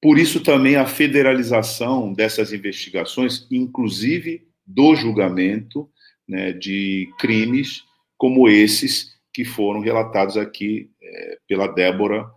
por 0.00 0.18
isso 0.18 0.42
também 0.42 0.76
a 0.76 0.86
federalização 0.86 2.12
dessas 2.12 2.52
investigações, 2.52 3.46
inclusive 3.50 4.46
do 4.66 4.94
julgamento 4.94 5.90
né, 6.28 6.52
de 6.52 7.10
crimes 7.18 7.82
como 8.16 8.48
esses 8.48 9.14
que 9.32 9.44
foram 9.44 9.80
relatados 9.80 10.36
aqui 10.36 10.90
é, 11.02 11.38
pela 11.48 11.66
Débora 11.66 12.30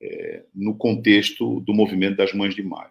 é, 0.00 0.44
no 0.54 0.76
contexto 0.76 1.60
do 1.60 1.72
movimento 1.72 2.16
das 2.16 2.32
Mães 2.32 2.54
de 2.54 2.62
Maio. 2.62 2.90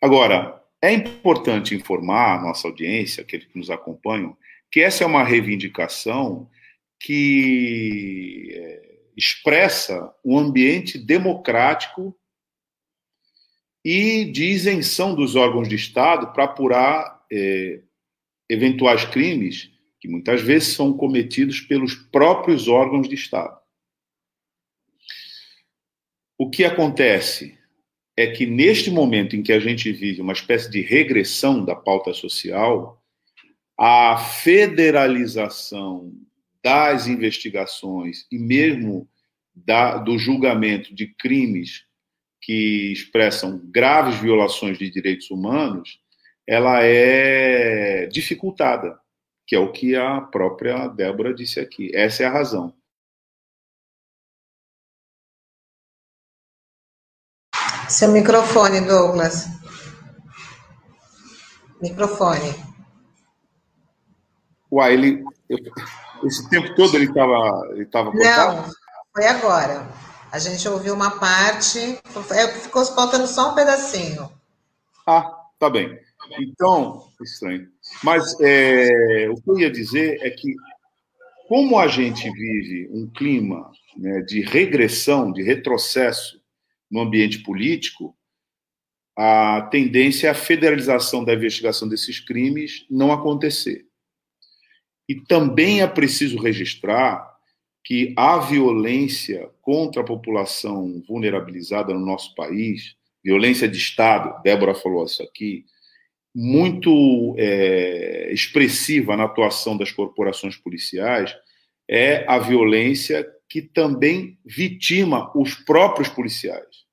Agora, 0.00 0.62
é 0.82 0.92
importante 0.92 1.74
informar 1.74 2.38
a 2.38 2.42
nossa 2.42 2.68
audiência, 2.68 3.22
aqueles 3.22 3.46
que 3.46 3.58
nos 3.58 3.70
acompanham, 3.70 4.36
que 4.70 4.80
essa 4.80 5.04
é 5.04 5.06
uma 5.06 5.24
reivindicação 5.24 6.48
que 7.00 8.52
é, 8.52 8.98
expressa 9.16 10.14
um 10.22 10.38
ambiente 10.38 10.98
democrático 10.98 12.14
e 13.82 14.26
de 14.26 14.44
isenção 14.44 15.14
dos 15.14 15.34
órgãos 15.34 15.66
de 15.66 15.74
Estado 15.74 16.32
para 16.32 16.44
apurar 16.44 17.24
é, 17.32 17.80
eventuais 18.48 19.06
crimes 19.06 19.70
que 19.98 20.08
muitas 20.08 20.42
vezes 20.42 20.74
são 20.74 20.92
cometidos 20.92 21.60
pelos 21.60 21.94
próprios 21.94 22.68
órgãos 22.68 23.08
de 23.08 23.14
Estado. 23.14 23.58
O 26.38 26.48
que 26.48 26.64
acontece 26.64 27.58
é 28.16 28.26
que, 28.26 28.46
neste 28.46 28.90
momento 28.90 29.36
em 29.36 29.42
que 29.42 29.52
a 29.52 29.60
gente 29.60 29.92
vive 29.92 30.20
uma 30.20 30.32
espécie 30.32 30.70
de 30.70 30.80
regressão 30.80 31.64
da 31.64 31.74
pauta 31.74 32.12
social, 32.14 33.02
a 33.78 34.16
federalização 34.16 36.12
das 36.62 37.06
investigações 37.06 38.26
e 38.30 38.38
mesmo 38.38 39.08
da, 39.54 39.98
do 39.98 40.18
julgamento 40.18 40.94
de 40.94 41.06
crimes 41.14 41.84
que 42.40 42.92
expressam 42.92 43.60
graves 43.70 44.18
violações 44.18 44.78
de 44.78 44.90
direitos 44.90 45.30
humanos, 45.30 46.00
ela 46.46 46.82
é 46.82 48.06
dificultada, 48.06 48.98
que 49.46 49.54
é 49.54 49.58
o 49.58 49.72
que 49.72 49.94
a 49.94 50.20
própria 50.20 50.88
Débora 50.88 51.34
disse 51.34 51.60
aqui. 51.60 51.94
Essa 51.94 52.22
é 52.22 52.26
a 52.26 52.32
razão. 52.32 52.74
Seu 57.88 58.08
microfone, 58.12 58.80
Douglas. 58.80 59.46
Microfone. 61.82 62.54
Uai, 64.70 64.94
ele. 64.94 65.24
Esse 66.24 66.48
tempo 66.48 66.74
todo 66.74 66.96
ele 66.96 67.06
estava 67.06 67.68
ele 67.72 67.86
tava 67.86 68.12
cortado? 68.12 68.56
Não, 68.56 68.74
foi 69.14 69.26
agora. 69.26 69.88
A 70.32 70.38
gente 70.38 70.68
ouviu 70.68 70.94
uma 70.94 71.18
parte, 71.18 71.78
é, 72.30 72.48
ficou 72.48 72.84
faltando 72.86 73.26
só 73.26 73.50
um 73.50 73.54
pedacinho. 73.54 74.30
Ah, 75.06 75.28
tá 75.58 75.68
bem. 75.68 75.98
Então, 76.38 77.08
estranho. 77.20 77.68
Mas 78.04 78.38
é, 78.40 79.28
o 79.28 79.34
que 79.34 79.50
eu 79.50 79.58
ia 79.58 79.70
dizer 79.70 80.18
é 80.22 80.30
que, 80.30 80.54
como 81.48 81.78
a 81.78 81.88
gente 81.88 82.30
vive 82.30 82.88
um 82.92 83.10
clima 83.10 83.72
né, 83.96 84.20
de 84.20 84.40
regressão, 84.40 85.32
de 85.32 85.42
retrocesso 85.42 86.40
no 86.88 87.00
ambiente 87.00 87.40
político, 87.40 88.16
a 89.16 89.68
tendência 89.70 90.28
é 90.28 90.30
a 90.30 90.34
federalização 90.34 91.24
da 91.24 91.34
investigação 91.34 91.88
desses 91.88 92.20
crimes 92.20 92.86
não 92.88 93.12
acontecer. 93.12 93.89
E 95.10 95.16
também 95.16 95.82
é 95.82 95.88
preciso 95.88 96.38
registrar 96.38 97.28
que 97.82 98.14
a 98.16 98.38
violência 98.38 99.50
contra 99.60 100.02
a 100.02 100.04
população 100.04 101.02
vulnerabilizada 101.04 101.92
no 101.92 101.98
nosso 101.98 102.32
país, 102.36 102.94
violência 103.20 103.68
de 103.68 103.76
Estado, 103.76 104.40
Débora 104.44 104.72
falou 104.72 105.04
isso 105.04 105.20
aqui, 105.20 105.64
muito 106.32 107.34
é, 107.36 108.32
expressiva 108.32 109.16
na 109.16 109.24
atuação 109.24 109.76
das 109.76 109.90
corporações 109.90 110.56
policiais, 110.56 111.34
é 111.88 112.24
a 112.28 112.38
violência 112.38 113.28
que 113.48 113.60
também 113.60 114.38
vitima 114.44 115.36
os 115.36 115.56
próprios 115.56 116.08
policiais. 116.08 116.86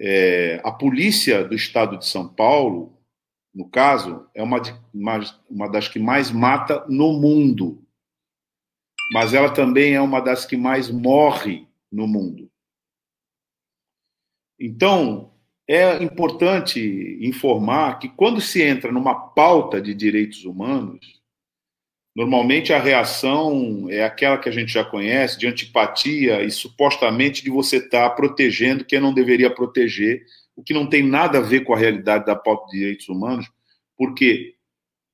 É, 0.00 0.60
a 0.64 0.72
polícia 0.72 1.44
do 1.44 1.54
estado 1.54 1.96
de 1.96 2.06
São 2.06 2.26
Paulo, 2.26 2.95
no 3.56 3.68
caso, 3.68 4.28
é 4.34 4.42
uma, 4.42 4.60
de, 4.60 4.72
uma, 4.94 5.18
uma 5.50 5.68
das 5.68 5.88
que 5.88 5.98
mais 5.98 6.30
mata 6.30 6.84
no 6.88 7.12
mundo 7.14 7.82
mas 9.12 9.34
ela 9.34 9.52
também 9.52 9.94
é 9.94 10.00
uma 10.00 10.20
das 10.20 10.44
que 10.44 10.56
mais 10.56 10.90
morre 10.90 11.66
no 11.90 12.06
mundo. 12.06 12.50
Então, 14.58 15.32
é 15.68 16.02
importante 16.02 17.18
informar 17.20 17.98
que 17.98 18.08
quando 18.08 18.40
se 18.40 18.62
entra 18.62 18.90
numa 18.90 19.14
pauta 19.14 19.80
de 19.80 19.94
direitos 19.94 20.44
humanos, 20.44 21.20
normalmente 22.14 22.72
a 22.72 22.80
reação 22.80 23.86
é 23.90 24.02
aquela 24.02 24.38
que 24.38 24.48
a 24.48 24.52
gente 24.52 24.72
já 24.72 24.84
conhece, 24.84 25.38
de 25.38 25.46
antipatia 25.46 26.42
e 26.42 26.50
supostamente 26.50 27.44
de 27.44 27.50
você 27.50 27.76
estar 27.76 28.08
protegendo 28.10 28.84
quem 28.84 29.00
não 29.00 29.12
deveria 29.12 29.50
proteger, 29.50 30.24
o 30.56 30.62
que 30.62 30.72
não 30.72 30.88
tem 30.88 31.02
nada 31.02 31.38
a 31.38 31.42
ver 31.42 31.64
com 31.64 31.74
a 31.74 31.78
realidade 31.78 32.24
da 32.24 32.34
pauta 32.34 32.66
de 32.70 32.78
direitos 32.78 33.08
humanos, 33.08 33.46
porque, 33.96 34.54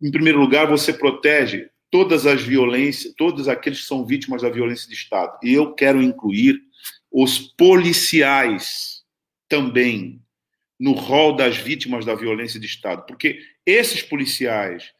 em 0.01 0.10
primeiro 0.10 0.40
lugar, 0.40 0.66
você 0.66 0.93
protege 0.93 1.69
todas 1.90 2.24
as 2.27 2.40
violências, 2.40 3.12
todos 3.19 3.48
aqueles 3.48 3.81
que 3.81 3.86
são 3.86 4.06
vítimas 4.06 4.40
da 4.40 4.48
violência 4.48 4.89
de 4.89 4.94
Estado. 4.94 5.39
E 5.43 5.52
eu 5.52 5.74
quero 5.74 6.01
incluir 6.01 6.59
os 7.10 7.39
policiais 7.39 9.02
também 9.48 10.23
no 10.81 10.93
rol 10.93 11.36
das 11.36 11.56
vítimas 11.56 12.05
da 12.05 12.14
violência 12.14 12.59
de 12.59 12.66
Estado, 12.66 13.05
porque 13.06 13.40
esses 13.66 14.02
policiais 14.02 14.93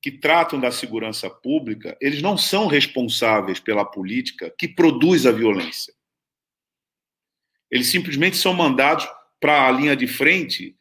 que 0.00 0.10
tratam 0.10 0.60
da 0.60 0.70
segurança 0.70 1.28
pública, 1.28 1.96
eles 2.00 2.22
não 2.22 2.38
são 2.38 2.66
responsáveis 2.66 3.60
pela 3.60 3.84
política 3.84 4.52
que 4.56 4.68
produz 4.68 5.26
a 5.26 5.32
violência. 5.32 5.92
Eles 7.70 7.88
simplesmente 7.88 8.36
são 8.36 8.54
mandados 8.54 9.06
para 9.40 9.66
a 9.66 9.70
linha 9.70 9.96
de 9.96 10.06
frente 10.06 10.76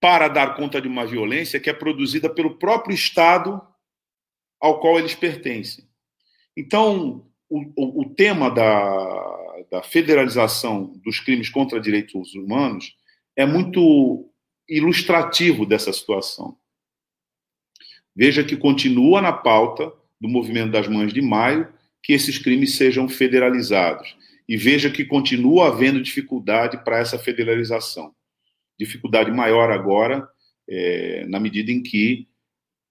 para 0.00 0.28
dar 0.28 0.54
conta 0.54 0.80
de 0.80 0.88
uma 0.88 1.06
violência 1.06 1.58
que 1.58 1.70
é 1.70 1.72
produzida 1.72 2.28
pelo 2.28 2.58
próprio 2.58 2.94
Estado 2.94 3.60
ao 4.60 4.80
qual 4.80 4.98
eles 4.98 5.14
pertencem. 5.14 5.88
Então, 6.56 7.26
o, 7.48 7.60
o, 7.76 8.02
o 8.02 8.14
tema 8.14 8.50
da, 8.50 9.64
da 9.70 9.82
federalização 9.82 10.98
dos 11.04 11.20
crimes 11.20 11.48
contra 11.48 11.80
direitos 11.80 12.34
humanos 12.34 12.96
é 13.36 13.44
muito 13.44 14.30
ilustrativo 14.68 15.66
dessa 15.66 15.92
situação. 15.92 16.56
Veja 18.14 18.42
que 18.42 18.56
continua 18.56 19.20
na 19.20 19.32
pauta 19.32 19.92
do 20.20 20.28
movimento 20.28 20.72
das 20.72 20.88
Mães 20.88 21.12
de 21.12 21.20
Maio 21.20 21.72
que 22.02 22.12
esses 22.12 22.38
crimes 22.38 22.76
sejam 22.76 23.08
federalizados. 23.08 24.16
E 24.48 24.56
veja 24.56 24.90
que 24.90 25.04
continua 25.04 25.68
havendo 25.68 26.02
dificuldade 26.02 26.82
para 26.84 26.98
essa 26.98 27.18
federalização. 27.18 28.14
Dificuldade 28.78 29.30
maior 29.30 29.70
agora, 29.70 30.28
é, 30.68 31.24
na 31.26 31.40
medida 31.40 31.72
em 31.72 31.82
que 31.82 32.28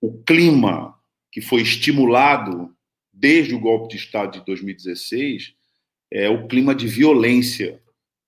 o 0.02 0.22
clima 0.24 0.96
que 1.32 1.42
foi 1.42 1.62
estimulado 1.62 2.76
desde 3.14 3.56
o 3.56 3.60
golpe 3.60 3.90
de 3.90 3.98
Estado 3.98 4.40
de 4.40 4.46
2016 4.46 5.54
é 6.12 6.30
o 6.30 6.48
clima 6.48 6.76
de 6.76 6.88
violência, 6.88 7.82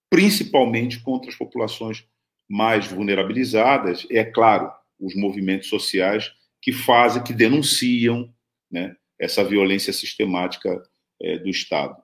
principalmente 0.09 0.99
contra 1.01 1.29
as 1.29 1.35
populações 1.35 2.05
mais 2.49 2.87
vulnerabilizadas. 2.87 4.07
É 4.09 4.23
claro, 4.23 4.71
os 4.99 5.15
movimentos 5.15 5.69
sociais 5.69 6.31
que 6.61 6.71
fazem, 6.71 7.23
que 7.23 7.33
denunciam 7.33 8.33
né, 8.71 8.95
essa 9.19 9.43
violência 9.43 9.93
sistemática 9.93 10.81
é, 11.21 11.37
do 11.37 11.49
Estado. 11.49 11.95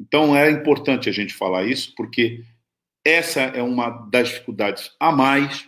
Então 0.00 0.36
é 0.36 0.50
importante 0.50 1.08
a 1.08 1.12
gente 1.12 1.34
falar 1.34 1.64
isso, 1.64 1.94
porque 1.96 2.44
essa 3.04 3.40
é 3.40 3.62
uma 3.62 3.90
das 4.10 4.28
dificuldades 4.28 4.90
a 4.98 5.12
mais 5.12 5.66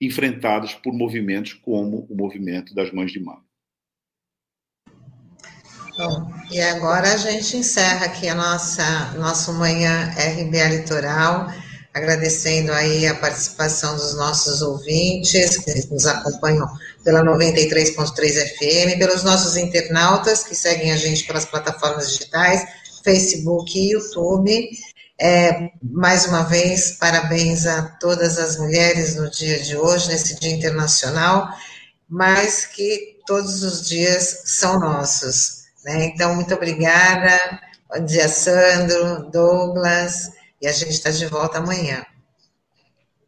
enfrentadas 0.00 0.74
por 0.74 0.92
movimentos 0.92 1.54
como 1.54 2.06
o 2.08 2.16
movimento 2.16 2.74
das 2.74 2.92
Mães 2.92 3.12
de 3.12 3.20
Maio. 3.20 3.48
Bom, 5.96 6.32
e 6.50 6.60
agora 6.60 7.12
a 7.12 7.16
gente 7.16 7.56
encerra 7.56 8.06
aqui 8.06 8.28
a 8.28 8.34
nossa 8.34 9.14
nosso 9.18 9.52
manhã 9.54 10.12
RBA 10.12 10.68
Litoral, 10.68 11.52
agradecendo 11.92 12.72
aí 12.72 13.04
a 13.08 13.16
participação 13.16 13.96
dos 13.96 14.14
nossos 14.14 14.62
ouvintes 14.62 15.56
que 15.58 15.92
nos 15.92 16.06
acompanham 16.06 16.68
pela 17.02 17.24
93.3 17.24 18.14
FM, 18.14 18.98
pelos 18.98 19.24
nossos 19.24 19.56
internautas 19.56 20.44
que 20.44 20.54
seguem 20.54 20.92
a 20.92 20.96
gente 20.96 21.24
pelas 21.26 21.46
plataformas 21.46 22.12
digitais, 22.12 22.64
Facebook 23.02 23.78
e 23.78 23.92
YouTube. 23.92 24.70
É, 25.20 25.72
mais 25.82 26.26
uma 26.26 26.44
vez, 26.44 26.92
parabéns 26.92 27.66
a 27.66 27.82
todas 27.98 28.38
as 28.38 28.56
mulheres 28.56 29.16
no 29.16 29.28
dia 29.28 29.60
de 29.60 29.76
hoje, 29.76 30.08
nesse 30.08 30.38
Dia 30.38 30.52
Internacional, 30.52 31.48
mas 32.08 32.66
que 32.66 33.18
todos 33.26 33.64
os 33.64 33.88
dias 33.88 34.42
são 34.44 34.78
nossos. 34.78 35.64
Né? 35.84 36.04
Então, 36.06 36.34
muito 36.34 36.54
obrigada. 36.54 37.36
Bom 37.92 38.04
dia, 38.04 38.28
Sandro, 38.28 39.28
Douglas, 39.30 40.30
e 40.62 40.68
a 40.68 40.72
gente 40.72 40.92
está 40.92 41.10
de 41.10 41.26
volta 41.26 41.58
amanhã. 41.58 42.04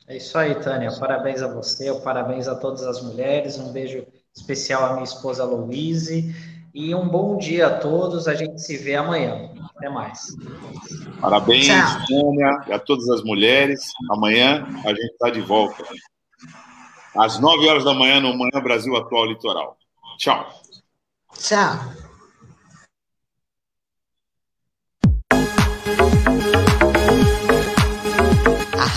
É 0.06 0.16
isso 0.16 0.36
aí, 0.36 0.54
Tânia. 0.56 0.90
Parabéns 0.98 1.40
a 1.40 1.48
você, 1.48 1.92
parabéns 2.00 2.46
a 2.46 2.54
todas 2.54 2.82
as 2.82 3.00
mulheres. 3.02 3.58
Um 3.58 3.72
beijo 3.72 4.06
especial 4.34 4.84
à 4.84 4.92
minha 4.92 5.04
esposa 5.04 5.44
Louise. 5.44 6.34
E 6.72 6.94
um 6.94 7.08
bom 7.08 7.36
dia 7.36 7.66
a 7.66 7.78
todos. 7.78 8.28
A 8.28 8.34
gente 8.34 8.60
se 8.60 8.76
vê 8.76 8.94
amanhã. 8.94 9.50
Até 9.76 9.88
mais. 9.88 10.36
Parabéns. 11.20 11.66
Tânia, 12.06 12.64
e 12.68 12.72
a 12.72 12.78
todas 12.78 13.08
as 13.10 13.22
mulheres. 13.22 13.92
Amanhã 14.10 14.66
a 14.84 14.88
gente 14.90 15.12
está 15.12 15.30
de 15.30 15.40
volta. 15.40 15.82
Às 17.16 17.40
9 17.40 17.68
horas 17.68 17.84
da 17.84 17.92
manhã, 17.92 18.20
no 18.20 18.36
Manhã 18.36 18.62
Brasil 18.62 18.96
Atual 18.96 19.26
Litoral. 19.26 19.76
Tchau. 20.18 20.46
Tchau. 21.34 21.76